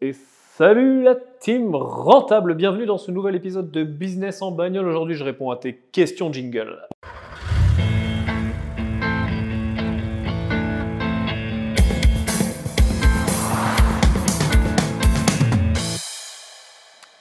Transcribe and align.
Et 0.00 0.12
salut 0.12 1.02
la 1.02 1.16
team 1.16 1.74
rentable, 1.74 2.54
bienvenue 2.54 2.86
dans 2.86 2.98
ce 2.98 3.10
nouvel 3.10 3.34
épisode 3.34 3.72
de 3.72 3.82
Business 3.82 4.42
en 4.42 4.52
bagnole. 4.52 4.86
Aujourd'hui, 4.86 5.16
je 5.16 5.24
réponds 5.24 5.50
à 5.50 5.56
tes 5.56 5.74
questions 5.74 6.32
jingle. 6.32 6.86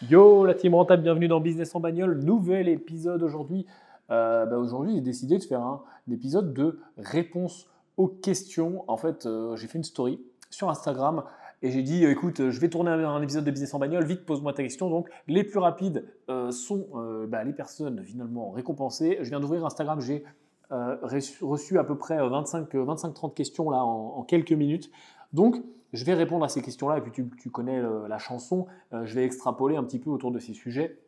Yo 0.08 0.46
la 0.46 0.54
team 0.54 0.76
rentable, 0.76 1.02
bienvenue 1.02 1.28
dans 1.28 1.40
Business 1.40 1.74
en 1.74 1.80
bagnole. 1.80 2.20
Nouvel 2.24 2.70
épisode 2.70 3.24
aujourd'hui. 3.24 3.66
Euh, 4.12 4.46
bah, 4.46 4.60
aujourd'hui, 4.60 4.94
j'ai 4.94 5.02
décidé 5.02 5.40
de 5.40 5.44
faire 5.44 5.62
un, 5.62 5.82
épisode 6.12 6.54
de 6.54 6.80
réponse 7.00 7.72
aux 7.98 8.08
questions. 8.08 8.84
En 8.88 8.98
fait, 8.98 9.26
euh, 9.26 9.56
j'ai 9.56 9.66
fait 9.66 9.80
une 9.80 9.84
story 9.84 10.22
sur 10.52 10.70
Instagram 10.70 11.24
et 11.62 11.72
j'ai 11.72 11.82
dit 11.82 12.06
écoute, 12.06 12.50
je 12.50 12.60
vais 12.60 12.70
tourner 12.70 12.92
un, 12.92 13.22
épisode 13.22 13.44
de 13.44 13.52
Business 13.52 13.74
en 13.74 13.80
bagnole, 13.80 14.06
vite 14.06 14.26
pose-moi 14.26 14.54
ta 14.54 14.64
question. 14.64 14.90
Donc, 14.90 15.10
les 15.28 15.44
plus 15.44 15.60
rapides 15.60 16.06
euh, 16.30 16.52
sont 16.52 16.88
bah, 17.28 17.44
les 17.44 17.54
personnes 17.54 18.04
finalement 18.04 18.52
récompensées. 18.52 19.18
Je 19.22 19.30
viens 19.30 19.40
d'ouvrir 19.40 19.66
Instagram, 19.66 20.00
j'ai 20.02 20.24
reçu 20.70 21.80
à 21.80 21.84
peu 21.84 21.98
près 21.98 22.18
25-30 22.18 23.34
questions 23.34 23.70
là 23.70 23.84
en, 23.84 24.24
quelques 24.24 24.52
minutes. 24.52 24.92
Donc, 25.34 25.58
je 25.94 26.04
vais 26.04 26.14
répondre 26.14 26.44
à 26.44 26.50
ces 26.50 26.62
questions-là, 26.62 26.98
et 26.98 27.02
puis 27.02 27.12
tu, 27.12 27.50
connais 27.50 27.82
la 27.82 28.18
chanson, 28.18 28.68
je 28.92 29.16
vais 29.16 29.24
extrapoler 29.24 29.78
un 29.78 29.84
petit 29.84 30.00
peu 30.00 30.10
autour 30.10 30.32
de 30.32 30.40
ces 30.40 30.54
sujets. 30.54 31.00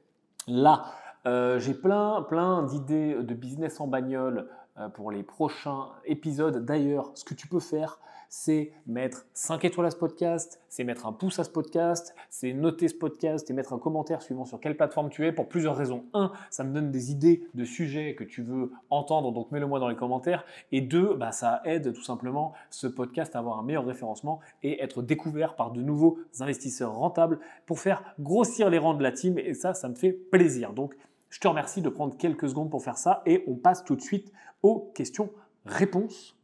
Là, 0.48 0.86
euh, 1.26 1.60
j'ai 1.60 1.74
plein, 1.74 2.22
plein 2.24 2.64
d'idées 2.64 3.16
de 3.22 3.34
business 3.34 3.80
en 3.80 3.88
bagnole 3.88 4.40
euh, 4.40 4.46
pour 4.88 5.12
les 5.12 5.24
prochains 5.24 5.90
épisodes. 6.06 6.64
D'ailleurs, 6.66 7.12
ce 7.16 7.24
que 7.24 7.34
tu 7.34 7.48
peux 7.48 7.60
faire, 7.60 8.00
c'est 8.30 8.72
mettre 8.86 9.26
5 9.34 9.66
étoiles 9.66 9.88
à 9.88 9.92
ce 9.92 9.96
podcast, 9.96 10.62
c'est 10.70 10.84
mettre 10.84 11.08
un 11.08 11.12
pouce 11.12 11.40
à 11.40 11.44
ce 11.44 11.50
podcast, 11.50 12.16
c'est 12.30 12.54
noter 12.54 12.88
ce 12.88 12.94
podcast 12.94 13.50
et 13.50 13.54
mettre 13.54 13.74
un 13.74 13.80
commentaire 13.80 14.22
suivant 14.22 14.46
sur 14.46 14.60
quelle 14.60 14.78
plateforme 14.78 15.10
tu 15.10 15.26
es 15.26 15.32
pour 15.32 15.50
plusieurs 15.50 15.76
raisons. 15.76 16.06
Un, 16.14 16.32
ça 16.52 16.64
me 16.64 16.72
donne 16.72 16.92
des 16.92 17.12
idées 17.12 17.48
de 17.56 17.66
sujets 17.66 18.14
que 18.14 18.24
tu 18.24 18.44
veux 18.44 18.72
entendre, 18.92 19.32
donc 19.32 19.52
mets-le 19.52 19.66
moi 19.66 19.80
dans 19.80 19.90
les 19.90 19.96
commentaires. 19.96 20.46
Et 20.72 20.82
deux, 20.82 21.16
bah, 21.16 21.32
ça 21.32 21.62
aide 21.66 21.92
tout 21.92 22.04
simplement 22.04 22.54
ce 22.70 22.86
podcast 22.86 23.36
à 23.36 23.40
avoir 23.40 23.58
un 23.58 23.64
meilleur 23.64 23.86
référencement 23.86 24.40
et 24.62 24.82
être 24.82 25.02
découvert 25.02 25.56
par 25.56 25.72
de 25.72 25.82
nouveaux 25.82 26.20
investisseurs 26.40 26.94
rentables 26.94 27.40
pour 27.66 27.80
faire 27.80 28.04
grossir 28.20 28.70
les 28.70 28.78
rangs 28.78 28.94
de 28.94 29.04
la 29.04 29.12
team. 29.12 29.40
Et 29.40 29.56
ça, 29.56 29.74
ça 29.74 29.90
me 29.90 29.96
fait 29.96 30.12
plaisir. 30.12 30.74
Donc, 30.74 30.96
je 31.30 31.40
te 31.40 31.48
remercie 31.48 31.82
de 31.82 31.90
prendre 31.90 32.18
quelques 32.18 32.50
secondes 32.50 32.70
pour 32.70 32.84
faire 32.84 32.98
ça 32.98 33.22
et 33.26 33.44
on 33.48 33.56
passe 33.56 33.84
tout 33.84 33.96
de 33.96 34.02
suite 34.02 34.32
aux 34.62 34.92
questions-réponses. 34.96 36.36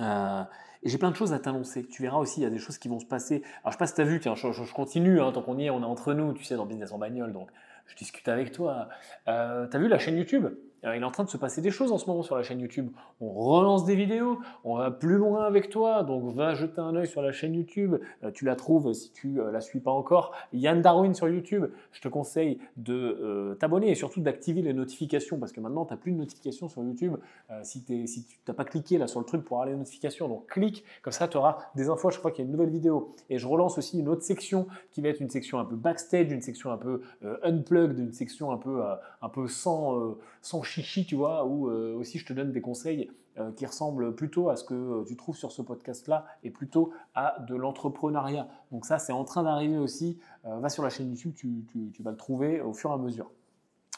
Euh, 0.00 0.42
et 0.82 0.88
j'ai 0.88 0.98
plein 0.98 1.10
de 1.10 1.16
choses 1.16 1.32
à 1.32 1.38
t'annoncer. 1.38 1.84
Tu 1.86 2.02
verras 2.02 2.18
aussi, 2.18 2.40
il 2.40 2.44
y 2.44 2.46
a 2.46 2.50
des 2.50 2.58
choses 2.58 2.78
qui 2.78 2.88
vont 2.88 3.00
se 3.00 3.06
passer. 3.06 3.42
Alors, 3.62 3.66
je 3.66 3.70
sais 3.72 3.78
pas 3.78 3.86
si 3.86 3.94
tu 3.94 4.00
as 4.00 4.04
vu, 4.04 4.20
tiens, 4.20 4.34
je, 4.34 4.72
continue, 4.72 5.20
hein, 5.20 5.32
tant 5.32 5.42
qu'on 5.42 5.58
y 5.58 5.66
est, 5.66 5.70
on 5.70 5.82
est 5.82 5.86
entre 5.86 6.14
nous, 6.14 6.32
tu 6.34 6.44
sais, 6.44 6.54
dans 6.54 6.66
Business 6.66 6.92
en 6.92 6.98
bagnole, 6.98 7.32
donc 7.32 7.50
je 7.86 7.96
discute 7.96 8.28
avec 8.28 8.52
toi. 8.52 8.88
Euh, 9.26 9.66
tu 9.68 9.76
as 9.76 9.80
vu 9.80 9.88
la 9.88 9.98
chaîne 9.98 10.16
YouTube? 10.16 10.46
Il 10.84 11.02
est 11.02 11.04
en 11.04 11.10
train 11.10 11.24
de 11.24 11.28
se 11.28 11.36
passer 11.36 11.60
des 11.60 11.70
choses 11.70 11.92
en 11.92 11.98
ce 11.98 12.06
moment 12.06 12.22
sur 12.22 12.36
la 12.36 12.42
chaîne 12.42 12.60
YouTube. 12.60 12.90
On 13.20 13.30
relance 13.30 13.84
des 13.84 13.96
vidéos, 13.96 14.38
on 14.64 14.76
va 14.76 14.90
plus 14.90 15.16
loin 15.16 15.44
avec 15.44 15.70
toi, 15.70 16.02
donc 16.02 16.34
va 16.34 16.54
jeter 16.54 16.80
un 16.80 16.94
œil 16.94 17.06
sur 17.06 17.22
la 17.22 17.32
chaîne 17.32 17.54
YouTube. 17.54 17.96
Euh, 18.22 18.30
tu 18.30 18.44
la 18.44 18.56
trouves 18.56 18.92
si 18.92 19.12
tu 19.12 19.40
euh, 19.40 19.50
la 19.50 19.60
suis 19.60 19.80
pas 19.80 19.90
encore. 19.90 20.32
Yann 20.52 20.80
Darwin 20.80 21.14
sur 21.14 21.28
YouTube. 21.28 21.66
Je 21.92 22.00
te 22.00 22.08
conseille 22.08 22.58
de 22.76 22.94
euh, 22.94 23.54
t'abonner 23.56 23.90
et 23.90 23.94
surtout 23.94 24.20
d'activer 24.20 24.62
les 24.62 24.72
notifications 24.72 25.38
parce 25.38 25.52
que 25.52 25.60
maintenant 25.60 25.84
tu 25.84 25.92
n'as 25.92 25.96
plus 25.96 26.12
de 26.12 26.16
notifications 26.16 26.68
sur 26.68 26.82
YouTube 26.82 27.16
si, 27.62 27.84
si 28.06 28.24
tu 28.24 28.36
n'as 28.46 28.54
pas 28.54 28.64
cliqué 28.64 28.98
là 28.98 29.06
sur 29.06 29.20
le 29.20 29.26
truc 29.26 29.44
pour 29.44 29.56
avoir 29.56 29.68
les 29.68 29.76
notifications. 29.76 30.28
Donc 30.28 30.46
clique, 30.46 30.84
comme 31.02 31.12
ça 31.12 31.28
tu 31.28 31.36
auras 31.36 31.58
des 31.74 31.88
infos 31.88 32.08
à 32.08 32.10
chaque 32.10 32.22
fois 32.22 32.30
qu'il 32.30 32.44
y 32.44 32.46
a 32.46 32.46
une 32.46 32.52
nouvelle 32.52 32.70
vidéo. 32.70 33.14
Et 33.30 33.38
je 33.38 33.46
relance 33.46 33.78
aussi 33.78 33.98
une 33.98 34.08
autre 34.08 34.22
section 34.22 34.66
qui 34.90 35.00
va 35.00 35.08
être 35.08 35.20
une 35.20 35.30
section 35.30 35.58
un 35.58 35.64
peu 35.64 35.76
backstage, 35.76 36.30
une 36.30 36.42
section 36.42 36.70
un 36.70 36.76
peu 36.76 37.02
unplugged, 37.42 37.98
une 37.98 38.12
section 38.12 38.52
un 38.52 38.58
peu, 38.58 38.82
un 39.22 39.28
peu 39.28 39.48
sans, 39.48 40.16
sans 40.42 40.62
chichi, 40.62 41.04
tu 41.04 41.14
vois, 41.14 41.44
où 41.44 41.68
euh, 41.68 41.94
aussi 41.96 42.18
je 42.18 42.26
te 42.26 42.32
donne 42.32 42.52
des 42.52 42.60
conseils 42.60 43.10
euh, 43.38 43.52
qui 43.52 43.66
ressemblent 43.66 44.14
plutôt 44.14 44.48
à 44.48 44.56
ce 44.56 44.64
que 44.64 44.74
euh, 44.74 45.04
tu 45.06 45.16
trouves 45.16 45.36
sur 45.36 45.52
ce 45.52 45.62
podcast-là 45.62 46.26
et 46.42 46.50
plutôt 46.50 46.92
à 47.14 47.38
de 47.48 47.54
l'entrepreneuriat. 47.54 48.48
Donc 48.72 48.84
ça, 48.84 48.98
c'est 48.98 49.12
en 49.12 49.24
train 49.24 49.42
d'arriver 49.42 49.78
aussi. 49.78 50.18
va 50.44 50.68
sur 50.68 50.82
la 50.82 50.90
chaîne 50.90 51.10
YouTube, 51.10 51.34
tu, 51.36 52.02
vas 52.02 52.10
le 52.10 52.16
trouver 52.16 52.60
au 52.60 52.72
fur 52.72 52.90
et 52.90 52.94
à 52.94 52.98
mesure. 52.98 53.30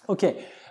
Ok, 0.09 0.27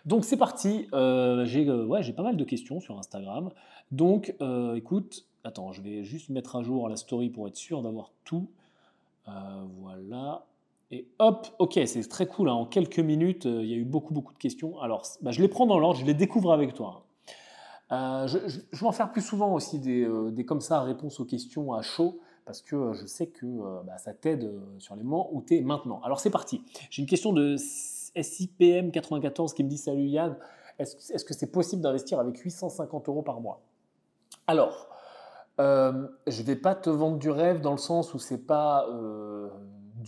donc 0.06 0.26
c'est 0.26 0.38
parti. 0.38 0.88
j'ai 0.92 2.14
pas 2.14 2.24
mal 2.24 2.36
de 2.36 2.44
questions 2.44 2.80
sur 2.80 2.98
Instagram. 2.98 3.52
Donc 3.92 4.36
écoute, 4.76 5.26
attends, 5.44 5.72
je 5.72 5.82
vais 5.82 6.04
juste 6.04 6.30
mettre 6.30 6.56
à 6.56 6.64
jour 6.64 6.90
la 6.90 6.98
story 6.98 7.30
pour 7.30 7.48
être 7.48 7.56
sûr 7.56 7.82
d'avoir 7.82 8.12
tout. 8.26 8.50
voilà. 9.26 10.44
Et 10.92 11.08
hop, 11.20 11.48
ok, 11.60 11.80
c'est 11.86 12.08
très 12.10 12.26
cool. 12.26 12.50
Hein. 12.50 12.54
En 12.54 12.66
quelques 12.66 13.00
minutes, 13.00 13.46
euh, 13.46 13.62
il 13.62 13.70
y 13.70 13.74
a 13.74 13.78
eu 13.78 13.86
beaucoup, 13.86 14.14
beaucoup 14.14 14.34
de 14.34 14.40
questions. 14.40 14.80
Alors, 14.80 15.04
bah, 15.22 15.30
je 15.32 15.40
les 15.42 15.48
prends 15.48 15.68
dans 15.68 15.78
l'ordre, 15.78 16.00
je 16.00 16.06
les 16.06 16.16
découvre 16.16 16.52
avec 16.52 16.74
toi. 16.74 17.06
Euh, 17.92 18.28
je, 18.28 18.38
vais 18.38 18.88
en 18.88 18.92
faire 18.92 19.12
plus 19.12 19.22
souvent 19.22 19.54
aussi 19.54 19.80
des, 19.80 20.04
euh, 20.04 20.32
des, 20.32 20.46
comme 20.46 20.62
ça 20.62 20.82
réponses 20.82 21.20
aux 21.20 21.26
questions 21.26 21.74
à 21.74 21.82
chaud 21.82 22.20
parce 22.46 22.62
que 22.62 22.94
je 22.94 23.06
sais 23.06 23.28
que 23.28 23.46
bah, 23.86 23.98
ça 24.00 24.14
t'aide 24.14 24.52
sur 24.80 24.96
les 24.96 25.04
moments 25.04 25.30
où 25.32 25.44
tu 25.44 25.56
es 25.56 25.62
maintenant. 25.62 26.02
Alors 26.04 26.20
c'est 26.20 26.32
parti. 26.32 26.64
J'ai 26.90 27.04
une 27.04 27.08
question 27.08 27.32
de 27.32 27.58
SIPM94 27.58 29.54
qui 29.54 29.64
me 29.64 29.70
dit 29.70 29.78
Salut 29.78 30.08
Yann, 30.08 30.36
est-ce 30.80 31.24
que 31.24 31.36
c'est 31.36 31.52
possible 31.52 31.84
d'investir 31.84 32.20
avec 32.20 32.40
850 32.40 33.08
euros 33.08 33.22
par 33.22 33.40
mois? 33.40 33.62
Alors, 34.48 34.90
je 35.60 36.42
ne 36.42 36.44
vais 36.44 36.56
pas 36.56 36.74
te 36.74 36.90
vendre 36.90 37.20
du 37.20 37.30
rêve 37.30 37.62
dans 37.62 37.74
le 37.74 37.78
sens 37.78 38.16
où 38.16 38.20
c'est 38.20 38.48
pas 38.48 38.88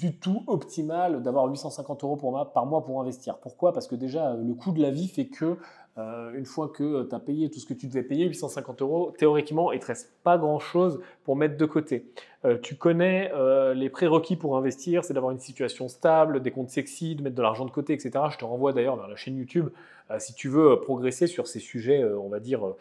du 0.01 0.15
tout 0.15 0.43
optimal 0.47 1.21
d'avoir 1.21 1.45
850 1.45 2.03
euros 2.03 2.45
par 2.51 2.65
mois 2.65 2.83
pour 2.83 2.99
investir. 2.99 3.37
Pourquoi? 3.37 3.71
Parce 3.71 3.87
que 3.87 3.93
déjà, 3.93 4.33
le 4.33 4.55
coût 4.55 4.71
de 4.71 4.81
la 4.81 4.89
vie 4.89 5.07
fait 5.07 5.27
que, 5.27 5.57
euh, 5.99 6.33
une 6.33 6.45
fois 6.47 6.69
que 6.69 7.03
tu 7.03 7.13
as 7.13 7.19
payé 7.19 7.51
tout 7.51 7.59
ce 7.59 7.67
que 7.67 7.75
tu 7.75 7.85
devais 7.85 8.01
payer, 8.01 8.25
850 8.25 8.81
euros, 8.81 9.13
théoriquement, 9.15 9.71
il 9.71 9.75
ne 9.75 9.81
te 9.81 9.85
reste 9.85 10.11
pas 10.23 10.39
grand-chose 10.39 11.01
pour 11.23 11.35
mettre 11.35 11.55
de 11.55 11.65
côté. 11.65 12.07
Euh, 12.45 12.57
tu 12.59 12.77
connais 12.77 13.31
euh, 13.35 13.75
les 13.75 13.91
prérequis 13.91 14.37
pour 14.37 14.57
investir, 14.57 15.03
c'est 15.03 15.13
d'avoir 15.13 15.33
une 15.33 15.39
situation 15.39 15.87
stable, 15.87 16.41
des 16.41 16.49
comptes 16.49 16.71
sexy, 16.71 17.15
de 17.15 17.21
mettre 17.21 17.35
de 17.35 17.41
l'argent 17.43 17.65
de 17.65 17.71
côté, 17.71 17.93
etc. 17.93 18.11
Je 18.31 18.39
te 18.39 18.45
renvoie 18.45 18.73
d'ailleurs 18.73 18.95
vers 18.95 19.07
la 19.07 19.15
chaîne 19.15 19.37
YouTube 19.37 19.69
si 20.17 20.33
tu 20.33 20.49
veux 20.49 20.81
progresser 20.81 21.25
sur 21.25 21.47
ces 21.47 21.61
sujets, 21.61 22.03
on 22.03 22.27
va 22.27 22.41
dire, 22.41 22.73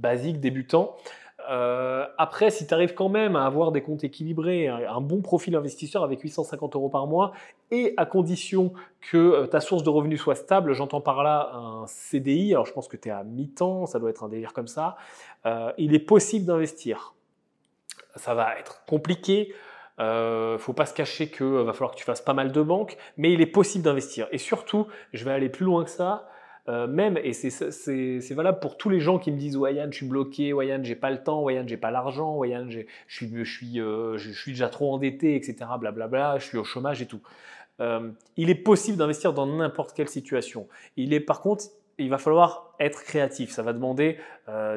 basiques, 0.00 0.40
débutants. 0.40 0.96
Euh, 1.48 2.06
après, 2.18 2.50
si 2.50 2.66
tu 2.66 2.74
arrives 2.74 2.94
quand 2.94 3.08
même 3.08 3.34
à 3.34 3.46
avoir 3.46 3.72
des 3.72 3.80
comptes 3.80 4.04
équilibrés, 4.04 4.68
un, 4.68 5.00
bon 5.00 5.22
profil 5.22 5.56
investisseur 5.56 6.04
avec 6.04 6.20
850 6.20 6.74
euros 6.76 6.90
par 6.90 7.06
mois, 7.06 7.32
et 7.70 7.94
à 7.96 8.04
condition 8.04 8.72
que 9.00 9.16
euh, 9.16 9.46
ta 9.46 9.60
source 9.60 9.82
de 9.82 9.88
revenus 9.88 10.20
soit 10.20 10.34
stable, 10.34 10.74
j'entends 10.74 11.00
par 11.00 11.22
là 11.22 11.50
un 11.54 11.86
CDI, 11.86 12.52
alors 12.52 12.66
je 12.66 12.72
pense 12.72 12.86
que 12.86 12.96
tu 12.96 13.08
es 13.08 13.12
à 13.12 13.24
mi-temps, 13.24 13.86
ça 13.86 13.98
doit 13.98 14.10
être 14.10 14.24
un 14.24 14.28
délire 14.28 14.52
comme 14.52 14.66
ça, 14.66 14.96
euh, 15.46 15.72
il 15.78 15.94
est 15.94 16.00
possible 16.00 16.44
d'investir. 16.44 17.14
Ça 18.16 18.34
va 18.34 18.58
être 18.58 18.84
compliqué, 18.86 19.54
ne 19.98 20.56
faut 20.58 20.74
pas 20.74 20.86
se 20.86 20.94
cacher 20.94 21.30
qu'il 21.30 21.46
va 21.46 21.72
falloir 21.72 21.92
que 21.92 21.96
tu 21.96 22.04
fasses 22.04 22.20
pas 22.20 22.34
mal 22.34 22.52
de 22.52 22.62
banques, 22.62 22.96
mais 23.16 23.32
il 23.32 23.40
est 23.40 23.46
possible 23.46 23.84
d'investir. 23.84 24.28
Et 24.32 24.38
surtout, 24.38 24.86
je 25.12 25.24
vais 25.24 25.32
aller 25.32 25.48
plus 25.48 25.64
loin 25.64 25.84
que 25.84 25.90
ça, 25.90 26.28
euh, 26.68 26.86
même, 26.86 27.18
et 27.22 27.32
c'est 27.32 28.34
valable 28.34 28.60
pour 28.60 28.76
tous 28.76 28.90
les 28.90 29.00
gens 29.00 29.18
qui 29.18 29.32
me 29.32 29.38
disent 29.38 29.56
Wayan, 29.56 29.88
je 29.90 29.96
suis 29.96 30.06
bloqué, 30.06 30.52
Wayan, 30.52 30.80
j'ai 30.82 30.96
pas 30.96 31.10
le 31.10 31.22
temps, 31.22 31.42
Wayan, 31.42 31.66
j'ai 31.66 31.78
pas 31.78 31.90
l'argent, 31.90 32.36
Wayan, 32.36 32.68
je 32.68 32.80
suis, 33.06 33.30
je, 33.32 33.50
suis, 33.50 33.80
euh, 33.80 34.18
je 34.18 34.30
suis 34.30 34.52
déjà 34.52 34.68
trop 34.68 34.92
endetté, 34.92 35.34
etc. 35.34 35.56
Blablabla, 35.80 36.38
je 36.38 36.44
suis 36.44 36.58
au 36.58 36.64
chômage 36.64 37.00
et 37.00 37.06
tout. 37.06 37.20
Euh, 37.80 38.10
il 38.36 38.50
est 38.50 38.54
possible 38.54 38.98
d'investir 38.98 39.32
dans 39.32 39.46
n'importe 39.46 39.94
quelle 39.94 40.08
situation. 40.08 40.68
Il 40.98 41.14
est 41.14 41.20
par 41.20 41.40
contre, 41.40 41.64
il 41.96 42.10
va 42.10 42.18
falloir 42.18 42.74
être 42.80 43.02
créatif. 43.02 43.50
Ça 43.50 43.62
va 43.62 43.72
demander 43.72 44.18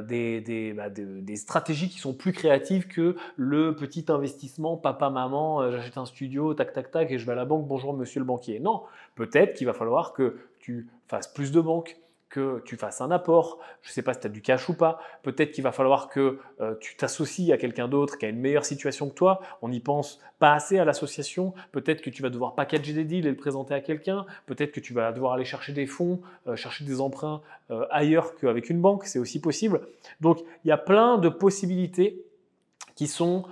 des, 0.08 0.74
bah, 0.76 0.90
des, 0.90 1.36
stratégies 1.36 1.88
qui 1.90 2.00
sont 2.00 2.14
plus 2.14 2.32
créatives 2.32 2.88
que 2.88 3.16
le 3.36 3.76
petit 3.76 4.06
investissement 4.10 4.76
papa, 4.76 5.12
maman, 5.12 5.70
j'achète 5.70 5.98
un 5.98 6.06
studio, 6.06 6.56
tac, 6.56 6.74
tac, 6.74 6.90
tac, 6.90 7.12
et 7.12 7.20
je 7.20 7.26
vais 7.26 7.34
à 7.34 7.36
la 7.36 7.46
banque, 7.46 7.68
bonjour 7.68 7.94
monsieur 7.94 8.20
le 8.20 8.26
banquier. 8.26 8.60
Non, 8.60 8.82
peut-être 9.14 9.54
qu'il 9.54 9.68
va 9.68 9.74
falloir 9.74 10.14
que 10.14 10.38
tu 10.62 10.88
fasses 11.08 11.28
plus 11.28 11.52
de 11.52 11.60
banques, 11.60 11.98
que 12.32 12.62
tu 12.66 12.78
fasses 12.78 13.02
un 13.02 13.12
apport. 13.12 13.60
Je 13.82 13.90
ne 13.90 13.94
sais 13.94 14.02
pas 14.02 14.14
si 14.14 14.22
tu 14.22 14.28
as 14.28 14.30
du 14.30 14.42
cash 14.42 14.70
ou 14.70 14.74
pas. 14.74 15.00
Peut-être 15.22 15.52
qu'il 15.52 15.64
va 15.64 15.72
falloir 15.72 16.08
que 16.08 16.40
euh, 16.62 16.76
tu 16.80 16.96
t'associes 16.96 17.52
à 17.52 17.58
quelqu'un 17.58 17.88
d'autre 17.88 18.18
qui 18.18 18.26
a 18.26 18.30
une 18.30 18.40
meilleure 18.40 18.66
situation 18.66 19.10
que 19.10 19.14
toi. 19.14 19.42
On 19.62 19.70
n'y 19.70 19.82
pense 19.82 20.20
pas 20.40 20.54
assez 20.54 20.80
à 20.80 20.86
l'association. 20.86 21.54
Peut-être 21.72 22.02
que 22.02 22.10
tu 22.10 22.24
vas 22.24 22.30
devoir 22.30 22.56
packager 22.56 22.94
des 22.94 23.04
deals 23.04 23.28
et 23.28 23.30
le 23.30 23.36
présenter 23.36 23.74
à 23.74 23.82
quelqu'un. 23.82 24.26
Peut-être 24.46 24.72
que 24.72 24.80
tu 24.80 24.94
vas 24.94 25.12
devoir 25.12 25.34
aller 25.34 25.46
chercher 25.46 25.74
des 25.74 25.86
fonds, 25.86 26.22
euh, 26.48 26.56
chercher 26.56 26.86
des 26.86 27.02
emprunts 27.02 27.42
euh, 27.70 27.86
ailleurs 27.92 28.36
qu'avec 28.36 28.70
une 28.70 28.82
banque. 28.82 29.06
C'est 29.06 29.20
aussi 29.20 29.42
possible. 29.42 29.82
Donc, 30.22 30.40
il 30.64 30.70
y 30.70 30.72
a 30.72 30.78
plein 30.78 31.18
de 31.18 31.30
possibilités 31.30 32.26
qui 32.96 33.08
sont 33.08 33.46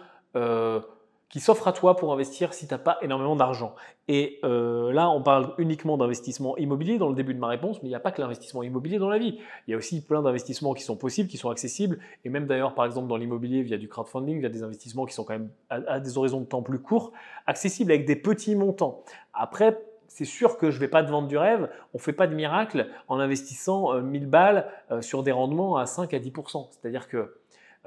qui 1.29 1.39
s'offre 1.39 1.67
à 1.67 1.73
toi 1.73 1.95
pour 1.95 2.11
investir 2.11 2.53
si 2.53 2.67
tu 2.67 2.73
n'as 2.73 2.79
pas 2.79 2.97
énormément 3.01 3.35
d'argent. 3.35 3.75
Et 4.07 4.39
euh, 4.43 4.91
là, 4.91 5.09
on 5.11 5.21
parle 5.21 5.53
uniquement 5.59 5.95
d'investissement 5.95 6.57
immobilier 6.57 6.97
dans 6.97 7.09
le 7.09 7.13
début 7.13 7.35
de 7.35 7.39
ma 7.39 7.47
réponse, 7.47 7.81
mais 7.81 7.87
il 7.87 7.91
n'y 7.91 7.95
a 7.95 7.99
pas 7.99 8.11
que 8.11 8.19
l'investissement 8.19 8.63
immobilier 8.63 8.97
dans 8.97 9.09
la 9.09 9.19
vie. 9.19 9.39
Il 9.67 9.71
y 9.71 9.73
a 9.75 9.77
aussi 9.77 10.03
plein 10.03 10.23
d'investissements 10.23 10.73
qui 10.73 10.83
sont 10.83 10.97
possibles, 10.97 11.29
qui 11.29 11.37
sont 11.37 11.51
accessibles, 11.51 11.99
et 12.25 12.29
même 12.29 12.47
d'ailleurs, 12.47 12.73
par 12.73 12.85
exemple, 12.85 13.07
dans 13.07 13.17
l'immobilier, 13.17 13.61
via 13.61 13.77
du 13.77 13.87
crowdfunding, 13.87 14.37
il 14.37 14.43
y 14.43 14.45
a 14.47 14.49
des 14.49 14.63
investissements 14.63 15.05
qui 15.05 15.13
sont 15.13 15.23
quand 15.23 15.33
même 15.33 15.51
à, 15.69 15.99
des 15.99 16.17
horizons 16.17 16.41
de 16.41 16.45
temps 16.45 16.63
plus 16.63 16.79
courts, 16.79 17.11
accessibles 17.45 17.91
avec 17.91 18.07
des 18.07 18.15
petits 18.15 18.55
montants. 18.55 19.03
Après, 19.35 19.79
c'est 20.07 20.25
sûr 20.25 20.57
que 20.57 20.71
je 20.71 20.77
ne 20.77 20.79
vais 20.79 20.87
pas 20.87 21.03
te 21.03 21.11
vendre 21.11 21.27
du 21.27 21.37
rêve, 21.37 21.69
on 21.93 21.99
ne 21.99 22.01
fait 22.01 22.13
pas 22.13 22.25
de 22.25 22.33
miracle 22.33 22.87
en 23.07 23.19
investissant 23.19 24.01
1000 24.01 24.23
euh, 24.23 24.27
balles 24.27 24.67
euh, 24.89 25.03
sur 25.03 25.21
des 25.21 25.31
rendements 25.31 25.77
à 25.77 25.85
5 25.85 26.11
à 26.15 26.19
10%. 26.19 26.69
C'est-à-dire 26.71 27.07
que 27.07 27.35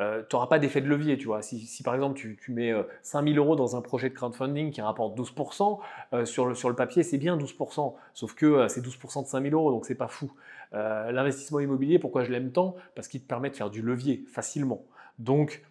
euh, 0.03 0.23
tu 0.29 0.35
n'auras 0.35 0.49
pas 0.49 0.59
d'effet 0.59 0.81
de 0.81 0.89
levier. 0.89 1.17
Tu 1.17 1.27
vois. 1.27 1.43
Si, 1.43 1.83
par 1.83 1.95
exemple 1.95 2.15
tu, 2.17 2.39
mets 2.49 2.73
5000 3.03 3.39
euh, 3.39 3.41
euros 3.41 3.57
dans 3.57 3.77
un 3.77 3.81
projet 3.81 4.09
de 4.09 4.15
crowdfunding 4.15 4.71
qui 4.71 4.81
rapporte 4.81 5.17
12%, 5.17 5.79
euh, 6.13 6.25
sur, 6.25 6.47
le, 6.47 6.55
sur 6.55 6.69
le 6.69 6.75
papier 6.75 7.03
c'est 7.03 7.19
bien 7.19 7.37
12%, 7.37 7.95
sauf 8.15 8.35
que 8.35 8.69
c'est 8.69 8.85
12% 8.85 9.23
de 9.23 9.29
5000 9.29 9.55
euros, 9.55 9.71
donc 9.71 9.87
c'est 9.87 9.95
pas 9.95 10.09
fou. 10.09 10.33
L'investissement 10.73 11.61
immobilier, 11.61 11.99
pourquoi 11.99 12.25
je 12.25 12.33
l'aime 12.33 12.51
tant? 12.51 12.77
Parce 12.95 13.07
qu'il 13.07 13.21
te 13.21 13.27
permet 13.27 13.51
de 13.51 13.57
faire 13.57 13.69
du 13.69 13.83
levier 13.83 14.25
facilement. 14.33 14.83
Donc, 15.19 15.63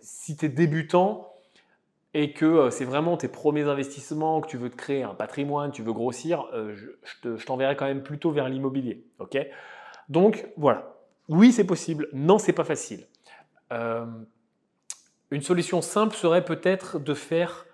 si 0.00 0.36
tu 0.36 0.46
es 0.46 0.48
débutant, 0.48 1.30
et 2.14 2.32
que 2.32 2.70
c'est 2.70 2.86
vraiment 2.86 3.18
tes 3.18 3.28
premiers 3.28 3.64
investissements, 3.64 4.40
que 4.40 4.46
tu 4.46 4.56
veux 4.56 4.70
te 4.70 4.76
créer 4.76 5.02
un 5.02 5.12
patrimoine, 5.12 5.72
tu 5.72 5.82
veux 5.82 5.92
grossir, 5.92 6.46
je, 6.54 7.36
je 7.36 7.44
t'enverrai 7.44 7.76
quand 7.76 7.84
même 7.84 8.02
plutôt 8.02 8.30
vers 8.30 8.48
l'immobilier. 8.48 9.04
ok? 9.18 9.36
Donc 10.08 10.48
voilà, 10.56 10.95
oui, 11.28 11.52
c'est 11.52 11.64
possible. 11.64 12.08
Non, 12.12 12.38
c'est 12.38 12.52
pas 12.52 12.64
facile. 12.64 13.06
Euh, 13.72 14.06
une 15.30 15.42
solution 15.42 15.82
simple 15.82 16.14
serait 16.14 16.44
peut-être 16.44 16.98
de 17.00 17.14
faire 17.14 17.66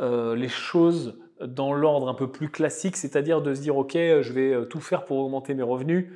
euh, 0.00 0.34
les 0.34 0.48
choses 0.48 1.18
dans 1.40 1.74
l'ordre 1.74 2.08
un 2.08 2.14
peu 2.14 2.30
plus 2.30 2.48
classique, 2.48 2.96
c'est-à-dire 2.96 3.42
de 3.42 3.54
se 3.54 3.60
dire 3.60 3.76
ok, 3.76 3.92
je 3.92 4.32
vais 4.32 4.52
euh, 4.52 4.64
tout 4.64 4.80
faire 4.80 5.04
pour 5.04 5.18
augmenter 5.18 5.54
mes 5.54 5.62
revenus, 5.62 6.10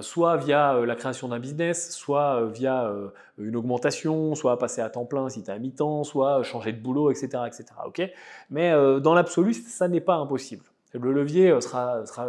soit 0.00 0.38
via 0.38 0.72
la 0.86 0.94
création 0.94 1.28
d'un 1.28 1.38
business, 1.38 1.90
soit 1.90 2.46
via 2.46 2.90
une 3.36 3.56
augmentation, 3.56 4.34
soit 4.34 4.58
passer 4.58 4.80
à 4.80 4.88
temps 4.88 5.04
plein 5.04 5.28
si 5.28 5.42
tu 5.42 5.50
es 5.50 5.52
à 5.52 5.58
mi-temps, 5.58 6.02
soit 6.02 6.42
changer 6.44 6.72
de 6.72 6.80
boulot, 6.80 7.10
etc. 7.10 7.42
etc. 7.46 7.66
ok? 7.84 8.10
Mais 8.48 8.72
dans 9.02 9.12
l'absolu, 9.12 9.52
ça 9.52 9.86
n'est 9.86 10.00
pas 10.00 10.14
impossible. 10.14 10.64
Le 10.94 11.12
levier 11.12 11.52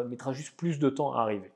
mettra 0.10 0.34
juste 0.34 0.58
plus 0.58 0.78
de 0.78 0.90
temps 0.90 1.14
à 1.14 1.22
arriver. 1.22 1.50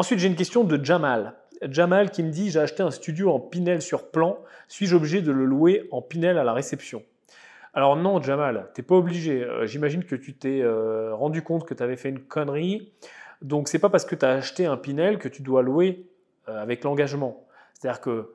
Ensuite, 0.00 0.20
j'ai 0.20 0.28
une 0.28 0.36
question 0.36 0.62
de 0.62 0.82
Jamal. 0.84 1.34
Jamal 1.60 2.12
qui 2.12 2.22
me 2.22 2.30
dit 2.30 2.52
J'ai 2.52 2.60
acheté 2.60 2.84
un 2.84 2.92
studio 2.92 3.32
en 3.32 3.40
Pinel 3.40 3.82
sur 3.82 4.12
plan, 4.12 4.38
suis-je 4.68 4.94
obligé 4.94 5.22
de 5.22 5.32
le 5.32 5.44
louer 5.44 5.88
en 5.90 6.02
Pinel 6.02 6.38
à 6.38 6.44
la 6.44 6.52
réception? 6.52 7.02
Alors, 7.74 7.96
non, 7.96 8.22
Jamal, 8.22 8.70
tu 8.74 8.80
n'es 8.80 8.86
pas 8.86 8.94
obligé. 8.94 9.42
Euh, 9.42 9.66
j'imagine 9.66 10.04
que 10.04 10.14
tu 10.14 10.34
t'es 10.34 10.62
euh, 10.62 11.12
rendu 11.16 11.42
compte 11.42 11.66
que 11.66 11.74
tu 11.74 11.82
avais 11.82 11.96
fait 11.96 12.10
une 12.10 12.20
connerie. 12.20 12.92
Donc, 13.42 13.66
c'est 13.66 13.80
pas 13.80 13.88
parce 13.88 14.04
que 14.04 14.14
tu 14.14 14.24
as 14.24 14.30
acheté 14.30 14.66
un 14.66 14.76
Pinel 14.76 15.18
que 15.18 15.28
tu 15.28 15.42
dois 15.42 15.62
louer 15.62 16.06
euh, 16.48 16.62
avec 16.62 16.84
l'engagement. 16.84 17.44
C'est-à-dire 17.74 18.00
que 18.00 18.34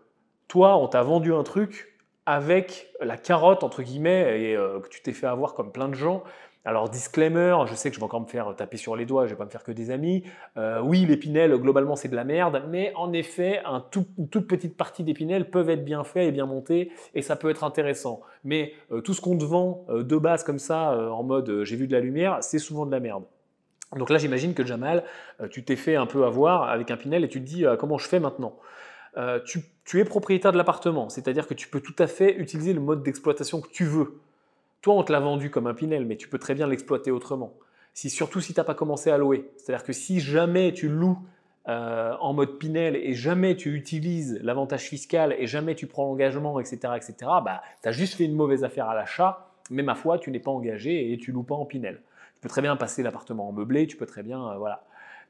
toi, 0.49 0.77
on 0.77 0.89
t'a 0.89 1.01
vendu 1.01 1.33
un 1.33 1.43
truc 1.43 1.97
avec 2.25 2.93
la 2.99 3.15
carotte, 3.15 3.63
entre 3.63 3.83
guillemets, 3.83 4.51
et 4.51 4.55
que 4.55 4.87
tu 4.87 5.01
t'es 5.01 5.11
fait 5.11 5.27
avoir 5.27 5.53
comme 5.53 5.73
plein 5.73 5.89
de 5.89 5.95
gens 5.95 6.23
alors, 6.65 6.89
disclaimer, 6.89 7.57
je 7.65 7.75
sais 7.75 7.89
que 7.89 7.95
je 7.95 7.99
vais 7.99 8.05
encore 8.05 8.21
me 8.21 8.25
faire 8.25 8.55
taper 8.55 8.77
sur 8.77 8.95
les 8.95 9.05
doigts, 9.05 9.23
je 9.23 9.31
ne 9.31 9.35
vais 9.35 9.37
pas 9.37 9.45
me 9.45 9.49
faire 9.49 9.63
que 9.63 9.73
des 9.73 9.91
amis. 9.91 10.23
Euh, 10.55 10.79
oui, 10.81 11.05
l'épinel, 11.05 11.53
globalement, 11.57 11.97
c'est 11.97 12.07
de 12.07 12.15
la 12.15 12.23
merde, 12.23 12.63
mais 12.69 12.93
en 12.95 13.11
effet, 13.11 13.61
un 13.65 13.83
une 14.17 14.29
toute 14.29 14.47
petite 14.47 14.77
partie 14.77 15.03
d'épinel 15.03 15.49
peuvent 15.49 15.69
être 15.69 15.83
bien 15.83 16.05
faits 16.05 16.29
et 16.29 16.31
bien 16.31 16.45
montés, 16.45 16.91
et 17.15 17.21
ça 17.21 17.35
peut 17.35 17.49
être 17.49 17.65
intéressant. 17.65 18.21
Mais 18.45 18.73
euh, 18.93 19.01
tout 19.01 19.13
ce 19.13 19.19
qu'on 19.19 19.37
te 19.37 19.43
vend 19.43 19.85
euh, 19.89 20.03
de 20.03 20.15
base 20.15 20.45
comme 20.45 20.59
ça, 20.59 20.97
en 21.11 21.23
mode 21.23 21.63
j'ai 21.63 21.75
vu 21.75 21.87
de 21.87 21.93
la 21.93 21.99
lumière, 21.99 22.37
c'est 22.41 22.59
souvent 22.59 22.85
de 22.85 22.91
la 22.91 23.01
merde. 23.01 23.23
Donc 23.97 24.09
là, 24.09 24.17
j'imagine 24.17 24.53
que 24.53 24.65
Jamal, 24.65 25.03
tu 25.51 25.63
t'es 25.65 25.75
fait 25.75 25.95
un 25.95 26.05
peu 26.05 26.25
avoir 26.25 26.69
avec 26.69 26.89
un 26.89 26.97
Pinel 26.97 27.23
et 27.23 27.29
tu 27.29 27.41
te 27.41 27.45
dis 27.45 27.65
comment 27.77 27.97
je 27.97 28.07
fais 28.07 28.19
maintenant? 28.19 28.57
Tu 29.85 29.99
es 29.99 30.05
propriétaire 30.05 30.51
de 30.51 30.57
l'appartement, 30.57 31.09
c'est-à-dire 31.09 31.45
que 31.45 31.53
tu 31.53 31.67
peux 31.67 31.81
tout 31.81 31.95
à 31.99 32.07
fait 32.07 32.35
utiliser 32.37 32.73
le 32.73 32.79
mode 32.79 33.03
d'exploitation 33.03 33.61
que 33.61 33.69
tu 33.69 33.85
veux. 33.85 34.19
Toi, 34.83 34.95
on 34.95 35.03
te 35.03 35.13
l'a 35.13 35.21
vendu 35.21 35.49
comme 35.49 35.65
un 35.67 35.73
Pinel, 35.73 36.05
mais 36.05 36.17
tu 36.17 36.27
peux 36.27 36.37
très 36.37 36.55
bien 36.55 36.67
l'exploiter 36.67 37.09
autrement. 37.09 37.53
Si, 37.93 38.09
surtout 38.09 38.41
si 38.41 38.53
tu 38.53 38.59
n'as 38.59 38.65
pas 38.65 38.75
commencé 38.75 39.09
à 39.09 39.17
louer. 39.17 39.49
C'est-à-dire 39.55 39.85
que 39.85 39.93
si 39.93 40.19
jamais 40.19 40.73
tu 40.73 40.89
loues 40.89 41.17
euh, 41.69 42.13
en 42.19 42.33
mode 42.33 42.59
Pinel 42.59 42.97
et 42.97 43.13
jamais 43.13 43.55
tu 43.55 43.73
utilises 43.75 44.41
l'avantage 44.43 44.81
fiscal 44.81 45.33
et 45.39 45.47
jamais 45.47 45.75
tu 45.75 45.87
prends 45.87 46.03
l'engagement, 46.03 46.59
etc., 46.59 46.95
etc., 46.97 47.15
bah, 47.45 47.63
tu 47.81 47.87
as 47.87 47.93
juste 47.93 48.15
fait 48.15 48.25
une 48.25 48.35
mauvaise 48.35 48.65
affaire 48.65 48.89
à 48.89 48.93
l'achat, 48.93 49.51
mais 49.69 49.83
ma 49.83 49.95
foi, 49.95 50.19
tu 50.19 50.31
n'es 50.31 50.39
pas 50.39 50.51
engagé 50.51 51.13
et 51.13 51.17
tu 51.17 51.31
loues 51.31 51.43
pas 51.43 51.55
en 51.55 51.63
Pinel. 51.63 52.01
Tu 52.35 52.41
peux 52.41 52.49
très 52.49 52.61
bien 52.61 52.75
passer 52.75 53.03
l'appartement 53.03 53.47
en 53.47 53.53
meublé, 53.53 53.87
tu 53.87 53.95
peux 53.95 54.05
très 54.05 54.21
bien, 54.21 54.49
euh, 54.49 54.57
voilà 54.57 54.83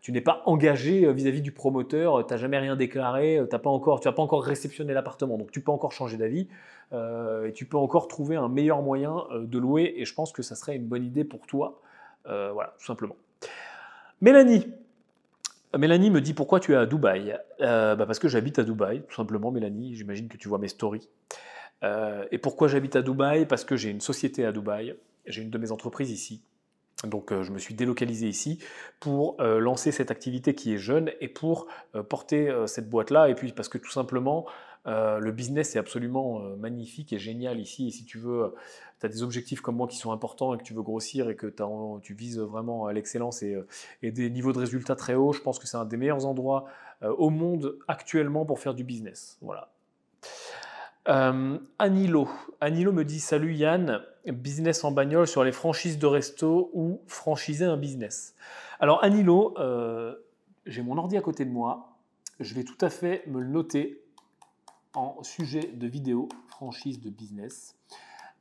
tu 0.03 0.11
n'es 0.11 0.21
pas 0.21 0.43
engagé 0.45 1.05
euh, 1.05 1.13
vis-à-vis 1.13 1.41
du 1.41 1.53
promoteur, 1.53 2.19
euh, 2.19 2.23
tu 2.23 2.33
n'as 2.33 2.37
jamais 2.37 2.59
rien 2.59 2.75
déclaré, 2.75 3.37
euh, 3.37 3.47
as 3.49 3.59
pas 3.59 3.69
encore, 3.69 4.01
tu 4.01 4.07
n'as 4.09 4.11
pas 4.11 4.21
encore 4.21 4.43
réceptionné 4.43 4.93
l'appartement, 4.93 5.37
donc 5.37 5.49
tu 5.49 5.61
peux 5.61 5.71
encore 5.71 5.93
changer 5.93 6.17
d'avis 6.17 6.47
et 7.47 7.53
tu 7.53 7.65
peux 7.65 7.77
encore 7.77 8.07
trouver 8.07 8.35
un 8.35 8.49
meilleur 8.49 8.83
moyen 8.83 9.23
de 9.33 9.57
louer 9.57 9.95
et 9.97 10.05
je 10.05 10.13
pense 10.13 10.31
que 10.31 10.43
ça 10.43 10.53
serait 10.53 10.75
une 10.75 10.85
bonne 10.85 11.03
idée 11.03 11.23
pour 11.23 11.47
toi. 11.47 11.81
voilà, 12.23 12.75
tout 12.77 12.85
simplement. 12.85 13.15
Mélanie. 14.21 14.67
Mélanie 15.75 16.11
me 16.11 16.21
dit 16.21 16.35
pourquoi 16.35 16.59
tu 16.59 16.73
es 16.73 16.75
à 16.75 16.85
Dubaï? 16.85 17.35
Bah 17.59 17.95
Parce 17.97 18.19
que 18.19 18.27
j'habite 18.27 18.59
à 18.59 18.63
Dubaï, 18.63 19.01
tout 19.09 19.15
simplement, 19.15 19.49
Mélanie. 19.49 19.95
J'imagine 19.95 20.27
que 20.27 20.37
tu 20.37 20.47
vois 20.47 20.59
mes 20.59 20.67
stories. 20.67 21.09
et 21.81 22.37
pourquoi 22.37 22.67
j'habite 22.67 22.95
à 22.95 23.01
Dubaï? 23.01 23.47
Parce 23.47 23.65
que 23.65 23.75
j'ai 23.75 23.89
une 23.89 24.01
société 24.01 24.45
à 24.45 24.51
Dubaï. 24.51 24.95
J'ai 25.25 25.41
une 25.41 25.49
de 25.49 25.57
mes 25.57 25.71
entreprises 25.71 26.11
ici. 26.11 26.43
Donc 27.03 27.31
euh, 27.31 27.43
je 27.43 27.51
me 27.51 27.57
suis 27.57 27.73
délocalisé 27.73 28.27
ici 28.27 28.59
pour 28.99 29.39
euh, 29.41 29.59
lancer 29.59 29.91
cette 29.91 30.11
activité 30.11 30.55
qui 30.55 30.73
est 30.73 30.77
jeune 30.77 31.11
et 31.19 31.27
pour 31.27 31.67
euh, 31.95 32.03
porter 32.03 32.53
cette 32.67 32.89
boîte-là. 32.89 33.29
Et 33.29 33.35
puis 33.35 33.51
parce 33.51 33.69
que 33.69 33.77
tout 33.77 33.91
simplement, 33.91 34.45
le 34.85 35.31
business 35.31 35.77
est 35.77 35.79
absolument 35.79 36.41
magnifique 36.57 37.13
et 37.13 37.17
génial 37.17 37.59
ici. 37.59 37.87
Et 37.87 37.91
si 37.91 38.03
tu 38.03 38.17
veux, 38.17 38.53
tu 38.99 39.05
as 39.05 39.09
des 39.09 39.23
objectifs 39.23 39.61
comme 39.61 39.77
moi 39.77 39.87
qui 39.87 39.95
sont 39.95 40.11
importants 40.11 40.53
et 40.53 40.57
que 40.57 40.63
tu 40.63 40.73
veux 40.73 40.81
grossir 40.81 41.29
et 41.29 41.37
que 41.37 41.47
tu 42.01 42.13
vises 42.13 42.37
vraiment 42.37 42.87
à 42.87 42.91
l'excellence 42.91 43.43
et, 43.43 43.57
et, 44.01 44.11
des 44.11 44.29
niveaux 44.29 44.51
de 44.51 44.59
résultats 44.59 44.97
très 44.97 45.15
hauts, 45.15 45.31
je 45.31 45.39
pense 45.39 45.57
que 45.57 45.67
c'est 45.67 45.77
un 45.77 45.85
des 45.85 45.95
meilleurs 45.95 46.25
endroits 46.25 46.65
au 47.01 47.29
monde 47.29 47.77
actuellement 47.87 48.45
pour 48.45 48.59
faire 48.59 48.73
du 48.73 48.83
business. 48.83 49.37
Voilà. 49.41 49.69
Anilo. 51.05 52.27
Anilo 52.59 52.91
me 52.91 53.05
dit 53.05 53.21
Salut 53.21 53.53
Yann, 53.53 54.03
business 54.31 54.83
en 54.83 54.91
bagnole 54.91 55.27
sur 55.27 55.43
les 55.43 55.51
franchises 55.51 55.97
de 55.99 56.07
resto 56.07 56.69
ou 56.73 57.01
franchiser 57.07 57.65
un 57.65 57.77
business. 57.77 58.35
Alors 58.79 59.03
Anilo, 59.03 59.53
euh, 59.59 60.15
j'ai 60.65 60.81
mon 60.81 60.97
ordi 60.97 61.17
à 61.17 61.21
côté 61.21 61.45
de 61.45 61.51
moi. 61.51 61.97
Je 62.39 62.55
vais 62.55 62.63
tout 62.63 62.77
à 62.81 62.89
fait 62.89 63.25
me 63.27 63.39
le 63.39 63.47
noter 63.47 64.01
en 64.93 65.21
sujet 65.23 65.71
de 65.73 65.87
vidéo, 65.87 66.29
franchise 66.47 66.99
de 67.01 67.09
business. 67.09 67.75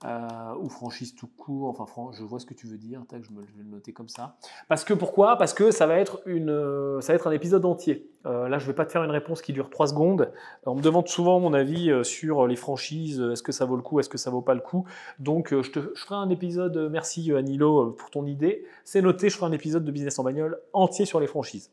Euh, 0.04 0.54
ou 0.58 0.69
franchise 0.69 1.14
tout 1.14 1.28
court, 1.28 1.81
enfin 1.81 2.10
je 2.12 2.25
vois 2.25 2.40
ce 2.40 2.47
que 2.47 2.54
tu 2.54 2.66
veux 2.66 2.76
dire, 2.76 3.04
je, 3.12 3.30
me, 3.30 3.40
vais 3.40 3.47
le 3.62 3.71
noter 3.71 3.92
comme 3.92 4.09
ça. 4.09 4.37
Parce 4.68 4.82
que 4.85 4.94
pourquoi? 4.94 5.37
Parce 5.37 5.54
que 5.54 5.71
ça 5.71 5.87
va, 5.87 5.97
être 5.99 6.23
une, 6.26 6.50
euh, 6.50 7.00
ça 7.00 7.12
va 7.12 7.16
être 7.16 7.28
un 7.28 7.32
épisode 7.32 7.64
entier. 7.64 8.11
Euh, 8.26 8.49
là 8.49 8.59
je 8.59 8.64
ne 8.64 8.68
vais 8.68 8.75
pas 8.75 8.85
te 8.85 8.90
faire 8.90 9.04
une 9.04 9.12
réponse 9.12 9.42
qui 9.42 9.52
dure 9.52 9.71
3 9.71 9.88
secondes. 9.88 10.32
On 10.66 10.75
me 10.75 10.82
demande 10.82 11.06
souvent 11.06 11.38
mon 11.38 11.52
avis 11.52 11.92
sur 12.04 12.49
les 12.49 12.56
franchises, 12.56 13.21
est-ce 13.21 13.44
que 13.44 13.52
ça 13.52 13.64
vaut 13.64 13.76
le 13.76 13.82
coup, 13.82 14.00
est-ce 14.00 14.09
que 14.09 14.18
ça 14.18 14.30
vaut 14.30 14.42
pas 14.42 14.54
le 14.54 14.61
coup? 14.61 14.87
Donc 15.21 15.54
je, 15.54 15.71
ferai 15.94 16.16
un 16.16 16.30
épisode, 16.30 16.88
merci 16.90 17.32
Anilo 17.32 17.92
pour 17.92 18.11
ton 18.11 18.26
idée, 18.26 18.64
c'est 18.85 19.02
noté, 19.02 19.28
je 19.28 19.37
ferai 19.37 19.47
un 19.47 19.52
épisode 19.52 19.85
de 19.85 19.92
Business 19.92 20.18
en 20.18 20.25
bagnole 20.25 20.61
entier 20.73 21.04
sur 21.04 21.21
les 21.21 21.28
franchises. 21.28 21.71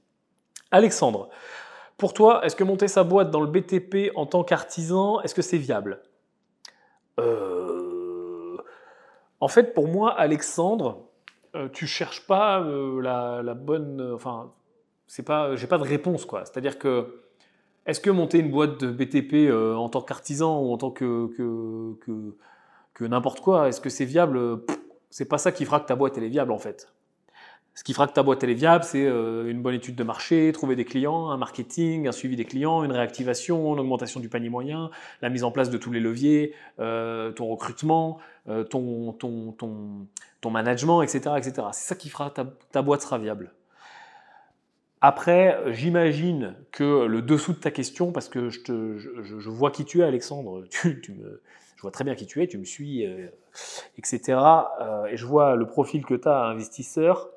Alexandre, 0.70 1.30
pour 1.98 2.14
toi, 2.14 2.46
est-ce 2.46 2.56
que 2.56 2.64
monter 2.64 2.88
sa 2.88 3.04
boîte 3.04 3.32
dans 3.32 3.42
le 3.42 3.48
BTP 3.48 4.12
en 4.16 4.28
tant 4.28 4.44
qu'artisan, 4.44 5.20
est-ce 5.22 5.34
que 5.34 5.42
c'est 5.42 5.58
viable? 5.58 6.04
En 9.42 9.48
fait, 9.48 9.74
pour 9.74 9.88
moi, 9.88 10.12
Alexandre, 10.12 11.10
euh, 11.56 11.68
tu 11.70 11.88
cherches 11.88 12.26
pas 12.28 12.62
euh, 12.62 13.02
la, 13.02 13.54
bonne. 13.54 14.02
Euh, 14.02 14.16
enfin, 14.16 14.52
c'est 15.08 15.24
pas, 15.24 15.56
j'ai 15.56 15.68
pas 15.68 15.78
de 15.78 15.84
réponse 15.84 16.26
quoi. 16.26 16.46
C'est-à-dire 16.46 16.78
que 16.78 17.22
est-ce 17.86 18.00
que 18.00 18.12
monter 18.12 18.40
une 18.40 18.52
boîte 18.52 18.80
de 18.80 18.92
BTP 18.92 19.52
en 19.52 19.90
tant 19.90 20.02
qu'artisan 20.02 20.62
ou 20.62 20.72
en 20.72 20.78
tant 20.78 20.92
que 20.92 21.28
que, 21.36 22.36
que, 22.94 23.06
n'importe 23.06 23.40
quoi, 23.40 23.68
est-ce 23.68 23.82
que 23.82 23.90
c'est 23.90 24.06
viable? 24.06 24.62
C'est 25.10 25.26
pas 25.26 25.40
ça 25.40 25.52
qui 25.52 25.66
fera 25.66 25.80
que 25.80 25.88
ta 25.88 25.96
boîte 25.96 26.18
elle 26.18 26.26
est 26.26 26.30
viable 26.30 26.52
en 26.52 26.60
fait. 26.60 26.94
Ce 27.80 27.84
qui 27.86 27.94
fera 27.94 28.08
que 28.08 28.12
ta 28.12 28.24
boîte 28.24 28.44
est 28.44 28.54
viable, 28.54 28.84
c'est 28.84 29.06
une 29.06 29.62
bonne 29.62 29.76
étude 29.76 29.96
de 29.96 30.04
marché, 30.04 30.52
trouver 30.52 30.76
des 30.76 30.84
clients, 30.84 31.30
un 31.30 31.38
marketing, 31.38 32.10
un 32.10 32.12
suivi 32.12 32.36
des 32.36 32.44
clients, 32.44 32.84
une 32.84 32.92
réactivation, 32.92 33.74
une 33.74 33.80
augmentation 33.80 34.20
du 34.20 34.28
panier 34.28 34.50
moyen, 34.50 34.90
la 35.22 35.30
mise 35.30 35.46
en 35.46 35.52
place 35.52 35.70
de 35.70 35.78
tous 35.78 35.90
les 35.90 36.02
leviers, 36.02 36.54
ton 36.78 37.48
recrutement, 37.48 38.20
euh, 38.50 38.64
ton, 38.64 40.50
management, 40.50 41.04
etc. 41.04 41.36
etc. 41.38 41.68
C'est 41.72 41.88
ça 41.88 41.96
qui 41.96 42.10
fera 42.10 42.32
ta, 42.32 42.46
ta 42.72 42.82
boîte 42.82 43.02
sera 43.02 43.20
viable. 43.20 43.54
Après, 45.02 45.58
j'imagine 45.68 46.56
que 46.72 47.06
le 47.06 47.22
dessous 47.22 47.54
de 47.54 47.60
ta 47.60 47.70
question, 47.72 48.12
parce 48.12 48.28
que 48.28 48.50
je, 48.50 49.50
vois 49.50 49.72
qui 49.72 49.86
tu 49.86 50.02
es, 50.02 50.04
Alexandre, 50.04 50.64
tu, 50.70 51.00
me, 51.14 51.42
je 51.76 51.82
vois 51.82 51.92
très 51.92 52.04
bien 52.04 52.16
qui 52.16 52.26
tu 52.26 52.42
es, 52.42 52.48
tu 52.48 52.58
me 52.58 52.66
suis, 52.66 53.06
euh, 53.06 53.28
etc. 53.98 54.40
Euh, 54.82 55.06
et 55.06 55.16
je 55.16 55.26
vois 55.26 55.56
le 55.56 55.68
profil 55.68 56.06
que 56.06 56.16
tu 56.16 56.28
as, 56.28 56.46
investisseur. 56.46 57.30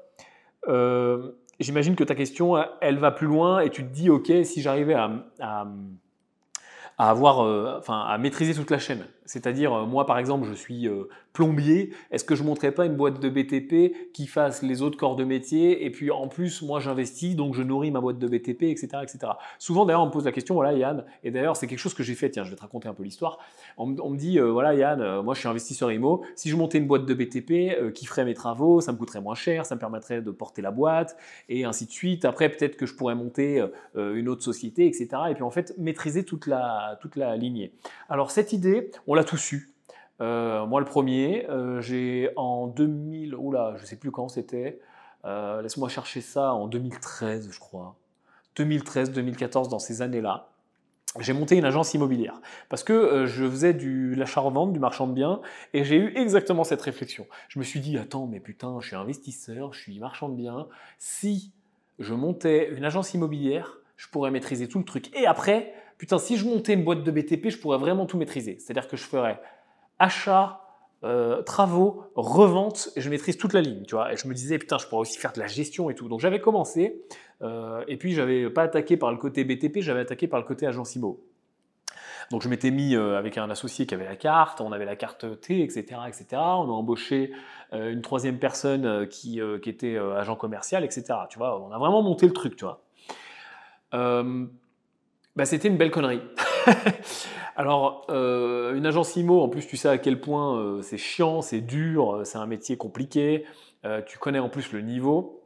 Euh, 0.68 1.32
j'imagine 1.60 1.96
que 1.96 2.04
ta 2.04 2.14
question, 2.14 2.56
elle 2.80 2.98
va 2.98 3.10
plus 3.10 3.26
loin 3.26 3.60
et 3.60 3.70
tu 3.70 3.84
te 3.84 3.92
dis, 3.92 4.10
OK, 4.10 4.32
si 4.44 4.62
j'arrivais 4.62 4.94
à, 4.94 5.66
avoir, 6.98 7.40
euh, 7.40 7.78
enfin, 7.78 8.00
à 8.00 8.16
maîtriser 8.18 8.54
toute 8.54 8.70
la 8.70 8.78
chaîne. 8.78 9.04
C'est-à-dire, 9.24 9.72
euh, 9.72 9.86
moi, 9.86 10.06
par 10.06 10.18
exemple, 10.18 10.46
je 10.48 10.54
suis 10.54 10.88
euh, 10.88 11.04
plombier. 11.32 11.92
Est-ce 12.10 12.24
que 12.24 12.34
je 12.34 12.42
ne 12.42 12.48
montrais 12.48 12.72
pas 12.72 12.86
une 12.86 12.96
boîte 12.96 13.20
de 13.20 13.28
BTP 13.28 14.12
qui 14.12 14.26
fasse 14.26 14.62
les 14.62 14.82
autres 14.82 14.98
corps 14.98 15.16
de 15.16 15.24
métier 15.24 15.84
Et 15.84 15.90
puis, 15.90 16.10
en 16.10 16.28
plus, 16.28 16.62
moi, 16.62 16.80
j'investis, 16.80 17.36
donc 17.36 17.54
je 17.54 17.62
nourris 17.62 17.90
ma 17.90 18.00
boîte 18.00 18.18
de 18.18 18.26
BTP, 18.26 18.64
etc., 18.64 18.88
etc. 19.02 19.18
Souvent, 19.58 19.86
d'ailleurs, 19.86 20.02
on 20.02 20.06
me 20.06 20.10
pose 20.10 20.24
la 20.24 20.32
question, 20.32 20.54
voilà, 20.54 20.72
Yann. 20.72 21.04
Et 21.22 21.30
d'ailleurs, 21.30 21.56
c'est 21.56 21.66
quelque 21.66 21.78
chose 21.78 21.94
que 21.94 22.02
j'ai 22.02 22.14
fait. 22.14 22.30
Tiens, 22.30 22.44
je 22.44 22.50
vais 22.50 22.56
te 22.56 22.62
raconter 22.62 22.88
un 22.88 22.94
peu 22.94 23.02
l'histoire. 23.02 23.38
On, 23.76 23.86
me 23.86 24.16
dit, 24.16 24.38
voilà, 24.38 24.74
Yann, 24.74 25.22
moi, 25.22 25.34
je 25.34 25.40
suis 25.40 25.48
investisseur 25.48 25.90
IMO. 25.92 26.24
Si 26.34 26.48
je 26.48 26.56
montais 26.56 26.78
une 26.78 26.86
boîte 26.86 27.06
de 27.06 27.14
BTP 27.14 27.92
qui 27.94 28.06
ferait 28.06 28.24
mes 28.24 28.34
travaux, 28.34 28.80
ça 28.80 28.92
me 28.92 28.98
coûterait 28.98 29.20
moins 29.20 29.34
cher, 29.34 29.66
ça 29.66 29.74
me 29.74 29.80
permettrait 29.80 30.20
de 30.20 30.30
porter 30.30 30.62
la 30.62 30.70
boîte, 30.70 31.16
et 31.48 31.64
ainsi 31.64 31.86
de 31.86 31.90
suite. 31.90 32.24
Après, 32.24 32.48
peut-être 32.48 32.76
que 32.76 32.86
je 32.86 32.94
pourrais 32.94 33.14
monter 33.14 33.64
une 33.94 34.28
autre 34.28 34.42
société, 34.42 34.86
etc. 34.86 35.08
Et 35.30 35.34
puis, 35.34 35.42
en 35.42 35.50
fait, 35.50 35.74
maîtriser 35.78 36.24
toute 36.24 36.46
la, 36.46 36.98
toute 37.00 37.16
la 37.16 37.36
lignée. 37.36 37.72
Alors, 38.08 38.30
cette 38.30 38.52
idée, 38.52 38.90
on 39.06 39.11
l'a 39.14 39.24
tout 39.24 39.36
su. 39.36 39.72
Euh, 40.20 40.66
moi, 40.66 40.80
le 40.80 40.86
premier, 40.86 41.46
euh, 41.48 41.80
j'ai 41.80 42.30
en 42.36 42.68
2000, 42.68 43.34
oula, 43.34 43.74
je 43.78 43.84
sais 43.84 43.96
plus 43.96 44.10
quand 44.10 44.28
c'était, 44.28 44.78
euh, 45.24 45.62
laisse-moi 45.62 45.88
chercher 45.88 46.20
ça, 46.20 46.54
en 46.54 46.68
2013, 46.68 47.50
je 47.50 47.58
crois. 47.58 47.96
2013, 48.56 49.12
2014, 49.12 49.68
dans 49.68 49.78
ces 49.78 50.02
années-là, 50.02 50.48
j'ai 51.20 51.32
monté 51.32 51.56
une 51.56 51.64
agence 51.64 51.92
immobilière 51.92 52.40
parce 52.70 52.84
que 52.84 53.26
je 53.26 53.48
faisais 53.48 53.74
du 53.74 54.14
l'achat-revente, 54.14 54.72
du 54.72 54.78
marchand 54.78 55.06
de 55.06 55.12
biens 55.12 55.42
et 55.74 55.84
j'ai 55.84 55.96
eu 55.96 56.16
exactement 56.16 56.64
cette 56.64 56.80
réflexion. 56.80 57.26
Je 57.48 57.58
me 57.58 57.64
suis 57.64 57.80
dit, 57.80 57.98
attends, 57.98 58.26
mais 58.26 58.40
putain, 58.40 58.78
je 58.80 58.86
suis 58.86 58.96
investisseur, 58.96 59.74
je 59.74 59.80
suis 59.80 59.98
marchand 59.98 60.30
de 60.30 60.36
biens. 60.36 60.68
Si 60.98 61.52
je 61.98 62.14
montais 62.14 62.70
une 62.70 62.84
agence 62.84 63.12
immobilière, 63.12 63.78
je 63.96 64.08
pourrais 64.08 64.30
maîtriser 64.30 64.68
tout 64.68 64.78
le 64.78 64.84
truc. 64.84 65.14
Et 65.14 65.26
après, 65.26 65.74
putain, 66.02 66.18
si 66.18 66.36
je 66.36 66.44
montais 66.44 66.72
une 66.72 66.82
boîte 66.82 67.04
de 67.04 67.10
BTP, 67.12 67.50
je 67.50 67.58
pourrais 67.58 67.78
vraiment 67.78 68.06
tout 68.06 68.18
maîtriser. 68.18 68.58
C'est-à-dire 68.58 68.88
que 68.88 68.96
je 68.96 69.04
ferais 69.04 69.40
achat, 70.00 70.60
euh, 71.04 71.42
travaux, 71.42 72.10
revente, 72.16 72.90
et 72.96 73.00
je 73.00 73.08
maîtrise 73.08 73.36
toute 73.36 73.52
la 73.52 73.60
ligne, 73.60 73.84
tu 73.84 73.94
vois. 73.94 74.12
Et 74.12 74.16
je 74.16 74.26
me 74.26 74.34
disais, 74.34 74.58
putain, 74.58 74.78
je 74.78 74.88
pourrais 74.88 75.02
aussi 75.02 75.16
faire 75.16 75.32
de 75.32 75.38
la 75.38 75.46
gestion 75.46 75.90
et 75.90 75.94
tout. 75.94 76.08
Donc 76.08 76.18
j'avais 76.18 76.40
commencé, 76.40 77.04
euh, 77.42 77.84
et 77.86 77.96
puis 77.98 78.14
j'avais 78.14 78.50
pas 78.50 78.64
attaqué 78.64 78.96
par 78.96 79.12
le 79.12 79.16
côté 79.16 79.44
BTP, 79.44 79.78
j'avais 79.78 80.00
attaqué 80.00 80.26
par 80.26 80.40
le 80.40 80.44
côté 80.44 80.66
agence 80.66 80.96
IMO. 80.96 81.24
Donc 82.32 82.42
je 82.42 82.48
m'étais 82.48 82.72
mis 82.72 82.96
euh, 82.96 83.16
avec 83.16 83.38
un 83.38 83.48
associé 83.48 83.86
qui 83.86 83.94
avait 83.94 84.04
la 84.04 84.16
carte, 84.16 84.60
on 84.60 84.72
avait 84.72 84.86
la 84.86 84.96
carte 84.96 85.40
T, 85.40 85.62
etc. 85.62 85.84
etc. 86.08 86.26
On 86.32 86.64
a 86.64 86.72
embauché 86.72 87.32
une 87.70 88.02
troisième 88.02 88.40
personne 88.40 89.06
qui, 89.06 89.40
était 89.66 89.96
agent 89.96 90.34
commercial, 90.34 90.82
etc. 90.82 91.04
Tu 91.30 91.38
vois, 91.38 91.62
on 91.62 91.70
a 91.70 91.78
vraiment 91.78 92.02
monté 92.02 92.26
le 92.26 92.32
truc, 92.32 92.56
tu 92.56 92.64
vois 92.64 92.82
bah, 95.36 95.44
C'était 95.44 95.68
une 95.68 95.76
belle 95.76 95.90
connerie. 95.90 96.22
Alors, 97.56 98.06
euh, 98.08 98.74
une 98.74 98.86
agence 98.86 99.14
IMO, 99.16 99.40
en 99.40 99.48
plus, 99.48 99.66
tu 99.66 99.76
sais 99.76 99.88
à 99.88 99.98
quel 99.98 100.20
point 100.20 100.58
euh, 100.58 100.82
c'est 100.82 100.96
chiant, 100.96 101.42
c'est 101.42 101.60
dur, 101.60 102.16
euh, 102.16 102.24
c'est 102.24 102.38
un 102.38 102.46
métier 102.46 102.76
compliqué, 102.76 103.44
tu 104.06 104.16
connais 104.18 104.38
en 104.38 104.48
plus 104.48 104.72
le 104.72 104.80
niveau. 104.80 105.42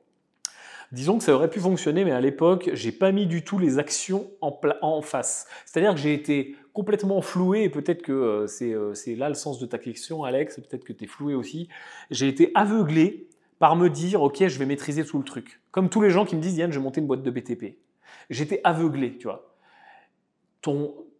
Disons 0.93 1.17
que 1.17 1.25
ça 1.25 1.35
aurait 1.35 1.49
pu 1.49 1.59
fonctionner, 1.59 2.05
mais 2.05 2.13
à 2.13 2.21
l'époque, 2.21 2.69
j'ai 2.75 2.93
pas 2.93 3.11
mis 3.11 3.27
du 3.27 3.43
tout 3.43 3.59
les 3.59 3.79
actions 3.79 4.31
en, 4.43 4.61
en 4.83 5.01
face. 5.01 5.47
C'est-à-dire 5.65 5.95
que 5.95 6.01
j'ai 6.01 6.13
été 6.13 6.55
complètement 6.75 7.23
floué, 7.23 7.63
et 7.63 7.71
peut-être 7.71 8.03
que 8.03 8.45
c'est 8.47 9.15
là 9.15 9.31
le 9.31 9.35
sens 9.35 9.59
de 9.59 9.65
ta 9.65 9.79
question, 9.79 10.23
Alex, 10.23 10.61
peut-être 10.61 10.85
que 10.85 10.93
tu 10.93 11.05
es 11.05 11.07
floué 11.07 11.35
aussi. 11.35 11.71
J'ai 12.11 12.29
été 12.29 12.51
aveuglé 12.55 13.27
par 13.59 13.75
me 13.75 13.89
dire, 13.89 14.21
ok, 14.23 14.47
je 14.47 14.59
vais 14.59 14.67
maîtriser 14.67 15.03
tout 15.03 15.17
le 15.17 15.25
truc. 15.25 15.63
Comme 15.71 15.89
tous 15.89 16.03
les 16.03 16.11
gens 16.11 16.27
qui 16.27 16.37
me 16.37 16.43
disent, 16.43 16.59
Yann, 16.59 16.71
je 16.71 16.79
vais 16.79 16.85
monter 16.85 17.01
une 17.01 17.07
boîte 17.07 17.23
de 17.23 17.31
BTP. 17.31 17.79
J'étais 18.29 18.61
aveuglé, 18.65 19.17
tu 19.17 19.29
vois 19.29 19.56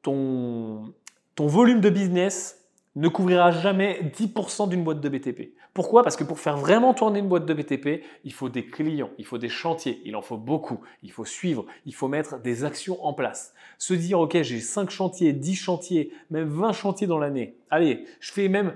ton, 0.03 0.93
volume 1.39 1.81
de 1.81 1.91
business 1.91 2.65
ne 2.97 3.09
couvrira 3.09 3.51
jamais 3.51 4.01
10% 4.17 4.69
d'une 4.69 4.83
boîte 4.83 5.01
de 5.01 5.09
BTP. 5.09 5.53
Pourquoi? 5.75 6.03
Parce 6.03 6.17
que 6.17 6.25
pour 6.25 6.41
faire 6.41 6.57
vraiment 6.57 6.95
tourner 6.95 7.19
une 7.19 7.29
boîte 7.29 7.45
de 7.45 7.53
BTP, 7.53 8.03
il 8.25 8.33
faut 8.33 8.49
des 8.49 8.65
clients, 8.65 9.11
il 9.19 9.27
faut 9.27 9.37
des 9.37 9.51
chantiers, 9.51 10.01
il 10.07 10.17
en 10.17 10.23
faut 10.23 10.39
beaucoup, 10.39 10.81
il 11.03 11.13
faut 11.13 11.27
suivre, 11.27 11.67
il 11.85 11.95
faut 11.95 12.09
mettre 12.09 12.41
des 12.41 12.65
actions 12.65 13.05
en 13.05 13.13
place. 13.13 13.53
Se 13.77 13.93
dire, 13.93 14.19
OK, 14.19 14.41
j'ai 14.41 14.61
5 14.61 14.89
chantiers, 14.89 15.35
10 15.35 15.55
chantiers, 15.55 16.13
même 16.31 16.49
20 16.49 16.73
chantiers 16.73 17.07
dans 17.07 17.19
l'année. 17.19 17.59
Allez, 17.69 18.07
je 18.21 18.33
fais 18.33 18.49
même 18.49 18.73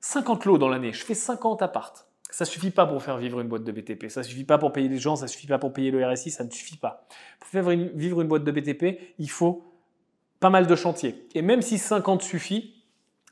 50 0.00 0.46
lots 0.46 0.56
dans 0.56 0.70
l'année, 0.70 0.94
je 0.94 1.04
fais 1.04 1.14
50 1.14 1.60
appartes. 1.60 2.08
Ça 2.30 2.46
suffit 2.46 2.70
pas 2.70 2.86
pour 2.86 3.02
faire 3.02 3.18
vivre 3.18 3.40
une 3.40 3.48
boîte 3.48 3.64
de 3.64 3.72
BTP, 3.72 4.08
ça 4.08 4.22
suffit 4.22 4.44
pas 4.44 4.56
pour 4.56 4.72
payer 4.72 4.88
les 4.88 4.98
gens, 4.98 5.16
ça 5.16 5.26
suffit 5.26 5.46
pas 5.46 5.58
pour 5.58 5.74
payer 5.74 5.90
le 5.90 6.06
RSI, 6.06 6.30
ça 6.30 6.44
ne 6.44 6.50
suffit 6.50 6.76
pas. 6.78 7.06
Pour 7.40 7.48
faire 7.48 7.68
vivre 7.68 8.22
une 8.22 8.28
boîte 8.28 8.44
de 8.44 8.50
BTP, 8.50 8.98
il 9.18 9.30
faut 9.30 9.67
pas 10.40 10.50
mal 10.50 10.66
de 10.66 10.76
chantiers. 10.76 11.26
Et 11.34 11.42
même 11.42 11.62
si 11.62 11.78
50 11.78 12.22
suffit, 12.22 12.74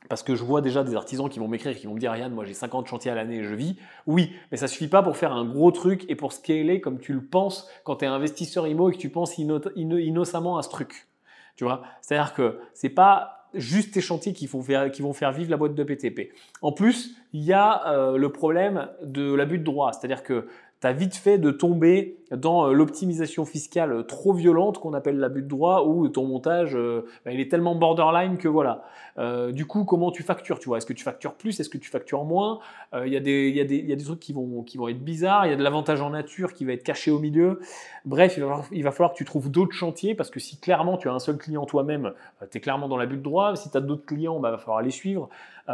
parce 0.09 0.23
que 0.23 0.35
je 0.35 0.43
vois 0.43 0.61
déjà 0.61 0.83
des 0.83 0.95
artisans 0.95 1.29
qui 1.29 1.39
vont 1.39 1.47
m'écrire, 1.47 1.75
qui 1.75 1.87
vont 1.87 1.93
me 1.93 1.99
dire 1.99 2.15
Yann, 2.15 2.33
moi 2.33 2.45
j'ai 2.45 2.53
50 2.53 2.87
chantiers 2.87 3.11
à 3.11 3.15
l'année 3.15 3.37
et 3.37 3.43
je 3.43 3.53
vis. 3.53 3.77
Oui, 4.05 4.33
mais 4.51 4.57
ça 4.57 4.67
suffit 4.67 4.87
pas 4.87 5.03
pour 5.03 5.17
faire 5.17 5.33
un 5.33 5.45
gros 5.45 5.71
truc 5.71 6.05
et 6.09 6.15
pour 6.15 6.31
scaler 6.33 6.81
comme 6.81 6.99
tu 6.99 7.13
le 7.13 7.23
penses 7.23 7.67
quand 7.83 7.97
tu 7.97 8.05
es 8.05 8.07
investisseur 8.07 8.67
IMO 8.67 8.89
et 8.89 8.93
que 8.93 8.97
tu 8.97 9.09
penses 9.09 9.37
innocemment 9.37 10.57
à 10.57 10.63
ce 10.63 10.69
truc. 10.69 11.07
Tu 11.55 11.63
vois? 11.63 11.83
C'est-à-dire 12.01 12.33
que 12.33 12.59
c'est 12.73 12.89
pas 12.89 13.37
juste 13.53 13.93
tes 13.93 14.01
chantiers 14.01 14.33
qui, 14.33 14.45
vont 14.47 14.61
faire, 14.61 14.91
qui 14.91 15.01
vont 15.01 15.13
faire 15.13 15.31
vivre 15.31 15.49
la 15.49 15.57
boîte 15.57 15.75
de 15.75 15.83
PTP. 15.83 16.31
En 16.61 16.71
plus, 16.71 17.15
il 17.33 17.43
y 17.43 17.53
a 17.53 17.87
euh, 17.89 18.17
le 18.17 18.31
problème 18.31 18.89
de 19.03 19.33
l'abus 19.33 19.57
de 19.57 19.63
droit. 19.63 19.91
C'est-à-dire 19.93 20.23
que 20.23 20.47
tu 20.81 20.87
as 20.87 20.93
vite 20.93 21.15
fait 21.15 21.37
de 21.37 21.51
tomber 21.51 22.17
dans 22.31 22.67
euh, 22.67 22.73
l'optimisation 22.73 23.45
fiscale 23.45 24.05
trop 24.05 24.33
violente 24.33 24.79
qu'on 24.79 24.93
appelle 24.93 25.17
l'abus 25.17 25.41
de 25.41 25.47
droit 25.47 25.83
où 25.85 26.07
ton 26.09 26.25
montage 26.25 26.75
euh, 26.75 27.05
bah, 27.25 27.31
il 27.31 27.39
est 27.39 27.49
tellement 27.49 27.75
borderline 27.75 28.37
que 28.37 28.47
voilà. 28.47 28.83
Euh, 29.17 29.51
du 29.51 29.65
coup, 29.65 29.83
comment 29.83 30.11
tu 30.11 30.23
factures 30.23 30.59
Tu 30.59 30.73
est-ce 30.75 30.85
que 30.85 30.93
tu 30.93 31.03
factures 31.03 31.33
plus? 31.33 31.59
Est-ce 31.59 31.69
que 31.69 31.77
tu 31.77 31.89
factures 31.89 32.23
moins? 32.23 32.59
Il 32.93 33.11
y, 33.11 33.17
a 33.17 33.19
des, 33.19 33.97
trucs 34.03 34.19
qui 34.19 34.33
vont, 34.33 34.63
être 34.89 35.03
bizarres. 35.03 35.45
Il 35.45 35.49
y 35.49 35.53
a 35.53 35.55
de 35.55 35.63
l'avantage 35.63 36.01
en 36.01 36.11
nature 36.11 36.53
qui 36.53 36.65
va 36.65 36.73
être 36.73 36.83
caché 36.83 37.11
au 37.11 37.19
milieu. 37.19 37.59
Bref, 38.05 38.37
il 38.37 38.83
va, 38.83 38.91
falloir, 38.91 39.13
que 39.13 39.17
tu 39.17 39.25
trouves 39.25 39.49
d'autres 39.49 39.73
chantiers 39.73 40.15
parce 40.15 40.29
que 40.29 40.39
si 40.39 40.59
clairement 40.59 40.97
tu 40.97 41.09
as 41.09 41.13
un 41.13 41.19
seul 41.19 41.37
client 41.37 41.65
toi-même, 41.65 42.13
tu 42.51 42.57
es 42.57 42.61
clairement 42.61 42.87
dans 42.87 42.97
l'abus 42.97 43.17
de 43.17 43.23
droit. 43.23 43.55
Si 43.55 43.69
tu 43.71 43.77
as 43.77 43.81
d'autres 43.81 44.05
clients, 44.05 44.39
bah, 44.39 44.49
il 44.49 44.51
va 44.51 44.57
falloir 44.57 44.81
les 44.81 44.91
suivre. 44.91 45.29
il 45.67 45.73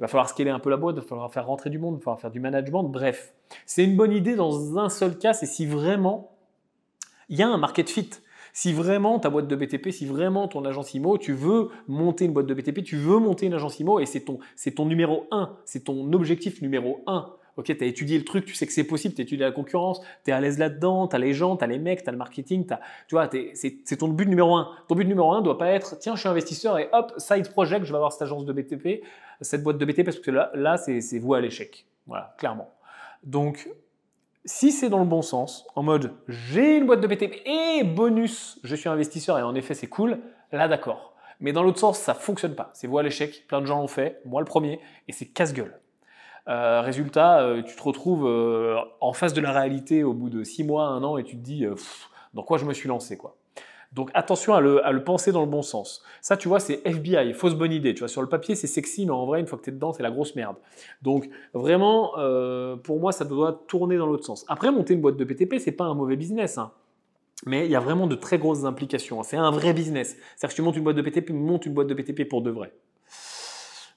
va 0.00 0.08
falloir 0.08 0.28
scaler 0.28 0.50
un 0.50 0.60
peu 0.60 0.70
la 0.70 0.76
boîte, 0.76 0.96
il 0.96 1.02
va 1.02 1.06
falloir 1.06 1.32
faire 1.32 1.46
rentrer 1.46 1.70
du 1.70 1.78
monde, 1.78 1.94
il 1.94 1.98
va 1.98 2.04
falloir 2.04 2.20
faire 2.20 2.30
du 2.30 2.40
management. 2.40 2.84
Bref, 2.84 3.34
c'est 3.64 3.84
une 3.84 3.96
bonne 3.96 4.12
idée 4.12 4.36
dans 4.36 4.78
un 4.78 4.88
seul 4.88 5.18
cas, 5.18 5.32
c'est 5.32 5.46
si 5.46 5.66
vraiment 5.66 6.30
il 7.28 7.38
y 7.38 7.42
a 7.42 7.48
un 7.48 7.58
market 7.58 7.88
fit. 7.88 8.10
Si 8.56 8.72
vraiment 8.72 9.18
ta 9.18 9.28
boîte 9.28 9.48
de 9.48 9.54
BTP, 9.54 9.90
si 9.90 10.06
vraiment 10.06 10.48
ton 10.48 10.64
agence 10.64 10.94
IMO, 10.94 11.18
tu 11.18 11.34
veux 11.34 11.68
monter 11.88 12.24
une 12.24 12.32
boîte 12.32 12.46
de 12.46 12.54
BTP, 12.54 12.82
tu 12.82 12.96
veux 12.96 13.18
monter 13.18 13.44
une 13.44 13.52
agence 13.52 13.78
IMO 13.80 14.00
et 14.00 14.06
c'est 14.06 14.20
ton, 14.20 14.38
ton 14.74 14.86
numéro 14.86 15.26
1, 15.30 15.58
c'est 15.66 15.84
ton 15.84 16.10
objectif 16.14 16.62
numéro 16.62 17.02
1. 17.06 17.34
Ok, 17.58 17.66
tu 17.66 17.84
as 17.84 17.86
étudié 17.86 18.16
le 18.16 18.24
truc, 18.24 18.46
tu 18.46 18.54
sais 18.54 18.66
que 18.66 18.72
c'est 18.72 18.84
possible, 18.84 19.14
tu 19.14 19.20
as 19.20 19.24
étudié 19.24 19.44
la 19.44 19.52
concurrence, 19.52 20.00
tu 20.24 20.30
es 20.30 20.32
à 20.32 20.40
l'aise 20.40 20.58
là-dedans, 20.58 21.06
tu 21.06 21.14
as 21.14 21.18
les 21.18 21.34
gens, 21.34 21.58
tu 21.58 21.64
as 21.64 21.66
les 21.66 21.78
mecs, 21.78 22.02
tu 22.02 22.08
as 22.08 22.12
le 22.12 22.16
marketing, 22.16 22.66
tu 22.66 23.14
vois, 23.14 23.28
c'est 23.52 23.96
ton 23.98 24.08
but 24.08 24.26
numéro 24.26 24.56
1. 24.56 24.70
Ton 24.88 24.94
but 24.94 25.04
numéro 25.04 25.34
1 25.34 25.42
doit 25.42 25.58
pas 25.58 25.72
être 25.72 25.98
tiens, 25.98 26.14
je 26.14 26.20
suis 26.20 26.28
investisseur 26.30 26.78
et 26.78 26.88
hop, 26.94 27.12
side 27.18 27.50
project, 27.50 27.84
je 27.84 27.90
vais 27.90 27.96
avoir 27.96 28.12
cette 28.12 28.22
agence 28.22 28.46
de 28.46 28.54
BTP, 28.54 29.02
cette 29.42 29.62
boîte 29.62 29.76
de 29.76 29.84
BTP 29.84 30.02
parce 30.02 30.18
que 30.18 30.30
là, 30.30 30.50
là 30.54 30.78
c'est 30.78 31.18
vous 31.18 31.34
à 31.34 31.42
l'échec. 31.42 31.84
Voilà, 32.06 32.34
clairement. 32.38 32.70
Donc, 33.22 33.68
si 34.46 34.72
c'est 34.72 34.88
dans 34.88 35.00
le 35.00 35.04
bon 35.04 35.22
sens, 35.22 35.66
en 35.74 35.82
mode 35.82 36.14
j'ai 36.28 36.76
une 36.76 36.86
boîte 36.86 37.00
de 37.00 37.06
BTP 37.06 37.46
et 37.46 37.82
bonus, 37.84 38.58
je 38.64 38.74
suis 38.74 38.88
investisseur 38.88 39.38
et 39.38 39.42
en 39.42 39.54
effet 39.54 39.74
c'est 39.74 39.88
cool, 39.88 40.20
là 40.52 40.68
d'accord. 40.68 41.14
Mais 41.40 41.52
dans 41.52 41.62
l'autre 41.62 41.78
sens, 41.78 41.98
ça 41.98 42.14
fonctionne 42.14 42.54
pas. 42.54 42.70
C'est 42.72 42.86
voie 42.86 43.00
à 43.00 43.04
l'échec, 43.04 43.46
plein 43.46 43.60
de 43.60 43.66
gens 43.66 43.78
l'ont 43.78 43.88
fait, 43.88 44.22
moi 44.24 44.40
le 44.40 44.46
premier, 44.46 44.80
et 45.08 45.12
c'est 45.12 45.26
casse-gueule. 45.26 45.78
Euh, 46.48 46.80
résultat, 46.80 47.40
euh, 47.40 47.62
tu 47.62 47.74
te 47.74 47.82
retrouves 47.82 48.26
euh, 48.26 48.78
en 49.00 49.12
face 49.12 49.34
de 49.34 49.40
la 49.40 49.52
réalité 49.52 50.04
au 50.04 50.14
bout 50.14 50.30
de 50.30 50.44
six 50.44 50.64
mois, 50.64 50.86
un 50.86 51.02
an, 51.02 51.18
et 51.18 51.24
tu 51.24 51.36
te 51.36 51.42
dis 51.42 51.66
dans 52.32 52.42
quoi 52.42 52.56
je 52.56 52.64
me 52.64 52.72
suis 52.72 52.88
lancé 52.88 53.16
quoi. 53.16 53.36
Donc 53.96 54.10
attention 54.12 54.52
à 54.52 54.60
le, 54.60 55.02
penser 55.02 55.32
dans 55.32 55.40
le 55.40 55.46
bon 55.46 55.62
sens. 55.62 56.02
Ça, 56.20 56.36
tu 56.36 56.48
vois, 56.48 56.60
c'est 56.60 56.82
FBI, 56.84 57.32
fausse 57.32 57.54
bonne 57.54 57.72
idée. 57.72 57.94
Tu 57.94 58.00
vois, 58.00 58.08
sur 58.08 58.20
le 58.20 58.28
papier, 58.28 58.54
c'est 58.54 58.66
sexy, 58.66 59.06
mais 59.06 59.12
en 59.12 59.24
vrai, 59.24 59.40
une 59.40 59.46
fois 59.46 59.58
que 59.58 59.64
tu 59.64 59.70
es 59.70 59.72
dedans, 59.72 59.94
c'est 59.94 60.02
la 60.02 60.10
grosse 60.10 60.36
merde. 60.36 60.56
Donc 61.00 61.30
vraiment, 61.54 62.12
euh, 62.18 62.76
pour 62.76 63.00
moi, 63.00 63.10
ça 63.10 63.24
doit 63.24 63.64
tourner 63.66 63.96
dans 63.96 64.06
l'autre 64.06 64.26
sens. 64.26 64.44
Après, 64.48 64.70
monter 64.70 64.92
une 64.92 65.00
boîte 65.00 65.16
de 65.16 65.24
PTP, 65.24 65.58
c'est 65.58 65.72
pas 65.72 65.84
un 65.84 65.94
mauvais 65.94 66.16
business. 66.16 66.58
Hein. 66.58 66.72
Mais 67.46 67.64
il 67.64 67.70
y 67.70 67.74
a 67.74 67.80
vraiment 67.80 68.06
de 68.06 68.16
très 68.16 68.36
grosses 68.36 68.64
implications. 68.64 69.18
Hein. 69.18 69.24
C'est 69.24 69.38
un 69.38 69.50
vrai 69.50 69.72
business. 69.72 70.18
C'est-à-dire 70.36 70.50
que 70.50 70.56
tu 70.56 70.62
montes 70.62 70.76
une 70.76 70.84
boîte 70.84 70.96
de 70.96 71.02
PTP, 71.02 71.30
monte 71.30 71.64
une 71.64 71.72
boîte 71.72 71.86
de 71.86 71.94
PTP 71.94 72.28
pour 72.28 72.42
de 72.42 72.50
vrai. 72.50 72.74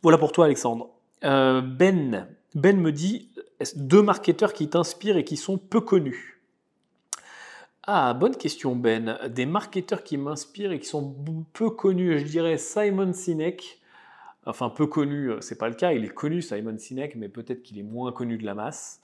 Voilà 0.02 0.18
pour 0.18 0.32
toi, 0.32 0.46
Alexandre. 0.46 0.92
Euh, 1.26 1.60
ben, 1.60 2.30
Ben 2.56 2.80
me 2.80 2.94
dit 2.94 3.32
deux 3.76 4.02
marketeurs 4.02 4.54
qui 4.54 4.70
t'inspirent 4.70 5.18
et 5.18 5.26
qui 5.26 5.36
sont 5.36 5.58
peu 5.58 5.82
connus? 5.82 6.39
Ah, 7.92 8.14
bonne 8.14 8.36
question 8.36 8.76
Ben. 8.76 9.18
Des 9.30 9.48
marketeurs 9.48 10.04
qui 10.04 10.18
m'inspirent 10.18 10.72
et 10.72 10.80
qui 10.80 10.86
sont 10.86 11.16
peu 11.54 11.72
connus, 11.72 12.20
je 12.20 12.26
dirais 12.26 12.60
Simon 12.60 13.14
Sinek. 13.14 13.82
Enfin, 14.46 14.70
peu 14.70 14.86
connu, 14.86 15.32
euh, 15.32 15.42
c'est 15.42 15.58
pas 15.58 15.70
le 15.70 15.74
cas, 15.74 15.92
il 15.92 16.06
est 16.06 16.14
connu 16.14 16.44
Simon 16.44 16.78
Sinek, 16.78 17.16
mais 17.16 17.30
peut-être 17.30 17.64
qu'il 17.64 17.80
est 17.80 17.84
moins 17.84 18.12
connu 18.12 18.38
de 18.38 18.46
la 18.46 18.54
masse. 18.54 19.02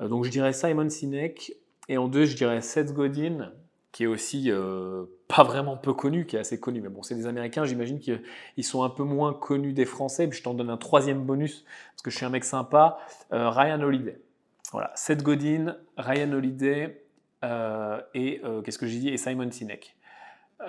Euh, 0.00 0.08
donc 0.08 0.24
je 0.24 0.30
dirais 0.30 0.52
Simon 0.52 0.90
Sinek, 0.90 1.52
et 1.88 1.96
en 1.96 2.08
deux, 2.08 2.24
je 2.24 2.36
dirais 2.36 2.60
Seth 2.60 2.92
Godin, 2.92 3.52
qui 3.92 4.02
est 4.02 4.08
aussi 4.08 4.50
euh, 4.50 5.04
pas 5.28 5.44
vraiment 5.44 5.76
peu 5.76 5.92
connu, 5.92 6.26
qui 6.26 6.34
est 6.34 6.40
assez 6.40 6.58
connu. 6.58 6.80
Mais 6.80 6.88
bon, 6.88 7.04
c'est 7.04 7.14
des 7.14 7.26
Américains, 7.26 7.66
j'imagine 7.66 8.00
qu'ils 8.00 8.64
sont 8.64 8.82
un 8.82 8.90
peu 8.90 9.04
moins 9.04 9.32
connus 9.32 9.74
des 9.74 9.84
Français. 9.84 10.28
je 10.32 10.42
t'en 10.42 10.54
donne 10.54 10.70
un 10.70 10.76
troisième 10.76 11.22
bonus, 11.22 11.64
parce 11.92 12.02
que 12.02 12.10
je 12.10 12.16
suis 12.16 12.26
un 12.26 12.30
mec 12.30 12.42
sympa. 12.42 12.98
Ryan 13.30 13.80
Holiday. 13.80 14.18
Voilà, 14.72 14.90
Seth 14.96 15.22
Godin, 15.22 15.76
Ryan 15.96 16.32
Holiday, 16.32 17.00
et 17.42 18.40
qu'est-ce 18.64 18.78
que 18.78 18.86
j'ai 18.86 18.98
dit? 18.98 19.18
Simon 19.18 19.50
Sinek. 19.50 19.96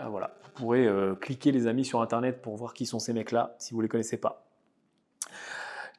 voilà, 0.08 0.36
vous 0.44 0.52
pourrez 0.52 0.88
cliquer 1.22 1.52
les 1.52 1.68
amis 1.68 1.86
sur 1.86 2.02
internet 2.02 2.42
pour 2.42 2.56
voir 2.56 2.74
qui 2.74 2.86
sont 2.86 3.00
ces 3.00 3.14
mecs-là, 3.14 3.56
si 3.58 3.74
vous 3.74 3.80
ne 3.80 3.84
les 3.84 3.90
connaissez 3.90 4.18
pas. 4.18 4.46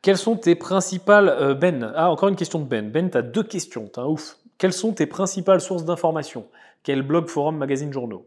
Quelles 0.03 0.19
sont 0.19 0.37
tes 0.37 0.55
principales. 0.55 1.57
ben, 1.61 1.93
ah, 1.95 2.11
encore 2.11 2.29
une 2.29 2.37
question 2.37 2.59
de 2.59 2.65
Ben. 2.65 2.91
Ben, 2.91 3.11
tu 3.11 3.19
as 3.19 3.23
deux 3.23 3.43
questions, 3.43 3.91
ouf. 3.99 4.39
Quelles 4.59 4.73
sont 4.73 4.93
tes 4.93 5.07
principales 5.07 5.61
sources 5.61 5.85
d'informations? 5.85 6.47
Quel 6.83 7.03
blog, 7.03 7.29
forum, 7.29 7.57
magazine, 7.57 7.93
journaux? 7.93 8.27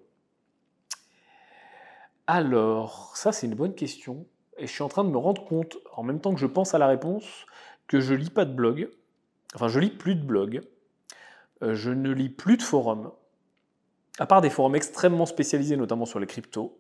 Alors, 2.28 3.16
ça, 3.16 3.32
c'est 3.32 3.48
une 3.48 3.56
bonne 3.56 3.76
question. 3.76 4.26
Et 4.58 4.68
je 4.68 4.72
suis 4.72 4.84
en 4.84 4.90
train 4.90 5.04
de 5.04 5.10
me 5.10 5.18
rendre 5.18 5.44
compte, 5.46 5.78
en 5.96 6.04
même 6.04 6.20
temps 6.20 6.34
que 6.34 6.40
je 6.40 6.46
pense 6.46 6.74
à 6.74 6.78
la 6.78 6.88
réponse, 6.88 7.46
que 7.88 8.00
je 8.00 8.14
lis 8.14 8.30
pas 8.30 8.46
de 8.46 8.54
blog. 8.54 8.90
Enfin, 9.56 9.68
je 9.68 9.80
lis 9.80 9.90
plus 9.90 10.16
de 10.16 10.24
blog. 10.24 10.62
Euh, 11.64 11.76
je 11.76 11.90
ne 11.90 12.12
lis 12.12 12.30
plus 12.30 12.58
de 12.58 12.62
forums. 12.62 13.12
À 14.20 14.26
part 14.26 14.42
des 14.42 14.50
forums 14.50 14.76
extrêmement 14.76 15.26
spécialisés, 15.26 15.78
notamment 15.78 16.06
sur 16.06 16.20
les 16.20 16.28
cryptos. 16.28 16.78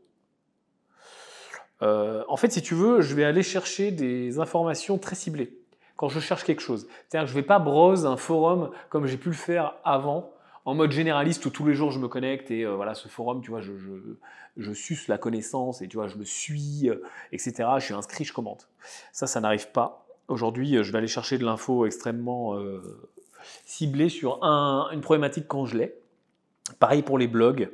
Euh, 1.81 2.23
en 2.27 2.37
fait, 2.37 2.51
si 2.51 2.61
tu 2.61 2.75
veux, 2.75 3.01
je 3.01 3.15
vais 3.15 3.23
aller 3.23 3.43
chercher 3.43 3.91
des 3.91 4.39
informations 4.39 4.97
très 4.97 5.15
ciblées 5.15 5.57
quand 5.95 6.09
je 6.09 6.19
cherche 6.19 6.43
quelque 6.43 6.61
chose. 6.61 6.87
C'est-à-dire 6.87 7.25
que 7.25 7.31
je 7.31 7.35
ne 7.35 7.41
vais 7.41 7.47
pas 7.47 7.59
browse 7.59 8.05
un 8.05 8.17
forum 8.17 8.71
comme 8.89 9.05
j'ai 9.05 9.17
pu 9.17 9.29
le 9.29 9.35
faire 9.35 9.75
avant, 9.83 10.31
en 10.65 10.75
mode 10.75 10.91
généraliste 10.91 11.45
où 11.45 11.49
tous 11.49 11.65
les 11.65 11.73
jours 11.73 11.91
je 11.91 11.99
me 11.99 12.07
connecte 12.07 12.51
et 12.51 12.63
euh, 12.63 12.75
voilà, 12.75 12.93
ce 12.93 13.07
forum, 13.07 13.41
tu 13.41 13.51
vois, 13.51 13.61
je, 13.61 14.73
suce 14.73 15.07
la 15.07 15.17
connaissance 15.17 15.81
et 15.81 15.87
tu 15.87 15.97
vois, 15.97 16.07
je 16.07 16.17
me 16.17 16.23
suis, 16.23 16.89
etc. 17.31 17.69
Je 17.79 17.85
suis 17.85 17.93
inscrit, 17.93 18.23
je 18.23 18.33
commente. 18.33 18.69
Ça, 19.11 19.27
ça 19.27 19.41
n'arrive 19.41 19.71
pas. 19.71 20.05
Aujourd'hui, 20.27 20.83
je 20.83 20.91
vais 20.91 20.99
aller 20.99 21.07
chercher 21.07 21.37
de 21.37 21.43
l'info 21.43 21.85
extrêmement 21.85 22.55
ciblée 23.65 24.09
sur 24.09 24.43
une 24.43 25.01
problématique 25.01 25.47
quand 25.47 25.65
je 25.65 25.77
l'ai. 25.77 25.95
Pareil 26.79 27.01
pour 27.01 27.17
les 27.17 27.27
blogs. 27.27 27.69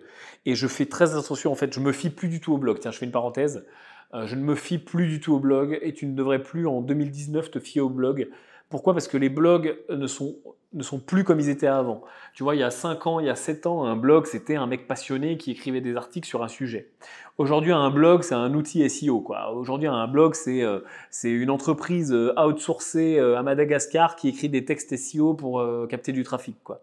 Et 0.45 0.55
je 0.55 0.67
fais 0.67 0.85
très 0.85 1.15
attention, 1.15 1.51
en 1.51 1.55
fait, 1.55 1.73
je 1.73 1.79
me 1.79 1.91
fie 1.91 2.09
plus 2.09 2.27
du 2.27 2.39
tout 2.39 2.53
au 2.53 2.57
blog. 2.57 2.79
Tiens, 2.79 2.91
je 2.91 2.97
fais 2.97 3.05
une 3.05 3.11
parenthèse. 3.11 3.65
Euh, 4.13 4.25
je 4.25 4.35
ne 4.35 4.41
me 4.41 4.55
fie 4.55 4.79
plus 4.79 5.07
du 5.07 5.19
tout 5.19 5.33
au 5.33 5.39
blog 5.39 5.77
et 5.81 5.93
tu 5.93 6.07
ne 6.07 6.15
devrais 6.15 6.41
plus 6.41 6.65
en 6.65 6.81
2019 6.81 7.51
te 7.51 7.59
fier 7.59 7.81
au 7.81 7.89
blog. 7.89 8.29
Pourquoi? 8.69 8.93
Parce 8.93 9.07
que 9.07 9.17
les 9.17 9.29
blogs 9.29 9.77
ne 9.89 10.07
sont, 10.07 10.35
ne 10.73 10.83
sont 10.83 10.99
plus 10.99 11.23
comme 11.23 11.39
ils 11.39 11.49
étaient 11.49 11.67
avant. 11.67 12.03
Tu 12.33 12.43
vois, 12.43 12.55
il 12.55 12.59
y 12.59 12.63
a 12.63 12.69
5 12.69 13.07
ans, 13.07 13.19
il 13.19 13.25
y 13.25 13.29
a 13.29 13.35
7 13.35 13.65
ans, 13.65 13.85
un 13.85 13.95
blog, 13.95 14.25
c'était 14.25 14.55
un 14.55 14.67
mec 14.67 14.87
passionné 14.87 15.37
qui 15.37 15.51
écrivait 15.51 15.81
des 15.81 15.95
articles 15.95 16.27
sur 16.27 16.43
un 16.43 16.47
sujet. 16.47 16.91
Aujourd'hui, 17.37 17.71
un 17.71 17.89
blog, 17.89 18.21
c'est 18.21 18.35
un 18.35 18.53
outil 18.53 18.87
SEO. 18.89 19.25
Aujourd'hui, 19.53 19.87
un 19.87 20.07
blog, 20.07 20.35
c'est 20.35 20.61
euh, 20.61 20.81
une 21.23 21.49
entreprise 21.49 22.13
euh, 22.13 22.33
outsourcée 22.39 23.19
à 23.19 23.41
Madagascar 23.41 24.15
qui 24.15 24.29
écrit 24.29 24.49
des 24.49 24.65
textes 24.65 24.95
SEO 24.95 25.33
pour 25.33 25.65
capter 25.89 26.11
du 26.11 26.23
trafic. 26.23 26.57
Quoi. 26.63 26.81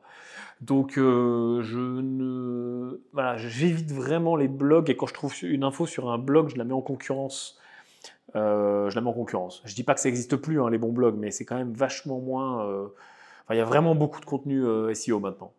Donc, 0.60 0.96
euh, 0.96 1.60
je 1.62 1.78
ne, 1.78 3.00
voilà, 3.12 3.36
j'évite 3.36 3.92
vraiment 3.92 4.36
les 4.36 4.48
blogs 4.48 4.88
et 4.88 4.96
quand 4.96 5.06
je 5.06 5.14
trouve 5.14 5.34
une 5.42 5.64
info 5.64 5.86
sur 5.86 6.10
un 6.10 6.18
blog, 6.18 6.48
je 6.48 6.56
la 6.56 6.64
mets 6.64 6.72
en 6.72 6.80
concurrence. 6.80 7.58
Euh, 8.36 8.90
je 8.90 8.94
la 8.94 9.00
mets 9.00 9.08
en 9.08 9.14
concurrence. 9.14 9.62
Je 9.64 9.74
dis 9.74 9.82
pas 9.82 9.94
que 9.94 10.00
ça 10.00 10.08
n'existe 10.08 10.36
plus 10.36 10.60
hein, 10.60 10.70
les 10.70 10.78
bons 10.78 10.92
blogs, 10.92 11.16
mais 11.18 11.30
c'est 11.30 11.44
quand 11.44 11.56
même 11.56 11.72
vachement 11.72 12.20
moins. 12.20 12.66
Euh, 12.66 12.86
enfin, 13.44 13.54
il 13.54 13.58
y 13.58 13.60
a 13.60 13.64
vraiment 13.64 13.94
beaucoup 13.94 14.20
de 14.20 14.26
contenu 14.26 14.64
SEO 14.94 15.20
maintenant. 15.20 15.52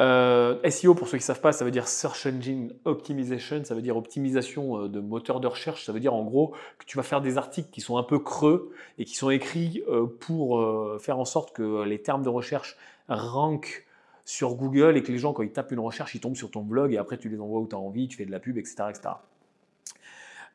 SEO, 0.00 0.94
pour 0.94 1.08
ceux 1.08 1.18
qui 1.18 1.22
ne 1.22 1.26
savent 1.26 1.40
pas, 1.40 1.50
ça 1.50 1.64
veut 1.64 1.72
dire 1.72 1.88
Search 1.88 2.26
Engine 2.26 2.72
Optimization, 2.84 3.64
ça 3.64 3.74
veut 3.74 3.82
dire 3.82 3.96
optimisation 3.96 4.86
de 4.86 5.00
moteur 5.00 5.40
de 5.40 5.48
recherche, 5.48 5.84
ça 5.84 5.92
veut 5.92 5.98
dire 5.98 6.14
en 6.14 6.22
gros 6.22 6.54
que 6.78 6.84
tu 6.86 6.96
vas 6.96 7.02
faire 7.02 7.20
des 7.20 7.36
articles 7.36 7.70
qui 7.70 7.80
sont 7.80 7.96
un 7.96 8.04
peu 8.04 8.20
creux 8.20 8.70
et 8.98 9.04
qui 9.04 9.16
sont 9.16 9.30
écrits 9.30 9.82
pour 10.20 10.64
faire 11.00 11.18
en 11.18 11.24
sorte 11.24 11.52
que 11.52 11.82
les 11.82 12.00
termes 12.00 12.22
de 12.22 12.28
recherche 12.28 12.76
rank 13.08 13.88
sur 14.24 14.54
Google 14.54 14.96
et 14.96 15.02
que 15.02 15.10
les 15.10 15.18
gens, 15.18 15.32
quand 15.32 15.42
ils 15.42 15.50
tapent 15.50 15.72
une 15.72 15.80
recherche, 15.80 16.14
ils 16.14 16.20
tombent 16.20 16.36
sur 16.36 16.52
ton 16.52 16.62
blog 16.62 16.92
et 16.92 16.98
après 16.98 17.18
tu 17.18 17.28
les 17.28 17.40
envoies 17.40 17.60
où 17.60 17.66
tu 17.66 17.74
as 17.74 17.78
envie, 17.78 18.06
tu 18.06 18.18
fais 18.18 18.26
de 18.26 18.30
la 18.30 18.38
pub, 18.38 18.56
etc. 18.56 18.84
etc. 18.90 19.08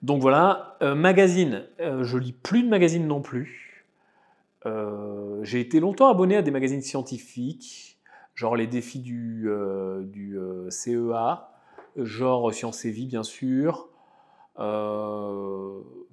Donc 0.04 0.22
voilà, 0.22 0.78
euh, 0.82 0.96
magazine, 0.96 1.66
euh, 1.80 2.04
je 2.04 2.18
lis 2.18 2.34
plus 2.34 2.62
de 2.62 2.68
magazines 2.68 3.08
non 3.08 3.22
plus. 3.22 3.86
Euh, 4.66 5.42
j'ai 5.44 5.62
été 5.62 5.80
longtemps 5.80 6.10
abonné 6.10 6.36
à 6.36 6.42
des 6.42 6.52
magazines 6.52 6.82
scientifiques, 6.82 7.98
genre 8.36 8.58
les 8.58 8.68
défis 8.68 9.00
du, 9.00 9.48
CEA, 10.70 11.50
genre 11.96 12.54
Science 12.54 12.84
et 12.84 12.92
Vie 12.92 13.08
bien 13.08 13.24
sûr, 13.24 13.88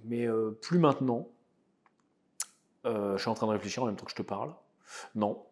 mais 0.05 0.29
plus 0.63 0.79
maintenant. 0.79 1.27
je 2.85 3.17
suis 3.19 3.29
en 3.29 3.35
train 3.35 3.49
de 3.49 3.53
réfléchir 3.53 3.83
en 3.83 3.87
même 3.87 3.97
temps 3.97 4.05
que 4.05 4.13
je 4.13 4.17
te 4.17 4.23
parle. 4.23 4.55
Non, 5.17 5.43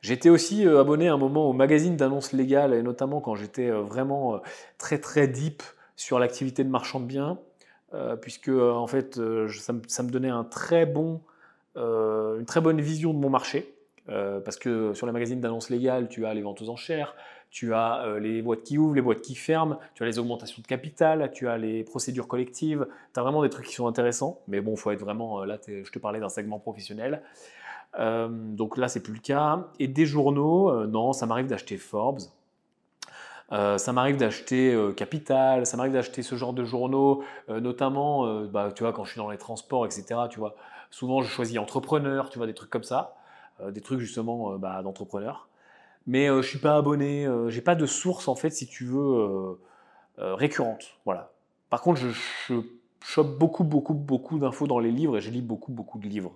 J'étais 0.00 0.30
aussi 0.30 0.66
abonné 0.66 1.06
à 1.08 1.14
un 1.14 1.16
moment 1.16 1.48
au 1.48 1.52
magazine 1.52 1.96
d'annonces 1.96 2.32
légales, 2.32 2.74
et 2.74 2.82
notamment 2.82 3.20
quand 3.20 3.36
j'étais 3.36 3.70
vraiment 3.70 4.40
très 4.78 4.98
très 4.98 5.28
deep 5.28 5.62
sur 5.94 6.18
l'activité 6.18 6.64
de 6.64 6.68
marchand 6.68 6.98
de 6.98 7.04
biens, 7.04 7.38
puisque 8.20 8.48
en 8.48 8.86
fait 8.86 9.20
ça 9.48 9.72
me, 9.72 10.10
donnait 10.10 10.30
une 10.30 10.44
très 10.50 10.86
bonne 10.86 12.80
vision 12.80 13.12
de 13.12 13.18
mon 13.18 13.30
marché. 13.30 13.74
parce 14.06 14.56
que 14.56 14.94
sur 14.94 15.06
les 15.06 15.12
magazines 15.12 15.40
d'annonces 15.40 15.70
légales, 15.70 16.08
tu 16.08 16.26
as 16.26 16.34
les 16.34 16.42
ventes 16.42 16.62
aux 16.62 16.68
enchères, 16.68 17.14
tu 17.50 17.74
as 17.74 18.18
les 18.20 18.40
boîtes 18.42 18.62
qui 18.62 18.78
ouvrent, 18.78 18.94
les 18.94 19.02
boîtes 19.02 19.20
qui 19.20 19.34
ferment, 19.34 19.78
tu 19.94 20.02
as 20.02 20.06
les 20.06 20.18
augmentations 20.18 20.62
de 20.62 20.66
capital, 20.66 21.30
tu 21.32 21.48
as 21.48 21.58
les 21.58 21.84
procédures 21.84 22.28
collectives, 22.28 22.86
tu 23.12 23.20
as 23.20 23.22
vraiment 23.22 23.42
des 23.42 23.50
trucs 23.50 23.66
qui 23.66 23.74
sont 23.74 23.86
intéressants, 23.86 24.40
mais 24.48 24.60
bon, 24.60 24.74
faut 24.76 24.90
être 24.90 25.00
vraiment, 25.00 25.44
là 25.44 25.58
je 25.66 25.90
te 25.90 25.98
parlais 25.98 26.20
d'un 26.20 26.30
segment 26.30 26.58
professionnel. 26.58 27.22
Euh, 27.98 28.28
donc 28.30 28.76
là, 28.76 28.88
c'est 28.88 29.02
plus 29.02 29.14
le 29.14 29.20
cas. 29.20 29.66
Et 29.78 29.88
des 29.88 30.06
journaux, 30.06 30.70
euh, 30.70 30.86
non, 30.86 31.12
ça 31.12 31.26
m'arrive 31.26 31.46
d'acheter 31.46 31.76
Forbes. 31.76 32.20
Euh, 33.50 33.76
ça 33.76 33.92
m'arrive 33.92 34.16
d'acheter 34.16 34.76
Capital, 34.96 35.66
ça 35.66 35.76
m'arrive 35.76 35.92
d'acheter 35.92 36.22
ce 36.22 36.36
genre 36.36 36.52
de 36.52 36.64
journaux, 36.64 37.24
notamment, 37.48 38.44
bah, 38.44 38.70
tu 38.74 38.82
vois, 38.82 38.92
quand 38.92 39.04
je 39.04 39.10
suis 39.10 39.18
dans 39.18 39.30
les 39.30 39.38
transports, 39.38 39.84
etc. 39.84 40.28
Tu 40.30 40.38
vois, 40.38 40.54
souvent 40.90 41.22
je 41.22 41.28
choisis 41.28 41.58
entrepreneur, 41.58 42.30
tu 42.30 42.38
vois, 42.38 42.46
des 42.46 42.54
trucs 42.54 42.70
comme 42.70 42.84
ça, 42.84 43.14
des 43.68 43.80
trucs 43.80 44.00
justement 44.00 44.58
bah, 44.58 44.82
d'entrepreneur. 44.82 45.48
Mais 46.06 46.28
je 46.28 46.42
suis 46.42 46.58
pas 46.58 46.76
abonné, 46.76 47.28
j'ai 47.48 47.60
pas 47.60 47.74
de 47.74 47.86
source 47.86 48.28
en 48.28 48.34
fait, 48.34 48.50
si 48.50 48.66
tu 48.66 48.84
veux, 48.86 49.58
récurrente. 50.18 50.94
Voilà. 51.04 51.32
Par 51.68 51.82
contre, 51.82 52.00
je, 52.00 52.08
je 52.46 52.60
chope 53.04 53.38
beaucoup, 53.38 53.64
beaucoup, 53.64 53.94
beaucoup 53.94 54.38
d'infos 54.38 54.66
dans 54.66 54.78
les 54.78 54.90
livres 54.90 55.18
et 55.18 55.20
je 55.20 55.30
lis 55.30 55.42
beaucoup, 55.42 55.72
beaucoup 55.72 55.98
de 55.98 56.06
livres. 56.06 56.32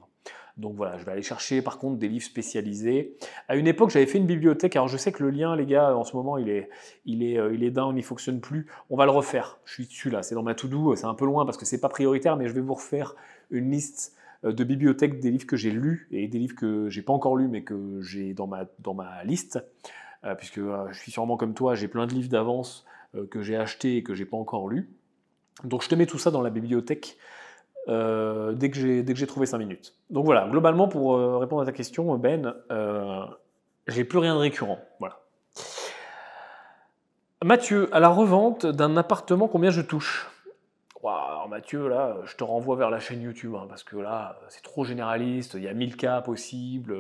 Donc 0.57 0.75
voilà, 0.75 0.97
je 0.97 1.05
vais 1.05 1.13
aller 1.13 1.23
chercher 1.23 1.61
par 1.61 1.79
contre 1.79 1.99
des 1.99 2.09
livres 2.09 2.25
spécialisés. 2.25 3.15
À 3.47 3.57
une 3.57 3.67
époque, 3.67 3.91
j'avais 3.91 4.07
fait 4.07 4.17
une 4.17 4.27
bibliothèque. 4.27 4.75
Alors 4.75 4.89
je 4.89 4.97
sais 4.97 5.13
que 5.13 5.23
le 5.23 5.31
lien, 5.31 5.55
les 5.55 5.67
gars, 5.67 5.95
en 5.95 6.05
ce 6.05 6.17
moment, 6.17 6.39
il 6.39 6.49
est, 6.49 6.71
il 7.05 7.23
est, 7.23 7.39
euh, 7.39 7.55
il 7.55 7.63
est 7.63 7.71
down, 7.71 7.97
il 7.97 8.03
fonctionne 8.03 8.41
plus. 8.41 8.67
On 8.89 8.97
va 8.97 9.05
le 9.05 9.11
refaire. 9.11 9.59
Je 9.67 9.75
suis 9.75 9.87
dessus 9.87 10.09
là, 10.09 10.23
c'est 10.23 10.35
dans 10.35 10.43
ma 10.43 10.55
to-do. 10.55 10.97
C'est 10.97 11.05
un 11.05 11.15
peu 11.15 11.27
loin 11.27 11.45
parce 11.45 11.59
que 11.59 11.67
c'est 11.67 11.81
pas 11.81 11.91
prioritaire, 11.91 12.37
mais 12.37 12.49
je 12.49 12.55
vais 12.55 12.63
vous 12.63 12.75
refaire 12.75 13.15
une 13.51 13.71
liste 13.71 14.17
euh, 14.45 14.53
de 14.53 14.65
bibliothèques 14.65 15.21
des 15.21 15.31
livres 15.31 15.47
que 15.47 15.57
j'ai 15.57 15.71
lus 15.71 16.09
et 16.11 16.27
des 16.27 16.39
livres 16.39 16.57
que 16.57 16.89
j'ai 16.89 17.03
pas 17.03 17.13
encore 17.13 17.37
lus 17.37 17.49
mais 17.49 17.63
que 17.63 18.01
j'ai 18.01 18.33
dans 18.33 18.47
ma, 18.47 18.65
dans 18.79 18.95
ma 18.95 19.25
liste. 19.25 19.63
Euh, 20.25 20.35
puisque 20.35 20.59
je 20.59 20.99
suis 20.99 21.13
sûrement 21.13 21.37
comme 21.37 21.53
toi, 21.53 21.75
j'ai 21.75 21.89
plein 21.89 22.07
de 22.07 22.15
livres 22.15 22.31
d'avance 22.31 22.87
que 23.31 23.43
j'ai 23.43 23.57
achetés 23.57 23.99
et 23.99 24.03
que 24.03 24.15
j'ai 24.15 24.27
pas 24.27 24.37
encore 24.37 24.69
lus. 24.69 24.89
Donc 25.65 25.83
je 25.83 25.89
te 25.89 25.95
mets 25.95 26.07
tout 26.07 26.19
ça 26.19 26.31
dans 26.31 26.43
la 26.43 26.51
bibliothèque 26.51 27.17
euh, 27.89 28.53
dès 28.53 28.71
que 28.71 28.77
j'ai 29.15 29.27
trouvé 29.27 29.47
5 29.47 29.59
minutes. 29.59 29.95
Donc 30.11 30.25
voilà, 30.25 30.49
globalement, 30.49 30.89
pour 30.89 31.17
euh, 31.17 31.39
répondre 31.39 31.63
à 31.63 31.67
ta 31.67 31.73
question, 31.73 32.17
Ben, 32.17 32.55
euh, 32.71 33.25
j'ai 33.87 34.05
plus 34.05 34.19
rien 34.19 34.35
de 34.35 34.41
récurrent. 34.41 34.81
Voilà. 34.99 35.21
Mathieu, 37.45 37.89
à 37.93 38.01
la 38.01 38.09
revente 38.09 38.67
d'un 38.67 38.97
appartement, 38.97 39.47
combien 39.47 39.71
je 39.71 39.83
touche? 39.83 40.31
Alors 41.05 41.49
Mathieu, 41.49 41.87
là, 41.87 42.17
je 42.25 42.35
te 42.35 42.43
renvoie 42.43 42.75
vers 42.75 42.91
la 42.91 42.99
chaîne 42.99 43.23
YouTube, 43.23 43.55
hein, 43.55 43.67
parce 43.69 43.85
que 43.85 43.97
là, 43.97 44.41
c'est 44.49 44.65
trop 44.65 44.85
généraliste, 44.85 45.55
il 45.55 45.63
y 45.63 45.69
a 45.69 45.73
1000 45.73 45.97
cas 45.97 46.21
possibles. 46.21 46.97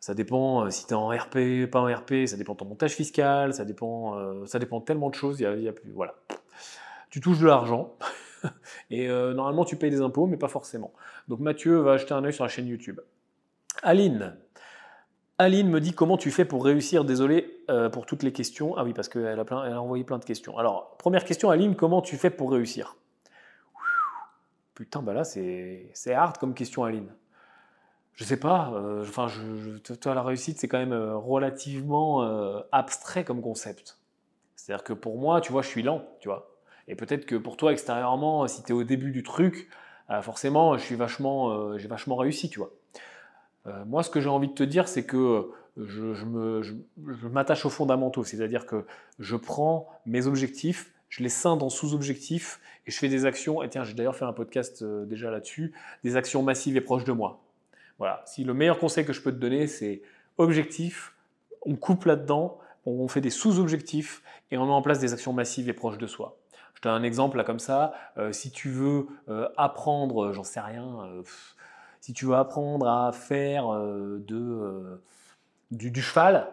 Ça 0.00 0.14
dépend 0.14 0.70
si 0.70 0.86
tu 0.86 0.94
es 0.94 0.96
en 0.96 1.08
RP, 1.08 1.70
pas 1.70 1.80
en 1.80 1.94
RP, 1.94 2.24
ça 2.24 2.38
dépend 2.38 2.54
de 2.54 2.58
ton 2.60 2.64
montage 2.64 2.92
fiscal, 2.92 3.52
ça 3.52 3.66
dépend, 3.66 4.46
ça 4.46 4.58
dépend 4.58 4.80
tellement 4.80 5.10
de 5.10 5.14
choses. 5.14 5.40
Il 5.40 5.62
y 5.62 5.68
a, 5.68 5.72
voilà. 5.94 6.14
Tu 7.10 7.20
touches 7.20 7.40
de 7.40 7.46
l'argent. 7.46 7.94
Et 8.90 9.08
euh, 9.08 9.34
normalement, 9.34 9.64
tu 9.64 9.76
payes 9.76 9.90
des 9.90 10.00
impôts, 10.00 10.26
mais 10.26 10.36
pas 10.36 10.48
forcément. 10.48 10.92
Donc 11.28 11.40
Mathieu 11.40 11.76
va 11.78 11.92
acheter 11.92 12.14
un 12.14 12.24
œil 12.24 12.32
sur 12.32 12.44
la 12.44 12.48
chaîne 12.48 12.66
YouTube. 12.66 13.00
Aline. 13.82 14.36
Aline 15.38 15.68
me 15.68 15.80
dit 15.80 15.92
comment 15.92 16.16
tu 16.16 16.30
fais 16.30 16.44
pour 16.44 16.64
réussir. 16.64 17.04
Désolé 17.04 17.62
euh, 17.70 17.88
pour 17.88 18.06
toutes 18.06 18.22
les 18.22 18.32
questions. 18.32 18.76
Ah 18.76 18.84
oui, 18.84 18.92
parce 18.92 19.08
qu'elle 19.08 19.40
a, 19.40 19.44
elle 19.66 19.72
a 19.72 19.82
envoyé 19.82 20.04
plein 20.04 20.18
de 20.18 20.24
questions. 20.24 20.58
Alors, 20.58 20.96
première 20.98 21.24
question, 21.24 21.50
Aline, 21.50 21.74
comment 21.74 22.02
tu 22.02 22.16
fais 22.16 22.30
pour 22.30 22.52
réussir? 22.52 22.96
Putain, 24.74 25.02
bah 25.02 25.12
là, 25.12 25.24
c'est 25.24 26.14
hard 26.14 26.38
comme 26.38 26.54
question, 26.54 26.84
Aline. 26.84 27.12
Je 28.14 28.24
sais 28.24 28.38
pas. 28.38 28.72
Euh, 28.74 29.02
enfin, 29.02 29.28
je, 29.28 29.78
toi, 29.94 30.14
la 30.14 30.22
réussite, 30.22 30.58
c'est 30.58 30.68
quand 30.68 30.78
même 30.78 30.94
relativement 30.94 32.22
abstrait 32.72 33.24
comme 33.24 33.42
concept. 33.42 33.98
C'est-à-dire 34.54 34.84
que 34.84 34.92
pour 34.92 35.18
moi, 35.18 35.40
tu 35.40 35.50
vois, 35.50 35.62
je 35.62 35.68
suis 35.68 35.82
lent, 35.82 36.04
tu 36.20 36.28
vois. 36.28 36.51
Et 36.88 36.94
peut-être 36.94 37.26
que 37.26 37.36
pour 37.36 37.56
toi, 37.56 37.72
extérieurement, 37.72 38.46
si 38.48 38.62
tu 38.62 38.72
es 38.72 38.74
au 38.74 38.84
début 38.84 39.10
du 39.10 39.22
truc, 39.22 39.68
forcément, 40.20 40.76
je 40.76 40.94
vachement, 40.94 41.78
j'ai 41.78 41.88
vachement 41.88 42.16
réussi, 42.16 42.50
tu 42.50 42.58
vois. 42.58 42.70
Euh, 43.66 43.84
moi, 43.84 44.02
ce 44.02 44.10
que 44.10 44.20
j'ai 44.20 44.28
envie 44.28 44.48
de 44.48 44.54
te 44.54 44.62
dire, 44.62 44.88
c'est 44.88 45.04
que 45.04 45.50
je, 45.76 46.74
m'attache 47.28 47.64
aux 47.64 47.70
fondamentaux, 47.70 48.24
c'est-à-dire 48.24 48.66
que 48.66 48.84
je 49.18 49.36
prends 49.36 49.88
mes 50.04 50.26
objectifs, 50.26 50.92
je 51.08 51.22
les 51.22 51.28
scinde 51.28 51.62
en 51.62 51.68
sous-objectifs 51.68 52.60
et 52.86 52.90
je 52.90 52.98
fais 52.98 53.08
des 53.08 53.24
actions. 53.24 53.62
Et 53.62 53.68
tiens, 53.68 53.84
j'ai 53.84 53.94
d'ailleurs 53.94 54.16
fait 54.16 54.24
un 54.24 54.32
podcast 54.32 54.82
euh, 54.82 55.04
déjà 55.04 55.30
là-dessus, 55.30 55.72
des 56.04 56.16
actions 56.16 56.42
massives 56.42 56.76
et 56.76 56.80
proches 56.80 57.04
de 57.04 57.12
moi. 57.12 57.40
Voilà. 57.98 58.22
Si 58.26 58.44
le 58.44 58.54
meilleur 58.54 58.78
conseil 58.78 59.04
que 59.04 59.12
je 59.12 59.20
peux 59.20 59.32
te 59.32 59.38
donner, 59.38 59.66
c'est 59.66 60.02
objectif, 60.38 61.14
on 61.62 61.76
coupe 61.76 62.04
là-dedans, 62.06 62.58
on 62.84 63.06
fait 63.06 63.20
des 63.20 63.30
sous-objectifs 63.30 64.22
et 64.50 64.58
on 64.58 64.66
met 64.66 64.72
en 64.72 64.82
place 64.82 64.98
des 64.98 65.12
actions 65.12 65.32
massives 65.32 65.68
et 65.68 65.72
proches 65.72 65.98
de 65.98 66.06
soi. 66.06 66.36
Te 66.82 66.88
donne 66.88 67.00
un 67.00 67.04
exemple 67.04 67.42
comme 67.44 67.58
ça. 67.58 67.94
Euh, 68.18 68.32
si 68.32 68.50
tu 68.50 68.68
veux 68.68 69.06
apprendre, 69.56 70.32
j'en 70.32 70.44
sais 70.44 70.60
rien 70.60 71.22
si 72.02 72.12
tu 72.12 72.26
veux 72.26 72.34
apprendre 72.34 72.88
à 72.88 73.12
faire 73.12 73.72
euh, 73.72 74.22
de, 74.26 74.36
euh, 74.36 75.00
du, 75.70 76.02
cheval, 76.02 76.48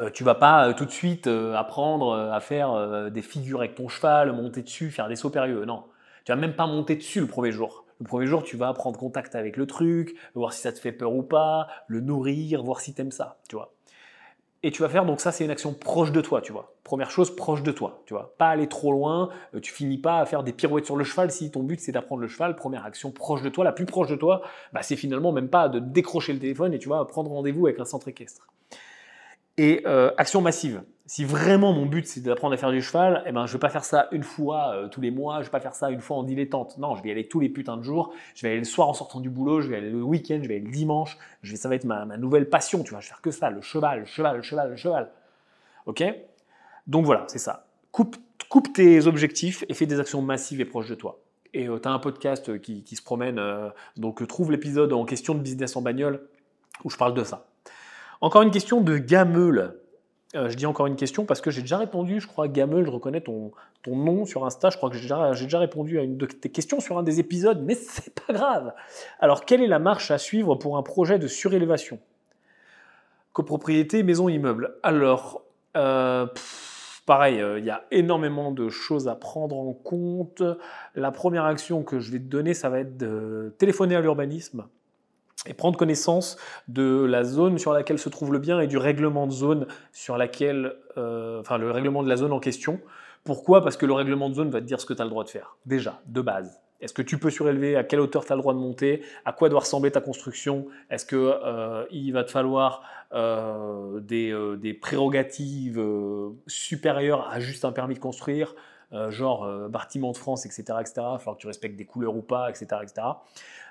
euh, 0.00 0.08
tu 0.10 0.24
vas 0.24 0.34
pas 0.34 0.72
tout 0.72 0.86
de 0.86 0.90
suite 0.90 1.26
apprendre 1.26 2.14
à 2.14 2.40
faire 2.40 3.10
des 3.10 3.22
figures 3.22 3.60
avec 3.60 3.74
ton 3.74 3.88
cheval, 3.88 4.32
monter 4.32 4.62
dessus, 4.62 4.90
faire 4.90 5.08
des 5.08 5.16
sauts 5.16 5.30
périlleux. 5.30 5.66
Non, 5.66 5.84
tu 6.24 6.32
vas 6.32 6.36
même 6.36 6.56
pas 6.56 6.66
monter 6.66 6.96
dessus 6.96 7.20
le 7.20 7.26
premier 7.26 7.52
jour. 7.52 7.84
Le 8.00 8.06
premier 8.06 8.26
jour, 8.26 8.42
tu 8.42 8.56
vas 8.56 8.72
prendre 8.72 8.98
contact 8.98 9.34
avec 9.36 9.58
le 9.58 9.66
truc, 9.66 10.16
voir 10.34 10.54
si 10.54 10.62
ça 10.62 10.72
te 10.72 10.78
fait 10.78 10.90
peur 10.90 11.14
ou 11.14 11.22
pas, 11.22 11.68
le 11.86 12.00
nourrir, 12.00 12.62
voir 12.62 12.80
si 12.80 12.94
tu 12.94 13.02
aimes 13.02 13.12
ça, 13.12 13.36
tu 13.48 13.56
vois. 13.56 13.74
Et 14.64 14.70
tu 14.70 14.82
vas 14.82 14.88
faire, 14.88 15.04
donc 15.04 15.20
ça 15.20 15.32
c'est 15.32 15.44
une 15.44 15.50
action 15.50 15.74
proche 15.74 16.12
de 16.12 16.20
toi, 16.20 16.40
tu 16.40 16.52
vois. 16.52 16.74
Première 16.84 17.10
chose, 17.10 17.34
proche 17.34 17.62
de 17.62 17.72
toi, 17.72 18.02
tu 18.06 18.14
vois. 18.14 18.34
Pas 18.38 18.48
aller 18.48 18.68
trop 18.68 18.92
loin, 18.92 19.28
euh, 19.54 19.60
tu 19.60 19.72
finis 19.72 19.98
pas 19.98 20.20
à 20.20 20.26
faire 20.26 20.44
des 20.44 20.52
pirouettes 20.52 20.84
sur 20.84 20.96
le 20.96 21.02
cheval 21.02 21.32
si 21.32 21.50
ton 21.50 21.64
but 21.64 21.80
c'est 21.80 21.90
d'apprendre 21.90 22.22
le 22.22 22.28
cheval. 22.28 22.54
Première 22.54 22.84
action 22.84 23.10
proche 23.10 23.42
de 23.42 23.48
toi, 23.48 23.64
la 23.64 23.72
plus 23.72 23.86
proche 23.86 24.08
de 24.08 24.16
toi, 24.16 24.42
bah, 24.72 24.82
c'est 24.82 24.96
finalement 24.96 25.32
même 25.32 25.48
pas 25.48 25.68
de 25.68 25.80
décrocher 25.80 26.32
le 26.32 26.38
téléphone 26.38 26.74
et 26.74 26.78
tu 26.78 26.88
vas 26.88 27.04
prendre 27.04 27.30
rendez-vous 27.30 27.66
avec 27.66 27.80
un 27.80 27.84
centre 27.84 28.06
équestre. 28.06 28.46
Et 29.58 29.82
euh, 29.86 30.12
action 30.16 30.40
massive. 30.40 30.82
Si 31.06 31.24
vraiment 31.24 31.72
mon 31.72 31.86
but 31.86 32.06
c'est 32.06 32.20
d'apprendre 32.20 32.54
à 32.54 32.56
faire 32.56 32.70
du 32.70 32.80
cheval, 32.80 33.24
eh 33.26 33.32
ben, 33.32 33.46
je 33.46 33.52
vais 33.52 33.58
pas 33.58 33.68
faire 33.68 33.84
ça 33.84 34.08
une 34.12 34.22
fois 34.22 34.74
euh, 34.74 34.88
tous 34.88 35.00
les 35.00 35.10
mois, 35.10 35.40
je 35.40 35.46
vais 35.46 35.50
pas 35.50 35.60
faire 35.60 35.74
ça 35.74 35.90
une 35.90 36.00
fois 36.00 36.16
en 36.16 36.22
dilettante. 36.22 36.78
Non, 36.78 36.94
je 36.94 37.02
vais 37.02 37.08
y 37.08 37.12
aller 37.12 37.26
tous 37.26 37.40
les 37.40 37.48
putains 37.48 37.76
de 37.76 37.82
jours. 37.82 38.14
Je 38.34 38.42
vais 38.42 38.50
aller 38.50 38.58
le 38.60 38.64
soir 38.64 38.88
en 38.88 38.94
sortant 38.94 39.18
du 39.18 39.28
boulot, 39.28 39.60
je 39.60 39.68
vais 39.68 39.76
aller 39.76 39.90
le 39.90 40.02
week-end, 40.02 40.38
je 40.42 40.48
vais 40.48 40.56
aller 40.56 40.64
le 40.64 40.70
dimanche. 40.70 41.18
Je 41.42 41.50
vais, 41.50 41.56
ça 41.56 41.68
va 41.68 41.74
être 41.74 41.84
ma, 41.84 42.04
nouvelle 42.16 42.48
passion, 42.48 42.84
tu 42.84 42.90
vois. 42.90 43.00
Je 43.00 43.06
vais 43.06 43.10
faire 43.10 43.20
que 43.20 43.32
ça, 43.32 43.50
le 43.50 43.60
cheval, 43.60 44.00
le 44.00 44.04
cheval, 44.06 44.36
le 44.36 44.42
cheval, 44.42 44.70
le 44.70 44.76
cheval. 44.76 45.10
Ok? 45.86 46.04
Donc 46.86 47.04
voilà, 47.04 47.24
c'est 47.26 47.38
ça. 47.38 47.66
Coupe, 47.90 48.16
coupe 48.48 48.72
tes 48.72 49.06
objectifs 49.06 49.64
et 49.68 49.74
fais 49.74 49.86
des 49.86 49.98
actions 49.98 50.22
massives 50.22 50.60
et 50.60 50.64
proches 50.64 50.88
de 50.88 50.94
toi. 50.94 51.18
Et 51.52 51.68
euh, 51.68 51.80
tu 51.80 51.88
as 51.88 51.92
un 51.92 51.98
podcast 51.98 52.60
qui, 52.60 52.84
qui 52.84 52.96
se 52.96 53.02
promène, 53.02 53.40
donc 53.96 54.26
trouve 54.28 54.52
l'épisode 54.52 54.92
en 54.92 55.04
question 55.04 55.34
de 55.34 55.40
business 55.40 55.74
en 55.76 55.82
bagnole 55.82 56.26
où 56.84 56.90
je 56.90 56.96
parle 56.96 57.14
de 57.14 57.24
ça. 57.24 57.46
Encore 58.20 58.42
une 58.42 58.52
question 58.52 58.80
de 58.80 58.98
Gameul. 58.98 59.81
Euh, 60.34 60.48
je 60.48 60.56
dis 60.56 60.64
encore 60.64 60.86
une 60.86 60.96
question 60.96 61.26
parce 61.26 61.42
que 61.42 61.50
j'ai 61.50 61.60
déjà 61.60 61.76
répondu, 61.76 62.20
je 62.20 62.26
crois, 62.26 62.48
Gameul, 62.48 62.86
je 62.86 62.90
reconnais 62.90 63.20
ton, 63.20 63.52
nom 63.86 64.24
sur 64.24 64.46
Insta, 64.46 64.70
je 64.70 64.78
crois 64.78 64.88
que 64.88 64.96
j'ai 64.96 65.02
déjà, 65.02 65.32
déjà, 65.32 65.58
répondu 65.58 65.98
à 65.98 66.02
une 66.02 66.16
de 66.16 66.24
tes 66.24 66.48
questions 66.48 66.80
sur 66.80 66.96
un 66.96 67.02
des 67.02 67.20
épisodes, 67.20 67.62
mais 67.62 67.74
c'est 67.80 68.14
pas 68.14 68.32
grave. 68.32 68.72
Alors, 69.20 69.44
quelle 69.44 69.62
est 69.62 69.66
la 69.66 69.78
marche 69.78 70.10
à 70.10 70.18
suivre 70.18 70.54
pour 70.54 70.78
un 70.78 70.82
projet 70.82 71.18
de 71.18 71.26
surélévation? 71.26 71.98
Copropriété, 73.32 74.02
maison, 74.02 74.28
immeuble. 74.28 74.76
Alors, 74.82 75.42
euh, 75.76 76.26
pareil, 77.04 77.40
euh, 77.40 77.58
il 77.58 77.64
y 77.64 77.70
a 77.70 77.84
énormément 77.90 78.52
de 78.52 78.68
choses 78.70 79.08
à 79.08 79.14
prendre 79.14 79.58
en 79.58 79.72
compte. 79.72 80.42
La 80.94 81.10
première 81.10 81.44
action 81.44 81.82
que 81.82 81.98
je 81.98 82.10
vais 82.10 82.18
te 82.18 82.24
donner, 82.24 82.54
ça 82.54 82.70
va 82.70 82.80
être 82.80 82.96
de 82.96 83.54
téléphoner 83.58 83.96
à 83.96 84.00
l'urbanisme 84.00 84.66
et 85.46 85.54
prendre 85.54 85.76
connaissance 85.76 86.36
de 86.68 87.04
la 87.04 87.24
zone 87.24 87.58
sur 87.58 87.72
laquelle 87.72 87.98
se 87.98 88.08
trouve 88.08 88.32
le 88.32 88.38
bien 88.38 88.60
et 88.60 88.66
du 88.66 88.78
règlement 88.78 89.26
de 89.26 89.32
zone 89.32 89.66
sur 89.92 90.16
laquelle, 90.16 90.76
euh, 90.96 91.40
enfin 91.40 91.58
le 91.58 91.70
règlement 91.70 92.02
de 92.02 92.08
la 92.08 92.16
zone 92.16 92.32
en 92.32 92.40
question. 92.40 92.80
Pourquoi? 93.24 93.62
Parce 93.62 93.76
que 93.76 93.86
le 93.86 93.92
règlement 93.92 94.28
de 94.28 94.34
zone 94.34 94.50
va 94.50 94.60
te 94.60 94.66
dire 94.66 94.80
ce 94.80 94.86
que 94.86 94.94
tu 94.94 95.00
as 95.00 95.04
le 95.04 95.10
droit 95.10 95.24
de 95.24 95.30
faire, 95.30 95.56
déjà, 95.66 96.00
de 96.06 96.20
base. 96.20 96.60
Est-ce 96.80 96.92
que 96.92 97.02
tu 97.02 97.18
peux 97.18 97.30
surélever? 97.30 97.76
À 97.76 97.84
quelle 97.84 98.00
hauteur 98.00 98.24
tu 98.24 98.32
as 98.32 98.36
le 98.36 98.42
droit 98.42 98.54
de 98.54 98.58
monter? 98.58 99.02
À 99.24 99.32
quoi 99.32 99.48
doit 99.48 99.60
ressembler 99.60 99.92
ta 99.92 100.00
construction? 100.00 100.66
Est-ce 100.90 101.06
qu'il 101.06 101.18
euh, 101.18 102.12
va 102.12 102.24
te 102.24 102.30
falloir 102.32 102.82
euh, 103.12 104.00
des, 104.00 104.34
des, 104.58 104.74
prérogatives 104.74 105.80
supérieures 106.48 107.28
à 107.30 107.38
juste 107.38 107.64
un 107.64 107.70
permis 107.70 107.94
de 107.94 108.00
construire? 108.00 108.56
Genre 109.08 109.68
bâtiment 109.68 110.12
de 110.12 110.16
France, 110.16 110.46
etc., 110.46 110.62
etc. 110.80 110.92
Il 110.96 111.18
falloir 111.18 111.36
que 111.36 111.40
tu 111.40 111.46
respectes 111.46 111.76
des 111.76 111.84
couleurs 111.84 112.14
ou 112.14 112.22
pas, 112.22 112.50
etc., 112.50 112.66
etc. 112.82 113.02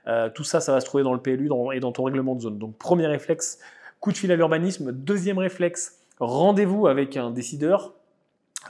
Euh, 0.07 0.29
tout 0.29 0.43
ça, 0.43 0.60
ça 0.60 0.71
va 0.71 0.81
se 0.81 0.86
trouver 0.86 1.03
dans 1.03 1.13
le 1.13 1.19
PLU 1.19 1.49
et 1.73 1.79
dans 1.79 1.91
ton 1.91 2.03
règlement 2.03 2.36
de 2.36 2.41
zone. 2.41 2.57
Donc 2.57 2.77
premier 2.77 3.07
réflexe, 3.07 3.60
coup 3.99 4.12
de 4.12 4.17
fil 4.17 4.31
à 4.31 4.36
l'urbanisme. 4.36 4.91
Deuxième 4.91 5.38
réflexe, 5.38 5.99
rendez-vous 6.19 6.88
avec 6.88 7.17
un 7.17 7.31
décideur. 7.31 7.93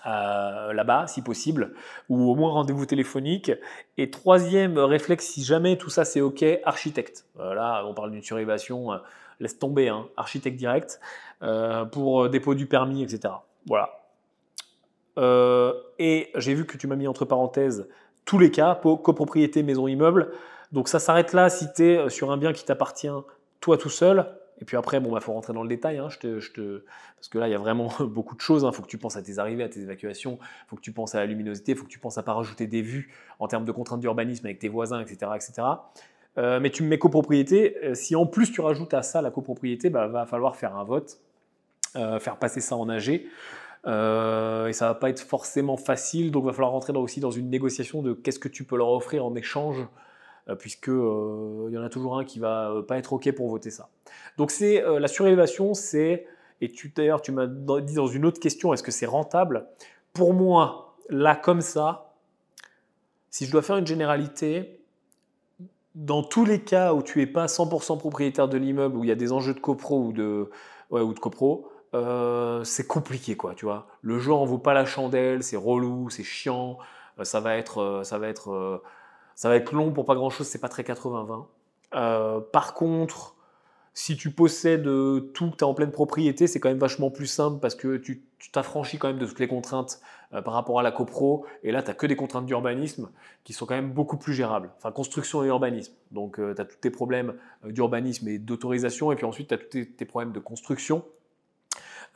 Euh, 0.07 0.71
là-bas, 0.71 1.05
si 1.07 1.21
possible, 1.21 1.73
ou 2.07 2.31
au 2.31 2.35
moins 2.35 2.51
rendez-vous 2.51 2.85
téléphonique. 2.85 3.51
Et 3.97 4.09
troisième 4.09 4.79
réflexe, 4.79 5.27
si 5.27 5.43
jamais 5.43 5.77
tout 5.77 5.89
ça 5.89 6.05
c'est 6.05 6.21
OK, 6.21 6.45
architecte. 6.63 7.25
là, 7.37 7.83
on 7.85 7.93
parle 7.93 8.11
d'une 8.11 8.23
surélévation, 8.23 8.93
euh, 8.93 8.97
laisse 9.41 9.59
tomber, 9.59 9.89
hein, 9.89 10.07
architecte 10.15 10.55
direct, 10.55 11.01
pour 11.91 12.29
dépôt 12.29 12.55
du 12.55 12.67
permis, 12.67 13.03
etc. 13.03 13.33
Voilà. 13.67 14.00
Et 15.17 16.29
j'ai 16.35 16.53
vu 16.53 16.65
que 16.65 16.77
tu 16.77 16.87
m'as 16.87 16.95
mis 16.95 17.07
entre 17.07 17.25
parenthèses 17.25 17.87
tous 18.25 18.39
les 18.39 18.51
cas, 18.51 18.75
copropriété, 18.75 19.63
maison, 19.63 19.87
immeuble. 19.87 20.31
Donc 20.71 20.87
ça 20.87 20.99
s'arrête 20.99 21.33
là 21.33 21.49
si 21.49 21.71
tu 21.73 21.83
es 21.83 21.97
euh, 21.97 22.09
sur 22.09 22.31
un 22.31 22.37
bien 22.37 22.53
qui 22.53 22.63
t'appartient 22.63 23.09
toi 23.59 23.77
tout 23.77 23.89
seul. 23.89 24.25
Et 24.61 24.65
puis 24.65 24.77
après, 24.77 24.99
bon, 24.99 25.09
il 25.09 25.13
bah, 25.13 25.19
faut 25.21 25.33
rentrer 25.33 25.53
dans 25.53 25.63
le 25.63 25.69
détail, 25.69 25.97
hein. 25.97 26.09
je 26.09 26.19
te, 26.19 26.39
je 26.39 26.51
te... 26.51 26.85
parce 27.15 27.29
que 27.29 27.39
là, 27.39 27.47
il 27.47 27.51
y 27.51 27.55
a 27.55 27.57
vraiment 27.57 27.91
beaucoup 27.99 28.35
de 28.35 28.41
choses. 28.41 28.61
Il 28.63 28.67
hein. 28.67 28.71
faut 28.71 28.83
que 28.83 28.87
tu 28.87 28.97
penses 28.97 29.17
à 29.17 29.23
tes 29.23 29.39
arrivées, 29.39 29.63
à 29.63 29.69
tes 29.69 29.81
évacuations, 29.81 30.37
il 30.41 30.69
faut 30.69 30.75
que 30.75 30.81
tu 30.81 30.91
penses 30.91 31.15
à 31.15 31.19
la 31.19 31.25
luminosité, 31.25 31.71
il 31.71 31.77
faut 31.77 31.85
que 31.85 31.89
tu 31.89 31.99
penses 31.99 32.17
à 32.17 32.23
pas 32.23 32.33
rajouter 32.33 32.67
des 32.67 32.81
vues 32.81 33.13
en 33.39 33.47
termes 33.47 33.65
de 33.65 33.71
contraintes 33.71 33.99
d'urbanisme 33.99 34.45
avec 34.45 34.59
tes 34.59 34.69
voisins, 34.69 35.01
etc. 35.01 35.31
etc. 35.35 35.67
Euh, 36.37 36.59
mais 36.59 36.69
tu 36.69 36.83
me 36.83 36.87
mets 36.87 36.99
copropriété. 36.99 37.75
Euh, 37.83 37.95
si 37.95 38.15
en 38.15 38.25
plus 38.25 38.51
tu 38.51 38.61
rajoutes 38.61 38.93
à 38.93 39.01
ça 39.01 39.21
la 39.21 39.31
copropriété, 39.31 39.87
il 39.87 39.91
bah, 39.91 40.07
va 40.07 40.25
falloir 40.25 40.55
faire 40.55 40.75
un 40.77 40.83
vote, 40.83 41.19
faire 41.93 42.37
passer 42.37 42.61
ça 42.61 42.77
en 42.77 42.87
AG. 42.87 43.25
Et 43.85 44.73
ça 44.73 44.87
va 44.87 44.93
pas 44.93 45.09
être 45.09 45.21
forcément 45.21 45.77
facile, 45.77 46.31
donc 46.31 46.43
il 46.43 46.47
va 46.47 46.53
falloir 46.53 46.71
rentrer 46.71 46.93
aussi 46.93 47.19
dans 47.19 47.31
une 47.31 47.49
négociation 47.49 48.01
de 48.01 48.13
qu'est-ce 48.13 48.39
que 48.39 48.47
tu 48.47 48.63
peux 48.63 48.77
leur 48.77 48.89
offrir 48.89 49.25
en 49.25 49.35
échange 49.35 49.87
euh, 50.49 50.55
puisqu'il 50.55 50.91
euh, 50.91 51.69
y 51.71 51.77
en 51.77 51.83
a 51.83 51.89
toujours 51.89 52.17
un 52.17 52.25
qui 52.25 52.39
va 52.39 52.71
euh, 52.71 52.81
pas 52.81 52.97
être 52.97 53.13
OK 53.13 53.31
pour 53.33 53.47
voter 53.49 53.69
ça. 53.69 53.89
Donc 54.37 54.51
c'est 54.51 54.83
la 54.99 55.07
surélévation, 55.07 55.73
c'est, 55.73 56.25
et 56.61 56.71
tu 56.71 56.89
d'ailleurs 56.95 57.21
tu 57.21 57.31
m'as 57.31 57.47
dit 57.47 57.93
dans 57.93 58.07
une 58.07 58.25
autre 58.25 58.39
question, 58.39 58.73
est-ce 58.73 58.83
que 58.83 58.91
c'est 58.91 59.05
rentable? 59.05 59.67
Pour 60.13 60.33
moi, 60.33 60.95
là 61.09 61.35
comme 61.35 61.61
ça, 61.61 62.13
si 63.29 63.45
je 63.45 63.51
dois 63.51 63.61
faire 63.61 63.77
une 63.77 63.87
généralité, 63.87 64.79
dans 65.93 66.23
tous 66.23 66.45
les 66.45 66.61
cas 66.61 66.93
où 66.93 67.03
tu 67.03 67.19
n'es 67.19 67.27
pas 67.27 67.45
100% 67.45 67.97
propriétaire 67.97 68.47
de 68.47 68.57
l'immeuble, 68.57 68.97
où 68.97 69.03
il 69.03 69.07
y 69.07 69.11
a 69.11 69.15
des 69.15 69.31
enjeux 69.31 69.53
de 69.53 69.59
copro 69.59 70.05
ou 70.05 70.13
de, 70.13 70.49
ou 70.89 71.13
de 71.13 71.19
copro, 71.19 71.70
c'est 71.93 72.87
compliqué, 72.87 73.35
quoi, 73.35 73.53
tu 73.55 73.65
vois. 73.65 73.87
Le 74.01 74.19
jeu 74.19 74.33
en 74.33 74.45
vaut 74.45 74.57
pas 74.57 74.73
la 74.73 74.85
chandelle, 74.85 75.43
c'est 75.43 75.57
relou, 75.57 76.09
c'est 76.09 76.23
chiant, 76.23 76.77
ça 77.23 77.39
va 77.39 77.57
être, 77.57 78.01
ça 78.03 78.17
va 78.17 78.27
être 78.27 78.81
ça 79.41 79.49
va 79.49 79.55
être 79.55 79.73
long 79.73 79.91
pour 79.91 80.05
pas 80.05 80.13
grand-chose, 80.13 80.47
c'est 80.47 80.59
pas 80.59 80.69
très 80.69 80.83
80-20. 80.83 81.45
Euh, 81.95 82.39
par 82.39 82.73
contre, 82.75 83.35
si 83.93 84.15
tu 84.15 84.31
possèdes 84.31 84.83
tout, 85.33 85.49
que 85.49 85.55
tu 85.55 85.59
es 85.59 85.63
en 85.63 85.73
pleine 85.73 85.91
propriété, 85.91 86.45
c'est 86.45 86.59
quand 86.59 86.69
même 86.69 86.77
vachement 86.77 87.09
plus 87.09 87.25
simple 87.25 87.59
parce 87.59 87.73
que 87.73 87.97
tu 87.97 88.23
t'affranchis 88.51 88.99
quand 88.99 89.07
même 89.07 89.17
de 89.17 89.25
toutes 89.25 89.39
les 89.39 89.47
contraintes 89.47 89.99
euh, 90.33 90.41
par 90.41 90.53
rapport 90.53 90.79
à 90.79 90.83
la 90.83 90.91
copro. 90.91 91.45
Et 91.63 91.71
là, 91.71 91.81
tu 91.81 91.93
que 91.93 92.05
des 92.05 92.15
contraintes 92.15 92.45
d'urbanisme 92.45 93.09
qui 93.43 93.53
sont 93.53 93.65
quand 93.65 93.73
même 93.73 93.91
beaucoup 93.91 94.17
plus 94.17 94.33
gérables. 94.33 94.69
Enfin, 94.77 94.91
construction 94.91 95.43
et 95.43 95.47
urbanisme. 95.47 95.93
Donc, 96.11 96.39
euh, 96.39 96.53
tu 96.53 96.61
as 96.61 96.65
tous 96.65 96.77
tes 96.77 96.91
problèmes 96.91 97.33
d'urbanisme 97.65 98.27
et 98.27 98.37
d'autorisation. 98.37 99.11
Et 99.11 99.15
puis 99.15 99.25
ensuite, 99.25 99.47
tu 99.47 99.53
as 99.55 99.57
tous 99.57 99.85
tes, 99.97 100.05
problèmes 100.05 100.33
de 100.33 100.39
construction. 100.39 101.03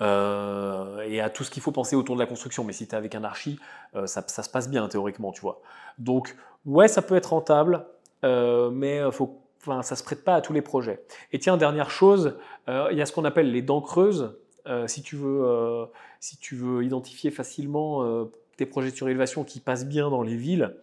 Et 0.02 1.22
à 1.22 1.30
tout 1.34 1.44
ce 1.44 1.52
qu'il 1.52 1.64
faut 1.64 1.72
penser 1.72 1.96
autour 1.96 2.16
de 2.16 2.22
la 2.22 2.28
construction. 2.28 2.64
Mais 2.64 2.74
si 2.74 2.88
tu 2.88 2.94
es 2.94 2.98
avec 2.98 3.16
un 3.16 3.24
archi, 3.24 3.60
ça, 4.06 4.24
ça, 4.28 4.44
se 4.44 4.50
passe 4.50 4.70
bien 4.70 4.88
théoriquement, 4.88 5.32
tu 5.32 5.42
vois. 5.42 5.62
Donc, 5.98 6.36
ouais, 6.66 6.88
ça 6.88 7.02
peut 7.02 7.16
être 7.16 7.32
rentable, 7.32 7.86
euh, 8.24 8.70
mais 8.72 9.02
faut 9.12 9.42
enfin, 9.68 9.82
ça 9.82 9.96
se 9.96 10.04
prête 10.04 10.24
pas 10.24 10.36
à 10.36 10.42
tous 10.42 10.54
les 10.54 10.62
projets. 10.62 11.04
Et 11.32 11.40
tiens, 11.40 11.58
dernière 11.58 11.90
chose, 11.90 12.38
euh, 12.70 12.88
il 12.92 12.98
y 12.98 13.02
a 13.02 13.06
ce 13.06 13.12
qu'on 13.12 13.26
appelle 13.26 13.52
les 13.52 13.62
dents 13.62 13.82
creuses. 13.82 14.38
Euh, 14.68 14.88
si, 14.88 15.02
tu 15.02 15.16
veux, 15.16 15.44
euh, 15.44 15.86
si 16.20 16.38
tu 16.38 16.56
veux 16.56 16.84
identifier 16.84 17.32
facilement 17.32 18.26
tes 18.58 18.66
projets 18.66 18.92
de 18.92 18.96
surélévation 18.96 19.44
qui 19.44 19.60
passent 19.60 19.86
bien 19.86 20.10
dans 20.10 20.22
les 20.22 20.36
villes, 20.36 20.76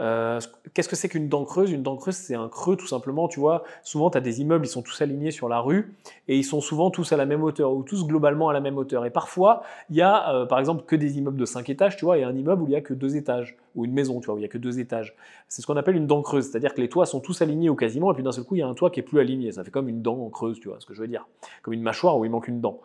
euh, 0.00 0.40
qu'est-ce 0.72 0.88
que 0.88 0.96
c'est 0.96 1.08
qu'une 1.08 1.28
dent 1.28 1.44
creuse? 1.44 1.70
Une 1.70 1.82
dent 1.82 1.96
creuse, 1.96 2.14
c'est 2.14 2.34
un 2.34 2.48
creux 2.48 2.76
tout 2.76 2.86
simplement. 2.86 3.28
Tu 3.28 3.40
vois, 3.40 3.64
souvent, 3.82 4.10
tu 4.10 4.18
as 4.18 4.20
des 4.20 4.40
immeubles, 4.40 4.64
ils 4.64 4.68
sont 4.68 4.82
tous 4.82 5.00
alignés 5.02 5.30
sur 5.30 5.48
la 5.48 5.60
rue 5.60 5.94
et 6.28 6.36
ils 6.36 6.44
sont 6.44 6.60
souvent 6.60 6.90
tous 6.90 7.12
à 7.12 7.16
la 7.16 7.26
même 7.26 7.42
hauteur 7.42 7.72
ou 7.72 7.82
tous 7.82 8.06
globalement 8.06 8.48
à 8.48 8.52
la 8.52 8.60
même 8.60 8.78
hauteur. 8.78 9.04
Et 9.04 9.10
parfois, 9.10 9.62
il 9.90 9.96
y 9.96 10.02
a 10.02 10.34
euh, 10.34 10.46
par 10.46 10.58
exemple 10.58 10.84
que 10.84 10.96
des 10.96 11.18
immeubles 11.18 11.38
de 11.38 11.44
5 11.44 11.68
étages, 11.68 11.96
tu 11.96 12.04
vois, 12.04 12.18
et 12.18 12.24
un 12.24 12.34
immeuble 12.34 12.62
où 12.62 12.66
il 12.66 12.70
n'y 12.70 12.76
a 12.76 12.80
que 12.80 12.94
2 12.94 13.16
étages 13.16 13.56
ou 13.74 13.84
une 13.84 13.92
maison, 13.92 14.20
tu 14.20 14.26
vois, 14.26 14.34
où 14.34 14.38
il 14.38 14.42
n'y 14.42 14.46
a 14.46 14.50
que 14.50 14.58
2 14.58 14.80
étages. 14.80 15.14
C'est 15.48 15.62
ce 15.62 15.66
qu'on 15.66 15.76
appelle 15.76 15.96
une 15.96 16.06
dent 16.06 16.22
creuse, 16.22 16.50
c'est-à-dire 16.50 16.74
que 16.74 16.80
les 16.80 16.88
toits 16.88 17.06
sont 17.06 17.20
tous 17.20 17.42
alignés 17.42 17.68
ou 17.68 17.74
quasiment, 17.74 18.10
et 18.12 18.14
puis 18.14 18.22
d'un 18.22 18.32
seul 18.32 18.44
coup, 18.44 18.56
il 18.56 18.60
y 18.60 18.62
a 18.62 18.68
un 18.68 18.74
toit 18.74 18.90
qui 18.90 19.00
est 19.00 19.02
plus 19.04 19.20
aligné. 19.20 19.52
Ça 19.52 19.64
fait 19.64 19.70
comme 19.70 19.88
une 19.88 20.02
dent 20.02 20.28
creuse, 20.30 20.58
tu 20.60 20.68
vois 20.68 20.78
ce 20.80 20.86
que 20.86 20.94
je 20.94 21.00
veux 21.00 21.08
dire 21.08 21.26
Comme 21.62 21.74
une 21.74 21.82
mâchoire 21.82 22.18
où 22.18 22.24
il 22.24 22.30
manque 22.30 22.48
une 22.48 22.60
dent. 22.60 22.80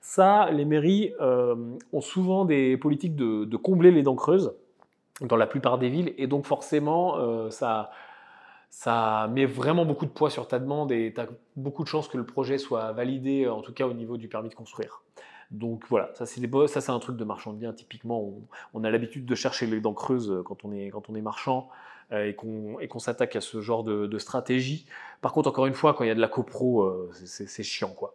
Ça, 0.00 0.50
les 0.52 0.64
mairies 0.64 1.12
euh, 1.20 1.56
ont 1.92 2.00
souvent 2.00 2.44
des 2.44 2.76
politiques 2.76 3.16
de 3.16 3.56
combler 3.56 3.90
les 3.90 4.02
dents 4.02 4.14
creuses 4.14 4.54
dans 5.20 5.36
la 5.36 5.46
plupart 5.46 5.78
des 5.78 5.88
villes. 5.88 6.14
Et 6.18 6.26
donc 6.26 6.46
forcément, 6.46 7.18
euh, 7.18 7.50
ça, 7.50 7.90
ça 8.70 9.28
met 9.32 9.46
vraiment 9.46 9.84
beaucoup 9.84 10.06
de 10.06 10.10
poids 10.10 10.30
sur 10.30 10.46
ta 10.48 10.58
demande 10.58 10.92
et 10.92 11.12
tu 11.14 11.20
as 11.20 11.26
beaucoup 11.56 11.82
de 11.82 11.88
chances 11.88 12.08
que 12.08 12.16
le 12.16 12.26
projet 12.26 12.58
soit 12.58 12.92
validé, 12.92 13.48
en 13.48 13.62
tout 13.62 13.72
cas 13.72 13.86
au 13.86 13.94
niveau 13.94 14.16
du 14.16 14.28
permis 14.28 14.48
de 14.48 14.54
construire. 14.54 15.02
Donc 15.50 15.84
voilà, 15.88 16.10
ça 16.14 16.26
c'est, 16.26 16.40
c'est 16.66 16.90
un 16.90 16.98
truc 16.98 17.16
de 17.16 17.24
marchand 17.24 17.52
de 17.52 17.58
biens. 17.58 17.72
Typiquement, 17.72 18.32
on, 18.74 18.84
a 18.84 18.90
l'habitude 18.90 19.24
de 19.24 19.34
chercher 19.34 19.66
les 19.66 19.80
dents 19.80 19.94
creuses 19.94 20.42
quand 20.44 20.64
on 20.64 20.72
est, 20.72 20.90
quand 20.90 21.08
on 21.08 21.14
est 21.14 21.22
marchand 21.22 21.70
euh, 22.12 22.26
et, 22.26 22.34
qu'on, 22.34 22.78
et 22.80 22.88
qu'on 22.88 22.98
s'attaque 22.98 23.34
à 23.34 23.40
ce 23.40 23.62
genre 23.62 23.82
de, 23.82 24.18
stratégie. 24.18 24.86
Par 25.22 25.32
contre, 25.32 25.48
encore 25.48 25.66
une 25.66 25.74
fois, 25.74 25.94
quand 25.94 26.04
il 26.04 26.08
y 26.08 26.10
a 26.10 26.14
de 26.14 26.20
la 26.20 26.28
copro, 26.28 26.82
euh, 26.82 27.10
c'est, 27.24 27.62
chiant. 27.62 27.90
quoi. 27.90 28.14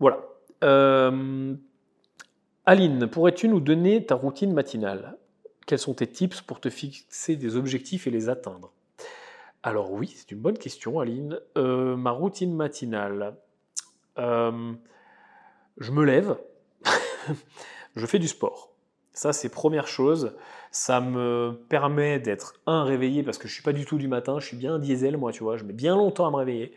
Voilà. 0.00 0.20
Aline, 2.66 3.06
pourrais-tu 3.08 3.48
nous 3.48 3.60
donner 3.60 4.04
ta 4.04 4.14
routine 4.14 4.52
matinale? 4.52 5.16
Quels 5.66 5.78
sont 5.78 5.94
tes 5.94 6.06
tips 6.06 6.40
pour 6.42 6.60
te 6.60 6.70
fixer 6.70 7.36
des 7.36 7.56
objectifs 7.56 8.06
et 8.06 8.10
les 8.10 8.28
atteindre? 8.28 8.72
Alors 9.62 9.92
oui, 9.92 10.12
c'est 10.14 10.30
une 10.30 10.40
bonne 10.40 10.58
question, 10.58 11.00
Aline. 11.00 11.40
Euh, 11.56 11.96
ma 11.96 12.10
routine 12.10 12.54
matinale. 12.54 13.36
Euh, 14.18 14.72
je 15.78 15.90
me 15.90 16.04
lève, 16.04 16.36
je 17.96 18.06
fais 18.06 18.18
du 18.18 18.28
sport. 18.28 18.70
Ça, 19.12 19.32
c'est 19.32 19.48
première 19.48 19.86
chose. 19.86 20.36
Ça 20.70 21.00
me 21.00 21.58
permet 21.68 22.18
d'être 22.18 22.54
un 22.66 22.84
réveillé 22.84 23.22
parce 23.22 23.38
que 23.38 23.48
je 23.48 23.54
suis 23.54 23.62
pas 23.62 23.72
du 23.72 23.84
tout 23.84 23.96
du 23.96 24.08
matin. 24.08 24.40
Je 24.40 24.46
suis 24.46 24.56
bien 24.56 24.78
diesel, 24.78 25.16
moi, 25.16 25.32
tu 25.32 25.44
vois. 25.44 25.56
Je 25.56 25.64
mets 25.64 25.72
bien 25.72 25.96
longtemps 25.96 26.26
à 26.26 26.30
me 26.30 26.36
réveiller. 26.36 26.74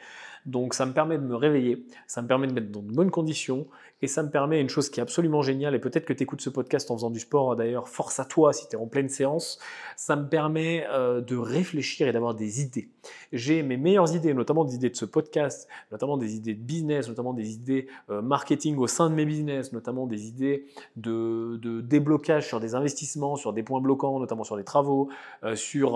Donc 0.48 0.74
ça 0.74 0.86
me 0.86 0.94
permet 0.94 1.18
de 1.18 1.24
me 1.24 1.36
réveiller, 1.36 1.86
ça 2.08 2.22
me 2.22 2.28
permet 2.28 2.48
de 2.48 2.54
mettre 2.54 2.72
dans 2.72 2.82
de 2.82 2.94
bonnes 2.94 3.12
conditions, 3.12 3.68
et 4.02 4.08
ça 4.08 4.22
me 4.22 4.30
permet 4.30 4.62
une 4.62 4.70
chose 4.70 4.90
qui 4.90 5.00
est 5.00 5.04
absolument 5.04 5.42
géniale, 5.42 5.74
et 5.74 5.80
peut-être 5.80 6.06
que 6.06 6.14
tu 6.14 6.24
écoutes 6.24 6.42
ce 6.42 6.50
podcast 6.50 6.92
en 6.92 6.96
faisant 6.96 7.10
du 7.10 7.20
sport 7.20 7.56
d'ailleurs, 7.56 7.88
force 7.88 8.20
à 8.20 8.26
toi 8.26 8.54
si 8.54 8.68
tu 8.68 8.76
es 8.76 8.80
en 8.80 8.86
pleine 8.86 9.10
séance, 9.10 9.60
ça 9.96 10.16
me 10.16 10.28
permet 10.28 10.86
euh, 10.92 11.22
de 11.22 11.36
réfléchir 11.36 12.08
et 12.08 12.12
d'avoir 12.12 12.36
des 12.36 12.62
idées. 12.62 12.90
J'ai 13.34 13.64
mes 13.64 13.78
meilleures 13.78 14.14
idées, 14.16 14.34
notamment 14.34 14.66
des 14.66 14.76
idées 14.76 14.90
de 14.90 14.96
ce 14.96 15.06
podcast, 15.06 15.68
notamment 15.92 16.18
des 16.18 16.36
idées 16.36 16.54
de 16.54 16.62
business, 16.62 17.08
notamment 17.08 17.34
des 17.34 17.52
idées 17.52 17.88
euh, 18.10 18.22
marketing 18.22 18.78
au 18.78 18.88
sein 18.88 19.10
de 19.10 19.16
mes 19.16 19.26
business, 19.26 19.74
notamment 19.74 20.06
des 20.06 20.28
idées 20.28 20.68
de, 20.96 21.60
déblocage 21.82 22.48
sur 22.48 22.60
des 22.60 22.76
investissements, 22.76 23.36
sur 23.36 23.54
des 23.54 23.64
points 23.64 23.82
bloquants, 23.82 24.20
notamment 24.20 24.44
sur 24.44 24.58
des 24.58 24.64
travaux, 24.64 25.10
euh, 25.44 25.56
sur, 25.56 25.92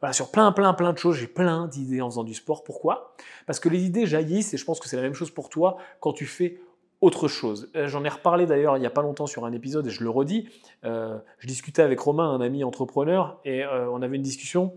voilà, 0.00 0.12
sur 0.12 0.30
plein, 0.30 0.50
plein, 0.52 0.72
plein 0.74 0.92
de 0.92 0.98
choses. 0.98 1.16
J'ai 1.16 1.26
plein 1.26 1.68
d'idées 1.68 2.00
en 2.00 2.10
faisant 2.10 2.24
du 2.24 2.34
sport. 2.34 2.64
Pourquoi? 2.64 3.14
Parce 3.46 3.60
que 3.60 3.68
les 3.68 3.84
idées 3.84 4.06
jaillissent, 4.06 4.54
et 4.54 4.56
je 4.56 4.64
pense 4.64 4.80
que 4.80 4.88
c'est 4.88 4.96
la 4.96 5.02
même 5.02 5.14
chose 5.14 5.30
pour 5.30 5.48
toi 5.48 5.76
quand 6.00 6.12
tu 6.12 6.26
fais 6.26 6.60
autre 7.00 7.28
chose. 7.28 7.70
Euh, 7.76 7.88
j'en 7.88 8.04
ai 8.04 8.08
reparlé 8.08 8.46
d'ailleurs 8.46 8.76
il 8.76 8.80
n'y 8.80 8.86
a 8.86 8.90
pas 8.90 9.02
longtemps 9.02 9.26
sur 9.26 9.44
un 9.44 9.52
épisode, 9.52 9.86
et 9.86 9.90
je 9.90 10.02
le 10.02 10.10
redis. 10.10 10.48
Euh, 10.84 11.18
je 11.38 11.46
discutais 11.46 11.82
avec 11.82 11.98
Romain, 12.00 12.30
un 12.30 12.40
ami 12.40 12.64
entrepreneur, 12.64 13.40
et 13.44 13.64
euh, 13.64 13.90
on 13.90 14.02
avait 14.02 14.16
une 14.16 14.22
discussion 14.22 14.74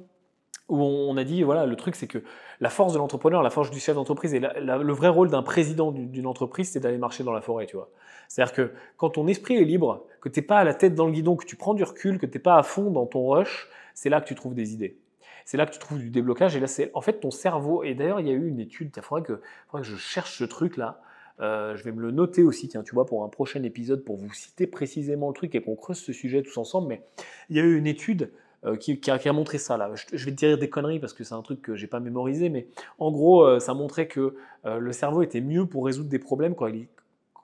où 0.70 0.82
on, 0.82 1.18
a 1.18 1.26
dit, 1.26 1.44
voilà, 1.44 1.66
le 1.66 1.76
truc 1.76 1.96
c'est 1.96 2.08
que 2.08 2.24
la 2.62 2.70
force 2.70 2.94
de 2.94 2.98
l'entrepreneur, 2.98 3.44
la 3.44 3.50
force 3.50 3.70
du 3.70 3.80
chef 3.80 3.96
d'entreprise, 3.96 4.34
et 4.34 4.40
le 4.40 4.94
vrai 4.94 5.10
rôle 5.10 5.30
d'un 5.30 5.44
président 5.44 5.92
d'une 5.92 6.26
entreprise, 6.26 6.72
c'est 6.72 6.80
d'aller 6.80 6.98
marcher 6.98 7.24
dans 7.24 7.34
la 7.34 7.42
forêt, 7.42 7.66
tu 7.66 7.76
vois. 7.76 7.90
C'est-à-dire 8.30 8.54
que 8.54 8.72
quand 8.96 9.12
ton 9.12 9.28
esprit 9.28 9.58
est 9.58 9.66
libre, 9.66 10.06
que 10.22 10.30
tu 10.30 10.40
n'es 10.40 10.46
pas 10.46 10.60
à 10.60 10.64
la 10.64 10.74
tête 10.74 10.96
dans 10.96 11.06
le 11.06 11.12
guidon, 11.12 11.36
que 11.36 11.46
tu 11.46 11.58
prends 11.58 11.74
du 11.74 11.84
recul, 11.84 12.18
que 12.18 12.26
tu 12.26 12.38
n'es 12.38 12.42
pas 12.42 12.56
à 12.56 12.64
fond 12.64 12.92
dans 12.92 13.06
ton 13.06 13.28
rush, 13.28 13.68
c'est 13.94 14.10
là 14.10 14.22
que 14.22 14.28
tu 14.28 14.36
trouves 14.36 14.56
des 14.56 14.74
idées. 14.74 14.98
C'est 15.46 15.58
là 15.58 15.66
que 15.66 15.74
tu 15.74 15.80
trouves 15.80 16.00
du 16.00 16.10
déblocage. 16.10 16.56
Et 16.56 16.60
là, 16.60 16.68
c'est 16.68 16.90
en 16.94 17.02
fait 17.02 17.20
ton 17.20 17.32
cerveau. 17.32 17.84
Et 17.84 17.94
d'ailleurs, 17.94 18.20
il 18.20 18.28
y 18.28 18.30
a 18.30 18.34
eu 18.34 18.48
une 18.48 18.60
étude. 18.60 18.92
Il 18.96 19.02
faudrait 19.02 19.24
que, 19.24 19.42
faudrait 19.68 19.84
que 19.84 19.94
je 19.94 19.98
cherche 19.98 20.38
ce 20.38 20.46
truc-là. 20.46 21.02
Euh, 21.40 21.76
je 21.76 21.84
vais 21.84 21.92
me 21.92 22.02
le 22.02 22.12
noter 22.12 22.44
aussi, 22.44 22.68
tiens, 22.68 22.84
tu 22.84 22.94
vois, 22.94 23.06
pour 23.06 23.24
un 23.24 23.30
prochain 23.30 23.64
épisode, 23.64 24.04
pour 24.04 24.18
vous 24.18 24.32
citer 24.34 24.68
précisément 24.68 25.30
le 25.30 25.34
truc 25.34 25.56
et 25.56 25.62
qu'on 25.62 25.76
creuse 25.76 25.98
ce 25.98 26.14
sujet 26.14 26.44
tous 26.44 26.58
ensemble. 26.58 26.88
Mais 26.88 27.02
il 27.50 27.58
y 27.58 27.60
a 27.60 27.64
eu 27.64 27.78
une 27.78 27.88
étude 27.88 28.32
euh, 28.66 28.76
qui, 28.76 29.00
a, 29.10 29.34
montré 29.34 29.58
ça 29.58 29.78
là. 29.78 29.92
Je, 29.96 30.26
vais 30.26 30.32
te 30.32 30.36
dire 30.36 30.58
des 30.58 30.70
conneries 30.70 31.00
parce 31.00 31.14
que 31.14 31.24
c'est 31.24 31.34
un 31.34 31.42
truc 31.42 31.62
que 31.62 31.76
j'ai 31.76 31.88
pas 31.88 32.00
mémorisé, 32.00 32.50
mais 32.50 32.68
en 33.00 33.12
gros, 33.12 33.44
euh, 33.44 33.60
ça 33.60 33.74
montrait 33.74 34.08
que 34.08 34.36
le 34.66 34.94
cerveau 34.94 35.22
était 35.24 35.42
mieux 35.42 35.66
pour 35.66 35.86
résoudre 35.86 36.08
des 36.08 36.20
problèmes 36.20 36.56
quand 36.56 36.68
il, 36.68 36.88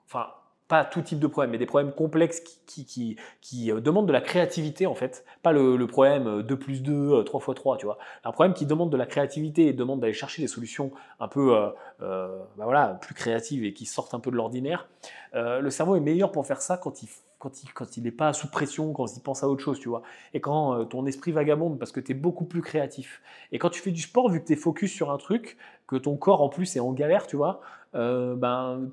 enfin, 0.06 0.28
pas 0.70 0.84
tout 0.84 1.02
type 1.02 1.18
de 1.18 1.26
problème, 1.26 1.50
mais 1.50 1.58
des 1.58 1.66
problèmes 1.66 1.92
complexes 1.92 2.40
qui, 2.40 2.86
qui, 2.86 3.16
qui, 3.40 3.72
euh, 3.72 3.80
demandent 3.80 4.06
de 4.06 4.12
la 4.12 4.20
créativité 4.20 4.86
en 4.86 4.94
fait. 4.94 5.24
Pas 5.42 5.52
le, 5.52 5.84
problème 5.88 6.42
2 6.42 6.54
euh, 6.54 6.56
plus 6.56 6.80
2, 6.80 7.24
3 7.24 7.40
x 7.40 7.54
3, 7.56 7.76
tu 7.76 7.86
vois. 7.86 7.98
Un 8.24 8.30
problème 8.30 8.54
qui 8.54 8.66
demande 8.66 8.90
de 8.90 8.96
la 8.96 9.04
créativité 9.04 9.66
et 9.66 9.72
demande 9.72 9.98
d'aller 10.00 10.12
chercher 10.12 10.42
des 10.42 10.48
solutions 10.48 10.92
un 11.18 11.26
peu 11.26 11.56
euh, 12.00 12.38
bah 12.56 12.64
voilà, 12.64 12.98
plus 13.02 13.14
créatives 13.14 13.64
et 13.64 13.74
qui 13.74 13.84
sortent 13.84 14.14
un 14.14 14.20
peu 14.20 14.30
de 14.30 14.36
l'ordinaire. 14.36 14.88
le 15.34 15.68
cerveau 15.70 15.96
est 15.96 16.00
meilleur 16.00 16.30
pour 16.30 16.46
faire 16.46 16.62
ça 16.62 16.76
quand 16.78 17.02
il 17.02 17.08
quand 17.40 17.64
il 17.64 17.72
quand 17.72 17.96
il 17.96 18.04
n'est 18.04 18.12
pas 18.12 18.32
sous 18.32 18.48
pression, 18.48 18.92
quand 18.92 19.06
il 19.16 19.20
pense 19.20 19.42
à 19.42 19.48
autre 19.48 19.64
chose, 19.64 19.80
tu 19.80 19.88
vois. 19.88 20.02
Et 20.34 20.40
quand 20.40 20.84
ton 20.84 21.04
esprit 21.06 21.32
vagabonde 21.32 21.80
parce 21.80 21.90
que 21.90 21.98
tu 21.98 22.12
es 22.12 22.14
beaucoup 22.14 22.44
plus 22.44 22.62
créatif. 22.62 23.22
Et 23.50 23.58
quand 23.58 23.70
tu 23.70 23.80
fais 23.80 23.90
du 23.90 24.02
sport, 24.02 24.30
vu 24.30 24.40
que 24.40 24.46
tu 24.46 24.52
es 24.52 24.56
focus 24.56 24.92
sur 24.92 25.10
un 25.10 25.18
truc, 25.18 25.56
que 25.88 25.96
ton 25.96 26.16
corps 26.16 26.42
en 26.42 26.48
plus 26.48 26.76
est 26.76 26.80
en 26.80 26.92
galère, 26.92 27.26
tu 27.26 27.34
vois, 27.36 27.60
ben 27.92 28.88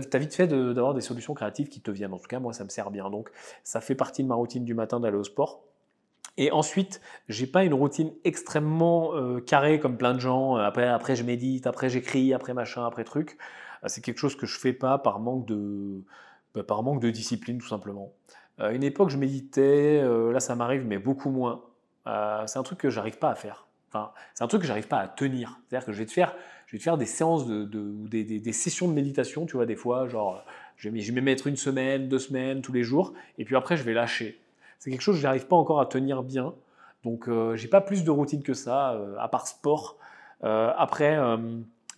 tu 0.00 0.16
as 0.16 0.20
vite 0.20 0.34
fait 0.34 0.46
d'avoir 0.46 0.94
des 0.94 1.00
solutions 1.00 1.34
créatives 1.34 1.68
qui 1.68 1.80
te 1.80 1.90
viennent. 1.90 2.12
En 2.12 2.18
tout 2.18 2.28
cas, 2.28 2.38
moi, 2.38 2.52
ça 2.52 2.64
me 2.64 2.68
sert 2.68 2.90
bien. 2.90 3.10
Donc, 3.10 3.30
ça 3.64 3.80
fait 3.80 3.94
partie 3.94 4.22
de 4.22 4.28
ma 4.28 4.34
routine 4.34 4.64
du 4.64 4.74
matin 4.74 5.00
d'aller 5.00 5.16
au 5.16 5.24
sport. 5.24 5.62
Et 6.36 6.50
ensuite, 6.50 7.00
j'ai 7.28 7.46
pas 7.46 7.64
une 7.64 7.74
routine 7.74 8.12
extrêmement 8.24 9.14
euh, 9.14 9.40
carrée 9.40 9.78
comme 9.78 9.96
plein 9.96 10.14
de 10.14 10.20
gens. 10.20 10.56
Après, 10.56 10.88
après 10.88 11.14
je 11.14 11.24
médite, 11.24 11.66
après 11.66 11.90
j'écris, 11.90 12.32
après 12.32 12.54
machin, 12.54 12.86
après 12.86 13.04
truc. 13.04 13.36
Euh, 13.84 13.88
c'est 13.88 14.00
quelque 14.00 14.18
chose 14.18 14.36
que 14.36 14.46
je 14.46 14.58
fais 14.58 14.72
pas 14.72 14.98
par 14.98 15.20
manque 15.20 15.46
de, 15.46 16.02
bah, 16.54 16.62
par 16.62 16.82
manque 16.82 17.00
de 17.00 17.10
discipline, 17.10 17.58
tout 17.58 17.68
simplement. 17.68 18.12
À 18.58 18.72
une 18.72 18.82
époque, 18.82 19.10
je 19.10 19.18
méditais. 19.18 20.00
Euh, 20.02 20.32
là, 20.32 20.40
ça 20.40 20.54
m'arrive, 20.54 20.86
mais 20.86 20.98
beaucoup 20.98 21.30
moins. 21.30 21.64
c'est 22.06 22.58
un 22.58 22.62
truc 22.62 22.78
que 22.78 22.90
j'arrive 22.90 23.18
pas 23.18 23.30
à 23.30 23.34
faire. 23.34 23.66
Enfin, 23.88 24.12
c'est 24.32 24.42
un 24.42 24.48
truc 24.48 24.62
que 24.62 24.66
j'arrive 24.66 24.88
pas 24.88 25.00
à 25.00 25.08
tenir. 25.08 25.60
C'est-à-dire 25.68 25.84
que 25.86 25.92
je 25.92 25.98
vais 25.98 26.06
te 26.06 26.12
faire 26.12 26.34
je 26.72 26.78
vais 26.78 26.82
faire 26.82 26.96
des 26.96 27.04
séances 27.04 27.46
de, 27.46 27.64
des, 28.06 28.52
sessions 28.52 28.88
de 28.88 28.94
méditation, 28.94 29.44
tu 29.44 29.56
vois, 29.56 29.66
des 29.66 29.76
fois, 29.76 30.08
genre, 30.08 30.42
je 30.78 30.88
vais, 30.88 31.00
je 31.00 31.12
mettre 31.12 31.46
une 31.46 31.56
semaine, 31.56 32.08
deux 32.08 32.18
semaines, 32.18 32.62
tous 32.62 32.72
les 32.72 32.82
jours, 32.82 33.12
et 33.36 33.44
puis 33.44 33.56
après, 33.56 33.76
je 33.76 33.82
vais 33.82 33.92
lâcher. 33.92 34.40
C'est 34.78 34.90
quelque 34.90 35.02
chose 35.02 35.16
que 35.16 35.20
je 35.20 35.26
n'arrive 35.26 35.46
pas 35.46 35.56
encore 35.56 35.80
à 35.82 35.86
tenir 35.86 36.22
bien. 36.22 36.54
Donc, 37.04 37.28
euh, 37.28 37.56
j'ai 37.56 37.68
pas 37.68 37.82
plus 37.82 38.04
de 38.04 38.10
routine 38.10 38.42
que 38.42 38.54
ça, 38.54 38.94
euh, 38.94 39.14
à 39.18 39.28
part 39.28 39.48
sport. 39.48 39.98
Euh, 40.44 40.72
après, 40.78 41.18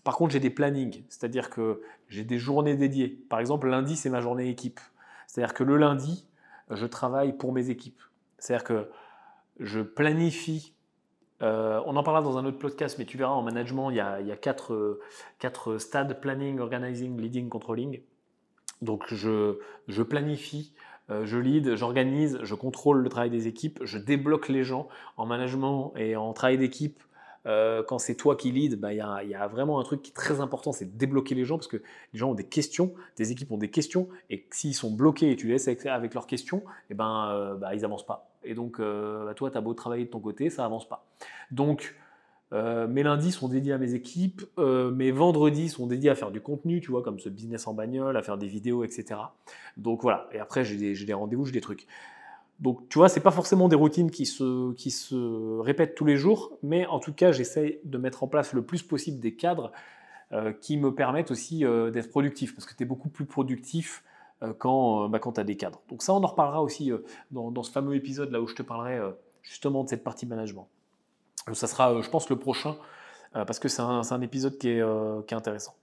par 0.03 0.17
contre, 0.17 0.33
j'ai 0.33 0.41
des 0.41 0.51
plannings, 0.51 1.05
c'est-à-dire 1.09 1.51
que 1.51 1.81
j'ai 2.09 2.25
des 2.25 2.39
journées 2.39 2.75
dédiées. 2.75 3.09
Par 3.29 3.39
exemple, 3.39 3.69
lundi, 3.69 3.95
c'est 3.95 4.11
ma 4.11 4.21
journée 4.21 4.49
équipe. 4.49 4.81
C'est-à-dire 5.29 5.55
que 5.55 5.63
le 5.63 5.77
lundi, 5.77 6.27
je 6.69 6.87
travaille 6.87 7.33
pour 7.33 7.53
mes 7.53 7.71
équipes. 7.71 8.03
C'est-à-dire 8.39 8.65
que 8.65 8.89
je 9.61 9.81
planifie 9.81 10.74
euh, 11.43 11.81
on 11.87 11.97
en 11.97 12.03
parlera 12.03 12.23
dans 12.23 12.39
un 12.39 12.45
autre 12.45 12.59
podcast, 12.59 12.97
mais 12.99 13.05
tu 13.05 13.19
verras 13.19 13.33
en 13.33 13.43
management, 13.43 13.91
il 13.91 13.97
y 13.97 14.01
a, 14.01 14.37
quatre, 14.37 15.77
stades 15.79 16.21
planning, 16.21 16.61
organizing, 16.61 17.21
leading, 17.21 17.49
controlling. 17.49 18.01
Donc 18.83 19.13
je, 19.13 20.03
planifie, 20.03 20.73
euh, 21.11 21.25
je 21.27 21.39
lead, 21.39 21.75
j'organise, 21.75 22.39
je 22.43 22.55
contrôle 22.55 22.99
le 22.99 23.09
travail 23.09 23.31
des 23.31 23.47
équipes, 23.47 23.81
je 23.83 23.99
débloque 23.99 24.49
les 24.49 24.65
gens 24.65 24.89
en 25.17 25.27
management 25.27 25.93
et 25.97 26.17
en 26.17 26.33
travail 26.33 26.59
d'équipe. 26.59 27.03
Euh, 27.47 27.83
quand 27.83 27.99
c'est 27.99 28.15
toi 28.15 28.37
qui 28.37 28.53
lead, 28.53 28.81
bah, 28.81 28.95
il 28.95 29.29
y, 29.29 29.35
a 29.35 29.47
vraiment 29.49 29.79
un 29.79 29.83
truc 29.83 30.01
qui 30.01 30.13
est 30.13 30.15
très 30.15 30.41
important, 30.41 30.73
c'est 30.73 30.87
de 30.87 30.97
débloquer 30.97 31.35
les 31.35 31.45
gens 31.45 31.59
parce 31.59 31.69
que 31.69 31.77
les 32.15 32.19
gens 32.19 32.31
ont 32.31 32.35
des 32.35 32.47
questions, 32.47 32.95
des 33.19 33.33
équipes 33.33 33.53
ont 33.53 33.59
des 33.59 33.71
questions, 33.71 34.09
et 34.31 34.47
s'ils 34.51 34.75
sont 34.75 34.91
bloqués 34.91 35.31
et 35.31 35.37
tu 35.37 35.49
les 35.49 35.55
laisses 35.55 35.69
avec, 35.69 36.15
leurs 36.15 36.27
questions, 36.27 36.59
et 36.59 36.93
eh 36.93 36.95
ben, 36.95 37.55
bah, 37.61 37.75
ils 37.75 37.83
n'avancent 37.83 38.07
pas. 38.07 38.34
Et 38.45 38.55
donc, 38.55 38.81
euh, 38.81 39.25
bah, 39.25 39.35
toi, 39.35 39.51
tu 39.51 39.59
as 39.59 39.61
beau 39.61 39.75
travailler 39.75 40.05
de 40.05 40.11
ton 40.11 40.21
côté, 40.21 40.51
ça 40.51 40.65
avance 40.65 40.89
pas. 40.89 41.07
Donc, 41.51 41.95
euh, 42.55 42.87
mes 42.87 43.03
lundis 43.03 43.33
sont 43.33 43.49
dédiés 43.49 43.73
à 43.73 43.79
mes 43.79 43.95
équipes, 43.95 44.43
euh, 44.59 44.91
mes 44.91 45.11
vendredis 45.11 45.69
sont 45.69 45.87
dédiés 45.87 46.11
à 46.11 46.15
faire 46.15 46.31
du 46.31 46.41
contenu, 46.41 46.81
tu 46.81 46.91
vois, 46.91 47.03
comme 47.03 47.19
ce 47.19 47.29
business 47.29 47.67
en 47.67 47.75
bagnole, 47.75 48.17
à 48.17 48.23
faire 48.23 48.39
des 48.39 48.47
vidéos, 48.47 48.85
etc. 48.85 49.21
Donc 49.77 50.03
voilà, 50.03 50.29
et 50.33 50.39
après 50.39 50.65
j'ai 50.65 50.77
des, 50.77 51.13
rendez-vous, 51.13 51.47
j'ai 51.47 51.53
des 51.53 51.61
trucs. 51.61 51.87
Donc, 52.61 52.89
tu 52.89 52.99
vois, 52.99 53.09
c'est 53.09 53.21
pas 53.21 53.33
forcément 53.33 53.69
des 53.69 53.75
routines 53.75 54.13
qui 54.13 54.27
se, 54.27 54.73
qui 54.75 54.93
se 54.93 55.59
répètent 55.59 55.97
tous 55.97 56.05
les 56.05 56.17
jours, 56.17 56.57
mais 56.63 56.87
en 56.87 57.01
tout 57.01 57.13
cas, 57.13 57.33
j'essaye 57.33 57.81
de 57.85 57.99
mettre 57.99 58.23
en 58.23 58.29
place 58.29 58.53
le 58.53 58.63
plus 58.63 58.85
possible 58.85 59.19
des 59.19 59.35
cadres 59.35 59.73
euh, 60.31 60.53
qui 60.53 60.77
me 60.77 60.95
permettent 60.95 61.33
aussi 61.33 61.65
d'être 61.93 62.11
productif, 62.11 62.55
parce 62.55 62.67
que 62.67 62.77
tu 62.77 62.85
es 62.85 62.87
beaucoup 62.87 63.09
plus 63.09 63.25
productif 63.25 64.05
quand, 64.59 65.09
bah, 65.09 65.19
quand 65.19 65.33
tu 65.33 65.41
as 65.41 65.45
des 65.45 65.57
cadres. 65.57 65.81
Donc 65.89 66.03
ça, 66.03 66.13
on 66.13 66.23
en 66.23 66.27
reparlera 66.27 66.63
aussi 66.63 66.93
dans, 67.31 67.51
dans, 67.51 67.63
ce 67.63 67.71
fameux 67.71 67.95
épisode 67.95 68.31
là 68.31 68.41
où 68.41 68.47
je 68.47 68.55
te 68.55 68.63
parlerai 68.63 69.01
justement 69.43 69.85
de 69.85 69.89
cette 69.89 70.05
partie 70.05 70.27
management. 70.27 70.69
Donc, 71.47 71.57
ça 71.57 71.67
sera, 71.67 72.01
je 72.01 72.09
pense, 72.09 72.29
le 72.29 72.37
prochain, 72.37 72.77
parce 73.33 73.59
que 73.59 73.69
c'est 73.69 73.83
un, 73.83 74.21
épisode 74.21 74.59
qui 74.59 74.69
est, 74.71 74.83
qui 75.27 75.35
est 75.35 75.37
intéressant. 75.37 75.75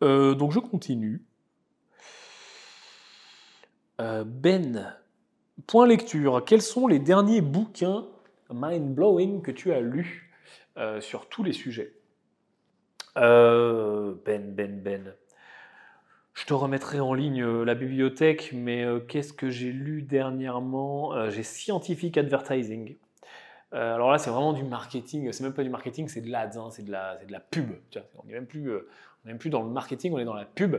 donc 0.00 0.52
je 0.52 0.58
continue. 0.58 1.22
ben, 3.98 4.94
point 5.66 5.86
lecture. 5.86 6.44
Quels 6.44 6.62
sont 6.62 6.86
les 6.86 6.98
derniers 6.98 7.40
bouquins 7.40 8.06
mind-blowing 8.50 9.42
que 9.42 9.50
tu 9.50 9.72
as 9.72 9.80
lus 9.80 10.32
sur 11.00 11.28
tous 11.28 11.42
les 11.42 11.52
sujets? 11.52 11.98
Euh, 13.18 14.14
ben, 14.24 14.54
Ben, 14.54 14.80
Ben. 14.80 15.14
Je 16.38 16.44
te 16.44 16.54
remettrai 16.54 17.00
en 17.00 17.14
ligne 17.14 17.42
euh, 17.42 17.64
la 17.64 17.74
bibliothèque, 17.74 18.50
mais 18.52 18.84
euh, 18.84 19.00
qu'est-ce 19.00 19.32
que 19.32 19.50
j'ai 19.50 19.72
lu 19.72 20.02
dernièrement? 20.02 21.28
J'ai 21.30 21.42
Scientific 21.42 22.16
Advertising. 22.16 22.96
alors 23.72 24.10
là, 24.10 24.18
c'est 24.18 24.30
vraiment 24.30 24.52
du 24.52 24.62
marketing. 24.62 25.32
C'est 25.32 25.42
même 25.42 25.54
pas 25.54 25.64
du 25.64 25.70
marketing, 25.70 26.08
c'est 26.08 26.20
de 26.20 26.30
l'ads, 26.30 26.56
hein, 26.56 26.70
c'est 26.70 26.84
de, 26.84 26.92
la, 26.92 27.40
pub. 27.40 27.70
on 28.16 28.26
n'est 28.26 28.34
même, 28.34 28.46
plus, 28.46 29.50
dans 29.50 29.62
le 29.62 29.70
marketing, 29.70 30.12
on 30.14 30.18
est 30.18 30.24
dans 30.24 30.34
la 30.34 30.44
pub. 30.44 30.76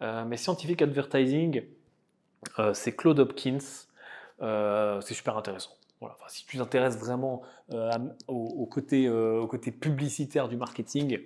mais 0.00 0.36
Scientific 0.36 0.80
Advertising, 0.82 1.62
c'est 2.72 2.96
Claude 2.96 3.18
Hopkins. 3.18 3.58
c'est 4.38 5.14
super 5.14 5.36
intéressant 5.36 5.76
si 6.28 6.46
tu 6.46 6.58
t'intéresses 6.58 6.98
vraiment 6.98 7.42
euh, 7.72 7.90
au, 8.28 8.66
côté, 8.66 9.06
euh, 9.06 9.40
au, 9.40 9.46
côté, 9.46 9.70
publicitaire 9.70 10.48
du 10.48 10.56
marketing, 10.56 11.20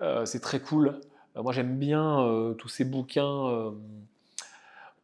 euh, 0.00 0.24
c'est 0.24 0.40
très 0.40 0.60
cool. 0.60 1.00
Moi, 1.42 1.52
j'aime 1.52 1.78
bien 1.78 2.54
tous 2.58 2.68
ces 2.68 2.84
bouquins 2.84 3.72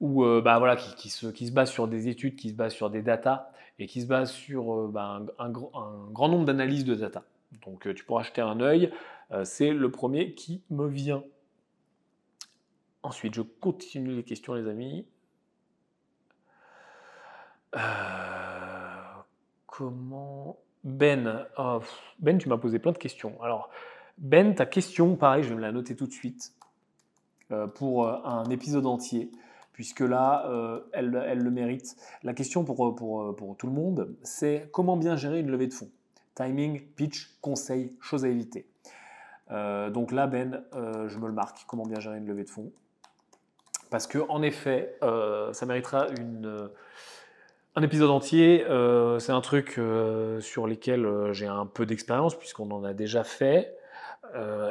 où, 0.00 0.24
bah, 0.42 0.58
voilà, 0.58 0.76
qui, 0.76 1.10
se, 1.10 1.26
qui, 1.28 1.46
se, 1.46 1.52
basent 1.52 1.70
sur 1.70 1.88
des 1.88 2.08
études, 2.08 2.36
qui 2.36 2.50
se 2.50 2.54
basent 2.54 2.74
sur 2.74 2.90
des 2.90 3.02
datas 3.02 3.50
et 3.78 3.86
qui 3.86 4.02
se 4.02 4.06
basent 4.06 4.32
sur 4.32 4.88
bah, 4.88 5.20
un, 5.38 5.50
grand 5.50 6.28
nombre 6.28 6.44
d'analyses 6.44 6.84
de 6.84 6.94
data. 6.94 7.24
Donc, 7.64 7.92
tu 7.94 8.04
pourras 8.04 8.22
acheter 8.22 8.40
un 8.40 8.60
œil. 8.60 8.92
c'est 9.44 9.72
le 9.72 9.90
premier 9.90 10.34
qui 10.34 10.62
me 10.70 10.86
vient. 10.86 11.22
Ensuite, 13.02 13.34
je 13.34 13.42
continue 13.42 14.14
les 14.14 14.24
questions, 14.24 14.54
les 14.54 14.68
amis. 14.68 15.06
Euh... 17.76 17.80
Comment? 19.76 20.56
Ben, 20.84 21.46
oh, 21.58 21.80
Ben, 22.20 22.38
tu 22.38 22.48
m'as 22.48 22.58
posé 22.58 22.78
plein 22.78 22.92
de 22.92 22.98
questions. 22.98 23.42
Alors, 23.42 23.70
Ben, 24.18 24.54
ta 24.54 24.66
question, 24.66 25.16
pareil, 25.16 25.42
je 25.42 25.48
vais 25.48 25.56
me 25.56 25.60
la 25.60 25.72
noter 25.72 25.96
tout 25.96 26.06
de 26.06 26.12
suite 26.12 26.52
euh, 27.50 27.66
pour 27.66 28.06
euh, 28.06 28.16
un 28.24 28.44
épisode 28.44 28.86
entier, 28.86 29.30
puisque 29.72 30.00
là, 30.00 30.46
euh, 30.48 30.80
elle, 30.92 31.10
le 31.10 31.50
mérite. 31.50 31.96
La 32.22 32.32
question 32.32 32.64
pour, 32.64 32.96
tout 33.58 33.66
le 33.66 33.72
monde, 33.72 34.14
c'est 34.22 34.68
comment 34.72 34.96
bien 34.96 35.16
gérer 35.16 35.40
une 35.40 35.50
levée 35.50 35.66
de 35.66 35.74
fonds? 35.74 35.90
Timing, 36.36 36.80
pitch, 36.96 37.36
conseil, 37.40 37.92
choses 38.00 38.24
à 38.24 38.28
éviter. 38.28 38.66
donc 39.50 40.10
là, 40.10 40.26
Ben, 40.26 40.64
je 40.72 41.18
me 41.18 41.26
le 41.26 41.32
marque, 41.32 41.64
comment 41.66 41.86
bien 41.86 42.00
gérer 42.00 42.18
une 42.18 42.26
levée 42.26 42.44
de 42.44 42.50
fonds. 42.50 42.72
Parce 43.90 44.08
que, 44.08 44.18
en 44.28 44.42
effet, 44.42 44.96
ça 45.52 45.66
méritera 45.66 46.08
une 46.18 46.70
un 47.76 47.82
épisode 47.82 48.10
entier, 48.10 48.64
c'est 49.20 49.32
un 49.32 49.40
truc 49.40 49.80
sur 50.40 50.66
lequel 50.66 51.32
j'ai 51.32 51.46
un 51.46 51.66
peu 51.66 51.86
d'expérience 51.86 52.36
puisqu'on 52.36 52.70
en 52.72 52.82
a 52.82 52.94
déjà 52.94 53.22
fait. 53.22 53.76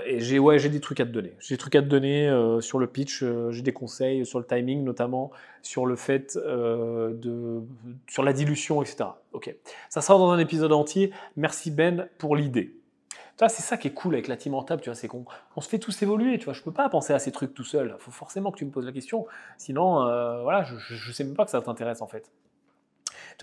Et 0.06 0.20
j'ai 0.20 0.40
ouais, 0.40 0.60
j'ai 0.60 0.70
des 0.70 0.80
trucs 0.80 1.00
à 1.00 1.06
te 1.06 1.12
donner. 1.12 1.34
J'ai 1.40 1.56
des 1.56 1.60
trucs 1.60 1.76
à 1.76 1.82
te 1.82 1.88
donner 1.88 2.30
sur 2.62 2.80
le 2.80 2.88
pitch, 2.88 3.24
j'ai 3.50 3.62
des 3.62 3.74
conseils 3.74 4.26
sur 4.26 4.40
le 4.40 4.46
timing, 4.46 4.84
notamment 4.84 5.32
sur 5.62 5.86
le 5.86 5.96
fait 5.96 6.38
de, 6.38 7.62
sur 8.08 8.24
la 8.24 8.34
dilution, 8.34 8.82
etc. 8.82 9.06
Ok, 9.32 9.56
ça 9.90 10.02
sera 10.02 10.18
dans 10.18 10.32
un 10.32 10.40
épisode 10.40 10.74
entier. 10.74 11.12
Merci 11.38 11.72
Ben 11.72 12.08
pour 12.18 12.36
l'idée. 12.36 12.76
c'est 13.40 13.50
ça 13.50 13.78
qui 13.78 13.88
est 13.88 13.94
cool 13.94 14.16
avec 14.16 14.28
la 14.28 14.38
team 14.38 14.54
en 14.54 14.64
table, 14.64 14.82
tu 14.82 14.90
vois, 14.90 14.96
c'est 14.96 15.08
qu'on 15.08 15.26
on 15.56 15.62
se 15.62 15.70
fait 15.70 15.80
tous 15.80 16.02
évoluer, 16.02 16.38
tu 16.38 16.46
vois. 16.46 16.54
Je 16.54 16.62
peux 16.62 16.74
pas 16.74 16.90
penser 16.90 17.14
à 17.14 17.20
ces 17.20 17.32
trucs 17.32 17.54
tout 17.54 17.64
seul. 17.64 17.96
Faut 18.00 18.12
forcément 18.12 18.52
que 18.52 18.58
tu 18.58 18.66
me 18.66 18.72
poses 18.72 18.86
la 18.86 18.92
question, 18.92 19.26
sinon, 19.58 20.04
voilà, 20.44 20.64
je, 20.64 20.76
je, 20.78 20.96
je 20.96 21.12
sais 21.12 21.24
même 21.24 21.36
pas 21.36 21.46
que 21.46 21.52
ça 21.52 21.62
t'intéresse 21.62 22.02
en 22.02 22.08
fait 22.08 22.30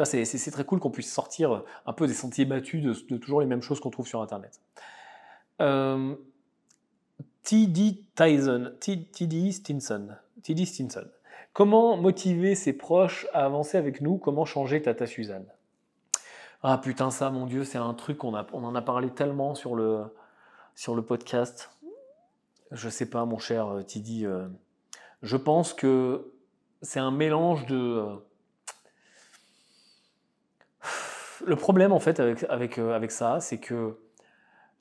c'est 0.05 0.51
très 0.51 0.65
cool 0.65 0.81
qu'on 0.81 0.91
puisse 0.91 1.13
sortir 1.13 1.63
un 1.87 1.93
peu 1.93 2.07
des 2.07 2.15
sentiers 2.15 2.45
battus 2.45 2.83
de, 2.83 3.17
toujours 3.17 3.41
les 3.41 3.47
mêmes 3.47 3.63
choses 3.63 3.81
qu'on 3.81 3.91
trouve 3.91 4.07
sur 4.07 4.23
Internet. 4.23 4.61
Euh, 5.61 6.15
T.D. 7.43 8.05
Tyson, 8.15 8.73
T.D. 8.81 9.53
Stinson, 9.53 10.09
T.D. 10.43 10.65
Stinson. 10.65 11.07
Comment 11.53 11.97
motiver 11.97 12.55
ses 12.55 12.73
proches 12.73 13.27
à 13.33 13.45
avancer 13.45 13.77
avec 13.77 14.01
nous? 14.01 14.19
Comment 14.19 14.45
changer 14.45 14.81
Tata 14.83 15.07
Suzanne? 15.07 15.47
Ah 16.63 16.79
putain, 16.79 17.11
ça, 17.11 17.31
mon 17.31 17.47
Dieu, 17.47 17.65
c'est 17.65 17.79
un 17.79 17.95
truc 17.95 18.19
qu'on 18.19 18.35
on 18.35 18.65
en 18.65 18.75
a 18.75 18.83
parlé 18.83 19.11
tellement 19.11 19.55
sur 19.55 19.75
le, 19.75 20.13
podcast. 21.07 21.71
Je 22.71 22.89
sais 22.89 23.07
pas, 23.07 23.25
mon 23.25 23.39
cher 23.39 23.67
euh, 23.69 23.83
T.D. 23.83 24.25
Euh, 24.25 24.47
je 25.23 25.37
pense 25.37 25.75
que 25.75 26.33
c'est 26.83 27.01
un 27.01 27.11
mélange 27.11 27.67
de 27.67 28.05
le 31.45 31.57
problème 31.57 31.93
en 31.93 32.01
fait 32.01 32.21
avec, 32.21 32.79
euh, 32.79 32.95
avec 32.95 33.11
ça, 33.11 33.41
c'est 33.41 33.59
que 33.59 33.99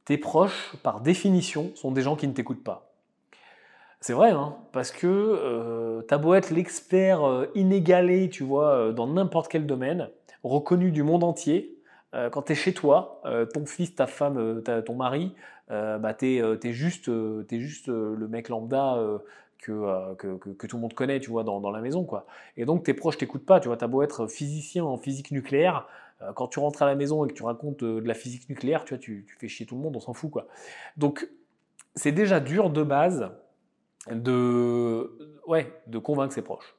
tes 0.10 0.18
proches, 0.18 0.74
par 0.82 1.02
définition, 1.02 1.70
sont 1.76 1.92
des 1.92 2.02
gens 2.02 2.16
qui 2.16 2.28
ne 2.28 2.34
t'écoutent 2.34 2.64
pas. 2.64 2.92
C'est 4.02 4.14
vrai, 4.14 4.32
hein, 4.32 4.56
parce 4.72 4.92
que 4.92 5.06
euh, 5.06 6.02
t'as 6.02 6.18
beau 6.18 6.34
être 6.34 6.50
l'expert 6.50 7.24
euh, 7.24 7.46
inégalé, 7.54 8.28
tu 8.28 8.44
vois, 8.44 8.70
euh, 8.70 8.92
dans 8.92 9.06
n'importe 9.06 9.52
quel 9.52 9.68
domaine, 9.68 10.10
reconnu 10.42 10.90
du 10.90 11.04
monde 11.04 11.24
entier, 11.24 11.76
quand 12.32 12.42
tu 12.42 12.54
es 12.54 12.56
chez 12.56 12.74
toi, 12.74 13.22
ton 13.54 13.68
fils, 13.68 13.94
ta 13.94 14.08
femme, 14.08 14.64
ton 14.64 14.96
mari, 14.96 15.36
bah, 15.70 16.16
tu 16.18 16.26
es, 16.26 16.74
juste, 16.74 17.12
juste 17.52 17.88
le 17.88 18.28
mec 18.28 18.50
lambda 18.50 18.98
que, 19.62 20.16
que, 20.16 20.38
que, 20.54 20.66
tout 20.66 20.78
le 20.78 20.82
monde 20.82 20.96
connaît, 20.96 21.20
tu 21.20 21.30
vois, 21.30 21.44
dans, 21.44 21.70
la 21.70 21.82
maison, 21.82 22.06
quoi. 22.06 22.26
Et 22.58 22.66
donc 22.66 22.84
tes 22.84 22.96
proches 22.96 23.20
t'écoutent 23.20 23.46
pas, 23.46 23.60
tu 23.60 23.68
vois, 23.68 23.78
t'as 23.78 23.86
beau 23.86 24.02
être 24.02 24.26
physicien 24.26 24.84
en 24.86 24.98
physique 24.98 25.30
nucléaire, 25.30 25.86
euh, 25.86 25.99
quand 26.36 26.48
tu 26.48 26.60
rentres 26.60 26.82
à 26.82 26.86
la 26.86 26.96
maison 26.96 27.26
et 27.26 27.30
que 27.30 27.34
tu 27.34 27.44
racontes 27.44 27.84
euh, 27.84 28.02
de 28.02 28.08
la 28.08 28.14
physique 28.14 28.50
nucléaire, 28.50 28.84
tu 28.86 28.94
vois, 28.94 29.00
tu, 29.00 29.26
fais 29.40 29.48
chier 29.48 29.66
tout 29.66 29.76
le 29.76 29.82
monde, 29.82 29.96
on 29.96 30.00
s'en 30.00 30.14
fout, 30.14 30.32
quoi. 30.32 30.48
Donc, 30.98 31.30
c'est 31.96 32.12
déjà 32.12 32.40
dur 32.40 32.70
de 32.70 32.84
base 32.84 33.32
de, 34.10 35.40
ouais, 35.48 35.74
de 35.88 35.98
convaincre 35.98 36.34
ses 36.34 36.42
proches. 36.42 36.76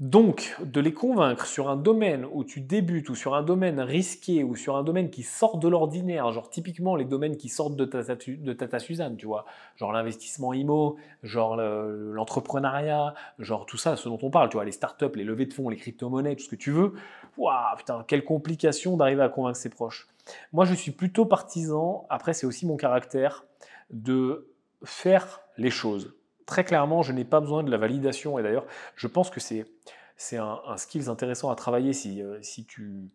Donc, 0.00 0.56
de 0.60 0.80
les 0.80 0.92
convaincre 0.92 1.46
sur 1.46 1.70
un 1.70 1.76
domaine 1.76 2.26
où 2.32 2.42
tu 2.42 2.60
débutes, 2.60 3.10
ou 3.10 3.14
sur 3.14 3.36
un 3.36 3.44
domaine 3.44 3.78
risqué, 3.78 4.42
ou 4.42 4.56
sur 4.56 4.76
un 4.76 4.82
domaine 4.82 5.08
qui 5.08 5.22
sort 5.22 5.56
de 5.56 5.68
l'ordinaire, 5.68 6.32
genre 6.32 6.50
typiquement 6.50 6.96
les 6.96 7.04
domaines 7.04 7.36
qui 7.36 7.48
sortent 7.48 7.76
de 7.76 7.84
Tata, 7.84 8.16
de 8.16 8.78
Suzanne, 8.80 9.16
tu 9.16 9.26
vois, 9.26 9.44
genre 9.76 9.92
l'investissement 9.92 10.52
IMO, 10.52 10.96
genre 11.22 11.56
l'entrepreneuriat, 11.56 13.14
genre 13.38 13.66
tout 13.66 13.76
ça, 13.76 13.94
ce 13.94 14.08
dont 14.08 14.18
on 14.20 14.30
parle, 14.30 14.48
tu 14.48 14.56
vois, 14.56 14.64
les 14.64 14.72
startups, 14.72 15.14
les 15.14 15.22
levées 15.22 15.46
de 15.46 15.54
fonds, 15.54 15.68
les 15.68 15.76
crypto-monnaies, 15.76 16.34
tout 16.34 16.42
ce 16.42 16.50
que 16.50 16.56
tu 16.56 16.72
veux. 16.72 16.94
Waouh, 17.36 17.76
putain, 17.76 18.04
quelle 18.08 18.24
complication 18.24 18.96
d'arriver 18.96 19.22
à 19.22 19.28
convaincre 19.28 19.58
ses 19.58 19.70
proches. 19.70 20.08
Moi, 20.52 20.64
je 20.64 20.74
suis 20.74 20.90
plutôt 20.90 21.24
partisan, 21.24 22.04
après 22.10 22.32
c'est 22.32 22.46
aussi 22.46 22.66
mon 22.66 22.76
caractère, 22.76 23.44
de 23.90 24.50
faire 24.82 25.40
les 25.56 25.70
choses 25.70 26.16
très 26.46 26.64
clairement, 26.64 27.02
je 27.02 27.12
n'ai 27.12 27.24
pas 27.24 27.40
besoin 27.40 27.62
de 27.62 27.70
la 27.70 27.76
validation. 27.76 28.38
Et 28.38 28.42
d'ailleurs, 28.42 28.66
je 28.96 29.06
pense 29.06 29.30
que 29.30 29.40
c'est, 29.40 29.66
un, 30.36 30.60
un 30.66 30.76
skills 30.76 31.08
intéressant 31.08 31.50
à 31.50 31.54
travailler 31.54 31.92
si, 31.92 32.22
euh, 32.22 32.38
si 32.42 32.64
tu 32.64 33.08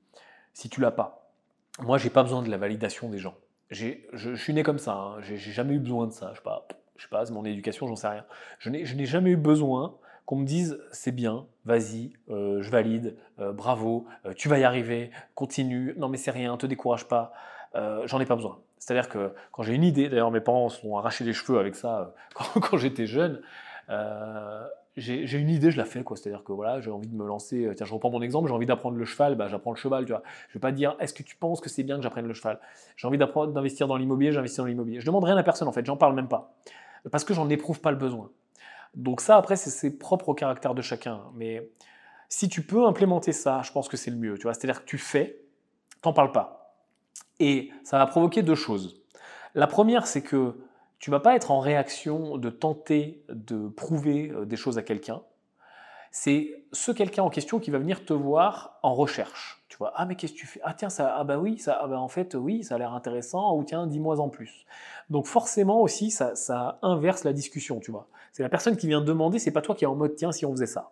si 0.53 0.69
tu 0.69 0.81
l'as 0.81 0.91
pas. 0.91 1.31
Moi, 1.79 1.97
j'ai 1.97 2.09
pas 2.09 2.23
besoin 2.23 2.41
de 2.41 2.49
la 2.49 2.57
validation 2.57 3.09
des 3.09 3.19
gens. 3.19 3.35
J'ai, 3.71 4.07
je, 4.13 4.33
suis 4.35 4.53
né 4.53 4.63
comme 4.63 4.79
ça. 4.79 4.93
Hein. 4.93 5.21
J'ai, 5.21 5.37
jamais 5.37 5.75
eu 5.75 5.79
besoin 5.79 6.07
de 6.07 6.11
ça. 6.11 6.31
Je 6.31 6.37
sais 6.37 6.43
pas, 6.43 6.67
je 6.97 7.03
sais 7.03 7.09
pas, 7.09 7.25
c'est 7.25 7.31
mon 7.31 7.45
éducation, 7.45 7.87
j'en 7.87 7.95
sais 7.95 8.07
rien. 8.09 8.25
Je 8.57 8.69
n'ai, 8.69 8.85
je 8.85 8.95
n'ai 8.95 9.05
jamais 9.05 9.31
eu 9.31 9.37
besoin 9.37 9.95
qu'on 10.25 10.35
me 10.37 10.45
dise 10.45 10.79
c'est 10.91 11.11
bien, 11.11 11.45
vas-y, 11.65 12.13
euh, 12.29 12.61
je 12.61 12.69
valide, 12.69 13.15
euh, 13.39 13.51
bravo, 13.53 14.05
tu 14.35 14.49
vas 14.49 14.59
y 14.59 14.63
arriver, 14.63 15.09
continue, 15.33 15.95
non 15.97 16.07
mais 16.07 16.17
c'est 16.17 16.29
rien, 16.29 16.55
te 16.57 16.67
décourage 16.67 17.07
pas. 17.07 17.33
j'en 17.73 18.19
ai 18.19 18.25
pas 18.25 18.35
besoin. 18.35 18.59
C'est-à-dire 18.79 19.09
que 19.09 19.33
quand 19.51 19.63
j'ai 19.63 19.75
une 19.75 19.83
idée, 19.83 20.09
d'ailleurs 20.09 20.31
mes 20.31 20.39
parents 20.39 20.69
se 20.69 20.81
sont 20.81 20.97
arrachés 20.97 21.23
les 21.25 21.33
cheveux 21.33 21.59
avec 21.59 21.75
ça 21.75 22.13
euh, 22.39 22.59
quand, 22.61 22.77
j'étais 22.77 23.05
jeune, 23.05 23.41
euh, 23.89 24.65
j'ai 24.95 25.37
une 25.37 25.49
idée, 25.49 25.71
je 25.71 25.77
la 25.77 25.85
fais. 25.85 26.03
C'est-à-dire 26.15 26.43
que 26.43 26.51
voilà, 26.53 26.79
j'ai 26.81 26.89
envie 26.89 27.07
de 27.07 27.15
me 27.15 27.25
lancer, 27.25 27.65
euh, 27.65 27.73
tiens 27.75 27.85
je 27.85 27.93
reprends 27.93 28.09
mon 28.09 28.21
exemple, 28.21 28.47
j'ai 28.47 28.53
envie 28.53 28.65
d'apprendre 28.65 28.97
le 28.97 29.05
cheval, 29.05 29.35
bah, 29.35 29.47
j'apprends 29.47 29.71
le 29.71 29.77
cheval. 29.77 30.05
Tu 30.05 30.13
vois. 30.13 30.23
Je 30.47 30.51
ne 30.51 30.53
vais 30.55 30.59
pas 30.59 30.71
dire 30.71 30.95
est-ce 30.99 31.13
que 31.13 31.23
tu 31.23 31.35
penses 31.35 31.61
que 31.61 31.69
c'est 31.69 31.83
bien 31.83 31.97
que 31.97 32.03
j'apprenne 32.03 32.27
le 32.27 32.33
cheval? 32.33 32.59
J'ai 32.95 33.07
envie 33.07 33.17
d'investir 33.17 33.87
dans 33.87 33.97
l'immobilier, 33.97 34.31
j'investis 34.31 34.57
dans 34.57 34.65
l'immobilier. 34.65 34.99
Je 35.01 35.05
demande 35.05 35.23
rien 35.25 35.37
à 35.37 35.43
personne 35.43 35.67
en 35.67 35.71
fait, 35.73 35.85
j'en 35.85 35.97
parle 35.97 36.15
même 36.15 36.29
pas. 36.29 36.53
Parce 37.11 37.23
que 37.23 37.33
j'en 37.33 37.49
éprouve 37.49 37.81
pas 37.81 37.91
le 37.91 37.97
besoin. 37.97 38.31
Donc 38.95 39.21
ça 39.21 39.37
après 39.37 39.55
c'est 39.55 39.91
propre 39.91 40.29
au 40.29 40.33
caractère 40.33 40.73
de 40.73 40.81
chacun. 40.81 41.21
Mais 41.35 41.69
Si 42.29 42.47
tu 42.49 42.61
peux 42.61 42.85
implémenter 42.85 43.31
ça, 43.31 43.61
je 43.63 43.71
pense 43.71 43.87
que 43.89 43.97
c'est 43.97 44.11
le 44.11 44.17
mieux. 44.17 44.37
Tu 44.37 44.47
c'est-à-dire 44.47 44.83
que 44.83 44.89
tu 44.89 44.97
fais, 44.97 45.41
t'en 46.01 46.13
parles 46.13 46.31
pas. 46.31 46.58
Et 47.39 47.71
ça 47.83 47.97
va 47.97 48.05
provoquer 48.05 48.43
deux 48.43 48.55
choses. 48.55 49.01
La 49.55 49.67
première, 49.67 50.07
c'est 50.07 50.21
que 50.21 50.55
tu 50.99 51.11
vas 51.11 51.19
pas 51.19 51.35
être 51.35 51.51
en 51.51 51.59
réaction 51.59 52.37
de 52.37 52.49
tenter 52.49 53.23
de 53.29 53.69
prouver 53.69 54.31
euh, 54.31 54.45
des 54.45 54.57
choses 54.57 54.77
à 54.77 54.83
quelqu'un. 54.83 55.21
C'est 56.11 56.63
ce 56.71 56.91
quelqu'un 56.91 57.23
en 57.23 57.29
question 57.29 57.59
qui 57.59 57.71
va 57.71 57.77
venir 57.77 58.03
te 58.03 58.13
voir 58.13 58.79
en 58.83 58.93
recherche. 58.93 59.63
Tu 59.69 59.77
vois, 59.77 59.93
ah 59.95 60.05
mais 60.05 60.15
qu'est-ce 60.15 60.33
que 60.33 60.37
tu 60.39 60.47
fais? 60.47 60.59
Ah 60.63 60.73
tiens, 60.73 60.89
ça, 60.89 61.15
ah 61.15 61.23
bah 61.23 61.37
oui, 61.37 61.59
ça, 61.59 61.79
ah 61.81 61.87
bah 61.87 61.99
en 61.99 62.07
fait 62.07 62.35
oui, 62.35 62.63
ça 62.63 62.75
a 62.75 62.77
l'air 62.77 62.93
intéressant. 62.93 63.55
Ou 63.55 63.63
tiens, 63.63 63.87
dis-moi 63.87 64.19
en 64.19 64.27
plus. 64.27 64.65
Donc 65.09 65.25
forcément 65.25 65.81
aussi, 65.81 66.11
ça, 66.11 66.35
ça 66.35 66.79
inverse 66.81 67.23
la 67.23 67.31
discussion. 67.31 67.79
Tu 67.79 67.91
vois, 67.91 68.07
c'est 68.31 68.43
la 68.43 68.49
personne 68.49 68.75
qui 68.75 68.87
vient 68.87 69.01
demander, 69.01 69.39
c'est 69.39 69.51
pas 69.51 69.61
toi 69.61 69.75
qui 69.75 69.83
es 69.83 69.87
en 69.87 69.95
mode 69.95 70.15
tiens 70.15 70.31
si 70.31 70.45
on 70.45 70.51
faisait 70.51 70.65
ça. 70.65 70.91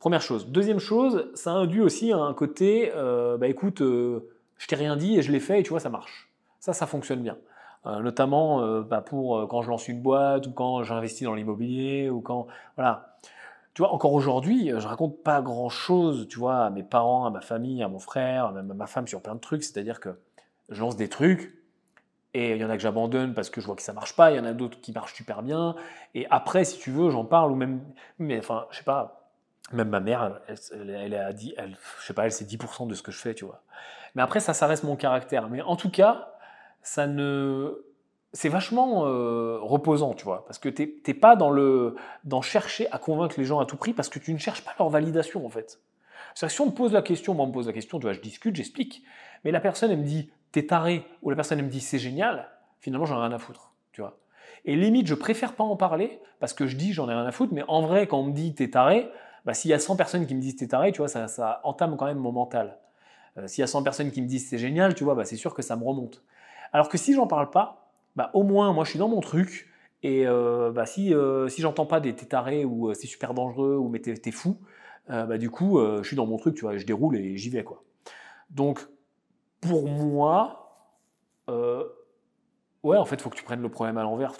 Première 0.00 0.20
chose. 0.20 0.48
Deuxième 0.48 0.80
chose, 0.80 1.30
ça 1.34 1.52
induit 1.52 1.80
aussi 1.80 2.12
un 2.12 2.34
côté, 2.34 2.92
euh, 2.94 3.38
bah 3.38 3.48
écoute, 3.48 3.80
euh, 3.80 4.33
je 4.64 4.68
t'ai 4.68 4.76
rien 4.76 4.96
dit 4.96 5.18
et 5.18 5.22
je 5.22 5.30
l'ai 5.30 5.40
fait 5.40 5.60
et 5.60 5.62
tu 5.62 5.68
vois, 5.68 5.80
ça 5.80 5.90
marche. 5.90 6.30
Ça, 6.58 6.72
ça 6.72 6.86
fonctionne 6.86 7.20
bien. 7.20 7.36
Euh, 7.84 8.00
notamment 8.00 8.62
euh, 8.62 8.80
bah, 8.80 9.02
pour 9.02 9.36
euh, 9.36 9.46
quand 9.46 9.60
je 9.60 9.68
lance 9.68 9.88
une 9.88 10.00
boîte 10.00 10.46
ou 10.46 10.52
quand 10.52 10.82
j'investis 10.84 11.24
dans 11.24 11.34
l'immobilier 11.34 12.08
ou 12.08 12.22
quand 12.22 12.46
voilà. 12.76 13.18
Tu 13.74 13.82
vois, 13.82 13.92
encore 13.92 14.14
aujourd'hui, 14.14 14.70
je 14.70 14.86
raconte 14.86 15.22
pas 15.22 15.42
grand 15.42 15.68
chose, 15.68 16.28
tu 16.28 16.38
vois, 16.38 16.64
à 16.64 16.70
mes 16.70 16.82
parents, 16.82 17.26
à 17.26 17.30
ma 17.30 17.42
famille, 17.42 17.82
à 17.82 17.88
mon 17.88 17.98
frère, 17.98 18.52
même 18.52 18.70
à 18.70 18.74
ma 18.74 18.86
femme 18.86 19.06
sur 19.06 19.20
plein 19.20 19.34
de 19.34 19.40
trucs. 19.40 19.64
C'est-à-dire 19.64 20.00
que 20.00 20.18
je 20.70 20.80
lance 20.80 20.96
des 20.96 21.08
trucs 21.10 21.58
et 22.32 22.52
il 22.52 22.56
y 22.56 22.64
en 22.64 22.70
a 22.70 22.76
que 22.76 22.82
j'abandonne 22.82 23.34
parce 23.34 23.50
que 23.50 23.60
je 23.60 23.66
vois 23.66 23.76
que 23.76 23.82
ça 23.82 23.92
marche 23.92 24.16
pas. 24.16 24.30
Il 24.30 24.36
y 24.38 24.40
en 24.40 24.46
a 24.46 24.54
d'autres 24.54 24.80
qui 24.80 24.92
marchent 24.92 25.14
super 25.14 25.42
bien. 25.42 25.74
Et 26.14 26.26
après, 26.30 26.64
si 26.64 26.78
tu 26.78 26.90
veux, 26.90 27.10
j'en 27.10 27.26
parle 27.26 27.52
ou 27.52 27.56
même, 27.56 27.82
mais 28.18 28.38
enfin, 28.38 28.66
je 28.70 28.78
sais 28.78 28.84
pas. 28.84 29.28
Même 29.72 29.88
ma 29.88 30.00
mère, 30.00 30.40
elle, 30.46 30.90
elle, 30.90 31.14
a 31.14 31.32
dit, 31.34 31.52
elle, 31.58 31.76
je 32.00 32.06
sais 32.06 32.14
pas, 32.14 32.24
elle 32.24 32.32
sait 32.32 32.44
10% 32.44 32.86
de 32.86 32.94
ce 32.94 33.02
que 33.02 33.12
je 33.12 33.18
fais, 33.18 33.34
tu 33.34 33.44
vois. 33.44 33.62
Mais 34.14 34.22
après, 34.22 34.40
ça, 34.40 34.54
ça 34.54 34.66
reste 34.66 34.84
mon 34.84 34.96
caractère. 34.96 35.48
Mais 35.48 35.62
en 35.62 35.76
tout 35.76 35.90
cas, 35.90 36.34
ça 36.82 37.06
ne 37.06 37.84
c'est 38.34 38.48
vachement 38.48 39.06
euh, 39.06 39.58
reposant, 39.62 40.12
tu 40.12 40.24
vois, 40.24 40.44
parce 40.44 40.58
que 40.58 40.68
tu 40.68 41.00
n'es 41.06 41.14
pas 41.14 41.36
dans 41.36 41.50
le 41.50 41.94
dans 42.24 42.42
chercher 42.42 42.90
à 42.90 42.98
convaincre 42.98 43.36
les 43.38 43.44
gens 43.44 43.60
à 43.60 43.64
tout 43.64 43.76
prix, 43.76 43.92
parce 43.92 44.08
que 44.08 44.18
tu 44.18 44.34
ne 44.34 44.38
cherches 44.38 44.64
pas 44.64 44.72
leur 44.78 44.90
validation 44.90 45.46
en 45.46 45.50
fait. 45.50 45.80
cest 46.34 46.52
si 46.52 46.60
on 46.60 46.66
me 46.66 46.72
pose 46.72 46.92
la 46.92 47.00
question, 47.00 47.32
moi 47.34 47.44
on 47.44 47.48
me 47.48 47.52
pose 47.52 47.68
la 47.68 47.72
question, 47.72 47.98
tu 47.98 48.02
vois, 48.02 48.12
je 48.12 48.20
discute, 48.20 48.56
j'explique, 48.56 49.04
mais 49.44 49.52
la 49.52 49.60
personne 49.60 49.92
elle 49.92 49.98
me 49.98 50.04
dit 50.04 50.30
t'es 50.50 50.66
taré, 50.66 51.06
ou 51.22 51.30
la 51.30 51.36
personne 51.36 51.60
elle 51.60 51.64
me 51.64 51.70
dit 51.70 51.80
c'est 51.80 52.00
génial, 52.00 52.48
finalement 52.80 53.06
j'en 53.06 53.18
ai 53.18 53.28
rien 53.28 53.32
à 53.32 53.38
foutre, 53.38 53.72
tu 53.92 54.00
vois. 54.00 54.18
Et 54.64 54.74
limite, 54.74 55.06
je 55.06 55.14
préfère 55.14 55.52
pas 55.52 55.64
en 55.64 55.76
parler, 55.76 56.20
parce 56.40 56.52
que 56.52 56.66
je 56.66 56.76
dis 56.76 56.92
j'en 56.92 57.08
ai 57.08 57.14
rien 57.14 57.26
à 57.26 57.32
foutre, 57.32 57.54
mais 57.54 57.62
en 57.68 57.82
vrai, 57.82 58.08
quand 58.08 58.18
on 58.18 58.24
me 58.24 58.32
dit 58.32 58.52
t'es 58.52 58.68
taré, 58.68 59.08
bah, 59.44 59.54
s'il 59.54 59.70
y 59.70 59.74
a 59.74 59.78
100 59.78 59.94
personnes 59.94 60.26
qui 60.26 60.34
me 60.34 60.40
disent 60.40 60.56
t'es 60.56 60.66
taré, 60.66 60.90
tu 60.90 60.98
vois, 60.98 61.08
ça, 61.08 61.28
ça 61.28 61.60
entame 61.62 61.96
quand 61.96 62.06
même 62.06 62.18
mon 62.18 62.32
mental. 62.32 62.78
Euh, 63.38 63.46
s'il 63.46 63.62
y 63.62 63.64
a 63.64 63.66
100 63.66 63.82
personnes 63.82 64.10
qui 64.10 64.22
me 64.22 64.26
disent 64.26 64.48
c'est 64.48 64.58
génial, 64.58 64.94
tu 64.94 65.04
vois, 65.04 65.14
bah, 65.14 65.24
c'est 65.24 65.36
sûr 65.36 65.54
que 65.54 65.62
ça 65.62 65.76
me 65.76 65.84
remonte. 65.84 66.22
Alors 66.72 66.88
que 66.88 66.98
si 66.98 67.14
j'en 67.14 67.26
parle 67.26 67.50
pas, 67.50 67.90
bah, 68.16 68.30
au 68.34 68.42
moins 68.42 68.72
moi 68.72 68.84
je 68.84 68.90
suis 68.90 68.98
dans 68.98 69.08
mon 69.08 69.20
truc, 69.20 69.68
et 70.02 70.26
euh, 70.26 70.70
bah, 70.70 70.86
si, 70.86 71.14
euh, 71.14 71.48
si 71.48 71.62
j'entends 71.62 71.86
pas 71.86 72.00
des 72.00 72.14
t'es 72.14 72.64
ou 72.64 72.92
c'est 72.94 73.06
super 73.06 73.34
dangereux 73.34 73.76
ou 73.76 73.88
mais 73.88 74.00
t'es 74.00 74.30
fou, 74.30 74.58
du 75.38 75.50
coup 75.50 75.78
je 75.80 76.06
suis 76.06 76.16
dans 76.16 76.26
mon 76.26 76.36
truc, 76.36 76.54
tu 76.54 76.62
vois, 76.62 76.76
je 76.76 76.86
déroule 76.86 77.16
et 77.16 77.36
j'y 77.36 77.50
vais 77.50 77.64
quoi. 77.64 77.82
Donc 78.50 78.86
pour 79.60 79.88
moi, 79.88 80.92
ouais 81.48 82.96
en 82.96 83.04
fait 83.04 83.16
il 83.16 83.22
faut 83.22 83.30
que 83.30 83.36
tu 83.36 83.44
prennes 83.44 83.62
le 83.62 83.70
problème 83.70 83.98
à 83.98 84.02
l'envers. 84.02 84.32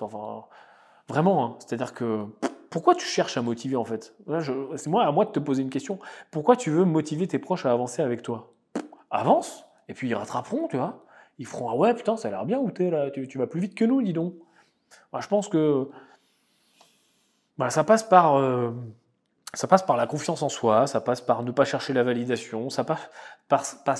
Vraiment, 1.09 1.45
hein. 1.45 1.57
c'est-à-dire 1.59 1.93
que 1.93 2.25
pourquoi 2.71 2.95
tu 2.95 3.07
cherches 3.07 3.37
à 3.37 3.43
motiver 3.43 3.77
en 3.77 3.85
fait? 3.85 4.15
C'est 4.77 4.89
moi 4.89 5.05
à 5.05 5.13
moi 5.13 5.25
de 5.25 5.31
te 5.31 5.39
poser 5.39 5.63
une 5.63 5.71
question. 5.71 5.99
Pourquoi 6.31 6.57
tu 6.57 6.71
veux 6.71 6.85
motiver 6.85 7.29
tes 7.29 7.39
proches 7.39 7.67
à 7.67 7.73
avancer 7.73 8.03
avec 8.03 8.23
toi? 8.23 8.54
Avance, 9.15 9.65
et 9.89 9.95
puis 9.95 10.09
ils 10.09 10.15
rattraperont, 10.15 10.69
tu 10.69 10.77
vois 10.77 11.05
ils 11.39 11.47
feront 11.47 11.69
Ah 11.69 11.75
ouais, 11.75 11.95
putain, 11.95 12.17
ça 12.17 12.29
a 12.29 12.31
l'air 12.31 12.45
bien 12.45 12.59
où 12.59 12.71
t'es 12.71 12.91
là, 12.91 13.11
tu, 13.11 13.39
vas 13.39 13.47
plus 13.47 13.61
vite 13.61 13.75
que 13.75 13.85
nous, 13.85 14.03
dis 14.03 14.13
donc. 14.13 14.35
Bah, 15.13 15.21
je 15.21 15.29
pense 15.29 15.49
que 15.49 15.89
bah, 17.59 17.71
ça 17.71 17.85
passe 17.85 18.03
par. 18.03 18.37
Euh, 18.37 18.71
ça 19.53 19.69
passe 19.69 19.83
par 19.83 19.97
la 19.97 20.07
confiance 20.09 20.43
en 20.43 20.49
soi, 20.49 20.89
ça 20.89 21.01
passe 21.01 21.21
par 21.21 21.45
ne 21.45 21.53
pas 21.53 21.65
chercher 21.65 21.93
la 21.93 22.03
validation, 22.03 22.71
ça 22.71 22.83
passe 22.83 23.09
par, 23.49 23.97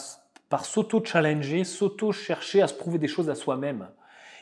par 0.49 0.65
s'auto-challenger, 0.65 1.63
s'auto-chercher 1.63 2.61
à 2.61 2.67
se 2.67 2.75
prouver 2.75 2.99
des 2.99 3.07
choses 3.07 3.31
à 3.31 3.37
soi-même. 3.37 3.89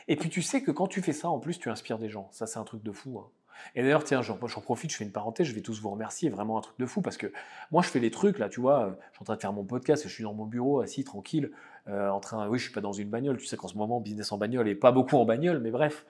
Et 0.07 0.15
puis 0.15 0.29
tu 0.29 0.41
sais 0.41 0.63
que 0.63 0.71
quand 0.71 0.87
tu 0.87 1.03
fais 1.03 1.13
ça, 1.13 1.29
en 1.29 1.39
plus, 1.39 1.59
tu 1.59 1.69
inspires 1.69 1.99
des 1.99 2.09
gens. 2.09 2.29
Ça, 2.31 2.47
c'est 2.47 2.57
un 2.57 2.63
truc 2.63 2.81
de 2.81 2.91
fou. 2.91 3.19
Hein. 3.19 3.29
Et 3.75 3.81
d'ailleurs, 3.81 4.03
tiens, 4.03 4.21
j'en 4.21 4.37
profite, 4.37 4.91
je 4.91 4.97
fais 4.97 5.03
une 5.03 5.11
parenthèse, 5.11 5.47
je 5.47 5.53
vais 5.53 5.61
tous 5.61 5.81
vous 5.81 5.89
remercier, 5.89 6.29
vraiment 6.29 6.57
un 6.57 6.61
truc 6.61 6.77
de 6.79 6.85
fou, 6.85 7.01
parce 7.01 7.17
que 7.17 7.31
moi, 7.71 7.81
je 7.81 7.89
fais 7.89 7.99
les 7.99 8.11
trucs, 8.11 8.39
là, 8.39 8.49
tu 8.49 8.61
vois, 8.61 8.97
je 9.11 9.15
suis 9.15 9.21
en 9.21 9.25
train 9.25 9.35
de 9.35 9.41
faire 9.41 9.53
mon 9.53 9.63
podcast, 9.63 10.03
je 10.03 10.13
suis 10.13 10.23
dans 10.23 10.33
mon 10.33 10.45
bureau, 10.45 10.81
assis, 10.81 11.03
tranquille, 11.03 11.51
euh, 11.87 12.09
en 12.09 12.19
train, 12.19 12.47
oui, 12.47 12.59
je 12.59 12.63
suis 12.65 12.73
pas 12.73 12.81
dans 12.81 12.93
une 12.93 13.09
bagnole, 13.09 13.37
tu 13.37 13.45
sais 13.45 13.57
qu'en 13.57 13.67
ce 13.67 13.77
moment, 13.77 13.99
business 13.99 14.31
en 14.31 14.37
bagnole, 14.37 14.67
et 14.67 14.75
pas 14.75 14.91
beaucoup 14.91 15.17
en 15.17 15.25
bagnole, 15.25 15.59
mais 15.59 15.71
bref. 15.71 16.05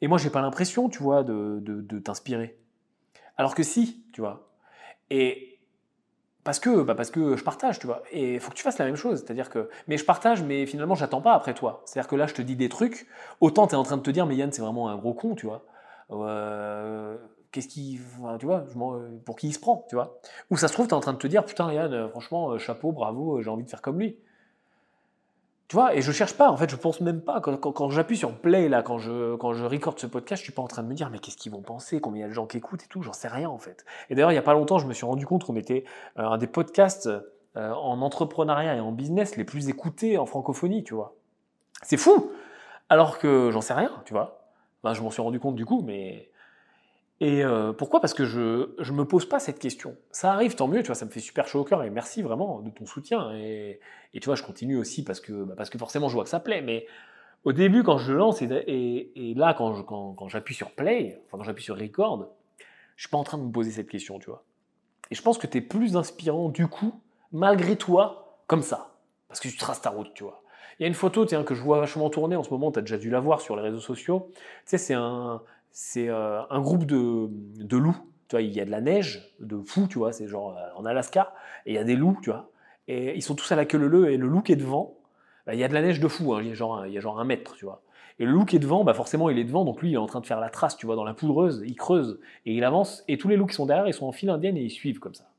Et 0.00 0.08
moi, 0.08 0.18
j'ai 0.18 0.30
pas 0.30 0.40
l'impression, 0.40 0.88
tu 0.88 1.02
vois, 1.02 1.22
de, 1.22 1.58
de, 1.60 1.98
t'inspirer. 1.98 2.56
Alors 3.36 3.54
que 3.54 3.62
si, 3.62 4.02
tu 4.12 4.20
vois. 4.20 4.50
Et 5.10 5.58
parce 6.44 6.58
que, 6.58 6.82
bah 6.82 6.94
parce 6.94 7.10
que 7.10 7.36
je 7.36 7.44
partage, 7.44 7.78
tu 7.78 7.86
vois. 7.86 8.02
Et 8.10 8.34
il 8.34 8.40
faut 8.40 8.50
que 8.50 8.56
tu 8.56 8.62
fasses 8.62 8.78
la 8.78 8.84
même 8.84 8.96
chose. 8.96 9.22
C'est-à-dire 9.24 9.50
que, 9.50 9.70
mais 9.88 9.96
je 9.96 10.04
partage, 10.04 10.42
mais 10.42 10.66
finalement, 10.66 10.94
j'attends 10.94 11.20
pas 11.20 11.34
après 11.34 11.54
toi. 11.54 11.82
C'est-à-dire 11.84 12.08
que 12.08 12.16
là, 12.16 12.26
je 12.26 12.34
te 12.34 12.42
dis 12.42 12.56
des 12.56 12.68
trucs. 12.68 13.06
Autant 13.40 13.66
tu 13.66 13.74
es 13.74 13.76
en 13.76 13.82
train 13.82 13.96
de 13.96 14.02
te 14.02 14.10
dire, 14.10 14.26
mais 14.26 14.36
Yann, 14.36 14.52
c'est 14.52 14.62
vraiment 14.62 14.88
un 14.88 14.96
gros 14.96 15.14
con, 15.14 15.34
tu 15.34 15.46
vois. 15.46 15.64
Euh, 16.12 17.16
qu'est-ce 17.52 17.68
qui, 17.68 18.00
tu 18.38 18.46
vois, 18.46 18.64
pour 19.24 19.36
qui 19.36 19.48
il 19.48 19.52
se 19.52 19.58
prend, 19.58 19.84
tu 19.88 19.96
vois. 19.96 20.18
Ou 20.50 20.56
ça 20.56 20.68
se 20.68 20.72
trouve, 20.72 20.86
tu 20.86 20.92
es 20.92 20.96
en 20.96 21.00
train 21.00 21.12
de 21.12 21.18
te 21.18 21.26
dire, 21.26 21.44
putain, 21.44 21.72
Yann, 21.72 21.92
euh, 21.92 22.08
franchement, 22.08 22.50
euh, 22.50 22.58
chapeau, 22.58 22.92
bravo, 22.92 23.42
j'ai 23.42 23.50
envie 23.50 23.64
de 23.64 23.70
faire 23.70 23.82
comme 23.82 23.98
lui. 23.98 24.16
Tu 25.68 25.76
vois, 25.76 25.94
et 25.94 26.02
je 26.02 26.10
cherche 26.10 26.34
pas, 26.34 26.50
en 26.50 26.56
fait, 26.56 26.68
je 26.68 26.76
pense 26.76 27.00
même 27.00 27.20
pas. 27.20 27.40
Quand, 27.40 27.90
j'appuie 27.90 28.16
sur 28.16 28.36
play, 28.36 28.68
là, 28.68 28.82
quand 28.82 28.98
je, 28.98 29.36
quand 29.36 29.52
je 29.52 29.64
record 29.64 29.94
ce 29.96 30.08
podcast, 30.08 30.40
je 30.40 30.44
suis 30.44 30.52
pas 30.52 30.62
en 30.62 30.66
train 30.66 30.82
de 30.82 30.88
me 30.88 30.94
dire, 30.94 31.10
mais 31.10 31.20
qu'est-ce 31.20 31.36
qu'ils 31.36 31.52
vont 31.52 31.62
penser, 31.62 32.00
combien 32.00 32.20
il 32.20 32.22
y 32.22 32.24
a 32.24 32.28
de 32.28 32.34
gens 32.34 32.46
qui 32.46 32.56
écoutent 32.56 32.82
et 32.82 32.88
tout, 32.88 33.02
j'en 33.02 33.12
sais 33.12 33.28
rien, 33.28 33.48
en 33.48 33.58
fait. 33.58 33.84
Et 34.08 34.16
d'ailleurs, 34.16 34.32
il 34.32 34.36
y 34.36 34.38
a 34.38 34.42
pas 34.42 34.54
longtemps, 34.54 34.78
je 34.78 34.86
me 34.86 34.92
suis 34.92 35.06
rendu 35.06 35.26
compte 35.26 35.44
qu'on 35.44 35.56
était 35.56 35.84
un 36.16 36.38
des 36.38 36.48
podcasts 36.48 37.08
en 37.54 38.00
entrepreneuriat 38.02 38.76
et 38.76 38.80
en 38.80 38.92
business 38.92 39.36
les 39.36 39.44
plus 39.44 39.68
écoutés 39.68 40.18
en 40.18 40.26
francophonie, 40.26 40.82
tu 40.82 40.94
vois. 40.94 41.14
C'est 41.82 41.96
fou! 41.96 42.32
Alors 42.88 43.18
que 43.18 43.50
j'en 43.52 43.60
sais 43.60 43.74
rien, 43.74 43.92
tu 44.04 44.12
vois 44.12 44.39
je 44.84 45.02
m'en 45.02 45.10
suis 45.10 45.22
rendu 45.22 45.40
compte 45.40 45.56
du 45.56 45.64
coup, 45.64 45.82
mais. 45.82 46.30
Et 47.22 47.44
euh, 47.44 47.74
pourquoi? 47.74 48.00
Parce 48.00 48.14
que 48.14 48.24
je 48.24 48.66
ne 48.78 48.92
me 48.96 49.04
pose 49.04 49.28
pas 49.28 49.38
cette 49.38 49.58
question. 49.58 49.94
Ça 50.10 50.32
arrive, 50.32 50.54
tant 50.54 50.68
mieux, 50.68 50.80
tu 50.80 50.86
vois, 50.86 50.94
ça 50.94 51.04
me 51.04 51.10
fait 51.10 51.20
super 51.20 51.46
chaud 51.46 51.60
au 51.60 51.64
cœur 51.64 51.82
et 51.82 51.90
merci 51.90 52.22
vraiment 52.22 52.60
de 52.60 52.70
ton 52.70 52.86
soutien. 52.86 53.34
Et, 53.34 53.78
et 54.14 54.20
tu 54.20 54.26
vois, 54.26 54.36
je 54.36 54.42
continue 54.42 54.78
aussi 54.78 55.04
parce 55.04 55.20
que, 55.20 55.44
bah, 55.44 55.54
parce 55.54 55.68
que 55.68 55.76
forcément 55.76 56.08
je 56.08 56.14
vois 56.14 56.24
que 56.24 56.30
ça 56.30 56.40
plaît. 56.40 56.62
Mais 56.62 56.86
au 57.44 57.52
début, 57.52 57.82
quand 57.82 57.98
je 57.98 58.14
lance 58.14 58.40
et, 58.40 59.12
et, 59.14 59.34
là, 59.34 59.52
quand, 59.52 59.82
quand, 59.82 60.14
quand 60.14 60.28
j'appuie 60.28 60.54
sur 60.54 60.70
play, 60.70 61.20
enfin 61.26 61.36
quand 61.36 61.44
j'appuie 61.44 61.64
sur 61.64 61.78
record, 61.78 62.30
je 62.96 63.02
suis 63.02 63.10
pas 63.10 63.18
en 63.18 63.24
train 63.24 63.36
de 63.36 63.44
me 63.44 63.52
poser 63.52 63.70
cette 63.70 63.88
question, 63.88 64.18
tu 64.18 64.30
vois. 64.30 64.44
Et 65.10 65.14
je 65.14 65.22
pense 65.22 65.36
que 65.36 65.46
tu 65.46 65.58
es 65.58 65.60
plus 65.60 65.96
inspirant 65.96 66.48
du 66.48 66.68
coup, 66.68 67.00
malgré 67.32 67.76
toi, 67.76 68.42
comme 68.46 68.62
ça. 68.62 68.94
Parce 69.28 69.40
que 69.40 69.48
tu 69.48 69.56
traces 69.56 69.82
ta 69.82 69.90
route, 69.90 70.12
tu 70.14 70.24
vois. 70.24 70.42
Il 70.80 70.84
y 70.84 70.86
a 70.86 70.88
une 70.88 70.94
photo 70.94 71.26
tiens, 71.26 71.44
que 71.44 71.54
je 71.54 71.62
vois 71.62 71.78
vachement 71.78 72.08
tourner 72.08 72.36
en 72.36 72.42
ce 72.42 72.48
moment, 72.48 72.72
tu 72.72 72.78
as 72.78 72.82
déjà 72.82 72.96
dû 72.96 73.10
la 73.10 73.20
voir 73.20 73.42
sur 73.42 73.54
les 73.54 73.60
réseaux 73.60 73.80
sociaux. 73.80 74.30
Tu 74.34 74.40
sais, 74.64 74.78
c'est 74.78 74.94
un, 74.94 75.42
euh, 75.98 76.42
un 76.48 76.60
groupe 76.62 76.86
de, 76.86 77.28
de 77.28 77.76
loups. 77.76 77.98
Tu 78.28 78.36
vois, 78.36 78.40
il 78.40 78.50
y 78.50 78.62
a 78.62 78.64
de 78.64 78.70
la 78.70 78.80
neige, 78.80 79.34
de 79.40 79.60
fou, 79.60 79.86
tu 79.88 79.98
vois, 79.98 80.12
c'est 80.12 80.26
genre 80.26 80.56
euh, 80.56 80.78
en 80.80 80.86
Alaska, 80.86 81.34
et 81.66 81.72
il 81.72 81.74
y 81.74 81.78
a 81.78 81.84
des 81.84 81.96
loups, 81.96 82.18
tu 82.22 82.30
vois. 82.30 82.50
Et 82.88 83.14
ils 83.14 83.20
sont 83.20 83.34
tous 83.34 83.52
à 83.52 83.56
la 83.56 83.66
queue 83.66 83.76
leu 83.76 84.10
et 84.10 84.16
le 84.16 84.26
loup 84.26 84.40
qui 84.40 84.52
est 84.52 84.56
devant, 84.56 84.96
bah, 85.46 85.52
il 85.52 85.60
y 85.60 85.64
a 85.64 85.68
de 85.68 85.74
la 85.74 85.82
neige 85.82 86.00
de 86.00 86.08
fou, 86.08 86.32
hein, 86.32 86.40
il, 86.40 86.48
y 86.48 86.50
a 86.52 86.54
genre, 86.54 86.86
y 86.86 86.96
a 86.96 87.00
genre 87.00 87.20
un 87.20 87.24
mètre, 87.24 87.56
tu 87.56 87.66
vois. 87.66 87.82
Et 88.18 88.24
le 88.24 88.32
loup 88.32 88.46
qui 88.46 88.56
est 88.56 88.60
devant, 88.60 88.82
bah 88.82 88.94
forcément, 88.94 89.28
il 89.28 89.38
est 89.38 89.44
devant, 89.44 89.66
donc 89.66 89.82
lui, 89.82 89.90
il 89.90 89.94
est 89.94 89.98
en 89.98 90.06
train 90.06 90.20
de 90.20 90.26
faire 90.26 90.40
la 90.40 90.48
trace, 90.48 90.78
tu 90.78 90.86
vois, 90.86 90.96
dans 90.96 91.04
la 91.04 91.12
poudreuse, 91.12 91.62
il 91.66 91.76
creuse, 91.76 92.20
et 92.46 92.54
il 92.54 92.64
avance, 92.64 93.04
et 93.06 93.18
tous 93.18 93.28
les 93.28 93.36
loups 93.36 93.46
qui 93.46 93.54
sont 93.54 93.66
derrière, 93.66 93.86
ils 93.86 93.94
sont 93.94 94.06
en 94.06 94.12
file 94.12 94.30
indienne 94.30 94.56
et 94.56 94.62
ils 94.62 94.70
suivent 94.70 94.98
comme 94.98 95.14
ça. 95.14 95.30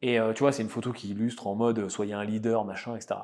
Et 0.00 0.18
euh, 0.18 0.32
tu 0.32 0.40
vois, 0.40 0.52
c'est 0.52 0.62
une 0.62 0.70
photo 0.70 0.92
qui 0.92 1.10
illustre 1.10 1.46
en 1.46 1.54
mode 1.54 1.90
soyez 1.90 2.14
un 2.14 2.24
leader, 2.24 2.64
machin, 2.64 2.96
etc. 2.96 3.16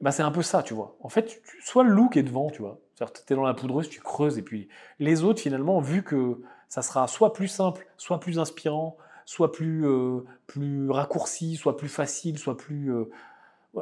Bah, 0.00 0.12
c'est 0.12 0.22
un 0.22 0.30
peu 0.30 0.42
ça, 0.42 0.62
tu 0.62 0.74
vois. 0.74 0.96
En 1.00 1.08
fait, 1.08 1.42
soit 1.60 1.84
le 1.84 1.90
loup 1.90 2.10
est 2.14 2.22
devant, 2.22 2.50
tu 2.50 2.62
vois. 2.62 2.78
C'est-à-dire 2.94 3.12
tu 3.12 3.32
es 3.32 3.36
dans 3.36 3.44
la 3.44 3.54
poudreuse, 3.54 3.88
tu 3.88 4.00
creuses, 4.00 4.38
et 4.38 4.42
puis 4.42 4.68
les 4.98 5.24
autres, 5.24 5.40
finalement, 5.40 5.80
vu 5.80 6.02
que 6.02 6.40
ça 6.68 6.82
sera 6.82 7.06
soit 7.08 7.32
plus 7.32 7.48
simple, 7.48 7.86
soit 7.96 8.20
plus 8.20 8.38
inspirant, 8.38 8.96
soit 9.24 9.52
plus, 9.52 9.86
euh, 9.86 10.20
plus 10.46 10.90
raccourci, 10.90 11.56
soit 11.56 11.76
plus 11.76 11.88
facile, 11.88 12.38
soit 12.38 12.56
plus... 12.56 12.92
Euh, 12.92 13.10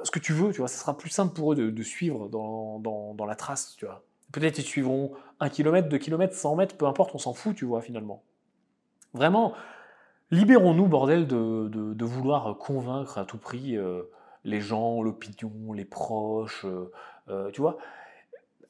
ce 0.03 0.11
que 0.11 0.19
tu 0.19 0.33
veux, 0.33 0.53
tu 0.53 0.59
vois, 0.59 0.69
ça 0.69 0.79
sera 0.79 0.97
plus 0.97 1.11
simple 1.11 1.35
pour 1.35 1.53
eux 1.53 1.57
de, 1.57 1.83
suivre 1.83 2.29
dans, 2.29 2.81
dans, 2.81 3.27
la 3.27 3.37
trace, 3.37 3.77
tu 3.77 3.87
vois. 3.87 4.03
Peut-être 4.33 4.59
ils 4.59 4.65
suivront 4.65 5.13
un 5.39 5.49
kilomètre, 5.49 5.89
deux 5.89 5.99
kilomètres, 5.99 6.35
100 6.35 6.57
mètres, 6.57 6.77
peu 6.77 6.87
importe, 6.87 7.15
on 7.15 7.19
s'en 7.19 7.33
fout, 7.33 7.55
tu 7.55 7.65
vois, 7.65 7.81
finalement. 7.81 8.25
Vraiment, 9.13 9.53
libérons-nous, 10.33 10.89
bordel, 10.89 11.29
de, 11.29 11.69
de, 11.69 12.05
vouloir 12.05 12.57
convaincre 12.59 13.19
à 13.19 13.25
tout 13.25 13.39
prix... 13.39 13.77
Euh, 13.77 14.03
les 14.45 14.61
gens, 14.61 15.03
l'opinion, 15.03 15.73
les 15.73 15.85
proches, 15.85 16.65
euh, 16.65 16.91
euh, 17.29 17.51
tu 17.51 17.61
vois. 17.61 17.79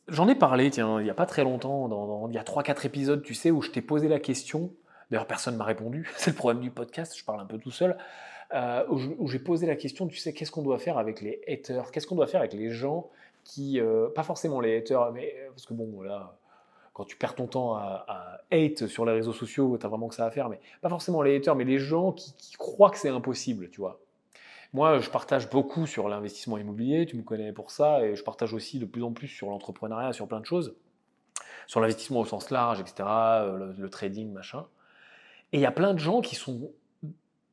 J'en 0.09 0.29
ai 0.29 0.35
parlé, 0.35 0.71
tiens, 0.71 1.01
il 1.01 1.05
n'y 1.05 1.11
a 1.11 1.15
pas 1.15 1.27
très 1.27 1.45
longtemps, 1.45 2.29
il 2.29 2.35
y 2.35 2.39
a 2.39 2.43
3-4 2.43 2.87
épisodes, 2.87 3.23
tu 3.23 3.35
sais, 3.35 3.51
où 3.51 3.63
je 3.63 3.71
t'ai 3.71 3.83
posé 3.83 4.09
la 4.09 4.21
question 4.21 4.73
d'ailleurs 5.11 5.27
personne 5.27 5.55
ne 5.55 5.59
m'a 5.59 5.65
répondu, 5.65 6.11
c'est 6.17 6.31
le 6.31 6.37
problème 6.37 6.63
du 6.63 6.71
podcast, 6.71 7.17
je 7.17 7.25
parle 7.25 7.41
un 7.41 7.45
peu 7.45 7.59
tout 7.59 7.71
seul, 7.71 7.97
euh, 8.55 8.85
où 8.89 9.29
j'ai 9.29 9.39
posé 9.39 9.67
la 9.67 9.77
question, 9.77 10.07
tu 10.07 10.17
sais, 10.17 10.33
qu'est-ce 10.33 10.51
qu'on 10.51 10.63
doit 10.63 10.79
faire 10.79 10.99
avec 10.99 11.21
les 11.21 11.41
haters? 11.49 11.91
Qu'est-ce 11.91 12.07
qu'on 12.07 12.15
doit 12.15 12.27
faire 12.27 12.41
avec 12.41 12.53
les 12.53 12.71
gens 12.71 13.11
qui, 13.45 13.81
pas 14.15 14.23
forcément 14.23 14.61
les 14.61 14.79
haters, 14.79 15.13
mais 15.13 15.35
parce 15.51 15.67
que 15.67 15.75
bon, 15.75 15.91
voilà, 15.93 16.37
quand 16.95 17.05
tu 17.05 17.17
perds 17.17 17.35
ton 17.35 17.47
temps 17.47 17.75
à, 17.75 18.41
hate 18.51 18.87
sur 18.87 19.05
les 19.05 19.13
réseaux 19.13 19.33
sociaux, 19.33 19.77
tu 19.79 19.85
as 19.85 19.89
vraiment 19.89 20.09
que 20.09 20.15
ça 20.15 20.25
à 20.25 20.31
faire, 20.31 20.49
mais 20.49 20.61
pas 20.81 20.89
forcément 20.89 21.23
les 21.23 21.37
haters, 21.37 21.57
mais 21.57 21.65
les 21.65 21.79
gens 21.79 22.13
qui, 22.13 22.35
croient 22.57 22.91
que 22.91 22.99
c'est 22.99 23.09
impossible, 23.09 23.69
tu 23.71 23.81
vois. 23.81 24.01
Moi, 24.75 24.99
je 24.99 25.09
partage 25.09 25.49
beaucoup 25.49 25.87
sur 25.87 26.09
l'investissement 26.09 26.59
immobilier, 26.59 27.07
tu 27.07 27.17
me 27.17 27.23
connais 27.23 27.53
pour 27.53 27.71
ça, 27.71 28.05
et 28.05 28.17
je 28.17 28.25
partage 28.25 28.53
aussi 28.53 28.81
de 28.81 28.85
plus 28.85 29.05
en 29.05 29.13
plus 29.13 29.29
sur 29.29 29.49
l'entrepreneuriat, 29.49 30.13
sur 30.13 30.27
plein 30.27 30.41
de 30.41 30.47
choses, 30.47 30.75
sur 31.69 31.79
l'investissement 31.79 32.19
au 32.19 32.25
sens 32.25 32.51
large, 32.51 32.81
etc., 32.81 33.05
euh, 33.09 33.73
le, 33.79 33.89
trading, 33.89 34.33
machin. 34.33 34.67
Et 35.53 35.59
il 35.59 35.61
y 35.61 35.67
a 35.67 35.71
plein 35.71 35.95
de 35.95 36.01
gens 36.01 36.21
qui 36.21 36.35
sont 36.35 36.73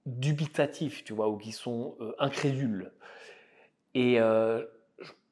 dubitatifs, 0.08 1.04
tu 1.04 1.14
vois, 1.14 1.30
ou 1.30 1.38
qui 1.38 1.52
sont 1.52 1.96
euh, 2.02 2.16
incrédules. 2.18 2.92
Et 3.94 4.20
euh, 4.20 4.66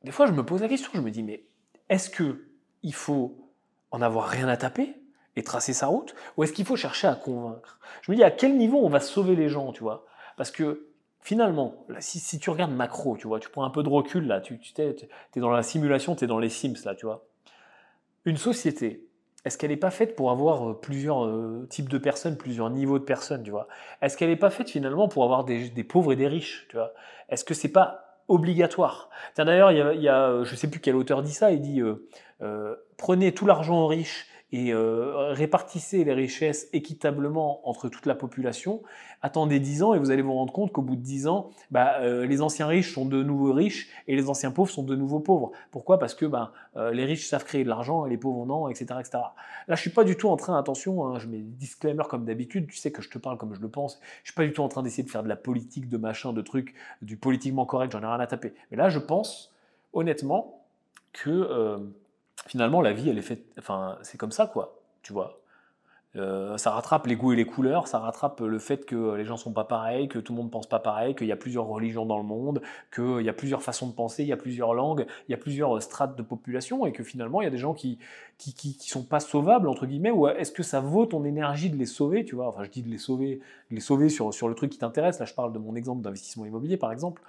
des 0.04 0.12
fois, 0.12 0.28
je 0.28 0.34
me 0.34 0.46
pose 0.46 0.62
la 0.62 0.68
question, 0.68 0.92
je 0.94 1.02
me 1.02 1.10
dis, 1.10 1.24
mais 1.24 1.44
est-ce 1.90 2.12
que 2.12 2.46
il 2.84 2.94
faut 2.94 3.50
en 3.90 4.04
avoir 4.04 4.28
rien 4.28 4.48
à 4.48 4.58
taper 4.58 4.96
et 5.36 5.42
tracer 5.42 5.74
sa 5.74 5.88
route 5.88 6.14
Ou 6.38 6.44
est-ce 6.44 6.54
qu'il 6.54 6.66
faut 6.66 6.76
chercher 6.76 7.08
à 7.08 7.16
convaincre? 7.16 7.80
Je 8.04 8.12
me 8.12 8.16
dis 8.16 8.24
à 8.24 8.30
quel 8.30 8.58
niveau 8.58 8.78
on 8.78 8.90
va 8.90 9.00
sauver 9.00 9.36
les 9.36 9.50
gens, 9.50 9.72
tu 9.72 9.82
vois? 9.82 10.06
Parce 10.38 10.52
que 10.52 10.89
finalement, 11.22 11.86
si, 12.00 12.40
tu 12.40 12.50
regardes 12.50 12.72
macro, 12.72 13.18
tu 13.18 13.28
vois, 13.28 13.40
tu 13.40 13.50
prends 13.50 13.64
un 13.64 13.70
peu 13.70 13.84
de 13.84 13.90
recul 13.90 14.26
là, 14.28 14.42
tu, 14.42 14.60
es, 14.78 14.96
dans 15.36 15.50
la 15.50 15.64
simulation, 15.64 16.16
tu 16.16 16.26
es 16.26 16.28
dans 16.28 16.40
les 16.40 16.50
Sims 16.50 16.76
là, 16.86 16.96
tu 16.96 17.06
vois. 17.06 17.26
Une 18.26 18.38
société, 18.38 19.08
est-ce 19.46 19.58
qu'elle 19.58 19.72
n'est 19.72 19.78
pas 19.78 19.92
faite 19.92 20.16
pour 20.16 20.32
avoir 20.32 20.70
euh, 20.70 20.80
plusieurs 20.80 21.26
euh, 21.26 21.68
types 21.70 21.90
de 21.90 21.98
personnes, 21.98 22.38
plusieurs 22.38 22.70
niveaux 22.70 23.00
de 23.00 23.04
personnes, 23.04 23.44
tu 23.44 23.52
vois? 23.52 23.68
Est-ce 24.02 24.18
qu'elle 24.18 24.30
n'est 24.30 24.36
pas 24.36 24.50
faite 24.50 24.70
finalement 24.70 25.08
pour 25.08 25.24
avoir 25.24 25.46
des, 25.46 25.84
pauvres 25.84 26.14
et 26.14 26.16
des 26.16 26.28
riches, 26.28 26.68
tu 26.70 26.78
vois? 26.78 26.94
Est-ce 27.30 27.44
que 27.44 27.54
c'est 27.54 27.72
pas 27.72 28.22
obligatoire? 28.28 29.10
D'ailleurs, 29.38 29.72
il 29.72 30.02
y, 30.02 30.10
a, 30.10 30.44
je 30.44 30.52
ne 30.52 30.56
sais 30.56 30.70
plus 30.70 30.80
quel 30.80 30.96
auteur 30.96 31.22
dit 31.22 31.32
ça, 31.32 31.52
il 31.52 31.62
dit 31.62 31.82
euh, 31.82 32.08
euh, 32.42 32.76
prenez 32.98 33.34
tout 33.34 33.46
l'argent 33.46 33.82
aux 33.82 33.88
riches 33.88 34.28
et 34.52 34.74
euh, 34.74 35.32
répartissez 35.34 36.04
les 36.04 36.14
richesses 36.14 36.70
équitablement 36.74 37.68
entre 37.70 37.88
toute 37.88 38.06
la 38.06 38.16
population, 38.16 38.82
attendez 39.22 39.60
10 39.60 39.84
ans 39.84 39.94
et 39.94 40.00
vous 40.00 40.10
allez 40.12 40.24
vous 40.24 40.34
rendre 40.34 40.52
compte 40.52 40.72
qu'au 40.72 40.82
bout 40.82 40.96
de 40.96 41.02
10 41.02 41.28
ans, 41.28 41.52
bah, 41.70 41.98
euh, 42.02 42.26
les 42.26 42.42
anciens 42.42 42.66
riches 42.66 42.94
sont 42.94 43.06
de 43.06 43.22
nouveaux 43.22 43.54
riches 43.54 43.90
et 44.08 44.16
les 44.16 44.28
anciens 44.30 44.52
pauvres 44.52 44.72
sont 44.72 44.84
de 44.84 44.96
nouveaux 44.96 45.20
pauvres. 45.20 45.52
Pourquoi? 45.72 46.00
Parce 46.00 46.16
que 46.16 46.26
bah, 46.26 46.54
les 46.94 47.06
riches 47.06 47.28
savent 47.28 47.44
créer 47.44 47.64
de 47.64 47.70
l'argent 47.70 48.06
et 48.06 48.10
les 48.10 48.18
pauvres 48.18 48.46
non, 48.46 48.70
etc., 48.70 48.86
etc. 49.00 49.20
Là, 49.68 49.76
je 49.76 49.82
suis 49.82 49.90
pas 49.90 50.04
du 50.04 50.16
tout 50.16 50.30
en 50.30 50.38
train, 50.38 50.58
attention, 50.58 51.06
hein, 51.06 51.20
je 51.20 51.28
mets 51.28 51.40
disclaimer 51.40 52.04
comme 52.10 52.26
d'habitude, 52.26 52.68
tu 52.68 52.78
sais 52.78 52.92
que 52.92 53.02
je 53.02 53.10
te 53.10 53.18
parle 53.18 53.38
comme 53.38 53.54
je 53.54 53.62
le 53.62 53.70
pense, 53.70 54.00
je 54.24 54.32
suis 54.32 54.36
pas 54.36 54.46
du 54.46 54.54
tout 54.54 54.62
en 54.62 54.70
train 54.70 54.82
d'essayer 54.82 55.04
de 55.04 55.10
faire 55.10 55.24
de 55.24 55.30
la 55.30 55.36
politique, 55.36 55.90
de 55.90 55.98
machin, 55.98 56.34
de 56.34 56.42
trucs, 56.42 56.74
du 57.02 57.18
politiquement 57.18 57.66
correct, 57.66 57.92
j'en 57.92 58.02
ai 58.02 58.06
rien 58.06 58.20
à 58.20 58.28
taper. 58.28 58.54
Mais 58.72 58.78
là, 58.78 58.90
je 58.90 59.00
pense, 59.00 59.54
honnêtement, 59.94 60.64
que 61.12 61.82
finalement, 62.48 62.82
la 62.82 62.94
vie, 62.94 63.10
elle 63.10 63.18
est 63.18 63.24
faite. 63.24 63.46
Enfin, 63.58 63.98
c'est 64.02 64.18
comme 64.18 64.32
ça, 64.32 64.48
quoi. 64.48 64.80
Tu 65.02 65.14
vois. 65.14 65.40
Euh, 66.16 66.58
ça 66.58 66.72
rattrape 66.72 67.06
les 67.06 67.16
goûts 67.16 67.34
et 67.34 67.36
les 67.36 67.46
couleurs, 67.46 67.88
ça 67.88 68.00
rattrape 68.00 68.40
le 68.40 68.58
fait 68.58 68.84
que 68.86 69.14
les 69.14 69.26
gens 69.26 69.38
sont 69.38 69.54
pas 69.54 69.64
pareils, 69.64 70.08
que 70.08 70.18
tout 70.18 70.34
le 70.34 70.38
monde 70.38 70.50
pense 70.50 70.68
pas 70.68 70.80
pareil, 70.80 71.14
qu'il 71.14 71.28
y 71.28 71.32
a 71.32 71.36
plusieurs 71.36 71.68
religions 71.68 72.04
dans 72.04 72.18
le 72.18 72.24
monde, 72.24 72.64
qu'il 72.92 73.22
y 73.22 73.30
a 73.30 73.34
plusieurs 73.34 73.62
façons 73.62 73.88
de 73.88 73.94
penser, 73.94 74.24
il 74.24 74.30
y 74.30 74.34
a 74.34 74.38
plusieurs 74.38 74.74
langues, 74.74 75.06
il 75.28 75.32
y 75.32 75.36
a 75.36 75.38
plusieurs 75.38 75.80
strates 75.84 76.18
de 76.18 76.24
population, 76.24 76.88
et 76.88 76.94
que 76.94 77.04
finalement 77.04 77.42
il 77.42 77.44
y 77.44 77.48
a 77.48 77.52
des 77.52 77.60
gens 77.60 77.76
qui 77.76 78.00
qui, 78.40 78.76
sont 78.80 79.04
pas 79.04 79.20
sauvables 79.20 79.68
entre 79.68 79.86
guillemets. 79.86 80.10
Ou 80.10 80.28
est-ce 80.28 80.52
que 80.52 80.64
ça 80.64 80.80
vaut 80.80 81.06
ton 81.06 81.26
énergie 81.26 81.70
de 81.70 81.78
les 81.78 81.86
sauver, 81.86 82.26
tu 82.26 82.36
vois? 82.36 82.48
Enfin, 82.48 82.64
je 82.64 82.72
dis 82.72 82.82
de 82.82 82.90
les 82.90 82.98
sauver, 82.98 83.40
les 83.70 83.80
sauver 83.80 84.10
sur 84.10 84.34
sur 84.34 84.48
le 84.50 84.56
truc 84.56 84.72
qui 84.72 84.80
t'intéresse. 84.80 85.20
Là, 85.20 85.26
je 85.26 85.36
parle 85.36 85.54
de 85.54 85.60
mon 85.60 85.76
exemple 85.76 86.02
d'investissement 86.02 86.46
immobilier, 86.46 86.78
par 86.78 86.92
exemple. 86.92 87.22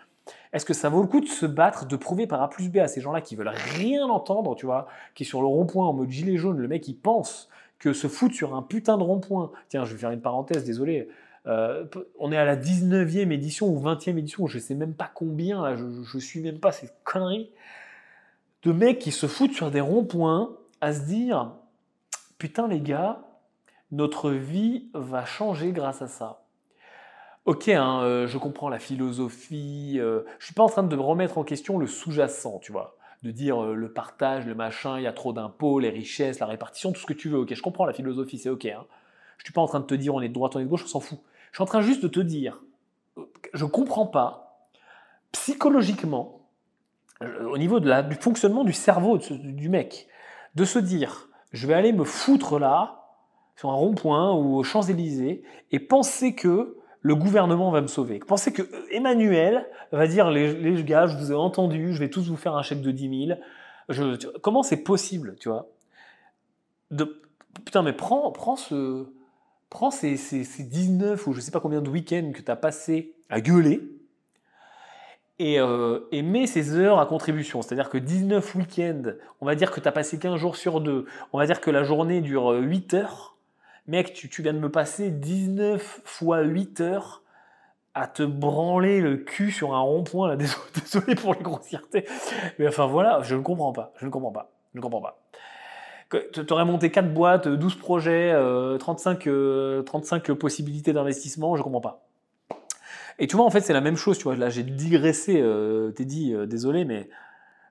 Est-ce 0.53 0.65
que 0.65 0.75
ça 0.75 0.89
vaut 0.89 1.03
le 1.03 1.09
coup 1.09 1.21
de 1.21 1.27
se 1.27 1.47
battre, 1.47 1.87
de 1.87 1.97
prouver 1.97 2.27
par 2.27 2.43
A 2.43 2.51
plus 2.51 2.69
B 2.69 2.79
à 2.79 2.89
ces 2.89 3.01
gens-là 3.01 3.21
qui 3.21 3.37
veulent 3.37 3.53
rien 3.75 4.07
entendre, 4.07 4.55
tu 4.57 4.67
vois, 4.67 4.87
qui 5.15 5.25
sur 5.25 5.41
le 5.41 5.47
rond-point 5.47 5.87
en 5.87 5.93
mode 5.93 6.11
gilet 6.11 6.37
jaune, 6.37 6.59
le 6.59 6.69
mec 6.69 6.87
il 6.89 6.95
pense 6.95 7.49
que 7.79 7.93
se 7.93 8.09
foutre 8.09 8.35
sur 8.35 8.55
un 8.55 8.63
putain 8.63 8.99
de 8.99 9.03
rond-point, 9.03 9.51
tiens, 9.69 9.85
je 9.85 9.93
vais 9.93 9.99
faire 9.99 10.11
une 10.11 10.21
parenthèse, 10.21 10.65
désolé, 10.65 11.09
euh, 11.47 11.87
on 12.19 12.31
est 12.33 12.37
à 12.37 12.45
la 12.45 12.57
19e 12.57 13.31
édition 13.31 13.69
ou 13.69 13.81
20e 13.81 14.19
édition, 14.19 14.47
je 14.47 14.59
sais 14.59 14.75
même 14.75 14.95
pas 14.95 15.11
combien, 15.13 15.77
je, 15.77 16.03
je 16.05 16.19
suis 16.19 16.41
même 16.41 16.59
pas 16.59 16.73
ces 16.73 16.91
conneries, 17.05 17.51
de 18.63 18.73
mecs 18.73 18.99
qui 18.99 19.13
se 19.13 19.27
foutent 19.27 19.55
sur 19.55 19.71
des 19.71 19.81
ronds-points 19.81 20.55
à 20.81 20.93
se 20.93 21.01
dire, 21.07 21.53
putain 22.39 22.69
les 22.69 22.81
gars, 22.81 23.23
notre 23.93 24.31
vie 24.31 24.89
va 24.95 25.25
changer 25.25 25.73
grâce 25.73 26.03
à 26.03 26.07
ça. 26.07 26.43
Ok, 27.51 27.67
hein, 27.67 28.05
euh, 28.05 28.29
je 28.29 28.39
comprends 28.39 28.69
la 28.69 28.79
philosophie. 28.79 29.97
Euh, 29.99 30.21
je 30.39 30.45
suis 30.45 30.55
pas 30.55 30.63
en 30.63 30.69
train 30.69 30.85
de 30.85 30.97
remettre 30.97 31.37
en 31.37 31.43
question 31.43 31.79
le 31.79 31.89
sous-jacent, 31.89 32.61
tu 32.61 32.71
vois, 32.71 32.97
de 33.25 33.33
dire 33.33 33.61
euh, 33.61 33.75
le 33.75 33.93
partage, 33.93 34.47
le 34.47 34.55
machin, 34.55 34.99
il 34.99 35.03
y 35.03 35.09
a 35.09 35.13
trop 35.13 35.33
d'impôts, 35.33 35.81
les 35.81 35.91
richesses, 35.91 36.39
la 36.39 36.47
répartition, 36.47 36.93
tout 36.93 37.01
ce 37.01 37.07
que 37.07 37.13
tu 37.13 37.29
veux. 37.29 37.39
Ok, 37.39 37.53
je 37.53 37.61
comprends 37.61 37.87
la 37.87 37.93
philosophie, 37.93 38.39
c'est 38.39 38.51
ok. 38.51 38.67
Hein. 38.67 38.85
Je 39.39 39.47
suis 39.47 39.53
pas 39.53 39.61
en 39.61 39.67
train 39.67 39.81
de 39.81 39.85
te 39.85 39.97
dire 39.97 40.15
on 40.15 40.21
est 40.21 40.29
de 40.29 40.33
droite, 40.33 40.55
on 40.55 40.61
est 40.61 40.65
de 40.65 40.69
gauche, 40.69 40.85
on 40.85 40.87
s'en 40.87 41.01
fout. 41.01 41.19
Je 41.51 41.57
suis 41.57 41.63
en 41.65 41.67
train 41.67 41.81
juste 41.81 42.05
de 42.05 42.07
te 42.07 42.21
dire, 42.21 42.63
je 43.53 43.65
comprends 43.65 44.07
pas 44.07 44.69
psychologiquement, 45.33 46.47
au 47.21 47.59
niveau 47.59 47.81
du 47.81 48.15
fonctionnement 48.21 48.63
du 48.63 48.73
cerveau 48.73 49.19
du 49.19 49.69
mec, 49.69 50.07
de 50.55 50.65
se 50.65 50.79
dire 50.79 51.29
je 51.51 51.67
vais 51.67 51.75
aller 51.75 51.93
me 51.93 52.05
foutre 52.05 52.61
là 52.61 53.09
sur 53.57 53.71
un 53.71 53.75
rond-point 53.75 54.35
ou 54.35 54.55
aux 54.57 54.63
Champs-Élysées 54.63 55.43
et 55.73 55.81
penser 55.81 56.37
que 56.37 56.77
le 57.03 57.15
gouvernement 57.15 57.71
va 57.71 57.81
me 57.81 57.87
sauver. 57.87 58.19
Pensez 58.19 58.53
que 58.53 58.63
euh, 58.63 58.87
Emmanuel 58.91 59.67
va 59.93 60.07
dire 60.07 60.31
les, 60.31 60.83
gars, 60.85 61.07
je 61.07 61.17
vous 61.17 61.33
ai 61.33 61.35
entendu, 61.35 61.93
je 61.93 61.99
vais 61.99 62.11
tous 62.11 62.29
vous 62.29 62.37
faire 62.37 62.57
un 62.57 62.63
chèque 62.63 62.83
de 62.83 62.91
10 62.91 63.27
000. 63.29 63.41
Je, 63.89 64.27
comment 64.39 64.63
c'est 64.63 64.83
possible, 64.83 65.37
tu 65.41 65.49
vois? 65.49 65.67
De, 66.91 67.21
Putain, 67.65 67.83
mais 67.83 67.93
prends, 67.93 68.31
prends, 68.31 68.57
ce, 68.57 69.07
prends 69.71 69.91
ces, 69.91 70.17
ces, 70.17 70.63
19 70.63 71.27
ou 71.27 71.33
je 71.33 71.41
sais 71.41 71.51
pas 71.51 71.61
combien 71.61 71.81
de 71.81 71.89
week-ends 71.89 72.33
que 72.33 72.41
tu 72.41 72.51
as 72.51 72.57
passé 72.57 73.15
à 73.29 73.41
gueuler 73.41 73.81
et, 75.39 75.59
euh, 75.59 76.01
et, 76.13 76.23
mets 76.23 76.47
ces 76.47 76.77
heures 76.77 77.01
à 77.01 77.07
contribution. 77.07 77.63
C'est-à-dire 77.63 77.89
que 77.89 77.99
19 77.99 78.55
week-ends, 78.57 79.13
on 79.41 79.47
va 79.47 79.55
dire 79.55 79.71
que 79.71 79.81
tu 79.81 79.89
as 79.89 79.93
passé 79.93 80.19
15 80.19 80.37
jours 80.37 80.57
sur 80.57 80.81
2, 80.81 81.07
on 81.33 81.39
va 81.39 81.47
dire 81.47 81.61
que 81.61 81.71
la 81.71 81.83
journée 81.83 82.21
dure 82.21 82.51
8 82.51 82.95
heures 82.95 83.37
mec, 83.91 84.13
tu, 84.13 84.43
viens 84.43 84.55
de 84.55 84.59
me 84.59 84.71
passer 84.71 85.11
19 85.11 86.01
fois 86.05 86.43
8 86.43 86.81
heures 86.81 87.23
à 87.93 88.07
te 88.07 88.23
branler 88.23 89.01
le 89.01 89.17
cul 89.17 89.51
sur 89.51 89.75
un 89.75 89.81
rond-point, 89.81 90.29
là, 90.29 90.37
désolé 90.75 91.17
pour 91.17 91.35
les 91.35 91.41
grossièretés. 91.41 92.07
Mais 92.59 92.69
enfin 92.69 92.87
voilà, 92.87 93.21
je 93.23 93.35
ne 93.35 93.43
comprends 93.43 93.73
pas, 93.73 93.93
je 93.99 94.07
ne 94.07 94.11
comprends 94.11 94.31
pas, 94.31 94.53
je 94.73 94.79
ne 94.79 94.83
comprends 94.83 95.01
pas. 95.01 95.21
Tu 96.33 96.53
aurais 96.53 96.65
monté 96.65 96.91
4 96.91 97.13
boîtes, 97.13 97.49
12 97.49 97.77
projets, 97.77 98.33
35, 98.79 99.27
euh, 99.27 99.83
35 99.83 100.31
euh, 100.31 100.35
possibilités 100.35 100.93
d'investissement, 100.93 101.57
je 101.57 101.61
ne 101.61 101.65
comprends 101.65 101.81
pas. 101.81 102.07
Et 103.19 103.27
tu 103.27 103.37
vois, 103.37 103.45
en 103.45 103.51
fait, 103.51 103.61
c'est 103.61 103.73
la 103.73 103.81
même 103.81 103.97
chose, 103.97 104.19
tu 104.19 104.25
vois, 104.25 104.37
là 104.37 104.51
j'ai 104.51 104.63
digressé, 104.63 105.41
euh, 105.41 105.91
t'es 105.91 106.05
dit, 106.05 106.35
désolé, 106.47 106.85
mais 106.85 107.09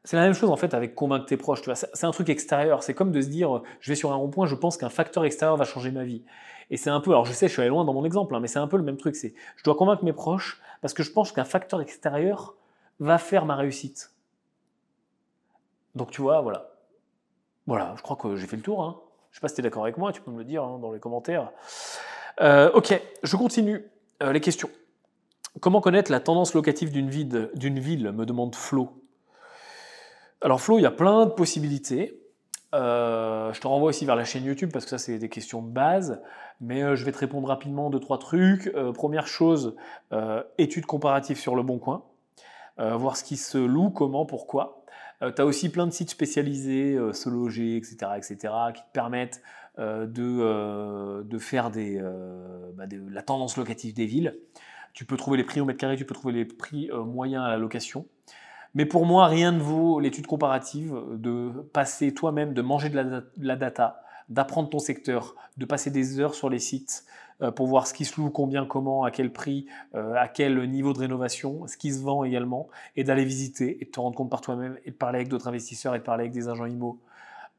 c'est 0.04 0.16
la 0.16 0.24
même 0.24 0.34
chose 0.34 0.50
en 0.50 0.56
fait 0.56 0.74
avec 0.74 0.96
convaincre 0.96 1.26
tes 1.26 1.38
proches. 1.38 1.62
C'est 1.74 2.06
un 2.06 2.12
truc 2.12 2.30
extérieur. 2.30 2.84
C'est 2.84 2.94
comme 2.94 3.12
de 3.12 3.22
se 3.22 3.28
dire, 3.28 3.62
je 3.82 3.92
vais 3.92 3.96
sur 3.96 4.12
un 4.12 4.16
rond-point, 4.16 4.48
je 4.48 4.56
pense 4.56 4.78
qu'un 4.78 4.90
facteur 4.90 5.26
extérieur 5.26 5.58
va 5.58 5.66
changer 5.66 5.92
ma 5.92 6.04
vie. 6.04 6.24
Et 6.70 6.78
c'est 6.78 6.90
un 6.90 7.02
peu, 7.02 7.12
alors 7.12 7.26
je 7.26 7.34
sais, 7.34 7.48
je 7.48 7.54
suis 7.54 7.62
allé 7.62 7.70
loin 7.70 7.84
dans 7.84 7.94
mon 7.94 8.06
exemple, 8.06 8.36
hein, 8.36 8.40
mais 8.40 8.48
c'est 8.48 8.60
un 8.60 8.68
peu 8.68 8.78
le 8.78 8.84
même 8.84 8.98
truc. 8.98 9.16
C'est, 9.16 9.34
je 9.56 9.64
dois 9.64 9.76
convaincre 9.76 10.04
mes 10.04 10.14
proches 10.14 10.62
parce 10.82 10.94
que 10.94 11.04
je 11.04 11.12
pense 11.12 11.32
qu'un 11.32 11.44
facteur 11.44 11.82
extérieur 11.82 12.56
va 13.00 13.18
faire 13.18 13.46
ma 13.46 13.56
réussite. 13.56 14.14
Donc 15.96 16.12
tu 16.12 16.22
vois, 16.22 16.42
voilà. 16.42 16.70
Voilà, 17.68 17.94
je 17.98 18.02
crois 18.02 18.16
que 18.16 18.36
j'ai 18.36 18.48
fait 18.48 18.56
le 18.56 18.62
tour. 18.62 18.84
Hein. 18.84 19.00
Je 19.32 19.38
sais 19.38 19.42
pas 19.42 19.48
si 19.48 19.56
tu 19.56 19.62
es 19.62 19.64
d'accord 19.64 19.84
avec 19.84 19.98
moi, 19.98 20.12
tu 20.12 20.22
peux 20.22 20.32
me 20.32 20.40
le 20.40 20.46
dire 20.46 20.64
hein, 20.64 20.80
dans 20.80 20.92
les 20.92 21.00
commentaires. 21.00 21.52
Euh, 22.42 22.72
ok, 22.74 23.00
je 23.22 23.36
continue. 23.36 23.86
Euh, 24.24 24.32
les 24.32 24.42
questions. 24.42 24.70
Comment 25.60 25.82
connaître 25.82 26.12
la 26.12 26.20
tendance 26.20 26.54
locative 26.54 26.92
d'une 26.92 27.10
ville 27.10 28.12
me 28.12 28.26
demande 28.26 28.56
Flo. 28.56 29.00
Alors 30.42 30.62
Flo, 30.62 30.80
il 30.80 30.84
y 30.84 30.86
a 30.86 30.92
plein 30.92 31.26
de 31.26 31.32
possibilités. 31.32 32.18
Euh, 32.74 33.52
je 33.52 33.60
te 33.60 33.68
renvoie 33.68 33.90
aussi 33.90 34.06
vers 34.06 34.16
la 34.16 34.24
chaîne 34.24 34.46
YouTube 34.46 34.70
parce 34.72 34.86
que 34.86 34.92
ça 34.92 34.98
c'est 34.98 35.18
des 35.18 35.28
questions 35.28 35.62
de 35.62 35.70
base, 35.70 36.22
mais 36.62 36.82
euh, 36.82 36.96
je 36.96 37.04
vais 37.04 37.12
te 37.12 37.18
répondre 37.18 37.48
rapidement 37.48 37.90
deux 37.90 38.00
trois 38.00 38.20
trucs. 38.20 38.68
Euh, 38.68 38.94
première 38.94 39.28
chose, 39.28 39.76
études 40.58 40.86
comparatives 40.86 41.38
sur 41.38 41.56
le 41.56 41.64
bon 41.64 41.78
coin, 41.78 42.06
voir 42.78 43.18
ce 43.18 43.26
qui 43.26 43.36
se 43.36 43.58
loue, 43.58 43.90
comment, 43.90 44.26
pourquoi. 44.26 44.86
tu 45.22 45.42
as 45.42 45.46
aussi 45.46 45.70
plein 45.70 45.86
de 45.86 45.92
sites 45.92 46.10
spécialisés, 46.10 46.98
se 47.12 47.28
loger, 47.28 47.76
etc., 47.76 47.98
etc., 48.16 48.38
qui 48.74 48.82
te 48.82 48.92
permettent 48.94 49.42
de, 49.78 51.22
de, 51.22 51.38
faire 51.38 51.72
des, 51.72 52.02
bah, 52.76 52.86
la 53.10 53.22
tendance 53.22 53.58
locative 53.58 53.94
des 53.94 54.06
villes. 54.06 54.38
Tu 54.94 55.04
peux 55.04 55.18
trouver 55.18 55.38
les 55.38 55.44
prix 55.44 55.60
au 55.60 55.66
mètre 55.66 55.80
carré, 55.80 55.98
tu 55.98 56.06
peux 56.06 56.16
trouver 56.16 56.34
les 56.34 56.46
prix 56.46 56.90
moyens 56.94 57.44
à 57.44 57.50
la 57.50 57.58
location. 57.58 58.06
Mais 58.76 58.86
pour 58.86 59.06
moi, 59.06 59.28
rien 59.28 59.52
ne 59.52 59.60
vaut 59.60 60.00
l'étude 60.00 60.28
comparative 60.28 60.96
de 61.14 61.52
passer 61.74 62.14
toi-même, 62.14 62.54
de 62.54 62.62
manger 62.62 62.90
de 62.90 63.24
la, 63.38 63.56
data, 63.56 64.02
d'apprendre 64.30 64.70
ton 64.70 64.80
secteur, 64.80 65.36
de 65.58 65.66
passer 65.66 65.92
des 65.92 66.20
heures 66.20 66.36
sur 66.36 66.50
les 66.50 66.60
sites 66.60 67.06
euh, 67.42 67.52
pour 67.52 67.68
voir 67.68 67.88
ce 67.88 67.94
qui 67.94 68.06
se 68.06 68.20
loue, 68.20 68.30
combien, 68.30 68.66
comment, 68.66 69.04
à 69.04 69.12
quel 69.12 69.32
prix, 69.32 69.66
euh, 69.96 70.14
à 70.16 70.28
quel 70.28 70.70
niveau 70.70 70.94
de 70.94 71.00
rénovation, 71.00 71.66
ce 71.68 71.78
qui 71.78 71.94
se 71.94 72.02
vend 72.02 72.24
également, 72.24 72.68
et 72.96 73.04
d'aller 73.04 73.26
visiter 73.26 73.82
et 73.82 73.86
de 73.86 73.90
te 73.90 74.00
rendre 74.00 74.16
compte 74.16 74.30
par 74.30 74.42
toi-même 74.42 74.78
et 74.86 74.92
de 74.92 74.96
parler 74.96 75.18
avec 75.18 75.30
d'autres 75.30 75.48
investisseurs 75.48 75.96
et 75.96 76.00
de 76.00 76.04
parler 76.04 76.24
avec 76.24 76.34
des 76.34 76.48
agents 76.48 76.66
IMO 76.66 77.00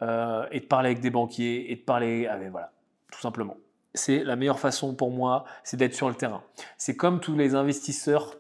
euh, 0.03 0.47
et 0.53 0.61
de 0.61 0.67
parler 0.67 0.91
avec 0.91 1.01
des 1.01 1.11
banquiers 1.11 1.73
et 1.73 1.77
de 1.77 1.81
parler 1.81 2.27
avec, 2.27 2.51
voilà, 2.51 2.73
tout 3.11 3.21
simplement. 3.21 3.57
C'est 3.95 4.23
la 4.23 4.37
meilleure 4.37 4.61
façon 4.61 4.95
pour 4.95 5.11
moi, 5.11 5.45
c'est 5.65 5.77
d'être 5.77 5.95
sur 5.95 6.09
le 6.09 6.15
terrain. 6.15 6.43
C'est 6.79 6.95
comme 6.95 7.19
tous 7.19 7.35
les 7.35 7.55
investisseurs 7.57 8.37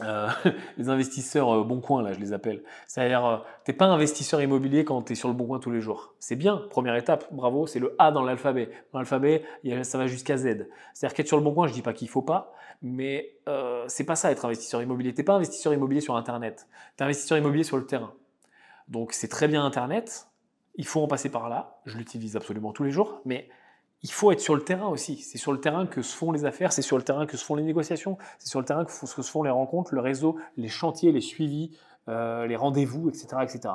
euh, 0.00 0.28
les 0.78 0.88
investisseurs 0.88 1.50
euh, 1.50 1.64
bon 1.64 1.80
coin, 1.80 2.02
là, 2.02 2.12
je 2.12 2.20
les 2.20 2.32
appelle. 2.32 2.62
C'est-à-dire, 2.86 3.24
euh, 3.24 3.36
tu 3.64 3.70
n'es 3.70 3.76
pas 3.76 3.86
investisseur 3.86 4.42
immobilier 4.42 4.84
quand 4.84 5.02
tu 5.02 5.12
es 5.12 5.16
sur 5.16 5.28
le 5.28 5.34
bon 5.34 5.46
coin 5.46 5.58
tous 5.58 5.70
les 5.70 5.80
jours. 5.80 6.14
C'est 6.18 6.36
bien, 6.36 6.62
première 6.70 6.96
étape, 6.96 7.26
bravo, 7.32 7.66
c'est 7.66 7.78
le 7.78 7.94
A 7.98 8.10
dans 8.10 8.22
l'alphabet. 8.22 8.70
Dans 8.92 8.98
l'alphabet, 8.98 9.42
ça 9.82 9.98
va 9.98 10.06
jusqu'à 10.06 10.36
Z. 10.36 10.68
C'est-à-dire 10.94 11.14
qu'être 11.14 11.28
sur 11.28 11.36
le 11.36 11.42
bon 11.42 11.54
coin, 11.54 11.66
je 11.66 11.72
dis 11.72 11.82
pas 11.82 11.92
qu'il 11.92 12.08
faut 12.08 12.22
pas, 12.22 12.54
mais 12.82 13.36
euh, 13.48 13.84
c'est 13.88 14.04
pas 14.04 14.16
ça 14.16 14.30
être 14.30 14.44
investisseur 14.44 14.82
immobilier. 14.82 15.12
Tu 15.12 15.20
n'es 15.20 15.24
pas 15.24 15.34
investisseur 15.34 15.72
immobilier 15.72 16.00
sur 16.00 16.16
Internet, 16.16 16.68
tu 16.96 17.02
es 17.02 17.04
investisseur 17.04 17.38
immobilier 17.38 17.64
sur 17.64 17.76
le 17.76 17.86
terrain. 17.86 18.12
Donc 18.88 19.12
c'est 19.12 19.28
très 19.28 19.48
bien 19.48 19.64
Internet, 19.64 20.28
il 20.76 20.86
faut 20.86 21.02
en 21.02 21.08
passer 21.08 21.30
par 21.30 21.48
là, 21.48 21.80
je 21.86 21.98
l'utilise 21.98 22.36
absolument 22.36 22.72
tous 22.72 22.84
les 22.84 22.90
jours, 22.90 23.20
mais 23.24 23.48
il 24.06 24.12
faut 24.12 24.30
être 24.30 24.40
sur 24.40 24.54
le 24.54 24.62
terrain 24.62 24.86
aussi. 24.86 25.16
C'est 25.16 25.36
sur 25.36 25.52
le 25.52 25.60
terrain 25.60 25.84
que 25.84 26.00
se 26.00 26.14
font 26.14 26.30
les 26.30 26.44
affaires, 26.44 26.72
c'est 26.72 26.80
sur 26.80 26.96
le 26.96 27.02
terrain 27.02 27.26
que 27.26 27.36
se 27.36 27.44
font 27.44 27.56
les 27.56 27.64
négociations, 27.64 28.18
c'est 28.38 28.46
sur 28.46 28.60
le 28.60 28.64
terrain 28.64 28.84
que 28.84 28.92
se 28.92 29.22
font 29.22 29.42
les 29.42 29.50
rencontres, 29.50 29.92
le 29.94 30.00
réseau, 30.00 30.36
les 30.56 30.68
chantiers, 30.68 31.10
les 31.10 31.20
suivis, 31.20 31.76
euh, 32.08 32.46
les 32.46 32.54
rendez-vous, 32.54 33.08
etc. 33.08 33.26
etc. 33.42 33.74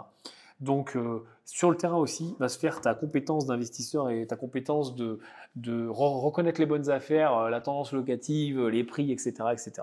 Donc 0.61 0.95
euh, 0.95 1.25
sur 1.43 1.69
le 1.69 1.75
terrain 1.75 1.97
aussi 1.97 2.37
va 2.39 2.47
se 2.47 2.57
faire 2.57 2.79
ta 2.79 2.93
compétence 2.93 3.45
d'investisseur 3.45 4.09
et 4.09 4.25
ta 4.25 4.37
compétence 4.37 4.95
de, 4.95 5.19
reconnaître 5.89 6.61
les 6.61 6.65
bonnes 6.65 6.89
affaires, 6.89 7.37
euh, 7.37 7.49
la 7.49 7.59
tendance 7.59 7.91
locative, 7.91 8.69
les 8.69 8.85
prix, 8.85 9.11
etc. 9.11 9.33
etc. 9.51 9.81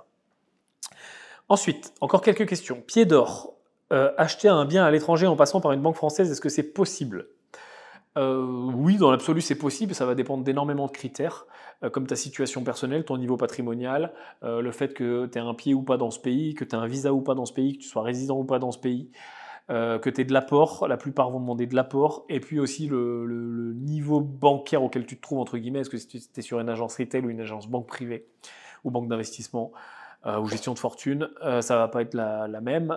Ensuite, 1.51 1.93
encore 2.01 2.23
quelques 2.23 2.49
questions. 2.49 2.83
Pied 2.87 3.05
d'or. 3.05 3.53
acheter 3.91 4.49
un 4.49 4.65
bien 4.65 4.85
à 4.85 4.91
l'étranger 4.91 5.27
en 5.27 5.37
passant 5.37 5.61
par 5.61 5.73
une 5.73 5.83
banque 5.83 5.97
française, 5.97 6.31
est-ce 6.31 6.41
que 6.41 6.49
c'est 6.49 6.73
possible? 6.73 7.29
Euh, 8.17 8.45
oui, 8.75 8.97
dans 8.97 9.11
l'absolu, 9.11 9.41
c'est 9.41 9.59
possible. 9.59 9.95
Ça 9.95 10.07
va 10.07 10.15
dépendre 10.15 10.45
d'énormément 10.45 10.87
de 10.87 10.93
critères, 10.93 11.47
euh, 11.83 11.91
comme 11.91 12.07
ta 12.07 12.17
situation 12.17 12.65
personnelle, 12.65 13.05
ton 13.05 13.19
niveau 13.19 13.37
patrimonial, 13.37 14.13
euh, 14.43 14.61
le 14.61 14.73
fait 14.73 14.95
que 14.95 15.27
tu 15.27 15.39
aies 15.39 15.43
un 15.43 15.55
pied 15.55 15.75
ou 15.75 15.83
pas 15.83 15.97
dans 15.97 16.11
ce 16.11 16.19
pays, 16.19 16.55
que 16.55 16.65
tu 16.65 16.75
aies 16.75 16.79
un 16.79 16.87
visa 16.87 17.13
ou 17.13 17.21
pas 17.21 17.35
dans 17.35 17.45
ce 17.45 17.53
pays, 17.53 17.75
que 17.75 17.83
tu 17.83 17.89
sois 17.89 18.03
résident 18.03 18.39
ou 18.39 18.45
pas 18.45 18.59
dans 18.59 18.73
ce 18.73 18.79
pays, 18.79 19.11
que 19.69 20.09
tu 20.09 20.23
aies 20.23 20.25
de 20.25 20.33
l'apport. 20.33 20.89
La 20.89 20.97
plupart 20.97 21.31
vont 21.31 21.41
demander 21.41 21.67
de 21.67 21.75
l'apport. 21.75 22.25
Et 22.31 22.41
puis 22.41 22.59
aussi 22.59 22.87
le, 22.87 23.75
niveau 23.75 24.21
bancaire 24.21 24.83
auquel 24.83 25.05
tu 25.05 25.17
te 25.17 25.21
trouves, 25.21 25.41
entre 25.41 25.59
guillemets. 25.59 25.81
Est-ce 25.81 25.91
que 25.91 25.97
tu 25.99 26.19
es 26.37 26.43
sur 26.43 26.59
une 26.59 26.71
agence 26.71 26.97
retail 26.97 27.27
ou 27.27 27.29
une 27.29 27.43
agence 27.43 27.69
banque 27.69 27.87
privée 27.87 28.27
ou 28.85 28.91
banque 28.91 29.09
d'investissement 29.09 29.73
ou 30.27 30.47
gestion 30.47 30.73
de 30.75 30.79
fortune, 30.79 31.29
ça 31.61 31.77
va 31.77 31.89
pas 31.89 32.01
être 32.03 32.15
la, 32.15 32.49
la 32.49 32.61
même. 32.63 32.97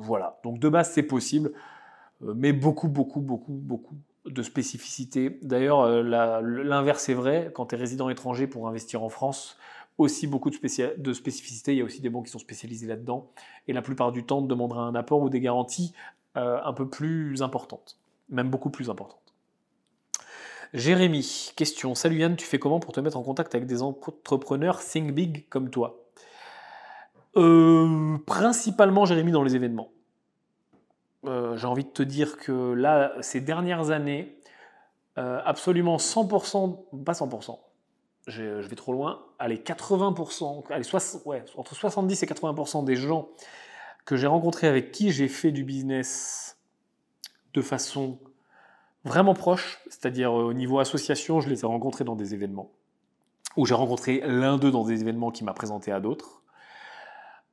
voilà. 0.00 0.40
Donc 0.42 0.58
de 0.58 0.68
base, 0.68 0.90
c'est 0.90 1.04
possible. 1.04 1.52
Euh, 2.22 2.34
mais 2.36 2.52
beaucoup, 2.52 2.88
beaucoup, 2.88 3.20
beaucoup, 3.20 3.52
beaucoup 3.52 3.94
de 4.26 4.42
spécificités. 4.42 5.38
D'ailleurs, 5.42 5.80
euh, 5.80 6.02
l'inverse 6.02 7.08
est 7.08 7.14
vrai. 7.14 7.50
Quand 7.54 7.66
tu 7.66 7.74
es 7.74 7.78
résident 7.78 8.08
étranger 8.08 8.46
pour 8.46 8.68
investir 8.68 9.02
en 9.02 9.08
France, 9.08 9.56
aussi 9.96 10.26
beaucoup 10.26 10.50
de, 10.50 10.54
spécificités. 11.12 11.72
Il 11.72 11.78
y 11.78 11.80
a 11.80 11.84
aussi 11.84 12.00
des 12.00 12.08
banques 12.08 12.26
qui 12.26 12.30
sont 12.30 12.38
spécialisées 12.38 12.86
là-dedans. 12.86 13.30
Et 13.66 13.72
la 13.72 13.82
plupart 13.82 14.12
du 14.12 14.24
temps, 14.24 14.42
te 14.42 14.46
demandera 14.46 14.82
un 14.82 14.94
apport 14.94 15.20
ou 15.22 15.28
des 15.28 15.40
garanties 15.40 15.92
euh, 16.36 16.60
un 16.62 16.72
peu 16.72 16.88
plus 16.88 17.42
importantes, 17.42 17.98
même 18.28 18.48
beaucoup 18.48 18.70
plus 18.70 18.90
importantes. 18.90 19.18
Jérémy, 20.74 21.52
question. 21.56 21.94
Salut 21.94 22.18
Yann, 22.18 22.36
tu 22.36 22.44
fais 22.44 22.58
comment 22.58 22.78
pour 22.78 22.92
te 22.92 23.00
mettre 23.00 23.16
en 23.16 23.22
contact 23.22 23.54
avec 23.54 23.66
des 23.66 23.82
entrepreneurs 23.82 24.80
think 24.80 25.12
big 25.12 25.48
comme 25.48 25.70
toi? 25.70 26.04
Principalement, 28.26 29.06
Jérémy, 29.06 29.32
dans 29.32 29.44
les 29.44 29.56
événements. 29.56 29.90
Euh, 31.24 31.56
j'ai 31.56 31.66
envie 31.66 31.84
de 31.84 31.90
te 31.90 32.02
dire 32.02 32.36
que 32.36 32.72
là, 32.72 33.12
ces 33.20 33.40
dernières 33.40 33.90
années, 33.90 34.38
euh, 35.18 35.40
absolument 35.44 35.96
100%, 35.96 37.04
pas 37.04 37.12
100%, 37.12 37.58
je 38.28 38.42
vais 38.42 38.76
trop 38.76 38.92
loin, 38.92 39.24
allez, 39.38 39.56
80%, 39.56 40.64
allez, 40.70 40.84
ouais, 41.24 41.44
entre 41.56 41.74
70 41.74 42.22
et 42.22 42.26
80% 42.26 42.84
des 42.84 42.94
gens 42.94 43.28
que 44.04 44.16
j'ai 44.16 44.26
rencontrés 44.26 44.68
avec 44.68 44.92
qui 44.92 45.10
j'ai 45.10 45.28
fait 45.28 45.50
du 45.50 45.64
business 45.64 46.56
de 47.54 47.62
façon 47.62 48.18
vraiment 49.04 49.34
proche, 49.34 49.80
c'est-à-dire 49.86 50.30
euh, 50.30 50.44
au 50.44 50.52
niveau 50.52 50.78
association, 50.78 51.40
je 51.40 51.48
les 51.48 51.62
ai 51.62 51.66
rencontrés 51.66 52.04
dans 52.04 52.16
des 52.16 52.34
événements, 52.34 52.70
ou 53.56 53.66
j'ai 53.66 53.74
rencontré 53.74 54.22
l'un 54.24 54.56
d'eux 54.56 54.70
dans 54.70 54.84
des 54.84 55.00
événements 55.00 55.30
qui 55.30 55.44
m'a 55.44 55.52
présenté 55.52 55.90
à 55.90 56.00
d'autres. 56.00 56.42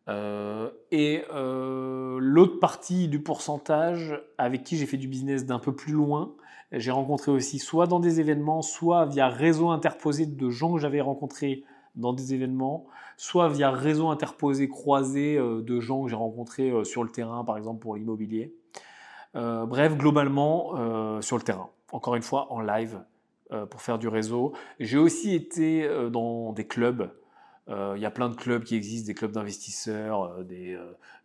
Euh, 0.07 0.69
et 0.91 1.23
euh, 1.33 2.17
l'autre 2.21 2.59
partie 2.59 3.07
du 3.07 3.19
pourcentage 3.19 4.21
avec 4.37 4.63
qui 4.63 4.77
j'ai 4.77 4.85
fait 4.85 4.97
du 4.97 5.07
business 5.07 5.45
d'un 5.45 5.59
peu 5.59 5.73
plus 5.73 5.93
loin, 5.93 6.33
j'ai 6.71 6.91
rencontré 6.91 7.31
aussi 7.31 7.59
soit 7.59 7.87
dans 7.87 7.99
des 7.99 8.19
événements, 8.19 8.61
soit 8.61 9.05
via 9.05 9.29
réseau 9.29 9.69
interposé 9.69 10.25
de 10.25 10.49
gens 10.49 10.73
que 10.73 10.79
j'avais 10.79 11.01
rencontrés 11.01 11.63
dans 11.95 12.13
des 12.13 12.33
événements, 12.33 12.85
soit 13.17 13.49
via 13.49 13.71
réseau 13.71 14.09
interposé 14.09 14.67
croisé 14.67 15.37
euh, 15.37 15.61
de 15.61 15.79
gens 15.79 16.03
que 16.03 16.09
j'ai 16.09 16.15
rencontrés 16.15 16.71
sur 16.83 17.03
le 17.03 17.09
terrain, 17.09 17.43
par 17.43 17.57
exemple 17.57 17.79
pour 17.79 17.95
l'immobilier. 17.95 18.53
bref, 19.33 19.97
globalement, 19.97 21.21
sur 21.21 21.37
le 21.37 21.43
terrain. 21.43 21.69
Encore 21.91 22.15
une 22.15 22.21
fois, 22.21 22.51
en 22.51 22.61
live, 22.61 23.01
pour 23.69 23.81
faire 23.81 23.99
du 23.99 24.07
réseau. 24.07 24.53
J'ai 24.79 24.97
aussi 24.97 25.35
été 25.35 25.87
dans 26.09 26.51
des 26.53 26.65
clubs 26.65 27.09
euh, 27.67 27.93
il 27.95 28.01
y 28.01 28.05
a 28.05 28.11
plein 28.11 28.29
de 28.29 28.35
clubs 28.35 28.63
qui 28.63 28.75
existent, 28.75 29.07
des 29.07 29.15
clubs 29.15 29.31
d'investisseurs, 29.31 30.23
euh, 30.25 30.43
des, 30.43 30.77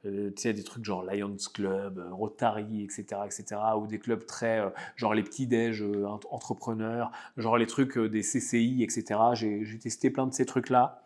euh, 0.07 0.31
des 0.31 0.65
trucs 0.65 0.85
genre 0.85 1.03
Lions 1.03 1.37
Club, 1.53 2.03
Rotary, 2.13 2.83
etc., 2.83 3.05
etc., 3.27 3.61
ou 3.77 3.87
des 3.87 3.99
clubs 3.99 4.25
très, 4.25 4.63
genre 4.97 5.13
les 5.13 5.23
petits 5.23 5.47
déj 5.47 5.85
entrepreneurs, 6.31 7.13
genre 7.37 7.59
les 7.59 7.67
trucs 7.67 7.99
des 7.99 8.23
CCI, 8.23 8.83
etc. 8.83 9.21
J'ai 9.35 9.79
testé 9.79 10.11
plein 10.11 10.27
de 10.27 10.33
ces 10.33 10.47
trucs-là. 10.47 11.03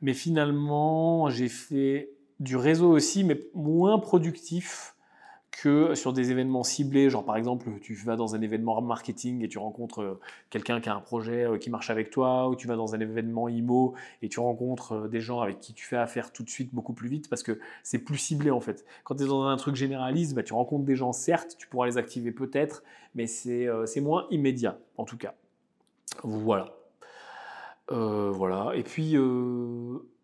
Mais 0.00 0.14
finalement, 0.14 1.30
j'ai 1.30 1.48
fait 1.48 2.10
du 2.40 2.56
réseau 2.56 2.90
aussi, 2.90 3.22
mais 3.22 3.38
moins 3.54 4.00
productif 4.00 4.96
que 5.52 5.94
sur 5.94 6.12
des 6.12 6.30
événements 6.30 6.64
ciblés, 6.64 7.10
genre 7.10 7.24
par 7.24 7.36
exemple 7.36 7.70
tu 7.80 7.94
vas 7.94 8.16
dans 8.16 8.34
un 8.34 8.40
événement 8.40 8.80
marketing 8.80 9.44
et 9.44 9.48
tu 9.48 9.58
rencontres 9.58 10.02
euh, 10.02 10.20
quelqu'un 10.50 10.80
qui 10.80 10.88
a 10.88 10.94
un 10.94 11.00
projet 11.00 11.44
euh, 11.44 11.58
qui 11.58 11.68
marche 11.70 11.90
avec 11.90 12.10
toi, 12.10 12.48
ou 12.48 12.56
tu 12.56 12.66
vas 12.66 12.74
dans 12.74 12.94
un 12.94 13.00
événement 13.00 13.48
IMO 13.48 13.94
et 14.22 14.28
tu 14.28 14.40
rencontres 14.40 14.92
euh, 14.92 15.08
des 15.08 15.20
gens 15.20 15.40
avec 15.40 15.60
qui 15.60 15.74
tu 15.74 15.84
fais 15.84 15.98
affaire 15.98 16.32
tout 16.32 16.42
de 16.42 16.48
suite 16.48 16.74
beaucoup 16.74 16.94
plus 16.94 17.08
vite 17.08 17.28
parce 17.28 17.42
que 17.42 17.60
c'est 17.82 17.98
plus 17.98 18.16
ciblé 18.16 18.50
en 18.50 18.60
fait. 18.60 18.84
Quand 19.04 19.14
tu 19.14 19.24
es 19.24 19.26
dans 19.26 19.44
un 19.44 19.56
truc 19.56 19.76
généraliste, 19.76 20.34
bah, 20.34 20.42
tu 20.42 20.54
rencontres 20.54 20.84
des 20.84 20.96
gens 20.96 21.12
certes, 21.12 21.56
tu 21.58 21.68
pourras 21.68 21.86
les 21.86 21.98
activer 21.98 22.32
peut-être, 22.32 22.82
mais 23.14 23.26
c'est 23.26 23.68
moins 24.00 24.26
immédiat 24.30 24.78
en 24.96 25.04
tout 25.04 25.18
cas. 25.18 25.34
Voilà. 26.24 26.74
voilà. 27.88 28.72
Et 28.74 28.82
puis, 28.82 29.16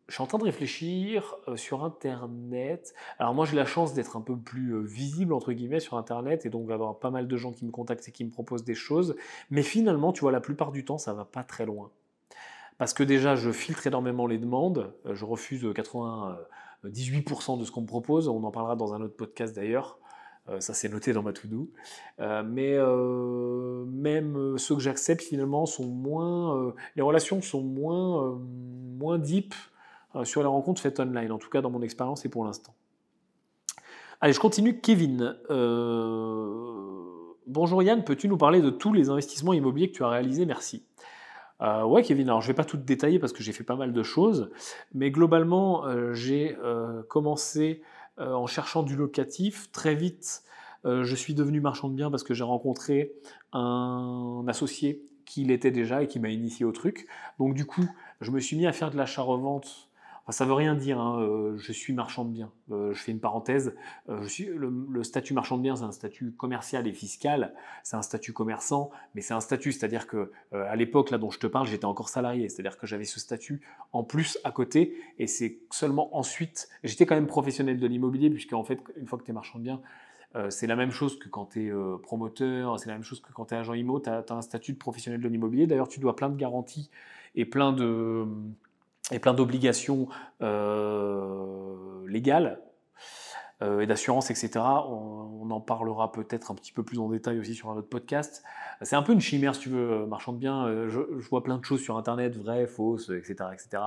je 0.09 0.15
suis 0.15 0.23
en 0.23 0.27
train 0.27 0.39
de 0.39 0.45
réfléchir 0.45 1.37
euh, 1.49 1.57
sur 1.57 1.85
Internet. 1.85 2.95
Alors 3.19 3.35
moi 3.35 3.45
j'ai 3.45 3.57
la 3.57 3.67
chance 3.67 3.93
d'être 3.93 4.17
un 4.17 4.23
peu 4.23 4.37
plus 4.37 4.75
euh, 4.75 4.81
visible 4.81 5.35
entre 5.35 5.53
guillemets 5.53 5.81
sur 5.81 5.99
Internet 5.99 6.47
et 6.47 6.51
donc 6.51 6.67
d'avoir 6.67 6.99
pas 6.99 7.11
mal 7.11 7.29
de 7.29 7.37
gens 7.37 7.53
qui 7.53 7.67
me 7.67 7.71
contactent 7.71 8.09
et 8.09 8.13
qui 8.13 8.25
me 8.25 8.31
proposent 8.31 8.65
des 8.65 8.75
choses. 8.75 9.17
Mais 9.51 9.63
finalement, 9.63 10.13
tu 10.13 10.23
vois, 10.23 10.33
la 10.33 10.41
plupart 10.41 10.73
du 10.73 10.85
temps, 10.85 10.97
ça 10.97 11.13
va 11.13 11.27
pas 11.27 11.45
très 11.45 11.67
loin. 11.67 11.91
Parce 12.79 12.95
que 12.95 13.03
déjà, 13.03 13.37
je 13.37 13.51
filtre 13.51 13.87
énormément 13.87 14.27
les 14.27 14.39
demandes. 14.39 14.95
Euh, 15.05 15.15
je 15.15 15.27
refuse 15.27 15.63
98% 15.65 17.59
de 17.59 17.65
ce 17.65 17.71
qu'on 17.71 17.83
me 17.83 17.87
propose. 17.87 18.29
On 18.29 18.43
en 18.45 18.51
parlera 18.51 18.77
dans 18.77 18.95
un 18.95 19.03
autre 19.03 19.17
podcast 19.17 19.55
d'ailleurs. 19.55 19.99
Ça, 20.61 20.73
c'est 20.73 20.89
noté 20.89 21.13
dans 21.13 21.23
ma 21.23 21.35
to-do. 21.35 21.71
mais 22.19 22.79
même 22.79 24.57
ceux 24.57 24.77
que 24.77 24.81
j'accepte, 24.81 25.21
finalement, 25.21 25.67
sont 25.67 25.85
moins. 25.85 26.73
les 26.97 27.03
relations 27.03 27.43
sont 27.43 27.61
moins, 27.61 28.41
moins 28.99 29.19
deep 29.19 29.55
sur 30.25 30.43
les 30.43 30.49
rencontres 30.49 30.81
faites 30.81 31.01
online, 31.01 31.33
en 31.33 31.39
tout 31.39 31.51
cas 31.51 31.61
dans 31.61 31.71
mon 31.71 31.83
expérience 31.83 32.25
et 32.25 32.29
pour 32.29 32.45
l'instant. 32.45 32.75
Allez, 34.21 34.33
je 34.33 34.41
continue. 34.41 34.81
Kevin. 34.81 35.37
Euh, 35.49 36.75
bonjour 37.47 37.83
Yann, 37.83 38.03
peux-tu 38.03 38.27
nous 38.29 38.37
parler 38.37 38.61
de 38.61 38.71
tous 38.71 38.93
les 38.93 39.11
investissements 39.11 39.53
immobiliers 39.53 39.91
que 39.91 39.97
tu 39.97 40.05
as 40.05 40.09
réalisés? 40.09 40.45
Merci. 40.45 40.85
Euh, 41.61 41.85
ouais, 41.85 42.03
Kevin, 42.03 42.29
alors 42.29 42.41
je 42.41 42.47
ne 42.47 42.53
vais 42.53 42.57
pas 42.57 42.65
tout 42.65 42.77
détailler 42.77 43.19
parce 43.19 43.33
que 43.33 43.43
j'ai 43.43 43.53
fait 43.53 43.65
pas 43.65 43.77
mal 43.77 43.93
de 43.93 44.03
choses, 44.03 44.51
mais 44.95 45.11
globalement, 45.11 45.85
j'ai 46.15 46.57
commencé 47.09 47.83
en 48.19 48.47
cherchant 48.47 48.83
du 48.83 48.97
locatif. 48.97 49.71
Très 49.73 49.95
vite, 49.95 50.43
je 50.85 51.15
suis 51.15 51.35
devenu 51.35 51.61
marchand 51.61 51.89
de 51.89 51.95
biens 51.95 52.11
parce 52.11 52.25
que 52.25 52.35
j'ai 52.35 52.45
rencontré 52.45 53.13
un 53.53 54.45
associé 54.49 55.03
qui 55.25 55.45
l'était 55.45 55.71
déjà 55.71 56.03
et 56.03 56.07
qui 56.07 56.19
m'a 56.21 56.31
initié 56.31 56.65
au 56.65 56.73
truc. 56.73 57.07
Donc, 57.39 57.55
du 57.55 57.67
coup, 57.67 57.87
je 58.21 58.31
me 58.31 58.41
suis 58.41 58.57
mis 58.57 58.67
à 58.67 58.73
faire 58.73 58.91
de 58.91 58.97
l'achat-revente 58.97 59.88
ça 60.31 60.45
ne 60.45 60.49
veut 60.49 60.55
rien 60.55 60.75
dire, 60.75 61.01
hein, 61.01 61.23
euh, 61.23 61.57
je 61.57 61.73
suis 61.73 61.95
marchand 61.95 62.25
de 62.25 62.31
biens. 62.31 62.53
Euh, 62.71 62.93
je 62.93 63.03
fais 63.03 63.13
une 63.13 63.21
parenthèse. 63.21 63.75
Euh, 64.11 64.27
le, 64.55 65.03
statut 65.03 65.33
marchand 65.33 65.57
de 65.57 65.63
biens, 65.63 65.77
c'est 65.77 65.85
un 65.85 65.93
statut 65.93 66.33
commercial 66.33 66.87
et 66.87 66.93
fiscal. 66.93 67.55
C'est 67.83 67.97
un 67.97 68.03
statut 68.03 68.35
commerçant, 68.35 68.91
mais 69.15 69.23
c'est 69.23 69.33
un 69.33 69.41
statut. 69.41 69.73
C'est-à-dire 69.73 70.07
que 70.07 70.31
à 70.53 70.77
l'époque 70.77 71.11
là 71.11 71.19
dont 71.19 71.31
je 71.31 71.39
te 71.39 71.47
parle, 71.47 71.67
j'étais 71.67 71.87
encore 71.87 72.11
salarié. 72.11 72.49
C'est-à-dire 72.49 72.77
que 72.77 72.87
j'avais 72.87 73.05
ce 73.05 73.21
statut 73.21 73.63
en 73.93 74.05
plus 74.05 74.39
à 74.45 74.51
côté. 74.51 74.97
Et 75.19 75.27
c'est 75.27 75.61
seulement 75.71 76.17
ensuite. 76.17 76.69
J'étais 76.85 77.07
quand 77.07 77.15
même 77.15 77.27
professionnel 77.27 77.81
de 77.81 77.87
l'immobilier, 77.87 78.29
puisque 78.29 78.53
en 78.53 78.65
fait, 78.65 78.81
une 78.97 79.07
fois 79.07 79.19
que 79.19 79.25
tu 79.25 79.31
es 79.31 79.35
marchand 79.35 79.59
de 79.59 79.65
biens, 79.65 79.81
c'est 80.51 80.67
la 80.67 80.77
même 80.77 80.91
chose 80.91 81.19
que 81.19 81.29
quand 81.29 81.47
tu 81.47 81.69
es 81.69 81.73
promoteur, 82.03 82.79
c'est 82.79 82.89
la 82.89 82.95
même 82.95 83.03
chose 83.03 83.21
que 83.21 83.33
quand 83.33 83.47
tu 83.47 83.55
es 83.55 83.57
agent 83.57 83.73
IMO, 83.73 83.99
tu 83.99 84.11
as, 84.11 84.25
as, 84.29 84.35
un 84.35 84.43
statut 84.43 84.75
de 84.75 84.79
professionnel 84.79 85.23
de 85.23 85.29
l'immobilier. 85.29 85.67
D'ailleurs, 85.67 85.89
tu 85.89 86.01
dois 86.01 86.15
plein 86.15 86.29
de 86.29 86.37
garanties 86.37 86.91
et 87.35 87.47
plein 87.47 87.73
de 87.73 88.27
et 89.11 89.19
plein 89.19 89.35
d'obligations 89.35 90.09
euh, 90.43 92.07
légales 92.07 92.61
euh, 93.63 93.81
et 93.81 93.87
d'assurance, 93.87 94.31
etc. 94.31 94.51
On, 94.59 95.51
en 95.51 95.61
parlera 95.61 96.13
peut-être 96.13 96.51
un 96.51 96.55
petit 96.55 96.73
peu 96.73 96.83
plus 96.83 96.99
en 96.99 97.09
détail 97.09 97.39
aussi 97.39 97.55
sur 97.55 97.71
un 97.71 97.77
autre 97.77 97.89
podcast. 97.89 98.45
C'est 98.83 98.97
un 98.97 99.03
peu 99.03 99.15
une 99.15 99.21
chimère, 99.21 99.55
si 99.55 99.63
tu 99.63 99.69
veux, 99.71 100.05
marchand 100.05 100.35
de 100.35 100.39
biens. 100.39 100.67
Euh, 100.67 100.89
je, 100.91 101.29
vois 101.31 101.43
plein 101.43 101.57
de 101.57 101.65
choses 101.65 101.81
sur 101.81 101.97
Internet, 101.97 102.37
vraies, 102.37 102.67
fausses, 102.67 103.09
etc. 103.09 103.51
etc. 103.55 103.83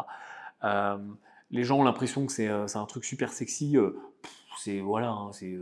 les 1.52 1.64
gens 1.64 1.80
ont 1.80 1.84
l'impression 1.84 2.26
que 2.26 2.32
c'est 2.32 2.50
un 2.50 2.86
truc 2.86 3.06
super 3.06 3.32
sexy. 3.32 3.78
c'est 4.58 4.80
voilà, 4.80 5.12
hein, 5.12 5.30
c'est 5.34 5.56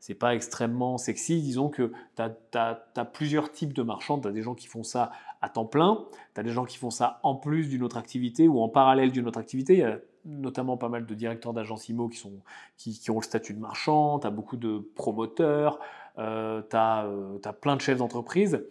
c'est 0.00 0.14
pas 0.14 0.34
extrêmement 0.34 0.98
sexy. 0.98 1.40
Disons 1.42 1.68
que 1.68 1.92
tu 2.16 2.22
as, 2.22 3.04
plusieurs 3.12 3.50
types 3.50 3.72
de 3.72 3.82
marchands. 3.82 4.20
Tu 4.20 4.28
as 4.28 4.32
des 4.32 4.42
gens 4.42 4.54
qui 4.54 4.66
font 4.66 4.82
ça 4.82 5.10
à 5.40 5.48
temps 5.48 5.66
plein, 5.66 6.04
tu 6.34 6.40
as 6.40 6.42
des 6.42 6.50
gens 6.50 6.64
qui 6.64 6.78
font 6.78 6.90
ça 6.90 7.20
en 7.22 7.36
plus 7.36 7.68
d'une 7.68 7.82
autre 7.82 7.96
activité 7.96 8.48
ou 8.48 8.60
en 8.60 8.68
parallèle 8.68 9.12
d'une 9.12 9.28
autre 9.28 9.38
activité. 9.38 9.74
Il 9.74 9.78
y 9.80 9.84
a 9.84 9.98
notamment 10.24 10.76
pas 10.76 10.88
mal 10.88 11.06
de 11.06 11.14
directeurs 11.14 11.52
d'agences 11.52 11.88
IMO 11.88 12.08
qui, 12.08 12.18
sont, 12.18 12.32
qui, 12.76 13.10
ont 13.10 13.18
le 13.18 13.24
statut 13.24 13.54
de 13.54 13.60
marchand, 13.60 14.18
tu 14.18 14.26
as 14.26 14.30
beaucoup 14.30 14.56
de 14.56 14.78
promoteurs, 14.94 15.78
euh, 16.18 16.62
tu 16.68 16.76
as, 16.76 17.06
euh, 17.06 17.38
plein 17.60 17.76
de 17.76 17.80
chefs 17.80 17.98
d'entreprise. 17.98 18.64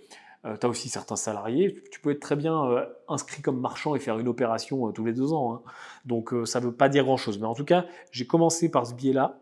Euh, 0.45 0.55
tu 0.55 0.65
as 0.65 0.69
aussi 0.69 0.87
certains 0.89 1.15
salariés. 1.15 1.81
Tu 1.91 1.99
peux 1.99 2.11
être 2.11 2.19
très 2.19 2.35
bien 2.35 2.85
inscrit 3.07 3.41
comme 3.41 3.59
marchand 3.59 3.95
et 3.95 3.99
faire 3.99 4.19
une 4.19 4.27
opération 4.27 4.91
tous 4.91 5.03
les 5.03 5.13
deux 5.13 5.33
ans. 5.33 5.55
Hein. 5.55 5.61
Donc 6.05 6.33
ça 6.45 6.59
ne 6.59 6.65
veut 6.65 6.73
pas 6.73 6.89
dire 6.89 7.05
grand-chose. 7.05 7.39
Mais 7.39 7.47
en 7.47 7.55
tout 7.55 7.65
cas, 7.65 7.85
j'ai 8.11 8.27
commencé 8.27 8.69
par 8.69 8.85
ce 8.85 8.93
biais-là. 8.93 9.39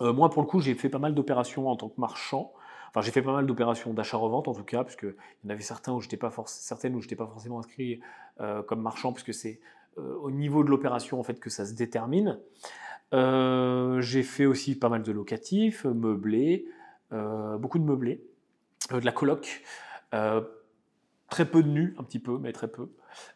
Moi, 0.00 0.30
pour 0.30 0.42
le 0.42 0.48
coup, 0.48 0.60
j'ai 0.60 0.74
fait 0.74 0.88
pas 0.88 0.98
mal 0.98 1.14
d'opérations 1.14 1.68
en 1.68 1.76
tant 1.76 1.88
que 1.88 2.00
marchand. 2.00 2.52
Enfin, 2.90 3.02
j'ai 3.02 3.12
fait 3.12 3.22
pas 3.22 3.32
mal 3.32 3.46
d'opérations 3.46 3.92
d'achat-revente 3.92 4.48
en 4.48 4.54
tout 4.54 4.64
cas, 4.64 4.84
puisque 4.84 5.02
il 5.02 5.44
y 5.44 5.46
en 5.46 5.50
avait 5.50 5.62
certains 5.62 5.92
où 5.92 6.00
pas 6.18 6.32
certaines 6.46 6.94
où 6.94 7.00
je 7.00 7.06
n'étais 7.06 7.16
pas 7.16 7.26
forcément 7.26 7.58
inscrit 7.58 8.00
euh, 8.40 8.62
comme 8.62 8.80
marchand, 8.80 9.12
puisque 9.12 9.34
c'est 9.34 9.60
euh, 9.98 10.14
au 10.22 10.30
niveau 10.30 10.64
de 10.64 10.70
l'opération 10.70 11.20
en 11.20 11.22
fait 11.22 11.38
que 11.38 11.50
ça 11.50 11.66
se 11.66 11.74
détermine. 11.74 12.38
Euh, 13.14 14.00
j'ai 14.00 14.22
fait 14.22 14.46
aussi 14.46 14.78
pas 14.78 14.88
mal 14.88 15.02
de 15.02 15.12
locatifs, 15.12 15.84
meublés, 15.84 16.66
beaucoup 17.10 17.78
de 17.78 17.84
meublés, 17.84 18.22
de 18.90 19.04
la 19.04 19.12
coloc, 19.12 19.62
très 21.28 21.44
peu 21.44 21.62
de 21.62 21.68
nus, 21.68 21.94
un 21.98 22.04
petit 22.04 22.18
peu, 22.18 22.38
mais 22.38 22.52
très 22.52 22.68
peu. 22.68 22.90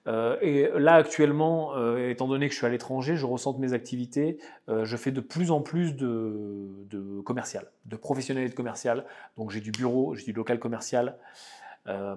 Euh, 0.06 0.36
et 0.40 0.68
là, 0.78 0.94
actuellement, 0.94 1.76
euh, 1.76 2.10
étant 2.10 2.26
donné 2.26 2.48
que 2.48 2.52
je 2.52 2.58
suis 2.58 2.66
à 2.66 2.70
l'étranger, 2.70 3.16
je 3.16 3.26
ressens 3.26 3.58
mes 3.58 3.74
activités, 3.74 4.38
euh, 4.68 4.84
je 4.84 4.96
fais 4.96 5.10
de 5.10 5.20
plus 5.20 5.50
en 5.50 5.60
plus 5.60 5.94
de, 5.94 6.68
de 6.90 7.20
commercial, 7.20 7.70
de 7.86 7.96
professionnel 7.96 8.44
et 8.44 8.48
de 8.48 8.54
commercial. 8.54 9.04
Donc 9.36 9.50
j'ai 9.50 9.60
du 9.60 9.72
bureau, 9.72 10.14
j'ai 10.14 10.24
du 10.24 10.32
local 10.32 10.58
commercial. 10.58 11.18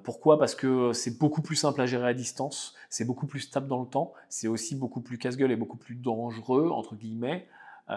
pourquoi? 0.04 0.38
Parce 0.38 0.56
que 0.56 0.94
c'est 0.94 1.18
beaucoup 1.18 1.42
plus 1.42 1.56
simple 1.56 1.82
à 1.82 1.86
gérer 1.86 2.08
à 2.08 2.14
distance, 2.14 2.76
c'est 2.90 3.06
beaucoup 3.06 3.28
plus 3.28 3.42
stable 3.42 3.68
dans 3.68 3.82
le 3.82 3.88
temps, 3.88 4.14
c'est 4.30 4.48
aussi 4.48 4.76
beaucoup 4.76 5.02
plus 5.02 5.18
casse-gueule 5.18 5.52
et 5.52 5.56
beaucoup 5.56 5.78
plus 5.78 5.96
dangereux, 5.96 6.70
entre 6.70 6.96
guillemets, 6.96 7.48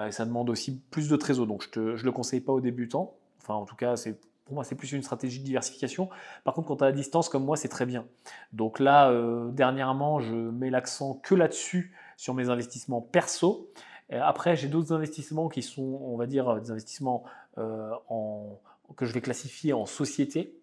et 0.06 0.10
ça 0.10 0.24
demande 0.24 0.48
aussi 0.50 0.80
plus 0.90 1.08
de 1.10 1.16
trésor. 1.16 1.46
Donc 1.46 1.68
je 1.74 1.80
ne 1.80 2.02
le 2.02 2.12
conseille 2.12 2.40
pas 2.40 2.52
aux 2.52 2.62
débutants, 2.62 3.14
enfin 3.38 3.54
en 3.54 3.66
tout 3.66 3.76
cas 3.76 3.96
c'est 3.96 4.18
pour 4.48 4.54
moi, 4.54 4.64
c'est 4.64 4.76
plus 4.76 4.92
une 4.92 5.02
stratégie 5.02 5.40
de 5.40 5.44
diversification. 5.44 6.08
Par 6.42 6.54
contre, 6.54 6.68
quand 6.68 6.76
tu 6.76 6.84
as 6.84 6.86
la 6.86 6.92
distance 6.92 7.28
comme 7.28 7.44
moi, 7.44 7.58
c'est 7.58 7.68
très 7.68 7.84
bien. 7.84 8.06
Donc 8.54 8.80
là, 8.80 9.10
euh, 9.10 9.50
dernièrement, 9.50 10.20
je 10.20 10.34
mets 10.34 10.70
l'accent 10.70 11.20
que 11.22 11.34
là-dessus 11.34 11.94
sur 12.16 12.32
mes 12.32 12.48
investissements 12.48 13.02
perso. 13.02 13.70
après, 14.10 14.56
j'ai 14.56 14.68
d'autres 14.68 14.94
investissements 14.94 15.50
qui 15.50 15.62
sont, 15.62 16.00
on 16.02 16.16
va 16.16 16.26
dire, 16.26 16.58
des 16.62 16.70
investissements 16.70 17.24
euh, 17.58 17.90
en, 18.08 18.58
que 18.96 19.04
je 19.04 19.12
vais 19.12 19.20
classifier 19.20 19.74
en 19.74 19.84
société, 19.84 20.58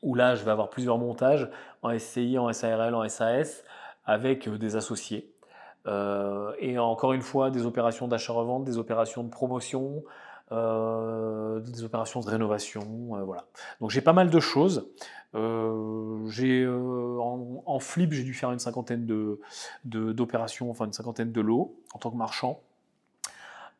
où 0.00 0.14
là, 0.14 0.34
je 0.34 0.42
vais 0.42 0.50
avoir 0.50 0.70
plusieurs 0.70 0.96
montages 0.96 1.50
en 1.82 1.96
SCI, 1.98 2.38
en 2.38 2.50
SARL, 2.50 2.94
en 2.94 3.06
SAS, 3.10 3.62
avec 4.06 4.48
euh, 4.48 4.56
des 4.56 4.74
associés. 4.74 5.34
et 6.60 6.78
encore 6.78 7.12
une 7.12 7.22
fois, 7.22 7.50
des 7.50 7.66
opérations 7.66 8.08
d'achat-revente, 8.08 8.64
des 8.64 8.78
opérations 8.78 9.22
de 9.22 9.28
promotion, 9.28 10.02
euh, 10.50 11.60
des 11.60 11.84
opérations 11.84 12.20
de 12.20 12.26
rénovation, 12.26 13.16
euh, 13.16 13.22
voilà. 13.22 13.44
Donc 13.80 13.90
j'ai 13.90 14.00
pas 14.00 14.14
mal 14.14 14.30
de 14.30 14.40
choses. 14.40 14.88
Euh, 15.34 16.26
j'ai 16.30 16.66
en, 16.66 17.78
flip, 17.80 18.12
j'ai 18.12 18.24
dû 18.24 18.32
faire 18.32 18.50
une 18.50 18.58
cinquantaine 18.58 19.04
de, 19.04 19.40
d'opérations, 19.84 20.70
enfin 20.70 20.86
une 20.86 20.92
cinquantaine 20.94 21.32
de 21.32 21.40
lots 21.42 21.76
en 21.92 21.98
tant 21.98 22.10
que 22.10 22.16
marchand. 22.16 22.62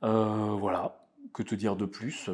voilà, 0.02 0.98
que 1.32 1.42
te 1.42 1.54
dire 1.54 1.74
de 1.74 1.86
plus? 1.86 2.28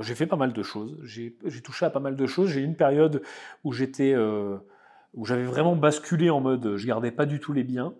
J'ai 0.00 0.16
fait 0.16 0.26
pas 0.26 0.36
mal 0.36 0.52
de 0.52 0.62
choses. 0.62 0.98
J'ai, 1.04 1.32
touché 1.62 1.86
à 1.86 1.90
pas 1.90 2.00
mal 2.00 2.16
de 2.16 2.26
choses. 2.26 2.50
J'ai 2.50 2.60
eu 2.60 2.64
une 2.64 2.76
période 2.76 3.22
où 3.62 3.72
j'étais, 3.72 4.16
où 4.16 5.24
j'avais 5.24 5.44
vraiment 5.44 5.76
basculé 5.76 6.28
en 6.28 6.40
mode, 6.40 6.76
je 6.76 6.86
gardais 6.88 7.12
pas 7.12 7.26
du 7.26 7.38
tout 7.38 7.52
les 7.52 7.64
biens. 7.64 7.94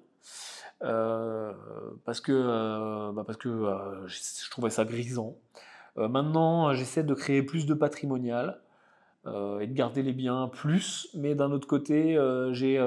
Parce 0.80 2.20
que, 2.20 3.12
bah 3.12 3.22
parce 3.24 3.38
que 3.38 3.48
je 4.09 4.50
trouvais 4.50 4.70
ça 4.70 4.84
grisant. 4.84 5.36
Maintenant, 5.97 6.72
j'essaie 6.74 7.05
de 7.05 7.14
créer 7.14 7.42
plus 7.42 7.66
de 7.66 7.74
patrimonial. 7.74 8.61
et 9.26 9.66
de 9.66 9.72
garder 9.72 10.03
les 10.03 10.12
biens 10.12 10.49
plus, 10.53 11.09
mais 11.14 11.34
d'un 11.34 11.51
autre 11.51 11.66
côté, 11.66 12.18
j'ai 12.53 12.78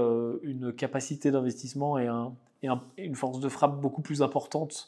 une 0.43 0.73
capacité 0.73 1.31
d'investissement 1.31 1.97
et, 1.97 2.07
un, 2.07 2.33
et 2.61 2.69
une 2.97 3.15
force 3.15 3.39
de 3.39 3.49
frappe 3.49 3.79
beaucoup 3.81 4.01
plus 4.01 4.21
importante 4.21 4.87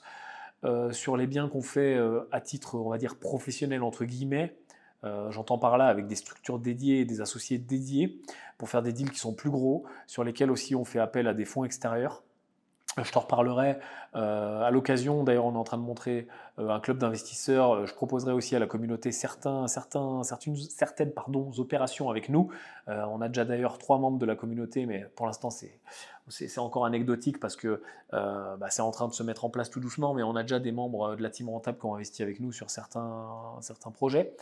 sur 0.91 1.17
les 1.17 1.26
biens 1.28 1.47
qu'on 1.47 1.61
fait 1.61 1.97
à 2.32 2.41
titre, 2.41 2.76
on 2.76 2.89
va 2.89 2.97
dire, 2.97 3.15
professionnel, 3.15 3.82
entre 3.82 4.05
guillemets. 4.05 4.55
J'entends 5.03 5.57
par 5.57 5.78
là 5.78 5.88
avec 5.88 6.07
des 6.07 6.15
structures 6.15 6.59
dédiées, 6.59 7.05
des 7.05 7.22
associés 7.22 7.57
dédiés, 7.57 8.22
pour 8.57 8.70
faire 8.70 8.82
des 8.84 8.91
deals 8.93 9.09
qui 9.09 9.20
sont 9.20 9.34
plus 9.34 9.49
gros, 9.49 9.86
sur 10.05 10.24
lesquels 10.24 10.51
aussi 10.51 10.76
on 10.76 10.84
fait 10.84 10.99
appel 10.99 11.28
à 11.28 11.34
des 11.34 11.45
fonds 11.45 11.63
extérieurs. 11.63 12.24
Je 13.04 13.12
t'en 13.12 13.22
reparlerai 13.22 13.78
euh, 14.16 14.62
à 14.62 14.72
l'occasion. 14.72 15.24
D'ailleurs, 15.24 15.45
on 15.45 15.54
est 15.54 15.58
en 15.58 15.64
train 15.64 15.78
de 15.78 15.84
montrer 15.84 16.28
euh, 16.58 16.70
un 16.70 16.80
club 16.80 16.97
d'investisseurs. 16.97 17.86
Je 17.86 17.93
proposerai 17.93 18.32
aussi 18.32 18.56
à 18.56 18.60
la 18.60 18.68
communauté 18.68 19.12
certains, 19.12 19.68
certains, 19.68 20.24
certaines, 20.24 20.56
certaines 20.56 21.12
pardon, 21.12 21.52
opérations 21.58 22.10
avec 22.10 22.30
nous. 22.30 22.50
Euh, 22.88 23.04
on 23.10 23.22
a 23.22 23.28
déjà 23.28 23.45
d'ailleurs 23.45 23.78
trois 23.78 23.97
membres 23.97 24.18
de 24.18 24.26
la 24.26 24.36
communauté, 24.36 24.86
mais 24.86 25.06
pour 25.16 25.26
l'instant, 25.26 25.50
c'est, 25.50 25.80
c'est, 26.28 26.60
encore 26.60 26.86
anecdotique 26.86 27.39
parce 27.39 27.56
que 27.56 27.82
bah, 28.12 28.70
c'est 28.70 28.82
en 28.82 28.91
train 28.91 29.08
de 29.08 29.14
se 29.14 29.24
mettre 29.24 29.45
en 29.45 29.50
place 29.50 29.70
tout 29.70 29.80
doucement. 29.80 30.14
Mais 30.14 30.24
on 30.24 30.36
a 30.36 30.41
déjà 30.43 30.60
des 30.60 30.72
membres 30.72 31.16
de 31.16 31.24
la 31.24 31.30
team 31.30 31.50
rentable 31.50 31.78
qui 31.78 31.86
ont 31.86 31.95
investi 31.95 32.24
avec 32.24 32.39
nous 32.39 32.52
sur 32.52 32.70
certains, 32.70 33.58
certains 33.62 33.91
projets. 33.91 34.34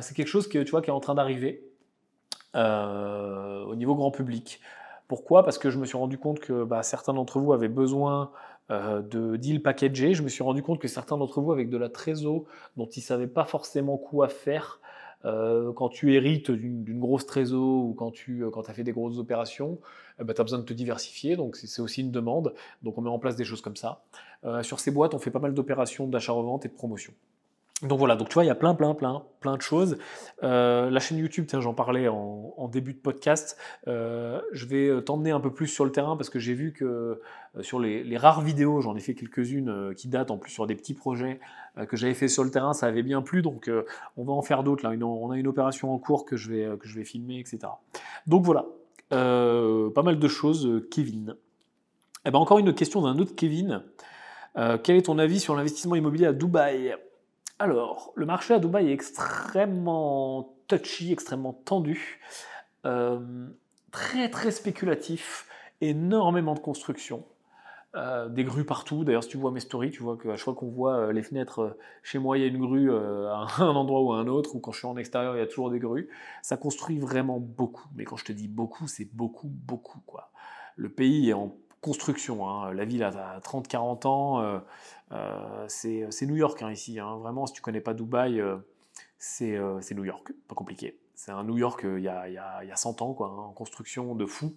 c'est 0.00 0.14
quelque 0.14 0.28
chose 0.28 0.48
que, 0.48 0.62
tu 0.62 0.70
vois, 0.70 0.82
qui 0.82 0.90
est 0.90 0.92
en 0.92 1.00
train 1.00 1.14
d'arriver 1.14 1.64
au 2.54 3.74
niveau 3.74 3.94
grand 3.94 4.10
public. 4.10 4.60
Pourquoi? 5.08 5.42
Parce 5.42 5.56
que 5.56 5.70
je 5.70 5.78
me 5.78 5.86
suis 5.86 5.96
rendu 5.96 6.18
compte 6.18 6.38
que 6.38 6.64
bah, 6.64 6.82
certains 6.82 7.14
d'entre 7.14 7.40
vous 7.40 7.54
avaient 7.54 7.68
besoin 7.68 8.30
euh, 8.70 9.00
de 9.00 9.36
deals 9.36 9.62
packagés. 9.62 10.12
Je 10.12 10.22
me 10.22 10.28
suis 10.28 10.42
rendu 10.42 10.62
compte 10.62 10.78
que 10.78 10.88
certains 10.88 11.16
d'entre 11.16 11.40
vous, 11.40 11.50
avec 11.50 11.70
de 11.70 11.78
la 11.78 11.88
trésor 11.88 12.44
dont 12.76 12.86
ils 12.86 13.00
ne 13.00 13.04
savaient 13.04 13.26
pas 13.26 13.46
forcément 13.46 13.96
quoi 13.96 14.28
faire, 14.28 14.80
euh, 15.24 15.72
quand 15.72 15.88
tu 15.88 16.14
hérites 16.14 16.50
d'une 16.50 17.00
grosse 17.00 17.24
trésor 17.24 17.84
ou 17.86 17.94
quand 17.94 18.10
tu 18.10 18.44
euh, 18.44 18.50
as 18.68 18.72
fait 18.74 18.84
des 18.84 18.92
grosses 18.92 19.16
opérations, 19.16 19.78
eh 20.20 20.24
ben, 20.24 20.34
tu 20.34 20.40
as 20.42 20.44
besoin 20.44 20.58
de 20.58 20.64
te 20.64 20.74
diversifier. 20.74 21.36
Donc 21.36 21.56
c'est 21.56 21.80
aussi 21.80 22.02
une 22.02 22.10
demande. 22.10 22.52
Donc 22.82 22.98
on 22.98 23.00
met 23.00 23.08
en 23.08 23.18
place 23.18 23.36
des 23.36 23.44
choses 23.44 23.62
comme 23.62 23.76
ça. 23.76 24.02
sur 24.62 24.78
ces 24.78 24.90
boîtes, 24.90 25.14
on 25.14 25.18
fait 25.18 25.30
pas 25.30 25.38
mal 25.38 25.54
d'opérations 25.54 26.06
d'achat-revente 26.06 26.66
et 26.66 26.68
de 26.68 26.74
promotion. 26.74 27.14
Donc 27.82 28.00
voilà, 28.00 28.16
donc 28.16 28.28
tu 28.28 28.34
vois, 28.34 28.42
il 28.42 28.48
y 28.48 28.50
a 28.50 28.56
plein, 28.56 28.74
plein, 28.74 28.92
plein, 28.92 29.22
plein 29.38 29.56
de 29.56 29.62
choses. 29.62 29.98
Euh, 30.42 30.90
la 30.90 30.98
chaîne 30.98 31.18
YouTube, 31.18 31.46
j'en 31.60 31.74
parlais 31.74 32.08
en, 32.08 32.68
début 32.72 32.92
de 32.92 32.98
podcast. 32.98 33.56
Euh, 33.86 34.40
je 34.52 34.66
vais 34.66 34.88
euh, 34.88 35.00
t'emmener 35.00 35.30
un 35.30 35.38
peu 35.38 35.52
plus 35.52 35.68
sur 35.68 35.84
le 35.84 35.92
terrain 35.92 36.16
parce 36.16 36.28
que 36.28 36.40
j'ai 36.40 36.54
vu 36.54 36.72
que 36.72 37.20
sur 37.60 37.78
les, 37.78 38.16
rares 38.16 38.40
vidéos, 38.40 38.80
j'en 38.80 38.96
ai 38.96 39.00
fait 39.00 39.14
quelques-unes 39.14 39.94
qui 39.94 40.08
datent 40.08 40.32
en 40.32 40.38
plus 40.38 40.50
sur 40.50 40.66
des 40.66 40.74
petits 40.74 40.94
projets 40.94 41.38
que 41.88 41.96
j'avais 41.96 42.14
fait 42.14 42.26
sur 42.26 42.42
le 42.42 42.50
terrain, 42.50 42.72
ça 42.72 42.86
avait 42.86 43.04
bien 43.04 43.22
plu. 43.22 43.42
Donc 43.42 43.70
on 44.16 44.24
va 44.24 44.32
en 44.32 44.42
faire 44.42 44.64
d'autres. 44.64 44.84
Là, 44.84 44.90
on 45.06 45.30
a 45.30 45.38
une 45.38 45.46
opération 45.46 45.94
en 45.94 45.98
cours 45.98 46.24
que 46.24 46.36
je 46.36 46.50
vais, 46.50 47.04
filmer, 47.04 47.38
etc. 47.38 47.58
Donc 48.26 48.44
voilà, 48.44 48.66
pas 49.10 50.02
mal 50.02 50.18
de 50.18 50.28
choses, 50.28 50.82
Kevin. 50.90 51.36
Eh 52.24 52.32
ben 52.32 52.40
encore 52.40 52.58
une 52.58 52.74
question 52.74 53.02
d'un 53.02 53.18
autre 53.18 53.36
Kevin. 53.36 53.82
quel 54.82 54.96
est 54.96 55.02
ton 55.02 55.18
avis 55.18 55.38
sur 55.38 55.54
l'investissement 55.54 55.94
immobilier 55.94 56.26
à 56.26 56.32
Dubaï? 56.32 56.96
Alors, 57.58 58.12
le 58.14 58.24
marché 58.24 58.54
à 58.54 58.58
Dubaï 58.58 58.88
est 58.88 58.92
extrêmement 58.92 60.54
touchy, 60.68 61.12
extrêmement 61.12 61.52
tendu, 61.52 62.20
euh, 62.86 63.48
très 63.90 64.30
très 64.30 64.50
spéculatif, 64.50 65.48
énormément 65.80 66.54
de 66.54 66.60
construction. 66.60 67.24
Euh, 67.96 68.28
des 68.28 68.44
grues 68.44 68.66
partout. 68.66 69.02
D'ailleurs, 69.02 69.24
si 69.24 69.30
tu 69.30 69.38
vois 69.38 69.50
mes 69.50 69.60
stories, 69.60 69.90
tu 69.90 70.02
vois 70.02 70.18
qu'à 70.18 70.36
chaque 70.36 70.44
fois 70.44 70.54
qu'on 70.54 70.68
voit 70.68 70.96
euh, 70.98 71.12
les 71.12 71.22
fenêtres 71.22 71.78
chez 72.02 72.18
moi, 72.18 72.36
il 72.36 72.42
y 72.42 72.44
a 72.44 72.46
une 72.46 72.58
grue 72.58 72.94
à 72.94 73.46
un 73.58 73.74
endroit 73.74 74.02
ou 74.02 74.12
à 74.12 74.18
un 74.18 74.26
autre, 74.26 74.54
ou 74.54 74.60
quand 74.60 74.72
je 74.72 74.78
suis 74.78 74.86
en 74.86 74.96
extérieur, 74.98 75.34
il 75.34 75.38
y 75.38 75.42
a 75.42 75.46
toujours 75.46 75.70
des 75.70 75.78
grues. 75.78 76.08
Ça 76.42 76.58
construit 76.58 76.98
vraiment 76.98 77.40
beaucoup. 77.40 77.88
Mais 77.96 78.04
quand 78.04 78.16
je 78.16 78.26
te 78.26 78.32
dis 78.32 78.46
beaucoup, 78.46 78.86
c'est 78.86 79.08
beaucoup, 79.14 79.48
beaucoup. 79.48 80.00
Quoi. 80.06 80.30
Le 80.76 80.90
pays 80.90 81.30
est 81.30 81.34
en 81.34 81.56
construction. 81.80 82.48
Hein. 82.48 82.72
La 82.72 82.84
ville 82.84 83.02
a 83.02 83.40
30-40 83.40 84.06
ans. 84.06 84.62
c'est 85.68 86.26
New 86.26 86.36
York 86.36 86.62
hein, 86.62 86.70
ici. 86.70 86.98
Hein. 86.98 87.16
Vraiment, 87.16 87.46
si 87.46 87.54
tu 87.54 87.62
connais 87.62 87.80
pas 87.80 87.94
Dubaï, 87.94 88.42
c'est 89.18 89.58
New 89.92 90.04
York. 90.04 90.32
Pas 90.48 90.54
compliqué. 90.54 90.98
C'est 91.14 91.32
un 91.32 91.42
New 91.42 91.58
York 91.58 91.80
il 91.84 92.02
y, 92.02 92.08
a, 92.08 92.28
il, 92.28 92.34
y 92.34 92.38
a, 92.38 92.62
il 92.62 92.68
y 92.68 92.72
a 92.72 92.76
100 92.76 93.02
ans, 93.02 93.16
en 93.20 93.52
construction 93.52 94.14
de 94.14 94.24
fou 94.24 94.54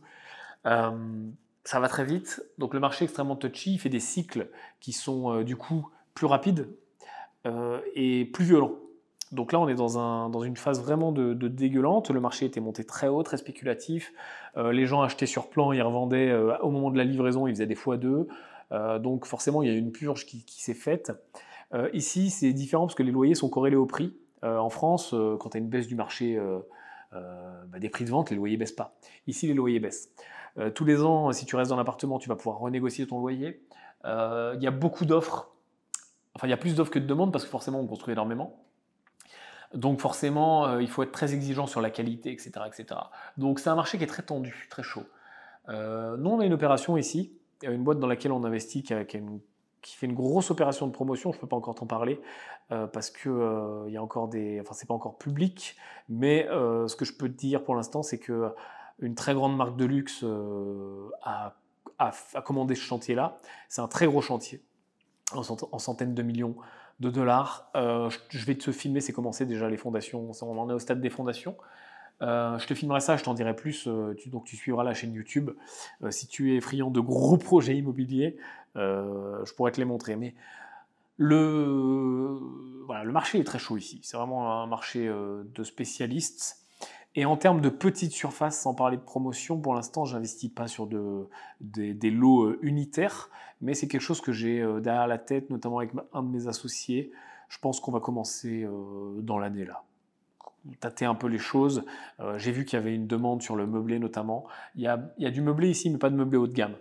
ça 1.64 1.80
va 1.80 1.88
très 1.88 2.06
vite. 2.06 2.44
Donc 2.58 2.74
le 2.74 2.80
marché 2.80 3.04
est 3.04 3.08
extrêmement 3.08 3.36
touchy, 3.36 3.74
il 3.74 3.80
fait 3.80 3.90
des 3.90 4.00
cycles 4.00 4.50
qui 4.80 4.94
sont 4.94 5.34
euh, 5.34 5.44
du 5.44 5.56
coup 5.56 5.90
plus 6.14 6.26
rapides 6.26 6.70
euh, 7.46 7.80
et 7.96 8.26
plus 8.26 8.46
violents. 8.46 8.76
Donc 9.32 9.52
là, 9.52 9.60
on 9.60 9.68
est 9.68 9.76
dans, 9.76 9.98
un, 9.98 10.30
dans 10.30 10.44
une 10.44 10.58
phase 10.58 10.82
vraiment 10.82 11.12
de, 11.12 11.34
dégueulante. 11.48 12.10
Le 12.10 12.20
marché 12.20 12.46
était 12.46 12.60
monté 12.60 12.84
très 12.84 13.08
haut, 13.08 13.24
très 13.24 13.38
spéculatif. 13.38 14.14
Euh, 14.58 14.72
les 14.72 14.86
gens 14.86 15.02
achetaient 15.02 15.26
sur 15.26 15.50
plan, 15.50 15.72
ils 15.72 15.82
revendaient 15.82 16.34
au 16.62 16.70
moment 16.70 16.92
de 16.92 16.98
la 16.98 17.04
livraison, 17.04 17.48
ils 17.48 17.54
faisaient 17.54 17.68
des 17.68 17.76
fois 17.76 17.98
deux. 17.98 18.28
donc 19.00 19.26
forcément, 19.26 19.62
il 19.64 19.70
y 19.70 19.72
a 19.72 19.78
une 19.78 19.92
purge 19.92 20.26
qui, 20.26 20.44
s'est 20.48 20.74
faite. 20.74 21.12
ici, 21.94 22.30
c'est 22.30 22.54
différent 22.54 22.86
parce 22.86 22.96
que 22.96 23.04
les 23.04 23.12
loyers 23.12 23.36
sont 23.36 23.50
corrélés 23.50 23.76
au 23.78 23.86
prix. 23.86 24.16
en 24.44 24.70
France, 24.70 25.16
quand 25.40 25.50
tu 25.50 25.58
as 25.58 25.60
une 25.60 25.70
baisse 25.70 25.88
du 25.88 25.96
marché 25.96 26.40
bah, 27.12 27.80
des 27.80 27.90
prix 27.90 28.06
de 28.06 28.10
vente, 28.10 28.30
les 28.30 28.36
loyers 28.36 28.58
baissent 28.58 28.72
pas. 28.72 28.96
Ici, 29.28 29.48
les 29.48 29.54
loyers 29.54 29.80
baissent. 29.80 30.12
Euh, 30.58 30.70
tous 30.70 30.86
les 30.86 31.02
ans, 31.02 31.32
si 31.32 31.46
tu 31.46 31.56
restes 31.56 31.70
dans 31.70 31.78
l'appartement, 31.78 32.20
tu 32.20 32.30
vas 32.30 32.36
pouvoir 32.36 32.60
renégocier 32.60 33.08
ton 33.08 33.20
loyer. 33.20 33.62
Euh, 34.06 34.54
il 34.58 34.64
y 34.64 34.68
a 34.68 34.72
beaucoup 34.72 35.06
d'offres. 35.06 35.52
Enfin, 36.36 36.48
il 36.48 36.50
y 36.50 36.54
a 36.54 36.58
plus 36.58 36.76
d'offres 36.76 36.92
que 36.92 37.00
de 37.00 37.06
demandes 37.06 37.32
parce 37.32 37.44
que 37.44 37.50
forcément, 37.50 37.80
on 37.80 37.88
construit 37.88 38.14
énormément. 38.14 38.64
Donc 39.74 40.00
forcément, 40.02 40.66
euh, 40.66 40.82
il 40.82 40.90
faut 40.90 41.04
être 41.04 41.12
très 41.12 41.34
exigeant 41.34 41.68
sur 41.68 41.82
la 41.82 41.90
qualité, 41.90 42.32
etc. 42.32 42.52
etc. 42.68 43.00
Donc 43.38 43.60
c'est 43.60 43.70
un 43.70 43.76
marché 43.76 43.98
qui 43.98 44.04
est 44.04 44.08
très 44.08 44.24
tendu, 44.24 44.68
très 44.70 44.84
chaud. 44.84 45.04
nous, 45.68 46.30
on 46.30 46.40
a 46.40 46.46
une 46.46 46.54
opération 46.54 46.98
ici, 46.98 47.34
une 47.64 47.84
boîte 47.84 48.00
dans 48.00 48.08
laquelle 48.08 48.32
on 48.32 48.44
investit 48.44 48.84
qui, 48.84 48.94
fait 49.96 50.06
une 50.06 50.14
grosse 50.14 50.52
opération 50.52 50.88
de 50.88 50.92
promotion. 50.92 51.32
Je 51.32 51.38
ne 51.38 51.42
peux 51.42 51.48
pas 51.48 51.56
encore 51.56 51.76
t'en 51.76 51.86
parler 51.86 52.20
parce 52.70 53.10
que 53.10 53.86
il 53.88 53.94
y 53.94 53.98
enfin 53.98 54.74
c'est 54.74 54.88
pas 54.88 54.94
encore 54.94 55.18
public, 55.18 55.78
mais 56.10 56.48
ce 56.50 56.96
que 56.96 57.06
je 57.06 57.14
peux 57.14 57.30
te 57.30 57.38
dire 57.38 57.64
pour 57.64 57.76
l'instant, 57.76 58.04
c'est 58.04 58.20
que 58.20 58.54
une 59.02 59.16
très 59.16 59.34
grande 59.34 59.58
marque 59.58 59.76
de 59.76 59.86
luxe 59.86 60.24
euh, 60.24 61.10
a, 61.24 61.56
commandé 62.44 62.76
ce 62.76 62.82
chantier-là. 62.82 63.38
C'est 63.68 63.82
un 63.82 63.88
très 63.88 64.08
gros 64.08 64.22
chantier, 64.22 64.64
en, 65.34 65.44
centaines 65.44 66.16
de 66.16 66.24
millions 66.24 66.56
de 67.02 67.10
dollars. 67.10 67.70
Euh, 67.76 68.10
je 68.30 68.46
vais 68.46 68.56
te 68.56 68.72
filmer, 68.72 69.02
c'est 69.02 69.12
commencé 69.12 69.46
déjà 69.46 69.70
les 69.70 69.78
fondations, 69.78 70.32
on 70.42 70.58
en 70.58 70.70
est 70.70 70.74
au 70.74 70.80
stade 70.80 71.02
des 71.02 71.10
fondations. 71.10 71.58
Euh, 72.22 72.58
je 72.60 72.68
te 72.68 72.76
filmerai 72.76 73.02
ça, 73.02 73.18
je 73.18 73.24
t'en 73.24 73.34
dirai 73.34 73.56
plus. 73.56 73.88
donc 74.28 74.46
tu 74.46 74.56
suivras 74.56 74.84
la 74.84 74.94
chaîne 74.94 75.14
YouTube. 75.14 75.52
si 76.10 76.28
tu 76.28 76.56
es 76.56 76.62
friand 76.62 76.92
de 76.92 77.00
gros 77.00 77.38
projets 77.50 77.76
immobiliers, 77.76 78.38
je 78.76 79.54
pourrais 79.56 79.72
te 79.72 79.82
les 79.82 79.86
montrer. 79.86 80.16
Mais 80.16 80.36
le, 81.18 82.40
marché 83.06 83.40
est 83.40 83.44
très 83.44 83.60
chaud 83.60 83.78
ici. 83.78 84.00
C'est 84.04 84.16
vraiment 84.16 84.62
un 84.62 84.68
marché 84.68 85.08
de 85.10 85.64
spécialistes. 85.64 86.62
Et 87.16 87.26
en 87.26 87.36
termes 87.36 87.60
de 87.60 87.70
petites 87.70 88.14
surfaces, 88.14 88.62
sans 88.62 88.74
parler 88.74 88.96
de 88.96 89.02
promotion, 89.02 89.60
pour 89.60 89.76
l'instant, 89.76 90.06
j'investis 90.06 90.50
pas 90.50 90.68
sur 90.68 90.88
de, 90.88 91.28
des, 91.60 92.10
lots 92.10 92.46
euh, 92.46 92.60
unitaires, 92.62 93.30
mais 93.62 93.74
c'est 93.74 93.88
quelque 93.88 94.02
chose 94.02 94.22
que 94.22 94.32
j'ai 94.32 94.62
euh, 94.62 94.80
derrière 94.80 95.08
la 95.08 95.18
tête, 95.18 95.50
notamment 95.50 95.80
avec 95.80 95.92
un 96.14 96.24
de 96.24 96.30
mes 96.30 96.48
associés. 96.48 97.12
Je 97.50 97.58
pense 97.60 97.80
qu'on 97.80 97.92
va 97.92 98.00
commencer 98.00 98.64
euh, 98.64 99.22
dans 99.22 99.38
l'année 99.38 99.66
là. 99.66 99.84
Tâter 100.80 101.06
un 101.06 101.16
peu 101.16 101.26
les 101.26 101.40
choses. 101.40 101.84
j'ai 102.38 102.52
vu 102.52 102.66
qu'il 102.66 102.78
y 102.78 102.80
avait 102.80 102.94
une 102.94 103.08
demande 103.08 103.42
sur 103.42 103.56
le 103.56 103.66
meublé 103.66 103.98
notamment. 103.98 104.46
Il 104.76 104.82
y, 104.82 104.88
a, 104.88 105.12
il 105.18 105.24
y 105.24 105.26
a 105.26 105.32
du 105.32 105.42
meublé 105.42 105.72
ici, 105.72 105.90
mais 105.90 105.98
pas 105.98 106.12
de 106.12 106.16
meublé 106.16 106.38
haut 106.38 106.46
de 106.46 106.54
gamme. 106.54 106.76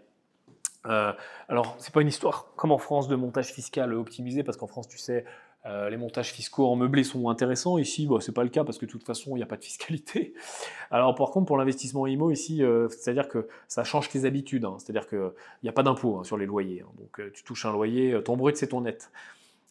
Euh, 0.87 1.13
alors, 1.49 1.77
c'est 1.79 1.93
pas 1.93 2.03
une 2.03 2.09
histoire 2.09 2.47
comme 2.57 2.73
en 2.73 2.79
France 2.79 3.09
de 3.09 3.17
montage 3.17 3.53
fiscal 3.53 3.93
optimisé, 3.95 4.43
parce 4.43 4.57
qu'en 4.57 4.67
France, 4.67 4.89
tu 4.89 4.99
sais, 4.99 5.25
euh, 5.67 5.91
les 5.91 5.99
montages 5.99 6.33
fiscaux 6.33 6.67
en 6.67 6.77
meublé 6.77 7.05
sont 7.05 7.29
intéressants. 7.29 7.77
Ici, 7.77 8.09
ce 8.11 8.21
c'est 8.21 8.33
pas 8.33 8.45
le 8.45 8.49
cas 8.49 8.65
parce 8.65 8.79
que 8.79 8.87
de 8.87 8.91
toute 8.91 9.05
façon, 9.05 9.33
il 9.33 9.37
n'y 9.37 9.43
a 9.43 9.47
pas 9.47 9.57
de 9.57 9.65
fiscalité. 9.65 10.33
Alors, 10.91 11.15
par 11.15 11.31
contre, 11.31 11.47
pour 11.47 11.59
l'investissement 11.59 12.07
IMO, 12.07 12.31
ici, 12.31 12.63
euh, 12.63 12.89
c'est-à-dire 12.89 13.29
que 13.29 13.47
ça 13.69 13.85
change 13.85 14.09
tes 14.09 14.25
habitudes. 14.25 14.65
Hein. 14.65 14.77
C'est-à-dire 14.79 15.07
qu'il 15.07 15.31
n'y 15.63 15.69
a 15.69 15.73
pas 15.73 15.83
d'impôt 15.83 16.19
hein, 16.19 16.25
sur 16.25 16.39
les 16.39 16.47
loyers. 16.47 16.83
Hein. 16.83 16.91
Donc, 16.99 17.21
euh, 17.21 17.31
tu 17.35 17.45
touches 17.45 17.67
un 17.67 17.73
loyer, 17.73 18.19
ton 18.25 18.37
brut, 18.37 18.57
c'est 18.57 18.69
ton 18.69 18.81
net. 18.81 19.11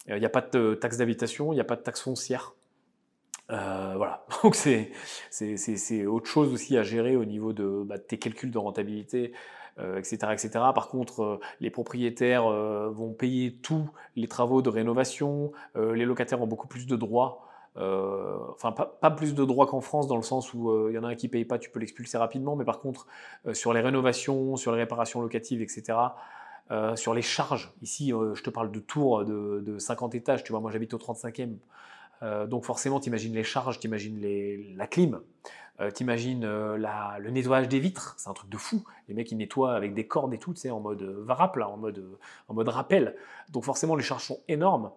Il 0.06 0.16
n'y 0.16 0.24
a 0.24 0.30
pas 0.30 0.40
de 0.40 0.74
taxe 0.74 0.96
d'habitation, 0.96 1.52
il 1.52 1.56
n'y 1.56 1.60
a 1.60 1.64
pas 1.64 1.76
de 1.76 1.82
taxe 1.82 2.00
foncière. 2.00 2.54
voilà, 3.48 4.24
donc 4.42 4.54
c'est 4.54 6.06
autre 6.06 6.26
chose 6.26 6.52
aussi 6.52 6.78
à 6.78 6.82
gérer 6.82 7.16
au 7.16 7.24
niveau 7.24 7.52
de, 7.52 7.82
bah, 7.84 7.98
de 7.98 8.02
tes 8.02 8.18
calculs 8.18 8.50
de 8.50 8.58
rentabilité, 8.58 9.32
etc., 9.78 10.18
euh, 10.22 10.32
etc. 10.32 10.50
Par 10.74 10.88
contre, 10.88 11.22
euh, 11.22 11.40
les 11.60 11.70
propriétaires 11.70 12.46
euh, 12.46 12.90
vont 12.90 13.12
payer 13.12 13.54
tous 13.62 13.90
les 14.16 14.28
travaux 14.28 14.62
de 14.62 14.68
rénovation, 14.68 15.52
les 15.76 16.04
locataires 16.04 16.40
ont 16.42 16.46
beaucoup 16.46 16.68
plus 16.68 16.86
de 16.86 16.96
droits. 16.96 17.46
enfin, 17.76 18.72
pas, 18.72 19.10
plus 19.10 19.34
de 19.34 19.44
droits 19.44 19.66
qu'en 19.66 19.80
France, 19.80 20.08
dans 20.08 20.16
le 20.16 20.22
sens 20.22 20.52
où 20.52 20.88
il 20.88 20.94
y 20.94 20.98
en 20.98 21.04
a 21.04 21.08
un 21.08 21.14
qui 21.14 21.28
paye 21.28 21.44
pas, 21.44 21.58
tu 21.58 21.70
peux 21.70 21.80
l'expulser 21.80 22.18
rapidement, 22.18 22.56
mais 22.56 22.64
par 22.64 22.80
contre, 22.80 23.06
sur 23.52 23.72
les 23.72 23.80
rénovations, 23.80 24.56
sur 24.56 24.72
les 24.72 24.78
réparations 24.78 25.20
locatives, 25.20 25.62
etc., 25.62 25.98
sur 26.96 27.14
les 27.14 27.22
charges, 27.22 27.72
ici, 27.82 28.10
je 28.10 28.42
te 28.42 28.50
parle 28.50 28.70
de 28.70 28.80
tours 28.80 29.24
de, 29.24 29.62
de 29.64 29.78
50 29.78 30.14
étages, 30.14 30.44
tu 30.44 30.52
vois, 30.52 30.60
moi 30.60 30.70
j'habite 30.70 30.92
au 30.94 30.98
35e, 30.98 31.56
donc 32.48 32.64
forcément, 32.64 33.00
tu 33.00 33.08
imagines 33.08 33.34
les 33.34 33.44
charges, 33.44 33.78
tu 33.78 33.86
imagines 33.86 34.20
la 34.76 34.86
clim, 34.86 35.20
euh, 35.80 35.90
t'imagines 35.90 36.44
euh, 36.44 36.76
le 37.18 37.30
nettoyage 37.30 37.68
des 37.68 37.78
vitres, 37.78 38.14
c'est 38.18 38.28
un 38.28 38.34
truc 38.34 38.50
de 38.50 38.58
fou. 38.58 38.84
Les 39.08 39.14
mecs 39.14 39.30
ils 39.32 39.36
nettoient 39.36 39.74
avec 39.74 39.94
des 39.94 40.06
cordes 40.06 40.34
et 40.34 40.38
tout, 40.38 40.52
tu 40.52 40.60
sais, 40.60 40.70
en 40.70 40.80
mode 40.80 41.02
euh, 41.02 41.22
varap 41.24 41.56
en 41.56 41.78
mode, 41.78 42.18
en 42.48 42.54
rappel. 42.70 43.16
Donc 43.48 43.64
forcément 43.64 43.96
les 43.96 44.02
charges 44.02 44.24
sont 44.24 44.40
énormes. 44.48 44.90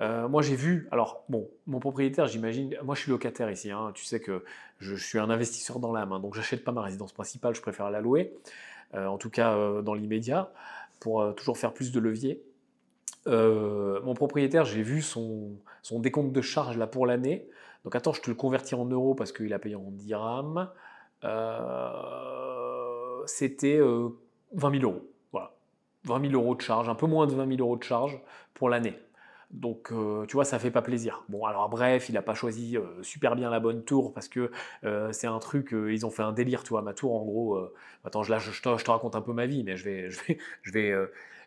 moi 0.00 0.42
j'ai 0.42 0.54
vu, 0.54 0.88
alors 0.92 1.24
bon, 1.28 1.48
mon 1.66 1.80
propriétaire, 1.80 2.28
j'imagine, 2.28 2.76
moi 2.84 2.94
je 2.94 3.00
suis 3.00 3.10
locataire 3.10 3.50
ici, 3.50 3.72
hein. 3.72 3.90
tu 3.94 4.04
sais 4.04 4.20
que 4.20 4.44
je, 4.78 4.94
suis 4.94 5.18
un 5.18 5.28
investisseur 5.28 5.80
dans 5.80 5.92
l'âme, 5.92 6.12
hein, 6.12 6.20
donc 6.20 6.34
j'achète 6.34 6.62
pas 6.62 6.70
ma 6.70 6.82
résidence 6.82 7.12
principale, 7.12 7.56
je 7.56 7.60
préfère 7.60 7.90
la 7.90 8.00
louer, 8.00 8.32
en 8.94 9.18
tout 9.18 9.30
cas 9.30 9.82
dans 9.82 9.94
l'immédiat, 9.94 10.52
pour 11.00 11.34
toujours 11.34 11.58
faire 11.58 11.74
plus 11.74 11.90
de 11.90 11.98
levier. 11.98 12.40
mon 13.26 14.14
propriétaire, 14.14 14.64
j'ai 14.64 14.82
vu 14.82 15.02
son, 15.02 15.50
son 15.82 15.98
décompte 15.98 16.32
de 16.32 16.42
charges 16.42 16.78
là 16.78 16.86
pour 16.86 17.04
l'année. 17.04 17.48
Donc 17.88 17.96
attends, 17.96 18.12
je 18.12 18.20
te 18.20 18.28
le 18.28 18.36
convertis 18.36 18.74
en 18.74 18.84
euros 18.84 19.14
parce 19.14 19.32
qu'il 19.32 19.50
a 19.54 19.58
payé 19.58 19.74
en 19.74 19.90
dirham. 19.90 20.68
Euh, 21.24 23.22
c'était 23.24 23.78
20 23.78 23.86
euh, 23.86 24.10
000 24.52 24.74
euros. 24.82 25.10
Voilà. 25.32 25.54
20 26.04 26.30
000 26.30 26.34
euros 26.34 26.54
de 26.54 26.60
charge, 26.60 26.90
un 26.90 26.94
peu 26.94 27.06
moins 27.06 27.26
de 27.26 27.34
20 27.34 27.48
000 27.48 27.60
euros 27.60 27.78
de 27.78 27.82
charge 27.82 28.20
pour 28.52 28.68
l'année. 28.68 28.92
Donc, 29.50 29.90
euh, 29.90 30.26
tu 30.26 30.34
vois, 30.34 30.44
ça 30.44 30.58
fait 30.58 30.70
pas 30.70 30.82
plaisir. 30.82 31.24
Bon, 31.30 31.46
alors 31.46 31.70
bref, 31.70 32.10
il 32.10 32.12
n'a 32.12 32.20
pas 32.20 32.34
choisi 32.34 32.76
super 33.00 33.36
bien 33.36 33.48
la 33.48 33.58
bonne 33.58 33.82
tour 33.82 34.12
parce 34.12 34.28
que 34.28 34.50
c'est 35.12 35.26
un 35.26 35.38
truc, 35.38 35.70
ils 35.72 36.04
ont 36.04 36.10
fait 36.10 36.22
un 36.22 36.32
délire, 36.32 36.64
tu 36.64 36.68
vois. 36.68 36.82
Ma 36.82 36.92
tour, 36.92 37.14
en 37.14 37.24
gros, 37.24 37.58
attends, 38.04 38.20
là, 38.28 38.36
je, 38.36 38.50
te, 38.50 38.76
je, 38.76 38.84
te, 38.84 38.90
raconte 38.90 39.16
un 39.16 39.22
peu 39.22 39.32
ma 39.32 39.46
vie, 39.46 39.64
mais 39.64 39.78
je 39.78 39.84
vais, 39.84 40.10
je 40.10 40.20
vais, 40.26 40.38
je 40.60 40.72
vais, 40.72 40.94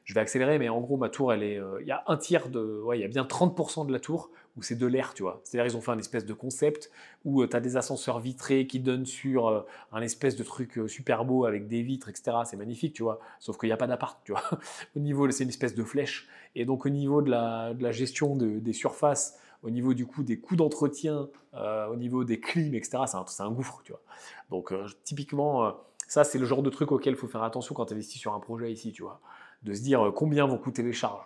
je 0.04 0.14
vais 0.14 0.20
accélérer. 0.20 0.60
Mais 0.60 0.70
en 0.70 0.82
gros, 0.82 0.98
ma 0.98 1.10
tour, 1.10 1.34
elle 1.34 1.44
est, 1.44 1.60
il 1.82 1.88
y 1.88 1.92
a 1.92 2.04
un 2.08 2.18
tiers 2.18 2.50
de, 2.50 2.82
ouais, 2.84 3.00
il 3.00 3.02
y 3.02 3.06
a 3.06 3.08
bien 3.08 3.24
30% 3.24 3.88
de 3.88 3.92
la 3.92 4.00
tour 4.00 4.32
où 4.58 4.62
c'est 4.62 4.76
de 4.76 4.86
l'air, 4.86 5.14
tu 5.14 5.24
vois. 5.24 5.42
C'est-à-dire 5.44 5.72
ils 5.72 5.78
ont 5.78 5.82
fait 5.82 5.92
un 5.92 5.98
espèce 5.98 6.26
de 6.26 6.34
concept 6.34 6.92
où 7.24 7.42
euh, 7.42 7.48
tu 7.48 7.56
as 7.56 7.60
des 7.60 7.78
ascenseurs 7.78 8.20
vitrés 8.20 8.68
qui 8.68 8.80
donnent 8.80 9.06
sur 9.06 9.48
euh, 9.48 9.62
un 9.92 10.02
espèce 10.02 10.36
de 10.36 10.44
truc 10.44 10.78
euh, 10.78 10.88
super 10.88 11.24
beau 11.26 11.46
avec 11.46 11.68
des 11.68 11.82
vitres, 11.82 12.10
etc. 12.10 12.38
C'est 12.46 12.58
magnifique, 12.58 12.94
tu 12.94 13.04
vois. 13.04 13.20
Sauf 13.40 13.58
qu'il 13.58 13.70
n'y 13.70 13.74
a 13.74 13.78
pas 13.78 13.88
d'appart, 13.88 14.20
tu 14.24 14.34
vois. 14.34 14.44
au 14.96 15.00
niveau, 15.00 15.30
c'est 15.32 15.44
une 15.44 15.50
espèce 15.50 15.76
de 15.76 15.84
flèche. 15.84 16.28
Et 16.56 16.66
donc 16.66 16.86
au 16.86 16.90
niveau 16.90 17.22
de 17.22 17.32
la, 17.32 17.92
gestion 17.92 18.36
des 18.36 18.74
surfaces, 18.74 19.38
au 19.64 19.70
niveau 19.70 19.94
du 19.94 20.06
coup 20.06 20.24
des 20.24 20.40
coûts 20.40 20.58
d'entretien, 20.58 21.30
au 21.54 21.96
niveau 21.96 22.26
des 22.26 22.40
clims, 22.42 22.74
etc., 22.76 23.04
c'est 23.06 23.42
un, 23.42 23.46
un, 23.46 23.52
gouffre, 23.52 23.82
tu 23.86 23.94
vois. 23.94 24.02
Donc 24.50 24.74
typiquement, 25.06 25.74
ça 26.08 26.26
c'est 26.26 26.40
le 26.40 26.46
genre 26.46 26.62
de 26.62 26.70
truc 26.70 26.92
auquel 26.92 27.14
il 27.14 27.16
faut 27.16 27.28
faire 27.28 27.44
attention 27.44 27.74
quand 27.74 27.86
tu 27.86 27.94
investis 27.94 28.20
sur 28.20 28.34
un 28.34 28.42
projet 28.42 28.70
ici, 28.70 28.92
tu 28.92 29.02
vois. 29.02 29.22
De 29.64 29.74
se 29.74 29.82
dire 29.82 30.12
combien 30.16 30.48
vont 30.48 30.58
coûter 30.58 30.84
les 30.84 30.94
charges 30.94 31.26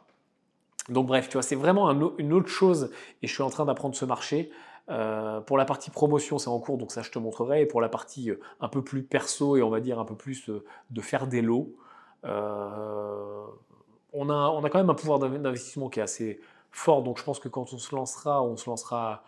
donc 0.89 1.07
bref, 1.07 1.29
tu 1.29 1.33
vois, 1.33 1.41
c'est 1.41 1.55
vraiment 1.55 1.89
une 2.19 2.33
autre 2.33 2.47
chose 2.47 2.91
et 3.23 3.27
je 3.27 3.33
suis 3.33 3.41
en 3.41 3.49
train 3.49 3.65
d'apprendre 3.65 3.95
ce 3.95 4.05
marché. 4.05 4.51
Euh, 4.89 5.41
pour 5.41 5.57
la 5.57 5.65
partie 5.65 5.89
promotion, 5.89 6.37
c'est 6.37 6.49
en 6.49 6.59
cours, 6.59 6.77
donc 6.77 6.91
ça 6.91 7.01
je 7.01 7.09
te 7.09 7.17
montrerai. 7.17 7.61
Et 7.61 7.65
pour 7.65 7.81
la 7.81 7.89
partie 7.89 8.29
euh, 8.29 8.39
un 8.59 8.67
peu 8.67 8.83
plus 8.83 9.03
perso 9.03 9.57
et 9.57 9.63
on 9.63 9.69
va 9.69 9.79
dire 9.79 9.99
un 9.99 10.05
peu 10.05 10.15
plus 10.15 10.49
euh, 10.49 10.63
de 10.91 11.01
faire 11.01 11.27
des 11.27 11.41
lots, 11.41 11.75
on, 12.23 14.29
a, 14.29 14.69
quand 14.69 14.79
même 14.79 14.89
un 14.89 14.95
pouvoir 14.95 15.19
d'investissement 15.19 15.89
qui 15.89 15.99
est 15.99 16.03
assez 16.03 16.39
fort. 16.71 17.03
Donc 17.03 17.19
je 17.19 17.23
pense 17.23 17.39
que 17.39 17.49
quand 17.49 17.73
on 17.73 17.77
se 17.77 17.95
lancera, 17.95 18.43
on 18.43 18.57
se 18.57 18.69
lancera, 18.69 19.23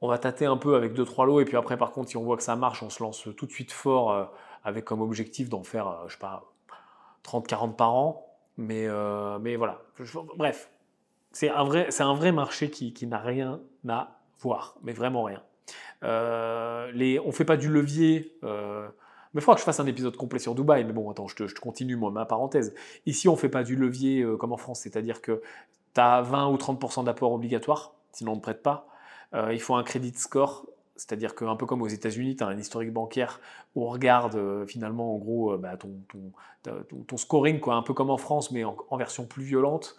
on 0.00 0.08
va 0.08 0.18
tâter 0.18 0.46
un 0.46 0.56
peu 0.56 0.76
avec 0.76 0.94
2-3 0.94 1.26
lots. 1.26 1.40
Et 1.40 1.44
puis 1.44 1.56
après, 1.56 1.76
par 1.76 1.92
contre, 1.92 2.10
si 2.10 2.16
on 2.16 2.22
voit 2.22 2.36
que 2.36 2.42
ça 2.42 2.56
marche, 2.56 2.82
on 2.82 2.90
se 2.90 3.02
lance 3.02 3.28
tout 3.36 3.46
de 3.46 3.52
suite 3.52 3.72
fort 3.72 4.30
avec 4.64 4.84
comme 4.84 5.00
objectif 5.00 5.48
d'en 5.48 5.64
faire, 5.64 6.02
je 6.06 6.12
sais 6.12 6.20
pas, 6.20 6.44
30-40 7.26 7.76
par 7.76 7.94
an. 7.94 8.22
Mais, 8.56 8.88
mais 9.40 9.56
voilà. 9.56 9.82
bref, 10.36 10.70
c'est 11.32 11.50
un, 11.50 11.64
vrai, 11.64 11.88
un 11.98 12.14
vrai 12.14 12.32
marché 12.32 12.70
qui, 12.70 12.94
qui 12.94 13.06
n'a 13.06 13.18
rien 13.18 13.60
à 13.86 14.18
voir, 14.38 14.76
mais 14.82 14.92
vraiment 14.92 15.24
rien. 15.24 15.42
les, 16.02 17.20
on 17.20 17.26
ne 17.26 17.32
fait 17.32 17.44
pas 17.44 17.58
du 17.58 17.68
levier. 17.68 18.38
Mais 18.42 19.40
il 19.40 19.40
faudra 19.42 19.56
que 19.56 19.60
je 19.60 19.66
fasse 19.66 19.80
un 19.80 19.86
épisode 19.86 20.16
complet 20.16 20.38
sur 20.38 20.54
Dubaï. 20.54 20.84
Mais 20.84 20.94
bon, 20.94 21.10
attends, 21.10 21.28
je 21.28 21.36
te, 21.36 21.46
je 21.46 21.54
continue 21.56 21.96
moi, 21.96 22.10
ma 22.10 22.24
parenthèse. 22.24 22.74
Ici, 23.04 23.28
on 23.28 23.32
ne 23.32 23.36
fait 23.36 23.50
pas 23.50 23.62
du 23.62 23.76
levier 23.76 24.26
comme 24.38 24.52
en 24.52 24.56
France, 24.56 24.80
c'est-à-dire 24.80 25.20
que 25.20 25.42
tu 25.96 26.00
as 26.00 26.22
20 26.22 26.48
ou 26.48 26.56
30% 26.56 27.04
d'apport 27.04 27.32
obligatoire, 27.32 27.94
sinon 28.12 28.32
on 28.32 28.36
ne 28.36 28.40
prête 28.40 28.62
pas. 28.62 28.86
Euh, 29.34 29.52
il 29.52 29.60
faut 29.60 29.74
un 29.74 29.82
crédit 29.82 30.12
score, 30.14 30.66
c'est-à-dire 30.96 31.34
qu'un 31.34 31.56
peu 31.56 31.66
comme 31.66 31.82
aux 31.82 31.88
États-Unis, 31.88 32.36
tu 32.36 32.44
as 32.44 32.46
un 32.46 32.58
historique 32.58 32.92
bancaire 32.92 33.40
où 33.74 33.84
on 33.84 33.88
regarde 33.88 34.36
euh, 34.36 34.66
finalement 34.66 35.14
en 35.14 35.18
gros 35.18 35.52
euh, 35.52 35.58
bah, 35.58 35.76
ton, 35.76 37.16
scoring, 37.16 37.60
quoi, 37.60 37.74
un 37.74 37.82
peu 37.82 37.94
comme 37.94 38.10
en 38.10 38.16
France, 38.16 38.50
mais 38.50 38.64
en, 38.64 38.96
version 38.96 39.26
plus 39.26 39.44
violente. 39.44 39.96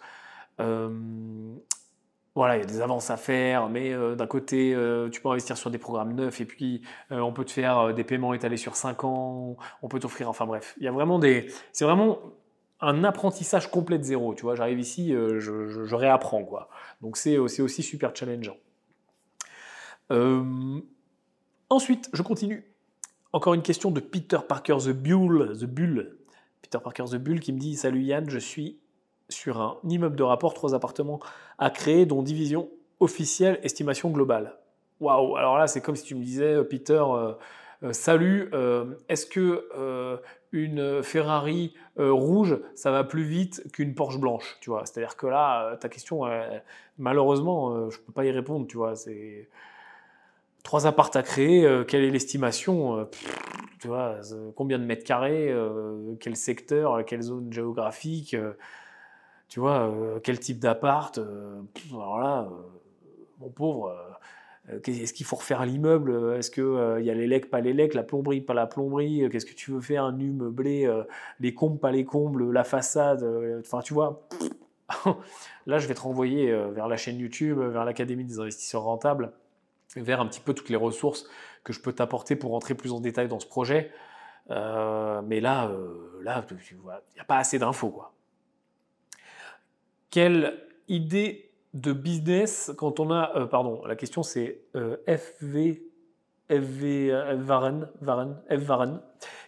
voilà, 0.58 2.56
il 2.56 2.60
y 2.60 2.62
a 2.62 2.66
des 2.66 2.80
avances 2.80 3.10
à 3.10 3.16
faire, 3.16 3.68
mais 3.68 3.92
d'un 4.16 4.26
côté, 4.26 4.76
tu 5.10 5.20
peux 5.20 5.28
investir 5.28 5.56
sur 5.56 5.70
des 5.70 5.78
programmes 5.78 6.14
neufs 6.14 6.40
et 6.40 6.44
puis 6.44 6.82
on 7.10 7.32
peut 7.32 7.44
te 7.44 7.52
faire 7.52 7.94
des 7.94 8.04
paiements 8.04 8.34
étalés 8.34 8.58
sur 8.58 8.76
5 8.76 9.04
ans, 9.04 9.56
on 9.82 9.88
peut 9.88 9.98
t'offrir, 9.98 10.28
enfin 10.28 10.46
bref, 10.46 10.74
il 10.78 10.84
y 10.84 10.88
a 10.88 10.92
vraiment 10.92 11.18
des. 11.18 11.50
C'est 11.72 11.84
vraiment 11.84 12.18
un 12.80 13.02
apprentissage 13.02 13.70
complet 13.70 13.98
de 13.98 14.04
zéro. 14.04 14.34
Tu 14.34 14.42
vois, 14.42 14.54
j'arrive 14.54 14.78
ici, 14.78 15.12
je, 15.12 15.38
je, 15.40 15.94
réapprends 15.94 16.44
quoi. 16.44 16.68
Donc 17.00 17.16
c'est 17.16 17.38
aussi 17.38 17.82
super 17.82 18.14
challengeant. 18.14 18.56
Euh, 20.10 20.80
ensuite, 21.68 22.08
je 22.12 22.22
continue. 22.22 22.64
Encore 23.32 23.54
une 23.54 23.62
question 23.62 23.90
de 23.90 24.00
Peter 24.00 24.38
Parker 24.46 24.76
The 24.84 24.90
Bull, 24.90 25.56
The 25.58 25.64
Bull. 25.64 26.16
Peter 26.62 26.78
Parker 26.82 27.04
The 27.04 27.16
Bull 27.16 27.40
qui 27.40 27.52
me 27.52 27.58
dit 27.58 27.76
Salut 27.76 28.02
Yann, 28.02 28.28
je 28.28 28.38
suis 28.38 28.78
sur 29.28 29.60
un 29.60 29.78
immeuble 29.84 30.16
de 30.16 30.22
rapport, 30.22 30.54
trois 30.54 30.74
appartements 30.74 31.20
à 31.58 31.70
créer, 31.70 32.06
dont 32.06 32.22
division 32.22 32.70
officielle, 33.00 33.60
estimation 33.62 34.10
globale. 34.10 34.56
Waouh 35.00 35.36
Alors 35.36 35.58
là, 35.58 35.66
c'est 35.66 35.80
comme 35.80 35.94
si 35.94 36.04
tu 36.04 36.14
me 36.14 36.24
disais, 36.24 36.54
euh, 36.54 36.64
Peter, 36.64 37.04
euh, 37.12 37.92
salut, 37.92 38.50
est-ce 39.08 39.26
que 39.26 40.18
une 40.50 41.02
Ferrari 41.02 41.74
rouge, 41.96 42.58
ça 42.74 42.90
va 42.90 43.04
plus 43.04 43.22
vite 43.22 43.70
qu'une 43.72 43.94
Porsche 43.94 44.18
blanche 44.18 44.56
Tu 44.60 44.70
vois? 44.70 44.84
C'est-à-dire 44.86 45.16
que 45.16 45.26
là, 45.26 45.76
ta 45.76 45.88
question, 45.88 46.22
malheureusement, 46.96 47.88
je 47.90 47.98
peux 48.00 48.12
pas 48.12 48.24
y 48.24 48.32
répondre. 48.32 48.66
Tu 48.66 48.78
vois 48.78 48.96
C'est 48.96 49.48
trois 50.68 50.86
appartes 50.86 51.16
à 51.16 51.22
créer, 51.22 51.64
euh, 51.64 51.82
quelle 51.82 52.04
est 52.04 52.10
l'estimation 52.10 52.98
euh, 52.98 53.04
Tu 53.80 53.88
vois, 53.88 54.20
euh, 54.32 54.50
combien 54.54 54.78
de 54.78 54.84
mètres 54.84 55.02
carrés, 55.02 55.50
quel 56.20 56.36
secteur, 56.36 57.06
quelle 57.06 57.22
zone 57.22 57.50
géographique, 57.50 58.36
tu 59.48 59.60
vois, 59.60 59.90
quel 60.22 60.38
type 60.38 60.58
d'appart 60.58 61.18
Alors 61.90 62.18
là, 62.20 62.50
mon 63.40 63.48
pauvre, 63.48 63.96
est-ce 64.86 65.14
qu'il 65.14 65.24
faut 65.24 65.36
refaire 65.36 65.64
l'immeuble 65.64 66.34
Est-ce 66.36 66.50
qu'il 66.50 67.02
y 67.02 67.10
a 67.10 67.14
les 67.14 67.26
lecs, 67.26 67.48
pas 67.48 67.60
les 67.60 67.72
lecs, 67.72 67.94
la 67.94 68.02
plomberie, 68.02 68.42
pas 68.42 68.52
la 68.52 68.66
plomberie 68.66 69.26
Qu'est-ce 69.30 69.46
que 69.46 69.54
tu 69.54 69.70
veux 69.70 69.80
faire 69.80 70.04
Un 70.04 70.12
nu 70.12 70.32
meublé, 70.32 70.86
les 71.40 71.54
combles, 71.54 71.78
pas 71.78 71.92
les 71.92 72.04
combles, 72.04 72.52
la 72.52 72.64
façade 72.64 73.24
Enfin, 73.60 73.80
tu 73.80 73.94
vois, 73.94 74.28
là, 75.66 75.78
je 75.78 75.88
vais 75.88 75.94
te 75.94 76.02
renvoyer 76.02 76.52
vers 76.74 76.88
la 76.88 76.98
chaîne 76.98 77.18
YouTube, 77.18 77.58
vers 77.58 77.86
l'Académie 77.86 78.24
des 78.24 78.38
investisseurs 78.38 78.82
rentables 78.82 79.32
vers 79.96 80.20
un 80.20 80.26
petit 80.26 80.40
peu 80.40 80.54
toutes 80.54 80.68
les 80.68 80.76
ressources 80.76 81.26
que 81.64 81.72
je 81.72 81.80
peux 81.80 81.92
t'apporter 81.92 82.36
pour 82.36 82.52
rentrer 82.52 82.74
plus 82.74 82.92
en 82.92 83.00
détail 83.00 83.28
dans 83.28 83.40
ce 83.40 83.46
projet. 83.46 83.92
Euh, 84.50 85.20
mais 85.22 85.40
là, 85.40 85.68
euh, 85.68 86.20
là, 86.22 86.44
il 86.50 86.76
n'y 87.14 87.20
a 87.20 87.24
pas 87.24 87.38
assez 87.38 87.58
d'infos. 87.58 88.02
Quelle 90.10 90.58
idée 90.88 91.50
de 91.74 91.92
business 91.92 92.72
quand 92.76 93.00
on 93.00 93.10
a... 93.10 93.36
Euh, 93.36 93.46
pardon, 93.46 93.84
la 93.84 93.96
question 93.96 94.22
c'est 94.22 94.60
FV... 95.06 95.84
FV. 96.48 97.12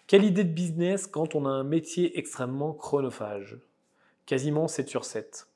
Quelle 0.06 0.24
idée 0.24 0.44
de 0.44 0.52
business 0.52 1.06
quand 1.06 1.34
on 1.34 1.46
a 1.46 1.48
un 1.48 1.64
métier 1.64 2.18
extrêmement 2.18 2.74
chronophage? 2.74 3.56
Quasiment 4.26 4.68
7 4.68 4.88
sur 4.88 5.06
7. 5.06 5.46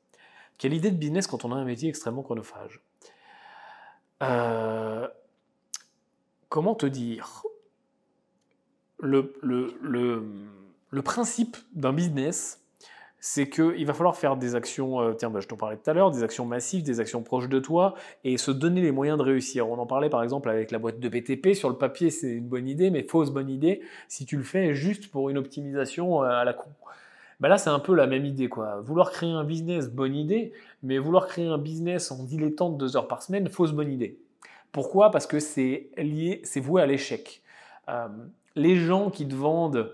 Quelle 0.57 0.73
idée 0.73 0.91
de 0.91 0.97
business 0.97 1.27
quand 1.27 1.45
on 1.45 1.53
a 1.53 1.57
un 1.57 1.65
métier 1.65 1.91
extrêmement 1.91 2.23
chronophage? 2.23 2.81
Euh, 4.31 5.09
comment 6.49 6.75
te 6.75 6.87
dire? 6.87 7.43
Le, 9.01 9.35
le, 9.43 9.75
le, 9.83 11.03
principe 11.03 11.57
d'un 11.75 11.93
business, 11.93 12.63
c'est 13.21 13.51
qu'il 13.51 13.85
va 13.87 13.93
falloir 13.93 14.17
faire 14.17 14.37
des 14.37 14.55
actions, 14.55 15.01
euh, 15.01 15.13
tiens, 15.13 15.31
bah, 15.31 15.41
je 15.41 15.49
t'en 15.49 15.57
parlais 15.57 15.77
tout 15.77 15.91
à 15.91 15.93
l'heure, 15.93 16.11
des 16.11 16.23
actions 16.23 16.47
massives, 16.47 16.83
des 16.83 17.01
actions 17.01 17.23
proches 17.23 17.49
de 17.49 17.59
toi, 17.59 17.95
et 18.23 18.39
se 18.39 18.51
donner 18.51 18.81
les 18.81 18.93
moyens 18.93 19.19
de 19.19 19.23
réussir. 19.23 19.69
On 19.69 19.79
en 19.79 19.87
parlait 19.87 20.09
par 20.09 20.23
exemple 20.23 20.49
avec 20.49 20.71
la 20.71 20.79
boîte 20.79 21.01
de 21.01 21.09
BTP, 21.09 21.55
sur 21.55 21.69
le 21.69 21.77
papier 21.77 22.11
c'est 22.11 22.31
une 22.31 22.47
bonne 22.47 22.69
idée, 22.69 22.91
mais 22.91 23.03
fausse 23.03 23.31
bonne 23.31 23.51
idée 23.51 23.83
si 24.09 24.25
tu 24.25 24.37
le 24.37 24.43
fais 24.43 24.75
juste 24.75 25.11
pour 25.11 25.29
une 25.29 25.39
optimisation 25.39 26.23
euh, 26.23 26.29
à 26.29 26.45
la 26.45 26.55
con. 26.55 26.71
Bah 27.45 27.51
là, 27.51 27.59
c'est 27.59 27.69
un 27.69 27.79
peu 27.79 27.95
la 27.95 28.07
même 28.07 28.25
idée. 28.25 28.49
quoi. 28.49 28.81
Vouloir 28.81 29.11
créer 29.11 29.31
un 29.31 29.45
business, 29.45 29.91
bonne 29.91 30.17
idée, 30.17 30.55
mais 30.83 30.97
vouloir 30.97 31.27
créer 31.27 31.47
un 31.47 31.59
business 31.59 32.11
en 32.11 32.25
dilettante 32.25 32.79
deux 32.79 32.97
heures 32.97 33.07
par 33.07 33.23
semaine, 33.23 33.51
fausse 33.51 33.73
bonne 33.73 33.93
idée. 33.93 34.19
Pourquoi? 34.73 35.11
Parce 35.11 35.27
que 35.27 35.39
c'est 35.41 35.91
lié, 35.99 36.41
c'est 36.45 36.61
voué 36.61 36.81
à 36.81 36.87
l'échec. 36.87 37.43
Euh, 37.91 38.09
les 38.57 38.77
gens 38.77 39.11
qui 39.11 39.29
te 39.29 39.35
vendent, 39.35 39.93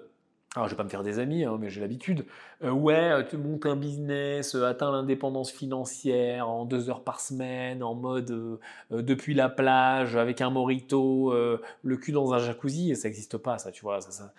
alors 0.54 0.68
je 0.68 0.74
vais 0.74 0.76
pas 0.76 0.84
me 0.84 0.88
faire 0.88 1.02
des 1.02 1.18
amis, 1.18 1.42
hein, 1.42 1.56
mais 1.58 1.70
j'ai 1.70 1.80
l'habitude, 1.80 2.24
euh, 2.62 2.70
ouais, 2.70 3.26
tu 3.28 3.36
montes 3.36 3.66
un 3.66 3.74
business, 3.74 4.54
euh, 4.54 4.66
atteins 4.66 4.92
l'indépendance 4.92 5.50
financière 5.50 6.48
en 6.48 6.64
deux 6.64 6.88
heures 6.88 7.02
par 7.02 7.18
semaine, 7.18 7.82
en 7.82 7.96
mode 7.96 8.60
depuis 8.92 9.34
la 9.34 9.48
plage, 9.48 10.14
avec 10.14 10.40
un 10.40 10.50
morito, 10.50 11.34
le 11.82 11.96
cul 11.96 12.12
dans 12.12 12.32
un 12.32 12.38
jacuzzi, 12.38 12.92
et 12.92 12.94
ça 12.94 13.08
n'existe 13.08 13.38
pas, 13.38 13.58
ça, 13.58 13.72
tu 13.72 13.82
vois. 13.82 14.00
Ça, 14.00 14.32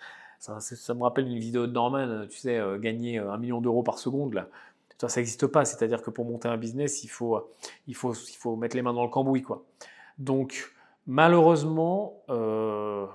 me 0.50 1.02
rappelle 1.02 1.28
une 1.28 1.38
vidéo 1.38 1.66
de 1.66 1.72
Norman, 1.72 2.26
tu 2.28 2.38
sais, 2.38 2.60
gagner 2.80 3.18
un 3.18 3.38
million 3.38 3.60
d'euros 3.60 3.82
par 3.82 3.98
seconde, 3.98 4.34
là. 4.34 4.48
Ça 5.08 5.20
n'existe 5.20 5.48
pas, 5.48 5.64
c'est-à-dire 5.64 6.00
que 6.00 6.10
pour 6.10 6.24
monter 6.24 6.46
un 6.46 6.56
business, 6.56 7.02
il 7.02 7.08
faut, 7.08 7.40
il, 7.88 7.94
faut, 7.96 8.14
il 8.14 8.36
faut 8.36 8.54
mettre 8.54 8.76
les 8.76 8.82
mains 8.82 8.92
dans 8.92 9.02
le 9.02 9.10
cambouis. 9.10 9.42
Quoi. 9.42 9.64
Donc, 10.18 10.72
malheureusement, 11.06 12.22
euh, 12.30 13.06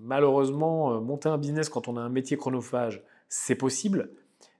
malheureusement, 0.00 0.92
euh, 0.94 1.00
monter 1.00 1.28
un 1.28 1.38
business 1.38 1.68
quand 1.68 1.88
on 1.88 1.96
a 1.96 2.00
un 2.00 2.08
métier 2.08 2.36
chronophage, 2.36 3.02
c'est 3.28 3.54
possible. 3.54 4.10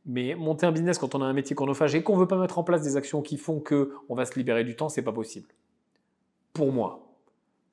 Mais 0.06 0.34
monter 0.34 0.64
un 0.64 0.72
business 0.72 0.98
quand 0.98 1.14
on 1.14 1.22
a 1.22 1.24
un 1.24 1.32
métier 1.32 1.54
chronophage 1.54 1.94
et 1.94 2.02
qu'on 2.02 2.14
ne 2.14 2.20
veut 2.20 2.28
pas 2.28 2.38
mettre 2.38 2.58
en 2.58 2.64
place 2.64 2.82
des 2.82 2.96
actions 2.96 3.20
qui 3.20 3.36
font 3.36 3.60
qu'on 3.60 4.14
va 4.14 4.24
se 4.24 4.38
libérer 4.38 4.64
du 4.64 4.76
temps, 4.76 4.88
c'est 4.88 5.02
pas 5.02 5.12
possible. 5.12 5.48
Pour 6.52 6.72
moi. 6.72 7.04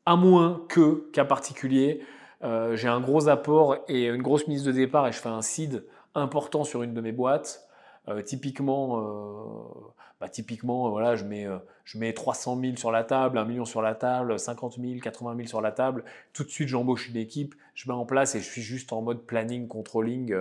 À 0.05 0.15
moins 0.15 0.63
que, 0.67 1.09
cas 1.13 1.25
particulier, 1.25 2.01
euh, 2.43 2.75
j'ai 2.75 2.87
un 2.87 2.99
gros 2.99 3.27
apport 3.27 3.77
et 3.87 4.07
une 4.07 4.21
grosse 4.21 4.47
mise 4.47 4.63
de 4.63 4.71
départ 4.71 5.07
et 5.07 5.11
je 5.11 5.19
fais 5.19 5.29
un 5.29 5.41
seed 5.41 5.85
important 6.13 6.63
sur 6.63 6.83
une 6.83 6.93
de 6.93 7.01
mes 7.01 7.11
boîtes. 7.11 7.67
Euh, 8.07 8.21
typiquement, 8.21 8.99
euh, 8.99 9.91
bah, 10.19 10.29
typiquement 10.29 10.89
voilà, 10.89 11.15
je, 11.15 11.23
mets, 11.23 11.47
je 11.85 11.97
mets 11.97 12.13
300 12.13 12.59
000 12.59 12.75
sur 12.75 12.91
la 12.91 13.03
table, 13.03 13.37
1 13.37 13.45
million 13.45 13.65
sur 13.65 13.81
la 13.81 13.95
table, 13.95 14.37
50 14.37 14.79
000, 14.79 14.99
80 15.01 15.35
000 15.35 15.47
sur 15.47 15.61
la 15.61 15.71
table. 15.71 16.03
Tout 16.33 16.43
de 16.43 16.49
suite, 16.49 16.67
j'embauche 16.67 17.09
une 17.09 17.17
équipe, 17.17 17.55
je 17.73 17.89
mets 17.89 17.95
en 17.95 18.05
place 18.05 18.35
et 18.35 18.39
je 18.39 18.49
suis 18.49 18.61
juste 18.61 18.93
en 18.93 19.01
mode 19.01 19.25
planning, 19.25 19.67
controlling. 19.67 20.35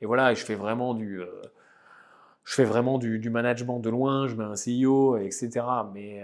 et 0.00 0.06
voilà, 0.06 0.32
et 0.32 0.34
je 0.36 0.44
fais 0.44 0.54
vraiment 0.54 0.94
du 0.94 1.20
je 2.44 2.54
fais 2.54 2.64
vraiment 2.64 2.96
du, 2.96 3.28
management 3.28 3.78
de 3.78 3.90
loin, 3.90 4.26
je 4.26 4.34
mets 4.34 4.44
un 4.44 4.54
CEO, 4.54 5.18
etc. 5.18 5.60
Mais 5.92 6.22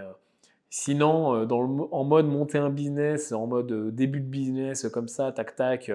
sinon, 0.74 1.44
dans 1.44 1.88
en 1.92 2.04
mode 2.04 2.26
monter 2.26 2.58
un 2.58 2.70
business, 2.70 3.32
en 3.32 3.46
mode 3.46 3.94
début 3.94 4.20
de 4.20 4.26
business, 4.26 4.88
comme 4.92 5.08
ça, 5.08 5.32
tac 5.32 5.56
tac, 5.56 5.90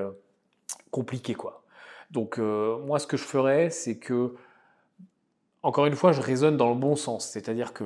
compliqué 0.91 1.33
quoi. 1.33 1.63
Donc 2.11 2.37
moi, 2.37 2.99
ce 2.99 3.07
que 3.07 3.17
je 3.17 3.23
ferais, 3.23 3.69
c'est 3.69 3.97
que 3.97 4.35
encore 5.63 5.85
une 5.85 5.95
fois, 5.95 6.11
je 6.11 6.21
raisonne 6.21 6.57
dans 6.57 6.69
le 6.69 6.75
bon 6.75 6.95
sens. 6.95 7.27
C'est-à-dire 7.27 7.73
que, 7.73 7.83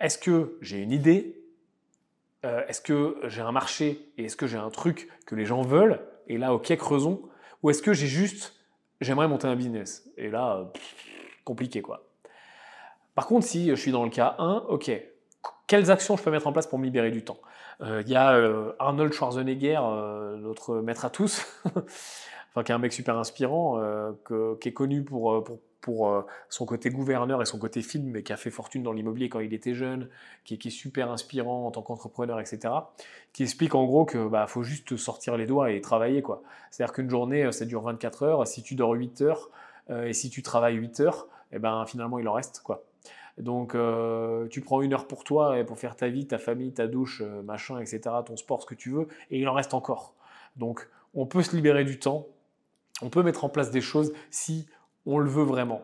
est-ce 0.00 0.18
que 0.18 0.58
j'ai 0.60 0.78
une 0.78 0.92
idée 0.92 1.40
euh, 2.44 2.64
Est-ce 2.68 2.80
que 2.80 3.16
j'ai 3.24 3.40
un 3.40 3.52
marché 3.52 4.12
Et 4.18 4.24
est-ce 4.24 4.36
que 4.36 4.46
j'ai 4.46 4.58
un 4.58 4.70
truc 4.70 5.08
que 5.26 5.34
les 5.34 5.46
gens 5.46 5.62
veulent 5.62 6.00
Et 6.26 6.38
là, 6.38 6.54
ok, 6.54 6.76
creusons. 6.76 7.22
Ou 7.62 7.70
est-ce 7.70 7.82
que 7.82 7.92
j'ai 7.92 8.06
juste, 8.06 8.54
j'aimerais 9.00 9.26
monter 9.26 9.48
un 9.48 9.56
business 9.56 10.08
Et 10.16 10.28
là, 10.28 10.70
compliqué 11.44 11.82
quoi. 11.82 12.04
Par 13.14 13.26
contre, 13.26 13.46
si 13.46 13.70
je 13.70 13.74
suis 13.74 13.90
dans 13.90 14.04
le 14.04 14.10
cas 14.10 14.36
1, 14.38 14.66
ok, 14.68 14.92
quelles 15.68 15.90
actions 15.90 16.16
je 16.16 16.22
peux 16.24 16.32
mettre 16.32 16.48
en 16.48 16.52
place 16.52 16.66
pour 16.66 16.80
me 16.80 16.84
libérer 16.84 17.12
du 17.12 17.22
temps 17.22 17.38
euh, 17.82 18.02
Il 18.04 18.10
y 18.10 18.16
a 18.16 18.32
euh, 18.32 18.72
Arnold 18.80 19.12
Schwarzenegger, 19.12 19.78
notre 20.38 20.76
maître 20.80 21.04
à 21.04 21.10
tous, 21.10 21.46
enfin, 21.66 22.64
qui 22.64 22.72
est 22.72 22.74
un 22.74 22.78
mec 22.78 22.92
super 22.92 23.16
inspirant, 23.16 23.80
qui 24.26 24.68
est 24.68 24.72
connu 24.72 25.04
pour, 25.04 25.32
euh, 25.32 26.26
son 26.48 26.66
côté 26.66 26.90
gouverneur 26.90 27.40
et 27.40 27.46
son 27.46 27.58
côté 27.58 27.82
film, 27.82 28.10
mais 28.10 28.22
qui 28.22 28.32
a 28.32 28.36
fait 28.36 28.50
fortune 28.50 28.82
dans 28.82 28.92
l'immobilier 28.92 29.28
quand 29.28 29.40
il 29.40 29.54
était 29.54 29.74
jeune, 29.74 30.08
qui, 30.44 30.54
est 30.54 30.70
super 30.70 31.10
inspirant 31.10 31.66
en 31.66 31.70
tant 31.70 31.82
qu'entrepreneur, 31.82 32.40
etc. 32.40 32.74
Qui 33.32 33.42
explique 33.42 33.74
en 33.74 33.84
gros 33.84 34.04
que 34.04 34.26
bah 34.26 34.46
faut 34.46 34.62
juste 34.62 34.96
sortir 34.96 35.36
les 35.36 35.46
doigts 35.46 35.70
et 35.70 35.80
travailler 35.80 36.20
quoi. 36.20 36.42
C'est-à-dire 36.70 36.92
qu'une 36.94 37.08
journée 37.08 37.52
ça 37.52 37.64
dure 37.64 37.82
24 37.82 38.22
heures, 38.22 38.46
si 38.46 38.62
tu 38.62 38.74
dors 38.74 38.92
8 38.92 39.22
heures 39.22 39.50
et 39.90 40.12
si 40.12 40.28
tu 40.28 40.42
travailles 40.42 40.74
8 40.76 41.00
heures, 41.00 41.28
et 41.52 41.56
eh 41.56 41.58
ben 41.58 41.86
finalement 41.86 42.18
il 42.18 42.28
en 42.28 42.34
reste 42.34 42.60
quoi. 42.62 42.84
Donc, 43.38 43.76
tu 44.50 44.60
prends 44.60 44.82
une 44.82 44.92
heure 44.92 45.06
pour 45.06 45.24
toi 45.24 45.58
et 45.58 45.64
pour 45.64 45.78
faire 45.78 45.96
ta 45.96 46.08
vie, 46.08 46.26
ta 46.26 46.38
famille, 46.38 46.72
ta 46.72 46.86
douche, 46.86 47.22
machin, 47.44 47.78
etc., 47.78 48.00
ton 48.24 48.36
sport, 48.36 48.62
ce 48.62 48.66
que 48.66 48.74
tu 48.74 48.90
veux, 48.90 49.08
et 49.30 49.38
il 49.38 49.48
en 49.48 49.54
reste 49.54 49.74
encore. 49.74 50.14
Donc, 50.56 50.88
on 51.14 51.26
peut 51.26 51.42
se 51.42 51.54
libérer 51.54 51.84
du 51.84 51.98
temps, 51.98 52.26
on 53.02 53.10
peut 53.10 53.22
mettre 53.22 53.44
en 53.44 53.48
place 53.48 53.70
des 53.70 53.80
choses 53.80 54.12
si 54.30 54.66
on 55.06 55.18
le 55.18 55.30
veut 55.30 55.44
vraiment. 55.44 55.82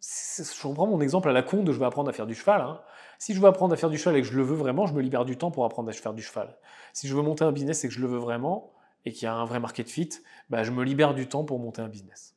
Je 0.00 0.66
reprends 0.66 0.86
mon 0.86 1.00
exemple 1.00 1.28
à 1.28 1.32
la 1.32 1.42
con 1.42 1.62
de 1.62 1.72
je 1.72 1.78
veux 1.78 1.86
apprendre 1.86 2.10
à 2.10 2.12
faire 2.12 2.26
du 2.26 2.34
cheval. 2.34 2.60
Hein. 2.60 2.80
Si 3.18 3.34
je 3.34 3.40
veux 3.40 3.46
apprendre 3.46 3.72
à 3.72 3.76
faire 3.76 3.90
du 3.90 3.96
cheval 3.96 4.16
et 4.16 4.22
que 4.22 4.26
je 4.26 4.36
le 4.36 4.42
veux 4.42 4.56
vraiment, 4.56 4.86
je 4.86 4.92
me 4.92 5.00
libère 5.00 5.24
du 5.24 5.38
temps 5.38 5.50
pour 5.50 5.64
apprendre 5.64 5.88
à 5.88 5.92
faire 5.92 6.12
du 6.12 6.22
cheval. 6.22 6.56
Si 6.92 7.08
je 7.08 7.16
veux 7.16 7.22
monter 7.22 7.44
un 7.44 7.52
business 7.52 7.84
et 7.84 7.88
que 7.88 7.94
je 7.94 8.00
le 8.00 8.06
veux 8.06 8.18
vraiment 8.18 8.72
et 9.06 9.12
qu'il 9.12 9.24
y 9.24 9.26
a 9.26 9.34
un 9.34 9.44
vrai 9.44 9.60
market 9.60 9.88
fit, 9.88 10.10
bah, 10.50 10.62
je 10.62 10.72
me 10.72 10.84
libère 10.84 11.14
du 11.14 11.28
temps 11.28 11.44
pour 11.44 11.58
monter 11.58 11.80
un 11.80 11.88
business. 11.88 12.33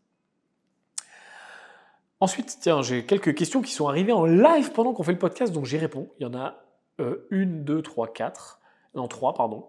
Ensuite, 2.20 2.58
tiens, 2.60 2.82
j'ai 2.82 3.06
quelques 3.06 3.36
questions 3.36 3.62
qui 3.62 3.72
sont 3.72 3.88
arrivées 3.88 4.12
en 4.12 4.26
live 4.26 4.72
pendant 4.72 4.94
qu'on 4.94 5.04
fait 5.04 5.12
le 5.12 5.20
podcast, 5.20 5.54
donc 5.54 5.66
j'y 5.66 5.78
réponds. 5.78 6.10
Il 6.20 6.24
y 6.24 6.26
en 6.26 6.34
a 6.34 6.64
euh, 7.00 7.28
une, 7.30 7.64
deux, 7.64 7.84
trois, 7.84 8.12
quatre. 8.12 8.60
Non, 8.96 9.08
trois, 9.08 9.36
pardon. 9.36 9.68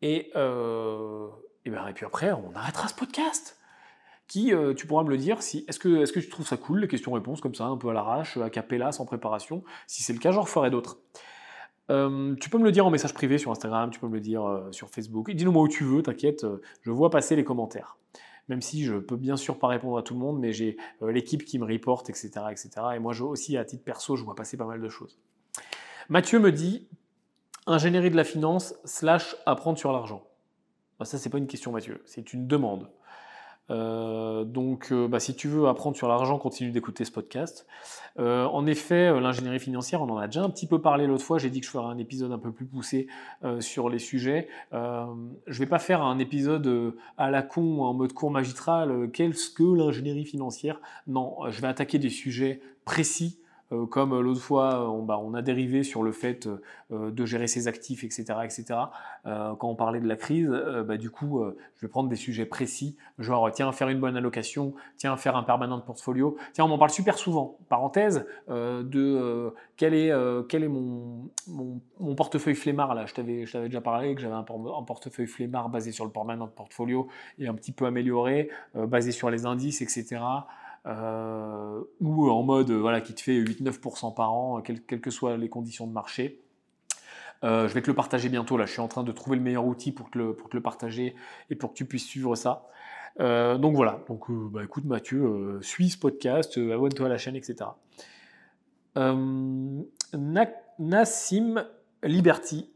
Et, 0.00 0.30
euh, 0.36 1.26
et, 1.64 1.70
ben, 1.70 1.88
et 1.88 1.92
puis 1.92 2.06
après, 2.06 2.30
on 2.30 2.54
arrêtera 2.54 2.86
ce 2.86 2.94
podcast 2.94 3.58
qui, 4.28 4.54
euh, 4.54 4.74
tu 4.74 4.86
pourras 4.86 5.02
me 5.02 5.10
le 5.10 5.16
dire, 5.16 5.42
si, 5.42 5.64
est-ce 5.66 5.80
que, 5.80 6.20
tu 6.20 6.28
trouves 6.28 6.46
ça 6.46 6.56
cool, 6.56 6.80
les 6.80 6.88
questions-réponses 6.88 7.40
comme 7.40 7.54
ça, 7.54 7.64
un 7.64 7.76
peu 7.76 7.88
à 7.88 7.92
l'arrache, 7.94 8.36
à 8.36 8.50
capella, 8.50 8.92
sans 8.92 9.04
préparation 9.04 9.64
Si 9.88 10.04
c'est 10.04 10.12
le 10.12 10.20
cas, 10.20 10.30
j'en 10.30 10.42
referai 10.42 10.70
d'autres. 10.70 10.98
Tu 11.88 12.50
peux 12.50 12.58
me 12.58 12.64
le 12.64 12.70
dire 12.70 12.86
en 12.86 12.90
message 12.90 13.14
privé 13.14 13.38
sur 13.38 13.50
Instagram, 13.50 13.90
tu 13.90 13.98
peux 13.98 14.06
me 14.06 14.14
le 14.14 14.20
dire 14.20 14.68
sur 14.70 14.90
Facebook. 14.90 15.30
Dis-nous 15.30 15.50
moi 15.50 15.62
où 15.62 15.68
tu 15.68 15.84
veux, 15.84 16.02
t'inquiète, 16.02 16.44
je 16.82 16.90
vois 16.90 17.08
passer 17.08 17.34
les 17.34 17.44
commentaires. 17.44 17.96
Même 18.48 18.62
si 18.62 18.84
je 18.84 18.94
peux 18.94 19.16
bien 19.16 19.36
sûr 19.36 19.58
pas 19.58 19.68
répondre 19.68 19.98
à 19.98 20.02
tout 20.02 20.14
le 20.14 20.20
monde, 20.20 20.38
mais 20.38 20.52
j'ai 20.52 20.76
l'équipe 21.02 21.44
qui 21.44 21.58
me 21.58 21.66
reporte, 21.66 22.08
etc., 22.08 22.30
etc. 22.50 22.70
Et 22.96 22.98
moi 22.98 23.18
aussi, 23.20 23.56
à 23.56 23.64
titre 23.64 23.84
perso, 23.84 24.16
je 24.16 24.24
vois 24.24 24.34
passer 24.34 24.56
pas 24.56 24.64
mal 24.64 24.80
de 24.80 24.88
choses. 24.88 25.18
Mathieu 26.08 26.38
me 26.38 26.50
dit 26.50 26.88
ingénierie 27.66 28.10
de 28.10 28.16
la 28.16 28.24
finance 28.24 28.74
slash 28.84 29.36
apprendre 29.44 29.78
sur 29.78 29.92
l'argent. 29.92 30.26
Ça, 30.98 31.04
ça, 31.04 31.18
c'est 31.18 31.30
pas 31.30 31.38
une 31.38 31.46
question, 31.46 31.70
Mathieu, 31.70 32.02
c'est 32.06 32.32
une 32.32 32.46
demande. 32.46 32.88
Euh, 33.70 34.44
donc, 34.44 34.92
euh, 34.92 35.08
bah, 35.08 35.20
si 35.20 35.34
tu 35.34 35.48
veux 35.48 35.66
apprendre 35.68 35.96
sur 35.96 36.08
l'argent, 36.08 36.38
continue 36.38 36.70
d'écouter 36.70 37.04
ce 37.04 37.10
podcast. 37.10 37.66
Euh, 38.18 38.46
en 38.46 38.66
effet, 38.66 39.20
l'ingénierie 39.20 39.60
financière, 39.60 40.02
on 40.02 40.08
en 40.10 40.18
a 40.18 40.26
déjà 40.26 40.42
un 40.42 40.50
petit 40.50 40.66
peu 40.66 40.80
parlé 40.80 41.06
l'autre 41.06 41.24
fois. 41.24 41.38
J'ai 41.38 41.50
dit 41.50 41.60
que 41.60 41.66
je 41.66 41.70
ferais 41.70 41.86
un 41.86 41.98
épisode 41.98 42.32
un 42.32 42.38
peu 42.38 42.52
plus 42.52 42.66
poussé 42.66 43.06
sur 43.60 43.88
les 43.88 43.98
sujets. 43.98 44.48
je 44.72 45.58
vais 45.58 45.66
pas 45.66 45.78
faire 45.78 46.02
un 46.02 46.18
épisode 46.18 46.94
à 47.16 47.30
la 47.30 47.42
con 47.42 47.82
en 47.82 47.94
mode 47.94 48.12
cours 48.12 48.30
magistral. 48.30 49.10
Qu'est-ce 49.12 49.50
que 49.50 49.62
l'ingénierie 49.62 50.24
financière? 50.24 50.80
Non, 51.06 51.36
je 51.48 51.60
vais 51.60 51.68
attaquer 51.68 51.98
des 51.98 52.10
sujets 52.10 52.60
précis 52.84 53.38
euh, 53.72 53.86
comme 53.86 54.14
euh, 54.14 54.22
l'autre 54.22 54.40
fois, 54.40 54.90
on, 54.90 55.02
bah, 55.02 55.18
on, 55.18 55.34
a 55.34 55.42
dérivé 55.42 55.82
sur 55.82 56.02
le 56.02 56.12
fait 56.12 56.48
euh, 56.90 57.10
de 57.10 57.26
gérer 57.26 57.46
ses 57.46 57.68
actifs, 57.68 58.02
etc. 58.04 58.24
etc. 58.44 58.64
quand 59.24 59.68
on 59.68 59.74
parlait 59.74 60.00
de 60.00 60.08
la 60.08 60.16
crise, 60.16 60.48
bah, 60.86 60.96
du 60.96 61.10
coup, 61.10 61.42
je 61.76 61.86
vais 61.86 61.90
prendre 61.90 62.08
des 62.08 62.16
sujets 62.16 62.46
précis, 62.46 62.96
genre 63.18 63.50
tiens, 63.52 63.70
faire 63.72 63.88
une 63.88 64.00
bonne 64.00 64.16
allocation, 64.16 64.74
tiens, 64.96 65.16
faire 65.16 65.36
un 65.36 65.42
permanent 65.42 65.80
portfolio. 65.80 66.36
Tiens, 66.54 66.64
on 66.64 66.68
m'en 66.68 66.78
parle 66.78 66.90
super 66.90 67.18
souvent. 67.18 67.58
Parenthèse, 67.68 68.26
de 68.48 69.52
quel 69.76 69.92
est, 69.92 70.12
quel 70.48 70.64
est 70.64 70.68
mon, 70.68 71.28
mon, 71.46 72.14
portefeuille 72.14 72.54
flemmard 72.54 72.94
là 72.94 73.04
Je 73.04 73.14
t'avais 73.14 73.44
déjà 73.44 73.80
parlé 73.82 74.14
que 74.14 74.22
j'avais 74.22 74.34
un, 74.34 74.44
portefeuille 74.44 75.26
flemmard 75.26 75.68
basé 75.68 75.92
sur 75.92 76.06
le 76.06 76.10
permanent 76.10 76.46
portfolio 76.48 77.08
et 77.38 77.48
un 77.48 77.54
petit 77.54 77.72
peu 77.72 77.84
amélioré, 77.84 78.48
basé 78.74 79.12
sur 79.12 79.28
les 79.28 79.44
indices, 79.44 79.82
etc. 79.82 80.20
Euh, 80.86 81.80
ou 82.00 82.30
en 82.30 82.42
mode 82.42 82.70
voilà, 82.70 83.00
qui 83.00 83.14
te 83.14 83.20
fait 83.20 83.38
8-9% 83.38 84.14
par 84.14 84.32
an, 84.32 84.62
quelles 84.62 84.82
que 84.82 85.10
soient 85.10 85.36
les 85.36 85.48
conditions 85.48 85.86
de 85.86 85.92
marché. 85.92 86.40
Euh, 87.44 87.68
je 87.68 87.74
vais 87.74 87.82
te 87.82 87.88
le 87.88 87.94
partager 87.94 88.28
bientôt. 88.28 88.56
Là, 88.56 88.66
je 88.66 88.72
suis 88.72 88.80
en 88.80 88.88
train 88.88 89.04
de 89.04 89.12
trouver 89.12 89.36
le 89.36 89.42
meilleur 89.42 89.66
outil 89.66 89.92
pour 89.92 90.10
te 90.10 90.18
le, 90.18 90.34
pour 90.34 90.48
te 90.48 90.56
le 90.56 90.62
partager 90.62 91.14
et 91.50 91.54
pour 91.54 91.70
que 91.70 91.74
tu 91.76 91.84
puisses 91.84 92.06
suivre 92.06 92.34
ça. 92.34 92.66
Euh, 93.20 93.58
donc 93.58 93.76
voilà. 93.76 94.00
Donc, 94.08 94.30
bah, 94.30 94.64
écoute, 94.64 94.84
Mathieu, 94.84 95.58
suis 95.62 95.90
ce 95.90 95.98
podcast, 95.98 96.58
abonne-toi 96.58 97.06
à 97.06 97.08
la 97.08 97.18
chaîne, 97.18 97.36
etc. 97.36 97.70
Nassim 100.78 101.64
Liberty 102.02 102.70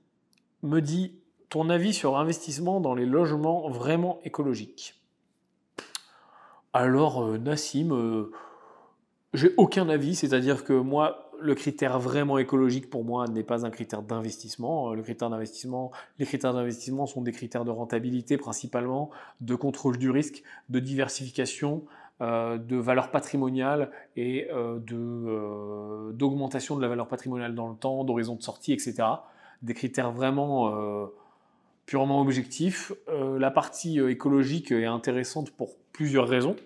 me 0.62 0.80
dit 0.80 1.14
ton 1.48 1.68
avis 1.68 1.92
sur 1.92 2.16
investissement 2.16 2.80
dans 2.80 2.94
les 2.94 3.06
logements 3.06 3.68
vraiment 3.68 4.20
écologiques? 4.24 5.01
Alors, 6.74 7.22
euh, 7.22 7.36
Nassim, 7.36 7.92
euh, 7.92 8.30
j'ai 9.34 9.52
aucun 9.58 9.90
avis, 9.90 10.14
c'est-à-dire 10.14 10.64
que 10.64 10.72
moi, 10.72 11.30
le 11.38 11.54
critère 11.54 11.98
vraiment 11.98 12.38
écologique 12.38 12.88
pour 12.88 13.04
moi 13.04 13.28
n'est 13.28 13.42
pas 13.42 13.66
un 13.66 13.70
critère 13.70 14.00
d'investissement. 14.00 14.90
Euh, 14.90 14.94
le 14.94 15.02
critère 15.02 15.28
d'investissement, 15.28 15.90
les 16.18 16.24
critères 16.24 16.54
d'investissement 16.54 17.04
sont 17.06 17.20
des 17.20 17.32
critères 17.32 17.66
de 17.66 17.70
rentabilité 17.70 18.38
principalement, 18.38 19.10
de 19.42 19.54
contrôle 19.54 19.98
du 19.98 20.08
risque, 20.10 20.42
de 20.70 20.78
diversification, 20.80 21.84
de 22.20 22.76
valeur 22.76 23.10
patrimoniale 23.10 23.90
et 24.16 24.48
d'augmentation 26.14 26.76
de 26.76 26.82
la 26.82 26.86
valeur 26.86 27.08
patrimoniale 27.08 27.56
dans 27.56 27.68
le 27.68 27.74
temps, 27.74 28.04
d'horizon 28.04 28.36
de 28.36 28.42
sortie, 28.42 28.72
etc. 28.72 28.94
Des 29.62 29.74
critères 29.74 30.12
vraiment 30.12 31.10
purement 31.86 32.20
objectifs. 32.20 32.92
la 33.08 33.50
partie 33.50 33.98
écologique 33.98 34.72
est 34.72 34.86
intéressante 34.86 35.50
pour 35.50 35.76
plusieurs 35.92 36.28
raisons. 36.28 36.56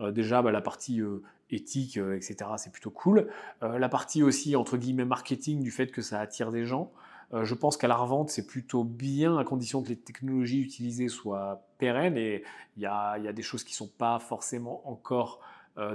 Euh, 0.00 0.12
déjà, 0.12 0.42
bah, 0.42 0.50
la 0.50 0.60
partie 0.60 1.00
euh, 1.00 1.22
éthique, 1.50 1.98
euh, 1.98 2.16
etc., 2.16 2.50
c'est 2.56 2.72
plutôt 2.72 2.90
cool. 2.90 3.28
la 3.62 3.88
partie 3.88 4.22
aussi, 4.22 4.56
entre 4.56 4.76
guillemets, 4.76 5.04
marketing, 5.04 5.62
du 5.62 5.70
fait 5.70 5.88
que 5.88 6.02
ça 6.02 6.20
attire 6.20 6.50
des 6.50 6.64
gens. 6.64 6.92
je 7.32 7.54
pense 7.54 7.76
qu'à 7.76 7.88
la 7.88 7.96
revente, 7.96 8.30
c'est 8.30 8.46
plutôt 8.46 8.84
bien 8.84 9.38
à 9.38 9.44
condition 9.44 9.82
que 9.82 9.88
les 9.88 9.96
technologies 9.96 10.60
utilisées 10.60 11.08
soient 11.08 11.66
pérennes 11.78 12.16
et 12.16 12.44
il 12.76 12.82
y 12.82 12.86
a, 12.86 13.18
y 13.18 13.26
a, 13.26 13.32
des 13.32 13.42
choses 13.42 13.64
qui 13.64 13.72
ne 13.72 13.76
sont 13.76 13.90
pas 13.98 14.18
forcément 14.18 14.88
encore 14.88 15.40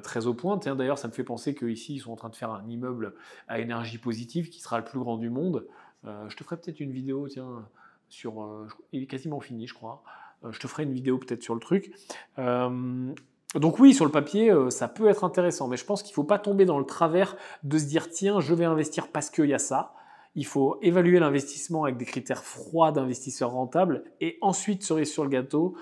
très 0.03 0.27
au 0.27 0.33
point. 0.33 0.57
D'ailleurs, 0.57 0.97
ça 0.97 1.07
me 1.07 1.13
fait 1.13 1.23
penser 1.23 1.55
qu'ici, 1.55 1.95
ils 1.95 1.99
sont 1.99 2.11
en 2.11 2.17
train 2.17 2.29
de 2.29 2.35
faire 2.35 2.51
un 2.51 2.67
immeuble 2.67 3.13
à 3.47 3.59
énergie 3.59 3.97
positive 3.97 4.49
qui 4.49 4.59
sera 4.59 4.77
le 4.77 4.83
plus 4.83 4.99
grand 4.99 5.17
du 5.17 5.29
monde. 5.29 5.65
je 6.03 6.35
te 6.35 6.43
ferai 6.43 6.57
peut-être 6.57 6.81
une 6.81 6.91
vidéo, 6.91 7.27
tiens, 7.29 7.65
sur. 8.09 8.67
il 8.91 9.03
est 9.03 9.07
quasiment 9.07 9.39
fini, 9.39 9.67
je 9.67 9.73
crois. 9.73 10.03
Euh, 10.45 10.51
je 10.51 10.59
te 10.59 10.67
ferai 10.67 10.83
une 10.83 10.93
vidéo 10.93 11.17
peut-être 11.17 11.43
sur 11.43 11.53
le 11.53 11.59
truc. 11.59 11.91
Euh, 12.37 13.13
donc 13.55 13.79
oui, 13.79 13.93
sur 13.93 14.05
le 14.05 14.11
papier, 14.11 14.51
euh, 14.51 14.69
ça 14.69 14.87
peut 14.87 15.09
être 15.09 15.23
intéressant, 15.23 15.67
mais 15.67 15.77
je 15.77 15.85
pense 15.85 16.03
qu'il 16.03 16.11
ne 16.11 16.15
faut 16.15 16.23
pas 16.23 16.39
tomber 16.39 16.65
dans 16.65 16.79
le 16.79 16.85
travers 16.85 17.35
de 17.63 17.77
se 17.77 17.85
dire 17.85 18.09
tiens, 18.09 18.39
je 18.39 18.53
vais 18.53 18.65
investir 18.65 19.07
parce 19.11 19.29
qu'il 19.29 19.45
y 19.45 19.53
a 19.53 19.59
ça. 19.59 19.93
Il 20.35 20.45
faut 20.45 20.77
évaluer 20.83 21.19
l'investissement 21.19 21.85
avec 21.85 21.97
des 21.97 22.05
critères 22.05 22.43
froids 22.43 22.91
d'investisseurs 22.91 23.49
rentables 23.49 24.03
et 24.21 24.37
ensuite, 24.41 24.83
cerise 24.83 25.11
sur 25.11 25.23
le 25.23 25.29
gâteau, 25.29 25.75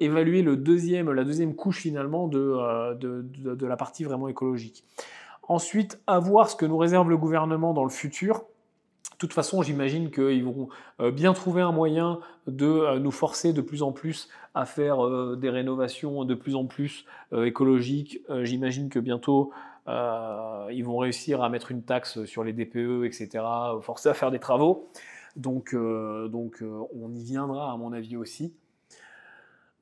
évaluer 0.00 0.42
deuxième, 0.56 1.12
la 1.12 1.22
deuxième 1.22 1.54
couche 1.54 1.82
finalement 1.82 2.26
de, 2.26 3.66
la 3.66 3.76
partie 3.76 4.02
vraiment 4.02 4.26
écologique. 4.28 4.84
Ensuite, 5.42 6.00
à 6.06 6.18
voir 6.18 6.48
ce 6.48 6.56
que 6.56 6.64
nous 6.64 6.78
réserve 6.78 7.10
le 7.10 7.18
gouvernement 7.18 7.74
dans 7.74 7.84
le 7.84 7.90
futur 7.90 8.46
toute 9.20 9.34
façon, 9.34 9.60
j'imagine 9.62 10.10
qu'ils 10.10 10.44
vont 10.44 10.70
euh, 10.98 11.10
bien 11.10 11.34
trouver 11.34 11.60
un 11.60 11.72
moyen 11.72 12.20
de 12.46 12.66
euh, 12.66 12.98
nous 12.98 13.10
forcer 13.10 13.52
de 13.52 13.60
plus 13.60 13.82
en 13.82 13.92
plus 13.92 14.30
à 14.54 14.64
faire 14.64 15.04
euh, 15.04 15.36
des 15.36 15.50
rénovations 15.50 16.24
de 16.24 16.34
plus 16.34 16.56
en 16.56 16.64
plus 16.64 17.04
écologiques. 17.32 18.20
J'imagine 18.42 18.88
que 18.88 18.98
bientôt, 18.98 19.52
ils 19.86 20.82
vont 20.82 20.96
réussir 20.96 21.42
à 21.42 21.48
mettre 21.48 21.70
une 21.70 21.82
taxe 21.82 22.24
sur 22.24 22.42
les 22.42 22.52
DPE, 22.52 23.04
etc., 23.04 23.44
forcer 23.82 24.08
à 24.08 24.14
faire 24.14 24.30
des 24.30 24.38
travaux. 24.38 24.88
Donc, 25.36 25.74
donc 25.74 26.64
on 26.94 27.14
y 27.14 27.22
viendra, 27.22 27.72
à 27.72 27.76
mon 27.76 27.92
avis, 27.92 28.16
aussi. 28.16 28.52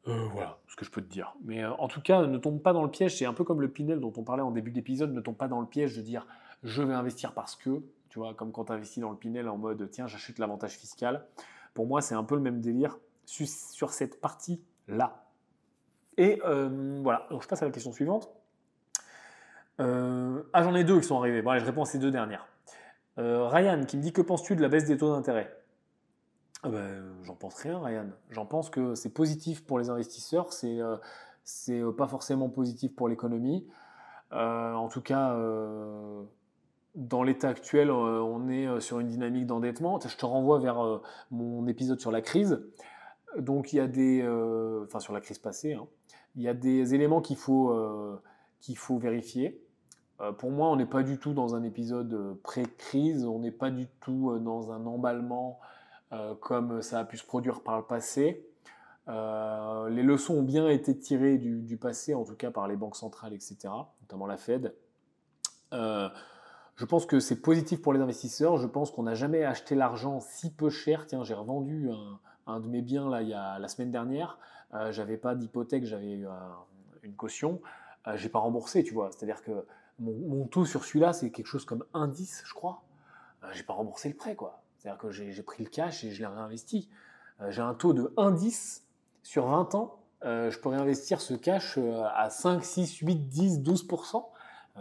voilà 0.04 0.58
ce 0.66 0.76
que 0.76 0.84
je 0.84 0.90
peux 0.90 1.00
te 1.00 1.10
dire. 1.10 1.34
Mais 1.44 1.64
en 1.64 1.88
tout 1.88 2.02
cas, 2.02 2.26
ne 2.26 2.38
tombe 2.38 2.60
pas 2.60 2.72
dans 2.72 2.82
le 2.82 2.90
piège. 2.90 3.16
C'est 3.16 3.26
un 3.26 3.32
peu 3.32 3.44
comme 3.44 3.62
le 3.62 3.68
Pinel 3.68 4.00
dont 4.00 4.12
on 4.16 4.24
parlait 4.24 4.42
en 4.42 4.50
début 4.50 4.70
d'épisode. 4.72 5.12
Ne 5.12 5.20
tombe 5.20 5.36
pas 5.36 5.48
dans 5.48 5.60
le 5.60 5.66
piège 5.66 5.96
de 5.96 6.02
dire 6.02 6.26
je 6.62 6.82
vais 6.82 6.94
investir 6.94 7.32
parce 7.32 7.56
que 7.56 7.80
tu 8.08 8.18
vois, 8.18 8.34
comme 8.34 8.52
quand 8.52 8.66
tu 8.66 8.72
investis 8.72 9.00
dans 9.00 9.10
le 9.10 9.16
Pinel 9.16 9.48
en 9.48 9.58
mode 9.58 9.88
tiens, 9.90 10.06
j'achète 10.06 10.38
l'avantage 10.38 10.76
fiscal. 10.76 11.26
Pour 11.74 11.86
moi, 11.86 12.00
c'est 12.00 12.14
un 12.14 12.24
peu 12.24 12.34
le 12.34 12.40
même 12.40 12.60
délire 12.60 12.98
sur 13.24 13.90
cette 13.90 14.20
partie-là. 14.20 15.24
Et 16.16 16.42
euh, 16.44 16.98
voilà, 17.02 17.26
donc 17.30 17.42
je 17.42 17.48
passe 17.48 17.62
à 17.62 17.66
la 17.66 17.70
question 17.70 17.92
suivante. 17.92 18.28
Euh, 19.80 20.42
ah, 20.52 20.62
j'en 20.64 20.74
ai 20.74 20.82
deux 20.82 21.00
qui 21.00 21.06
sont 21.06 21.18
arrivés. 21.18 21.42
Bon, 21.42 21.56
je 21.58 21.64
réponds 21.64 21.82
à 21.82 21.86
ces 21.86 21.98
deux 21.98 22.10
dernières. 22.10 22.48
Euh, 23.18 23.46
Ryan 23.46 23.84
qui 23.84 23.96
me 23.96 24.02
dit 24.02 24.12
Que 24.12 24.22
penses-tu 24.22 24.56
de 24.56 24.62
la 24.62 24.68
baisse 24.68 24.84
des 24.84 24.96
taux 24.96 25.14
d'intérêt? 25.14 25.56
Ah 26.64 26.70
ben, 26.70 27.04
J'en 27.22 27.36
pense 27.36 27.54
rien, 27.54 27.80
Ryan. 27.80 28.06
J'en 28.30 28.46
pense 28.46 28.68
que 28.70 28.96
c'est 28.96 29.14
positif 29.14 29.64
pour 29.64 29.78
les 29.78 29.90
investisseurs, 29.90 30.52
c'est 30.52 30.80
pas 31.96 32.08
forcément 32.08 32.48
positif 32.48 32.94
pour 32.96 33.08
l'économie. 33.08 33.68
en 34.32 34.88
tout 34.88 35.02
cas, 35.02 35.36
dans 36.94 37.22
l'état 37.22 37.48
actuel, 37.48 37.90
on 37.90 38.48
est 38.48 38.80
sur 38.80 38.98
une 39.00 39.08
dynamique 39.08 39.46
d'endettement. 39.46 40.00
Je 40.00 40.16
te 40.16 40.26
renvoie 40.26 40.58
vers 40.58 41.00
mon 41.30 41.66
épisode 41.66 42.00
sur 42.00 42.10
la 42.10 42.20
crise. 42.20 42.60
Donc 43.36 43.72
il 43.72 43.76
y 43.76 43.80
a 43.80 43.86
des, 43.86 44.26
enfin 44.84 45.00
sur 45.00 45.12
la 45.12 45.20
crise 45.20 45.38
passée, 45.38 45.74
hein. 45.74 45.86
il 46.34 46.42
y 46.42 46.48
a 46.48 46.54
des 46.54 46.94
éléments 46.94 47.20
qu'il 47.20 47.36
faut, 47.36 47.72
qu'il 48.60 48.76
faut 48.76 48.98
vérifier. 48.98 49.60
pour 50.38 50.50
moi, 50.50 50.70
on 50.70 50.76
n'est 50.76 50.86
pas 50.86 51.02
du 51.02 51.18
tout 51.18 51.34
dans 51.34 51.54
un 51.54 51.62
épisode 51.62 52.36
pré-crise, 52.42 53.24
on 53.26 53.38
n'est 53.38 53.52
pas 53.52 53.70
du 53.70 53.86
tout 54.00 54.38
dans 54.38 54.72
un 54.72 54.84
emballement 54.86 55.60
comme 56.40 56.82
ça 56.82 57.00
a 57.00 57.04
pu 57.04 57.16
se 57.16 57.24
produire 57.24 57.60
par 57.60 57.76
le 57.76 57.84
passé. 57.84 58.48
Euh, 59.08 59.88
les 59.88 60.02
leçons 60.02 60.34
ont 60.34 60.42
bien 60.42 60.68
été 60.68 60.96
tirées 60.96 61.38
du, 61.38 61.76
passé, 61.76 62.14
en 62.14 62.24
tout 62.24 62.34
cas 62.34 62.50
par 62.50 62.68
les 62.68 62.76
banques 62.76 62.96
centrales, 62.96 63.32
etc., 63.32 63.56
notamment 64.02 64.26
la 64.26 64.36
Fed. 64.36 64.74
Euh, 66.78 66.80
je 66.80 66.84
pense 66.84 67.06
que 67.06 67.20
c'est 67.20 67.40
positif 67.40 67.82
pour 67.82 67.92
les 67.92 68.00
investisseurs. 68.00 68.56
Je 68.58 68.66
pense 68.66 68.90
qu'on 68.90 69.02
n'a 69.02 69.14
jamais 69.14 69.44
acheté 69.44 69.74
l'argent 69.74 70.20
si 70.20 70.50
peu 70.50 70.70
cher. 70.70 71.06
Tiens, 71.06 71.24
j'ai 71.24 71.34
revendu 71.34 71.90
un, 72.46 72.60
de 72.60 72.68
mes 72.68 72.82
biens 72.82 73.08
là, 73.08 73.22
il 73.22 73.28
y 73.28 73.34
a, 73.34 73.58
la 73.58 73.68
semaine 73.68 73.90
dernière. 73.90 74.38
Euh, 74.74 74.92
j'avais 74.92 75.16
pas 75.16 75.34
d'hypothèque, 75.34 75.84
j'avais 75.84 76.20
une 77.02 77.14
caution. 77.14 77.60
j'ai 78.14 78.28
pas 78.28 78.38
remboursé, 78.38 78.84
tu 78.84 78.94
vois. 78.94 79.10
C'est-à-dire 79.12 79.42
que 79.42 79.66
mon, 79.98 80.46
taux 80.46 80.64
sur 80.64 80.84
celui-là, 80.84 81.12
c'est 81.12 81.30
quelque 81.30 81.46
chose 81.46 81.64
comme 81.64 81.84
1,10, 81.94 82.42
je 82.44 82.54
crois. 82.54 82.82
j'ai 83.52 83.64
pas 83.64 83.72
remboursé 83.72 84.08
le 84.08 84.14
prêt, 84.14 84.36
quoi. 84.36 84.62
C'est-à-dire 84.78 85.00
que 85.00 85.10
j'ai 85.10 85.42
pris 85.42 85.64
le 85.64 85.68
cash 85.68 86.04
et 86.04 86.12
je 86.12 86.20
l'ai 86.20 86.26
réinvesti. 86.26 86.88
j'ai 87.48 87.62
un 87.62 87.74
taux 87.74 87.92
de 87.92 88.12
1,10 88.16 88.82
sur 89.22 89.46
20 89.46 89.74
ans, 89.74 89.98
euh, 90.24 90.50
je 90.50 90.58
pourrais 90.58 90.78
investir 90.78 91.20
ce 91.20 91.34
cash 91.34 91.76
euh, 91.78 92.02
à 92.14 92.28
5, 92.30 92.64
6, 92.64 92.98
8, 92.98 93.28
10, 93.28 93.60
12%. 93.60 94.24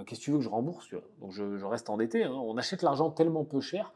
Qu'est-ce 0.05 0.19
que 0.19 0.25
tu 0.25 0.31
veux 0.31 0.37
que 0.37 0.43
je 0.43 0.49
rembourse 0.49 0.89
Donc 1.21 1.31
je, 1.31 1.65
reste 1.65 1.89
endetté. 1.89 2.23
Hein. 2.23 2.31
On 2.31 2.57
achète 2.57 2.81
l'argent 2.81 3.09
tellement 3.09 3.43
peu 3.43 3.59
cher. 3.59 3.93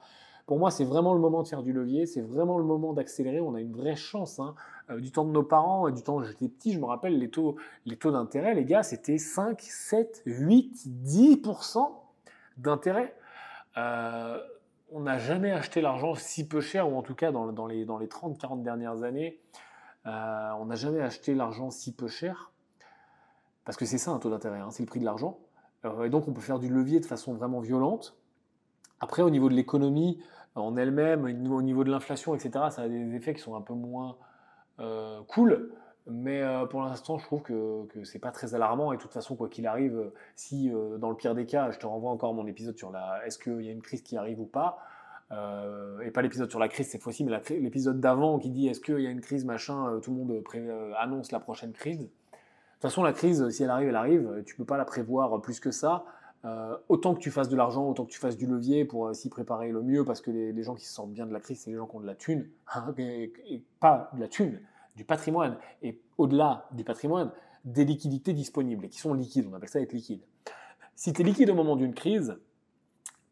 Pour 0.48 0.57
moi, 0.57 0.72
c'est 0.72 0.84
vraiment 0.84 1.14
le 1.14 1.19
moment 1.19 1.44
de 1.44 1.48
faire 1.48 1.64
du 1.64 1.72
levier, 1.72 2.06
c'est 2.06 2.22
vraiment 2.22 2.57
le 2.57 2.64
moment 2.64 2.94
d'accélérer. 2.94 3.40
On 3.40 3.53
a 3.53 3.61
une 3.61 3.73
vraie 3.73 3.95
chance. 3.95 4.40
Hein. 4.40 4.56
Euh, 4.90 4.99
du 4.99 5.11
temps 5.11 5.23
de 5.23 5.32
nos 5.32 5.44
parents, 5.44 5.90
du 5.90 6.02
temps 6.02 6.15
où 6.15 6.23
j'étais 6.23 6.49
petit, 6.49 6.73
je 6.73 6.80
me 6.80 6.86
rappelle 6.86 7.18
les 7.19 7.30
taux, 7.30 7.56
d'intérêt, 7.86 8.56
les 8.56 8.65
gars, 8.65 8.84
c'était 8.84 9.18
5, 9.18 9.61
7, 9.61 10.23
8, 10.26 10.88
10% 11.06 11.91
d'intérêt. 12.57 13.15
on 13.76 14.99
n'a 14.99 15.18
jamais 15.19 15.52
acheté 15.52 15.82
l'argent 15.82 16.15
si 16.15 16.48
peu 16.48 16.60
cher, 16.60 16.91
ou 16.91 16.98
en 16.98 17.03
tout 17.03 17.15
cas 17.15 17.32
dans, 17.32 17.68
les, 17.68 17.86
dans 17.86 17.98
les 17.98 18.07
30, 18.07 18.38
40 18.38 18.64
dernières 18.64 19.03
années. 19.03 19.40
Euh, 20.06 20.52
on 20.60 20.65
n'a 20.65 20.76
jamais 20.76 21.02
acheté 21.02 21.36
l'argent 21.36 21.69
si 21.69 21.94
peu 21.94 22.07
cher, 22.07 22.52
parce 23.65 23.78
que 23.78 23.86
c'est 23.86 23.99
ça 23.99 24.11
un 24.11 24.19
taux 24.19 24.30
d'intérêt, 24.30 24.60
hein, 24.60 24.72
c'est 24.72 24.84
le 24.84 24.88
prix 24.88 24.99
de 24.99 25.06
l'argent. 25.06 25.40
Euh, 25.85 26.03
et 26.03 26.09
donc 26.09 26.27
on 26.27 26.33
peut 26.33 26.41
faire 26.41 26.59
du 26.59 26.69
levier 26.69 26.99
de 26.99 27.05
façon 27.05 27.33
vraiment 27.33 27.59
violente. 27.59 28.15
Après, 28.99 29.21
au 29.21 29.29
niveau 29.29 29.49
de 29.49 29.55
l'économie 29.55 30.21
en 30.55 30.75
elle-même, 30.77 31.25
au 31.25 31.61
niveau 31.61 31.83
de 31.83 31.89
l'inflation, 31.89 32.35
etc., 32.35 32.65
ça 32.69 32.83
a 32.83 32.87
des 32.87 33.15
effets 33.15 33.33
qui 33.33 33.41
sont 33.41 33.55
un 33.55 33.61
peu 33.61 33.73
moins 33.73 34.17
euh, 34.79 35.21
cool. 35.27 35.71
Mais 36.07 36.43
pour 36.71 36.81
l'instant, 36.81 37.19
je 37.19 37.25
trouve 37.25 37.43
que, 37.43 37.85
que 37.85 38.03
c'est 38.03 38.19
pas 38.19 38.31
très 38.31 38.55
alarmant. 38.55 38.91
Et 38.91 38.97
de 38.97 39.01
toute 39.01 39.13
façon, 39.13 39.35
quoi 39.35 39.47
qu'il 39.49 39.67
arrive, 39.67 40.11
si 40.35 40.71
dans 40.97 41.11
le 41.11 41.15
pire 41.15 41.35
des 41.35 41.45
cas, 41.45 41.69
je 41.69 41.77
te 41.77 41.85
renvoie 41.85 42.09
encore 42.09 42.33
mon 42.33 42.47
épisode 42.47 42.75
sur 42.75 42.91
la 42.91 43.25
est-ce 43.25 43.37
qu'il 43.37 43.61
y 43.61 43.69
a 43.69 43.71
une 43.71 43.83
crise 43.83 44.01
qui 44.01 44.17
arrive 44.17 44.39
ou 44.39 44.45
pas, 44.45 44.79
euh, 45.31 46.01
et 46.01 46.11
pas 46.11 46.21
l'épisode 46.21 46.49
sur 46.49 46.59
la 46.59 46.67
crise 46.67 46.89
cette 46.89 47.01
fois-ci, 47.01 47.23
mais 47.23 47.39
l'épisode 47.51 48.01
d'avant 48.01 48.37
qui 48.37 48.49
dit 48.49 48.67
est-ce 48.67 48.81
qu'il 48.81 48.99
y 48.99 49.07
a 49.07 49.09
une 49.09 49.21
crise, 49.21 49.45
machin, 49.45 49.87
euh, 49.87 49.99
tout 49.99 50.11
le 50.11 50.17
monde 50.17 50.43
euh, 50.55 50.93
annonce 50.97 51.31
la 51.31 51.39
prochaine 51.39 51.71
crise. 51.71 52.09
Toute 52.81 52.89
façon, 52.89 53.03
la 53.03 53.13
crise, 53.13 53.47
si 53.49 53.61
elle 53.61 53.69
arrive, 53.69 53.89
elle 53.89 53.95
arrive, 53.95 54.43
tu 54.43 54.55
peux 54.55 54.65
pas 54.65 54.75
la 54.75 54.85
prévoir 54.85 55.39
plus 55.39 55.59
que 55.59 55.69
ça. 55.69 56.03
autant 56.89 57.13
que 57.13 57.19
tu 57.19 57.29
fasses 57.29 57.47
de 57.47 57.55
l'argent, 57.55 57.87
autant 57.87 58.05
que 58.05 58.09
tu 58.09 58.17
fasses 58.17 58.37
du 58.37 58.47
levier 58.47 58.85
pour 58.85 59.13
s'y 59.15 59.29
préparer 59.29 59.71
le 59.71 59.83
mieux, 59.83 60.03
parce 60.03 60.19
que 60.19 60.31
les, 60.31 60.63
gens 60.63 60.73
qui 60.73 60.87
se 60.87 60.99
bien 61.05 61.27
de 61.27 61.31
la 61.31 61.39
crise, 61.39 61.59
c'est 61.61 61.69
les 61.69 61.77
gens 61.77 61.85
qui 61.85 61.97
ont 61.97 61.99
de 61.99 62.07
la 62.07 62.15
thune, 62.15 62.49
hein, 62.73 62.91
et, 62.97 63.63
pas 63.79 64.09
de 64.15 64.19
la 64.19 64.27
thune, 64.27 64.59
du 64.95 65.05
patrimoine, 65.05 65.59
et 65.83 66.01
au-delà 66.17 66.65
du 66.71 66.83
patrimoine, 66.83 67.31
des 67.65 67.85
liquidités 67.85 68.33
disponibles, 68.33 68.85
et 68.85 68.89
qui 68.89 68.97
sont 68.97 69.13
liquides, 69.13 69.47
on 69.51 69.53
appelle 69.53 69.69
ça 69.69 69.79
être 69.79 69.93
liquide. 69.93 70.21
Si 70.95 71.13
tu 71.13 71.21
es 71.21 71.23
liquide 71.23 71.51
au 71.51 71.55
moment 71.55 71.75
d'une 71.75 71.93
crise, 71.93 72.35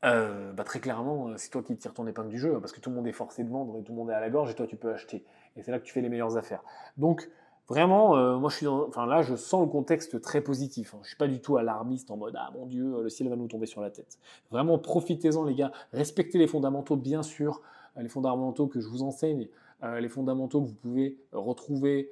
euh, 0.05 0.53
bah 0.53 0.63
très 0.63 0.79
clairement, 0.79 1.29
euh, 1.29 1.33
c'est 1.37 1.49
toi 1.49 1.63
qui 1.63 1.75
tires 1.75 1.95
ton 1.95 2.05
épingle 2.05 2.29
du 2.29 2.37
jeu, 2.37 2.59
parce 2.59 2.71
que 2.71 2.79
tout 2.79 2.91
le 2.91 2.95
monde 2.95 3.07
est 3.07 3.13
forcé 3.13 3.43
de 3.43 3.49
vendre 3.49 3.79
et 3.79 3.83
tout 3.83 3.93
le 3.93 3.97
monde 3.97 4.11
est 4.11 4.13
à 4.13 4.19
la 4.19 4.29
gorge, 4.29 4.51
et 4.51 4.53
toi 4.53 4.67
tu 4.67 4.75
peux 4.75 4.93
acheter. 4.93 5.25
Et 5.55 5.63
c'est 5.63 5.71
là 5.71 5.79
que 5.79 5.85
tu 5.85 5.91
fais 5.91 6.01
les 6.01 6.09
meilleures 6.09 6.37
affaires. 6.37 6.63
Donc, 6.97 7.29
vraiment, 7.69 8.17
euh, 8.17 8.37
moi 8.37 8.49
je 8.49 8.57
suis 8.57 8.67
enfin 8.67 9.05
là, 9.05 9.21
je 9.21 9.35
sens 9.35 9.61
le 9.61 9.67
contexte 9.67 10.21
très 10.21 10.41
positif. 10.41 10.93
Hein. 10.93 10.99
Je 11.03 11.09
suis 11.09 11.17
pas 11.17 11.27
du 11.27 11.39
tout 11.39 11.57
alarmiste 11.57 12.11
en 12.11 12.17
mode 12.17 12.35
ah 12.37 12.51
mon 12.53 12.65
dieu, 12.65 13.01
le 13.01 13.09
ciel 13.09 13.29
va 13.29 13.35
nous 13.35 13.47
tomber 13.47 13.65
sur 13.65 13.81
la 13.81 13.91
tête. 13.91 14.19
Vraiment, 14.51 14.77
profitez-en 14.77 15.43
les 15.43 15.55
gars, 15.55 15.71
respectez 15.93 16.37
les 16.37 16.47
fondamentaux 16.47 16.95
bien 16.95 17.23
sûr, 17.23 17.61
les 17.97 18.09
fondamentaux 18.09 18.67
que 18.67 18.79
je 18.79 18.87
vous 18.87 19.03
enseigne, 19.03 19.47
les 19.81 20.09
fondamentaux 20.09 20.61
que 20.61 20.67
vous 20.67 20.75
pouvez 20.75 21.17
retrouver 21.31 22.11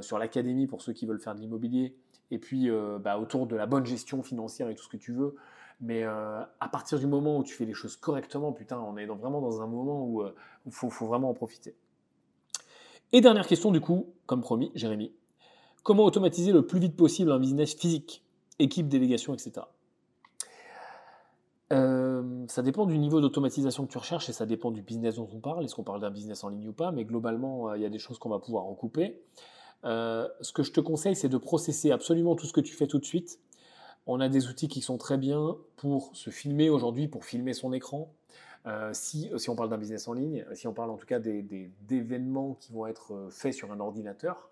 sur 0.00 0.18
l'académie 0.18 0.66
pour 0.66 0.82
ceux 0.82 0.92
qui 0.92 1.06
veulent 1.06 1.20
faire 1.20 1.34
de 1.34 1.40
l'immobilier, 1.40 1.96
et 2.30 2.38
puis 2.38 2.70
bah, 3.00 3.18
autour 3.18 3.46
de 3.46 3.56
la 3.56 3.66
bonne 3.66 3.86
gestion 3.86 4.22
financière 4.22 4.68
et 4.68 4.74
tout 4.74 4.84
ce 4.84 4.88
que 4.88 4.96
tu 4.96 5.12
veux. 5.12 5.34
Mais 5.80 6.02
euh, 6.02 6.42
à 6.60 6.68
partir 6.68 6.98
du 6.98 7.06
moment 7.06 7.38
où 7.38 7.44
tu 7.44 7.54
fais 7.54 7.64
les 7.64 7.74
choses 7.74 7.96
correctement, 7.96 8.52
putain, 8.52 8.78
on 8.80 8.96
est 8.96 9.06
vraiment 9.06 9.40
dans 9.40 9.62
un 9.62 9.66
moment 9.66 10.04
où 10.04 10.22
il 10.22 10.28
euh, 10.28 10.70
faut, 10.70 10.88
vraiment 11.06 11.30
en 11.30 11.34
profiter. 11.34 11.76
Et 13.12 13.20
dernière 13.20 13.46
question 13.46 13.70
du 13.70 13.80
coup, 13.80 14.06
comme 14.26 14.40
promis, 14.40 14.70
Jérémy. 14.74 15.12
Comment 15.82 16.04
automatiser 16.04 16.52
le 16.52 16.66
plus 16.66 16.80
vite 16.80 16.96
possible 16.96 17.32
un 17.32 17.38
business 17.38 17.74
physique, 17.74 18.22
équipe, 18.58 18.88
délégation, 18.88 19.34
etc. 19.34 19.66
Euh, 21.72 22.44
ça 22.48 22.62
dépend 22.62 22.86
du 22.86 22.98
niveau 22.98 23.20
d'automatisation 23.20 23.86
que 23.86 23.92
tu 23.92 23.98
recherches 23.98 24.28
et 24.28 24.32
ça 24.32 24.46
dépend 24.46 24.70
du 24.70 24.82
business 24.82 25.16
dont 25.16 25.28
on 25.32 25.40
parle. 25.40 25.64
Est-ce 25.64 25.74
qu'on 25.74 25.84
parle 25.84 26.00
d'un 26.00 26.10
business 26.10 26.44
en 26.44 26.48
ligne 26.48 26.68
ou 26.68 26.72
pas? 26.72 26.92
Mais 26.92 27.04
globalement, 27.04 27.74
il 27.74 27.82
y 27.82 27.86
a 27.86 27.90
des 27.90 27.98
choses 27.98 28.18
qu'on 28.18 28.30
va 28.30 28.38
pouvoir 28.38 28.64
recouper. 28.64 29.20
ce 29.84 30.52
que 30.52 30.62
je 30.62 30.72
te 30.72 30.80
conseille, 30.80 31.16
c'est 31.16 31.28
de 31.28 31.38
processer 31.38 31.90
absolument 31.90 32.36
tout 32.36 32.46
ce 32.46 32.52
que 32.52 32.60
tu 32.60 32.74
fais 32.74 32.86
tout 32.86 32.98
de 32.98 33.04
suite 33.04 33.38
on 34.08 34.20
a 34.20 34.28
des 34.30 34.48
outils 34.48 34.68
qui 34.68 34.80
sont 34.80 34.96
très 34.96 35.18
bien 35.18 35.56
pour 35.76 36.10
se 36.16 36.30
filmer 36.30 36.70
aujourd'hui, 36.70 37.08
pour 37.08 37.26
filmer 37.26 37.52
son 37.52 37.74
écran. 37.74 38.10
Euh, 38.68 38.90
si, 38.92 39.30
on 39.48 39.54
parle 39.54 39.70
d'un 39.70 39.78
business 39.78 40.08
en 40.08 40.12
ligne, 40.12 40.44
si 40.52 40.66
on 40.66 40.74
parle 40.74 40.90
en 40.90 40.96
tout 40.96 41.06
cas 41.06 41.18
d'événements 41.18 42.54
qui 42.60 42.72
vont 42.72 42.86
être 42.86 43.14
euh, 43.14 43.30
faits 43.30 43.54
sur 43.54 43.72
un 43.72 43.80
ordinateur, 43.80 44.50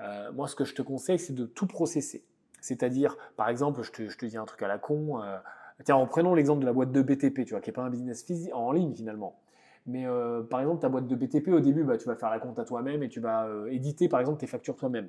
euh, 0.00 0.30
moi 0.32 0.48
ce 0.48 0.54
que 0.54 0.64
je 0.64 0.74
te 0.74 0.82
conseille 0.82 1.18
c'est 1.18 1.34
de 1.34 1.46
tout 1.46 1.66
processer. 1.66 2.24
C'est-à-dire, 2.60 3.16
par 3.36 3.48
exemple, 3.48 3.82
je 3.82 3.92
te, 3.92 4.26
dis 4.26 4.36
un 4.36 4.44
truc 4.44 4.62
à 4.62 4.68
la 4.68 4.78
con, 4.78 5.20
tiens, 5.84 5.94
en 5.94 6.06
prenant 6.06 6.34
l'exemple 6.34 6.60
de 6.60 6.66
la 6.66 6.72
boîte 6.72 6.90
de 6.90 7.02
BTP, 7.02 7.44
tu 7.44 7.50
vois, 7.50 7.60
qui 7.60 7.70
n'est 7.70 7.72
pas 7.74 7.82
un 7.82 7.90
business 7.90 8.26
en 8.52 8.72
ligne 8.72 8.92
finalement. 8.92 9.38
Mais 9.86 10.04
par 10.50 10.60
exemple, 10.60 10.80
ta 10.80 10.88
boîte 10.88 11.06
de 11.06 11.14
BTP, 11.14 11.48
au 11.52 11.60
début, 11.60 11.84
bah, 11.84 11.96
tu 11.96 12.06
vas 12.06 12.16
faire 12.16 12.30
la 12.30 12.40
compte 12.40 12.58
à 12.58 12.64
toi-même 12.64 13.04
et 13.04 13.08
tu 13.08 13.20
vas 13.20 13.48
éditer 13.70 14.08
par 14.08 14.18
exemple 14.18 14.40
tes 14.40 14.48
factures 14.48 14.76
toi-même. 14.76 15.08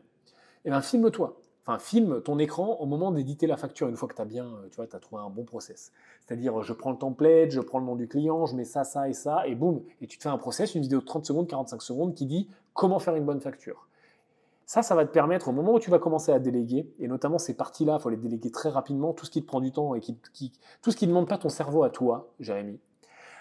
Eh 0.64 0.70
bien, 0.70 0.80
filme-toi 0.80 1.41
enfin, 1.70 1.80
filme 1.80 2.22
ton 2.22 2.40
écran 2.40 2.78
au 2.80 2.86
moment 2.86 3.12
d'éditer 3.12 3.46
la 3.46 3.56
facture, 3.56 3.88
une 3.88 3.96
fois 3.96 4.10
que 4.10 4.16
tu 4.16 4.22
as 4.22 4.26
bien, 4.26 4.46
euh, 4.46 4.68
tu 4.72 4.78
vois, 4.78 4.86
as 4.91 5.00
trouvé 5.00 5.22
un 5.22 5.30
bon 5.30 5.44
process. 5.44 5.91
C'est-à-dire, 6.26 6.64
je 6.64 6.74
prends 6.74 6.91
le 6.91 6.98
template, 6.98 7.52
je 7.52 7.62
prends 7.62 7.80
le 7.80 7.86
nom 7.86 7.96
du 7.96 8.08
client, 8.08 8.46
je 8.46 8.56
mets 8.56 8.64
ça, 8.64 8.84
ça 8.84 9.08
et 9.08 9.14
ça, 9.14 9.46
et 9.48 9.56
boum, 9.56 9.82
et 10.02 10.08
tu 10.08 10.18
te 10.18 10.24
fais 10.24 10.30
un 10.30 10.38
process, 10.38 10.74
une 10.74 10.82
vidéo 10.82 11.00
de 11.00 11.06
30 11.06 11.26
secondes, 11.26 11.48
45 11.48 11.82
secondes 11.82 12.16
qui 12.16 12.26
dit 12.26 12.50
comment 12.74 13.00
faire 13.00 13.16
une 13.16 13.26
bonne 13.26 13.41
facture. 13.41 13.88
Ça, 14.66 14.84
ça 14.84 14.96
va 14.96 15.06
te 15.06 15.12
permettre, 15.12 15.48
au 15.48 15.52
moment 15.52 15.74
où 15.74 15.80
tu 15.80 15.90
vas 15.90 16.00
commencer 16.00 16.32
à 16.32 16.40
déléguer, 16.40 16.91
et 17.00 17.08
notamment 17.08 17.40
ces 17.40 17.56
parties-là, 17.56 17.98
il 18.00 18.02
faut 18.02 18.10
les 18.10 18.18
déléguer 18.18 18.52
très 18.52 18.70
rapidement, 18.70 19.14
tout 19.14 19.26
ce 19.26 19.32
qui 19.32 19.41
te 19.41 19.48
prend 19.48 19.62
du 19.62 19.72
temps 19.72 19.96
et 19.96 20.00
qui, 20.00 20.16
tout 20.82 20.91
ce 20.91 20.96
qui 20.96 21.06
ne 21.06 21.12
demande 21.12 21.28
pas 21.28 21.38
ton 21.38 21.50
cerveau 21.50 21.84
à 21.84 21.90
toi, 21.90 22.30
Jérémy, 22.40 22.80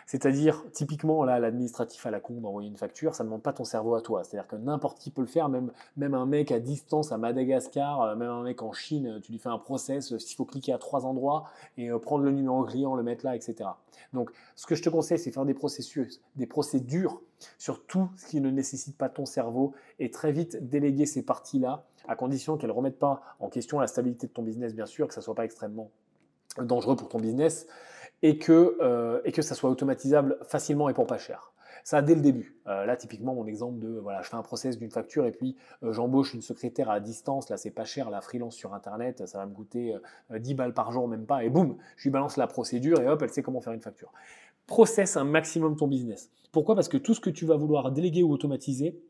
c'est-à-dire, 0.09 0.64
typiquement, 0.72 1.22
là, 1.22 1.39
l'administratif 1.39 2.06
à 2.06 2.10
la 2.10 2.18
con 2.18 2.40
d'envoyer 2.40 2.66
une 2.66 2.78
facture, 2.78 3.14
ça 3.14 3.24
ne 3.24 3.28
demande 3.28 3.43
pas 3.43 3.52
ton 3.52 3.64
cerveau 3.64 3.94
à 3.94 4.01
toi. 4.01 4.24
C'est-à-dire 4.24 4.48
que 4.48 4.56
n'importe 4.56 4.98
qui 4.98 5.10
peut 5.10 5.20
le 5.20 5.26
faire, 5.26 5.51
même, 5.51 5.70
même 5.98 6.14
un 6.14 6.24
mec 6.24 6.51
à 6.51 6.60
distance 6.60 7.12
à 7.12 7.18
Madagascar, 7.18 8.01
euh, 8.01 8.16
même 8.16 8.30
un 8.30 8.43
mec 8.43 8.62
en 8.62 8.72
Chine, 8.72 9.20
tu 9.22 9.32
lui 9.32 9.39
fais 9.39 9.51
un 9.51 9.59
process, 9.59 10.14
euh, 10.14 10.18
s'il 10.18 10.35
faut 10.35 10.47
cliquer 10.47 10.72
à 10.72 10.78
trois 10.78 11.05
endroits 11.05 11.44
et 11.76 11.90
euh, 11.90 11.98
prendre 11.98 12.24
le 12.24 12.30
numéro 12.30 12.64
client, 12.64 12.94
le 12.94 13.02
mettre 13.02 13.22
là, 13.26 13.36
etc. 13.36 13.68
Donc, 14.14 14.30
ce 14.56 14.64
que 14.64 14.74
je 14.74 14.82
te 14.82 14.89
conseille, 14.89 15.18
c'est 15.18 15.30
faire 15.30 15.44
des 15.44 15.52
processus, 15.52 16.22
des 16.36 16.47
procédures 16.47 17.20
sur 17.59 17.85
tout 17.85 18.09
ce 18.16 18.28
qui 18.28 18.40
ne 18.40 18.48
nécessite 18.48 18.97
pas 18.97 19.10
ton 19.10 19.26
cerveau 19.26 19.74
et 19.98 20.10
très 20.10 20.32
vite 20.32 20.70
déléguer 20.70 21.05
ces 21.05 21.22
parties-là, 21.22 21.85
à 22.09 22.16
condition 22.16 22.56
qu'elles 22.56 22.70
ne 22.70 22.74
remettent 22.74 22.98
pas 22.98 23.20
en 23.40 23.51
question 23.51 23.78
la 23.78 23.86
stabilité 23.86 24.26
de 24.26 24.32
ton 24.32 24.43
business, 24.43 24.74
bien 24.74 24.86
sûr, 24.86 25.06
que 25.06 25.12
ça 25.12 25.20
ne 25.20 25.24
soit 25.24 25.35
pas 25.35 25.44
extrêmement 25.44 25.90
dangereux 26.56 26.97
pour 26.97 27.10
ton 27.10 27.18
business 27.18 27.66
et 28.23 28.39
que, 28.39 28.77
euh, 28.81 29.20
et 29.24 29.32
que 29.32 29.43
ça 29.43 29.55
soit 29.55 29.70
automatisable 29.70 30.39
facilement 30.43 30.89
et 30.89 30.95
pour 30.95 31.07
pas 31.07 31.19
cher. 31.19 31.53
Ça 31.85 32.03
dès 32.03 32.15
le 32.15 32.20
début. 32.20 32.57
Euh, 32.66 32.85
là, 32.85 32.97
typiquement, 32.97 33.35
mon 33.35 33.47
exemple 33.47 33.78
de 33.78 33.89
voilà, 33.89 34.20
je 34.23 34.28
fais 34.28 34.36
un 34.36 34.43
process 34.43 34.78
d'une 34.78 34.90
facture 34.90 35.24
et 35.27 35.32
puis 35.32 35.57
euh, 35.82 35.93
j'embauche 35.93 36.35
une 36.35 36.43
secrétaire 36.43 36.90
à 36.90 37.01
distance. 37.01 37.49
Là, 37.49 37.57
c'est 37.57 37.70
pas 37.70 37.85
cher, 37.85 38.11
la 38.11 38.20
freelance 38.20 38.57
sur 38.57 38.74
internet, 38.74 39.27
ça 39.27 39.39
va 39.39 39.47
me 39.47 39.55
coûter 39.55 39.95
10 40.31 40.55
balles 40.55 40.74
par 40.74 40.93
jour, 40.93 41.09
même 41.09 41.24
pas. 41.24 41.45
Et 41.45 41.51
boum, 41.51 41.77
je 41.97 42.05
lui 42.05 42.11
balance 42.11 42.36
la 42.36 42.47
procédure 42.47 43.01
et 43.01 43.09
hop, 43.09 43.23
elle 43.23 43.31
sait 43.31 43.43
comment 43.43 43.61
faire 43.61 43.73
une 43.73 43.81
facture. 43.81 44.12
Process 44.66 45.16
un 45.16 45.24
maximum 45.24 45.77
ton 45.77 45.86
business. 45.86 46.31
Pourquoi? 46.53 46.74
Parce 46.74 46.89
que 46.89 46.99
tout 46.99 47.15
ce 47.15 47.20
que 47.20 47.31
tu 47.31 47.47
vas 47.47 47.57
vouloir 47.57 47.90
déléguer 47.90 48.23
ou 48.23 48.32
automatiser, 48.32 49.01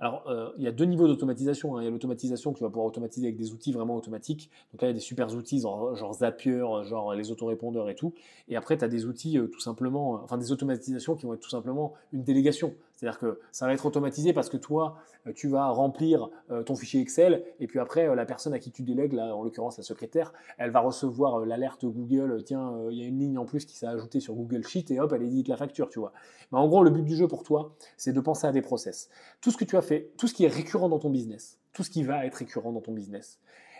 Alors, 0.00 0.28
euh, 0.28 0.50
il 0.58 0.62
y 0.62 0.68
a 0.68 0.72
deux 0.72 0.84
niveaux 0.84 1.08
d'automatisation. 1.08 1.76
hein. 1.76 1.82
Il 1.82 1.84
y 1.84 1.88
a 1.88 1.90
l'automatisation 1.90 2.52
que 2.52 2.58
tu 2.58 2.64
vas 2.64 2.70
pouvoir 2.70 2.86
automatiser 2.86 3.26
avec 3.26 3.36
des 3.36 3.52
outils 3.52 3.72
vraiment 3.72 3.96
automatiques. 3.96 4.48
Donc 4.72 4.82
là, 4.82 4.88
il 4.88 4.90
y 4.90 4.94
a 4.94 4.94
des 4.94 5.00
super 5.00 5.34
outils 5.34 5.60
genre, 5.60 6.14
Zapier, 6.14 6.62
genre 6.84 7.14
les 7.14 7.30
autorépondeurs 7.32 7.88
et 7.90 7.96
tout. 7.96 8.12
Et 8.48 8.56
après, 8.56 8.78
tu 8.78 8.84
as 8.84 8.88
des 8.88 9.06
outils 9.06 9.38
euh, 9.38 9.48
tout 9.48 9.60
simplement, 9.60 10.12
enfin 10.22 10.38
des 10.38 10.52
automatisations 10.52 11.16
qui 11.16 11.26
vont 11.26 11.34
être 11.34 11.40
tout 11.40 11.50
simplement 11.50 11.94
une 12.12 12.22
délégation. 12.22 12.74
C'est-à-dire 12.98 13.20
que 13.20 13.38
ça 13.52 13.66
va 13.66 13.74
être 13.74 13.86
automatisé 13.86 14.32
parce 14.32 14.48
que 14.48 14.56
toi, 14.56 14.96
euh, 15.28 15.32
tu 15.32 15.46
vas 15.46 15.68
remplir 15.68 16.30
euh, 16.50 16.64
ton 16.64 16.74
fichier 16.74 17.00
Excel 17.00 17.44
et 17.60 17.68
puis 17.68 17.78
après, 17.78 18.08
euh, 18.08 18.16
la 18.16 18.26
personne 18.26 18.52
à 18.54 18.58
qui 18.58 18.72
tu 18.72 18.82
délègues, 18.82 19.12
là, 19.12 19.36
en 19.36 19.44
l'occurrence 19.44 19.78
la 19.78 19.84
secrétaire, 19.84 20.32
elle 20.58 20.72
va 20.72 20.80
recevoir 20.80 21.46
l'alerte 21.46 21.84
Google, 21.84 22.42
tiens, 22.44 22.74
il 22.90 22.98
y 22.98 23.04
a 23.04 23.06
une 23.06 23.20
ligne 23.20 23.38
en 23.38 23.44
plus 23.44 23.66
qui 23.66 23.76
s'est 23.76 23.86
ajoutée 23.86 24.18
sur 24.18 24.34
Google 24.34 24.66
Sheet 24.66 24.86
et 24.90 24.98
hop, 24.98 25.12
elle 25.12 25.22
édite 25.22 25.46
la 25.46 25.56
facture, 25.56 25.88
tu 25.90 26.00
vois. 26.00 26.12
Mais 26.50 26.58
en 26.58 26.66
gros, 26.66 26.82
le 26.82 26.90
but 26.90 27.04
du 27.04 27.14
jeu 27.14 27.28
pour 27.28 27.44
toi, 27.44 27.72
c'est 27.96 28.12
de 28.12 28.20
penser 28.20 28.48
à 28.48 28.52
des 28.52 28.62
process. 28.62 29.08
Tout 29.40 29.52
ce 29.52 29.56
que 29.56 29.64
tu 29.64 29.76
as 29.76 29.82
fait, 29.82 30.10
tout 30.16 30.26
ce 30.26 30.34
qui 30.34 30.44
est 30.44 30.48
récurrent 30.48 30.88
dans 30.88 30.98
ton 30.98 31.10
business, 31.10 31.60
tout 31.72 31.84
ce 31.84 31.90
qui 31.90 32.02
va 32.02 32.26
être 32.26 32.34
récurrent 32.34 32.72
dans 32.72 32.80
ton 32.80 32.92
business, 32.92 33.38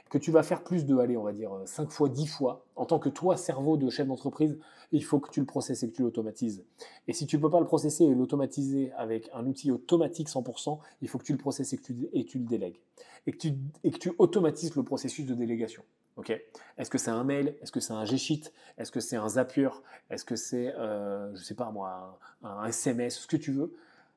que 0.08 0.18
tu 0.18 0.30
vas 0.30 0.42
faire 0.42 0.62
plus 0.62 0.86
de, 0.86 0.96
allez, 0.96 1.16
on 1.16 1.22
va 1.22 1.32
dire 1.32 1.50
5 1.64 1.90
fois, 1.90 2.08
10 2.08 2.26
fois, 2.26 2.64
en 2.76 2.86
tant 2.86 2.98
que 2.98 3.08
toi, 3.08 3.36
cerveau 3.36 3.76
de 3.76 3.90
chef 3.90 4.06
d'entreprise, 4.06 4.58
il 4.92 5.04
faut 5.04 5.20
que 5.20 5.30
tu 5.30 5.40
le 5.40 5.46
processes 5.46 5.82
et 5.82 5.90
que 5.90 5.94
tu 5.94 6.02
l'automatises. 6.02 6.64
Et 7.06 7.12
si 7.12 7.26
tu 7.26 7.36
ne 7.36 7.42
peux 7.42 7.50
pas 7.50 7.60
le 7.60 7.66
processer 7.66 8.04
et 8.04 8.14
l'automatiser 8.14 8.92
avec 8.92 9.28
un 9.34 9.46
outil 9.46 9.70
automatique 9.70 10.28
100%, 10.28 10.78
il 11.02 11.08
faut 11.08 11.18
que 11.18 11.24
tu 11.24 11.32
le 11.32 11.38
processes 11.38 11.72
et 11.72 11.76
que 11.76 11.82
tu, 11.82 12.38
le 12.38 12.44
délègues. 12.44 12.80
Et 13.26 13.32
que, 13.32 13.98
tu, 13.98 14.12
automatises 14.18 14.74
le 14.76 14.82
processus 14.82 15.26
de 15.26 15.34
délégation. 15.34 15.82
Ok? 16.16 16.30
Est-ce 16.78 16.90
que 16.90 16.98
c'est 16.98 17.10
un 17.10 17.24
mail? 17.24 17.56
Est-ce 17.60 17.70
que 17.70 17.80
c'est 17.80 17.92
un 17.92 18.04
G-Sheet? 18.04 18.52
Est-ce 18.78 18.90
que 18.90 19.00
c'est 19.00 19.16
un 19.16 19.28
Zapier? 19.28 19.68
Est-ce 20.10 20.24
que 20.24 20.36
c'est, 20.36 20.74
euh, 20.74 21.34
je 21.34 21.42
sais 21.42 21.54
pas 21.54 21.70
moi, 21.70 22.18
un, 22.42 22.48
un 22.48 22.66
SMS 22.66 23.18
Ce 23.18 23.26
que 23.26 23.36
tu 23.36 23.52
veux. 23.52 23.74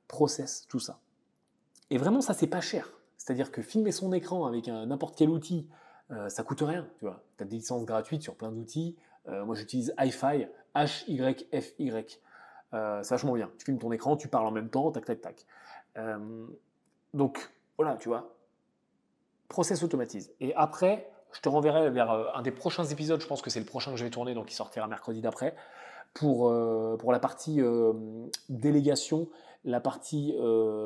Process 0.07 0.65
tout 0.68 0.80
ça. 0.80 0.99
Et 1.89 1.97
vraiment, 1.97 2.22
ça, 2.22 2.34
c'est 2.34 2.47
pas 2.47 2.61
cher. 2.61 2.89
C'est-à-dire 3.22 3.52
que 3.52 3.61
filmer 3.61 3.91
son 3.91 4.14
écran 4.14 4.48
avec 4.48 4.65
n'importe 4.65 5.15
quel 5.15 5.30
outil, 5.30 5.69
euh, 6.10 6.27
ça 6.27 6.41
coûte 6.41 6.61
rien. 6.61 6.88
Tu 6.98 7.06
vois, 7.06 7.22
as 7.39 7.45
des 7.45 7.57
licences 7.57 7.85
gratuites 7.85 8.23
sur 8.23 8.34
plein 8.34 8.52
d'outils. 8.52 8.98
Euh, 9.30 9.45
moi, 9.45 9.53
j'utilise 9.53 9.93
hi-fi, 9.99 10.48
H-Y-F-Y. 10.73 12.19
Euh, 12.73 13.03
c'est 13.03 13.14
vachement 13.14 13.34
bien. 13.34 13.52
Tu 13.60 13.65
filmes 13.65 13.77
ton 13.77 13.91
écran, 13.91 14.18
tu 14.18 14.27
parles 14.27 14.48
en 14.48 14.52
même 14.52 14.69
temps, 14.69 14.89
tac, 14.89 15.06
tac, 15.06 15.22
tac. 15.22 15.45
Euh, 15.99 16.48
donc, 17.14 17.52
voilà, 17.77 17.95
tu 17.98 18.10
vois. 18.10 18.34
Process 19.49 19.84
automatise. 19.84 20.34
Et 20.39 20.56
après, 20.56 21.07
je 21.31 21.41
te 21.41 21.49
renverrai 21.49 21.91
vers 21.91 22.10
un 22.35 22.41
des 22.41 22.49
prochains 22.49 22.85
épisodes. 22.85 23.22
Je 23.22 23.27
pense 23.27 23.43
que 23.43 23.52
c'est 23.52 23.60
le 23.60 23.68
prochain 23.68 23.91
que 23.91 23.98
je 23.98 24.03
vais 24.03 24.10
tourner, 24.10 24.34
donc 24.34 24.52
il 24.52 24.56
sortira 24.56 24.88
mercredi 24.88 25.22
d'après. 25.22 25.56
Pour, 26.15 26.52
pour 26.98 27.11
la 27.11 27.19
partie 27.19 27.61
délégation, 28.49 29.30
la 29.64 29.80
partie 29.80 30.35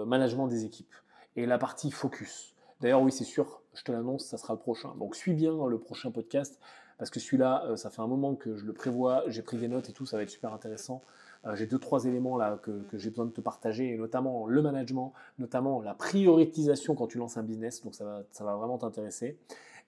management 0.06 0.48
des 0.48 0.66
équipes 0.66 0.94
et 1.36 1.46
la 1.46 1.58
partie 1.58 1.92
focus. 1.92 2.56
D'ailleurs, 2.82 3.02
oui, 3.02 3.12
c'est 3.12 3.24
sûr, 3.24 3.62
je 3.74 3.84
te 3.84 3.92
l'annonce, 3.92 4.26
ça 4.26 4.38
sera 4.38 4.54
le 4.54 4.60
prochain. 4.60 4.94
Donc, 5.00 5.16
suis 5.16 5.34
bien 5.34 5.54
le 5.68 5.80
prochain 5.80 6.12
podcast 6.12 6.60
parce 6.98 7.10
que 7.10 7.20
celui-là, 7.20 7.66
euh, 7.66 7.76
ça 7.76 7.90
fait 7.90 8.02
un 8.02 8.08
moment 8.08 8.36
que 8.36 8.56
je 8.56 8.66
le 8.66 8.74
prévois, 8.74 9.24
j'ai 9.28 9.42
pris 9.42 9.58
des 9.58 9.68
notes 9.68 9.90
et 9.90 9.94
tout, 9.94 10.06
ça 10.06 10.18
va 10.18 10.24
être 10.24 10.30
super 10.30 10.54
intéressant. 10.54 11.02
Euh, 11.46 11.56
j'ai 11.56 11.68
deux, 11.68 11.80
trois 11.80 12.06
éléments 12.06 12.38
là 12.38 12.58
que, 12.62 12.86
j'ai 12.94 13.10
besoin 13.10 13.26
de 13.26 13.32
te 13.32 13.42
partager, 13.42 13.98
notamment 13.98 14.48
le 14.48 14.62
management, 14.62 15.14
notamment 15.38 15.82
la 15.82 15.94
prioritisation 15.94 16.96
quand 16.96 17.08
tu 17.08 17.18
lances 17.18 17.38
un 17.38 17.44
business, 17.44 17.84
donc 17.84 17.96
ça 17.96 18.06
va, 18.06 18.24
ça 18.32 18.44
va 18.44 18.56
vraiment 18.56 18.78
t'intéresser. 18.78 19.38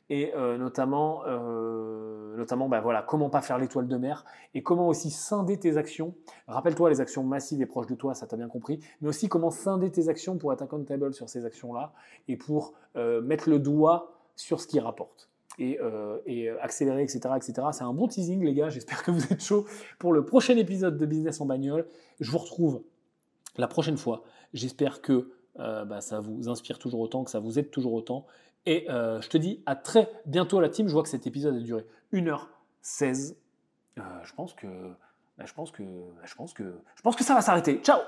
Et 0.09 0.33
euh, 0.35 0.57
notamment, 0.57 1.23
euh, 1.25 2.37
notamment 2.37 2.69
bah 2.69 2.79
voilà, 2.79 3.01
comment 3.01 3.29
pas 3.29 3.41
faire 3.41 3.57
l'étoile 3.57 3.87
de 3.87 3.97
mer 3.97 4.23
et 4.53 4.63
comment 4.63 4.87
aussi 4.87 5.11
scinder 5.11 5.59
tes 5.59 5.75
actions. 5.75 6.15
Rappelle-toi 6.47 6.89
les 6.89 7.01
actions 7.01 7.23
massives 7.23 7.61
et 7.61 7.65
proches 7.65 7.87
de 7.87 7.95
toi, 7.95 8.13
ça 8.13 8.25
t'as 8.25 8.37
bien 8.37 8.47
compris, 8.47 8.79
mais 9.01 9.09
aussi 9.09 9.27
comment 9.27 9.51
scinder 9.51 9.91
tes 9.91 10.07
actions 10.07 10.37
pour 10.37 10.53
être 10.53 10.61
accountable 10.61 11.13
sur 11.13 11.27
ces 11.27 11.43
actions-là 11.43 11.91
et 12.29 12.37
pour 12.37 12.73
euh, 12.95 13.21
mettre 13.21 13.49
le 13.49 13.59
doigt 13.59 14.13
sur 14.37 14.61
ce 14.61 14.67
qui 14.67 14.79
rapporte 14.79 15.29
et, 15.59 15.77
euh, 15.81 16.19
et 16.25 16.49
accélérer, 16.49 17.03
etc. 17.03 17.19
etc. 17.35 17.53
C'est 17.73 17.83
un 17.83 17.93
bon 17.93 18.07
teasing, 18.07 18.41
les 18.45 18.53
gars. 18.53 18.69
J'espère 18.69 19.03
que 19.03 19.11
vous 19.11 19.33
êtes 19.33 19.43
chauds 19.43 19.65
pour 19.99 20.13
le 20.13 20.23
prochain 20.23 20.55
épisode 20.55 20.97
de 20.97 21.05
Business 21.05 21.41
en 21.41 21.45
bagnole. 21.45 21.85
Je 22.21 22.31
vous 22.31 22.37
retrouve 22.37 22.81
la 23.57 23.67
prochaine 23.67 23.97
fois. 23.97 24.23
J'espère 24.53 25.01
que 25.01 25.31
bah, 25.55 26.01
ça 26.01 26.19
vous 26.19 26.49
inspire 26.49 26.77
toujours 26.77 26.99
autant, 26.99 27.23
que 27.23 27.31
ça 27.31 27.39
vous 27.39 27.57
aide 27.57 27.71
toujours 27.71 27.93
autant. 27.93 28.27
Et 28.67 28.85
euh, 28.89 29.21
je 29.21 29.29
te 29.29 29.37
dis 29.37 29.63
à 29.65 29.77
très 29.77 30.11
bientôt, 30.25 30.59
la 30.59 30.67
team. 30.67 30.89
Je 30.89 30.93
vois 30.93 31.01
que 31.01 31.07
cet 31.07 31.25
épisode 31.25 31.55
a 31.55 31.59
duré 31.59 31.87
1h16. 32.11 33.35
Euh, 33.97 34.01
je 34.23 34.33
pense 34.33 34.53
que. 34.53 34.67
bah, 35.37 35.45
Je 35.47 35.53
pense 35.53 35.71
que, 35.71 35.83
je 36.25 36.35
pense 36.35 36.53
que, 36.53 36.63
je 36.95 37.01
pense 37.01 37.15
que 37.15 37.23
ça 37.23 37.33
va 37.33 37.41
s'arrêter. 37.41 37.79
Ciao 37.81 37.99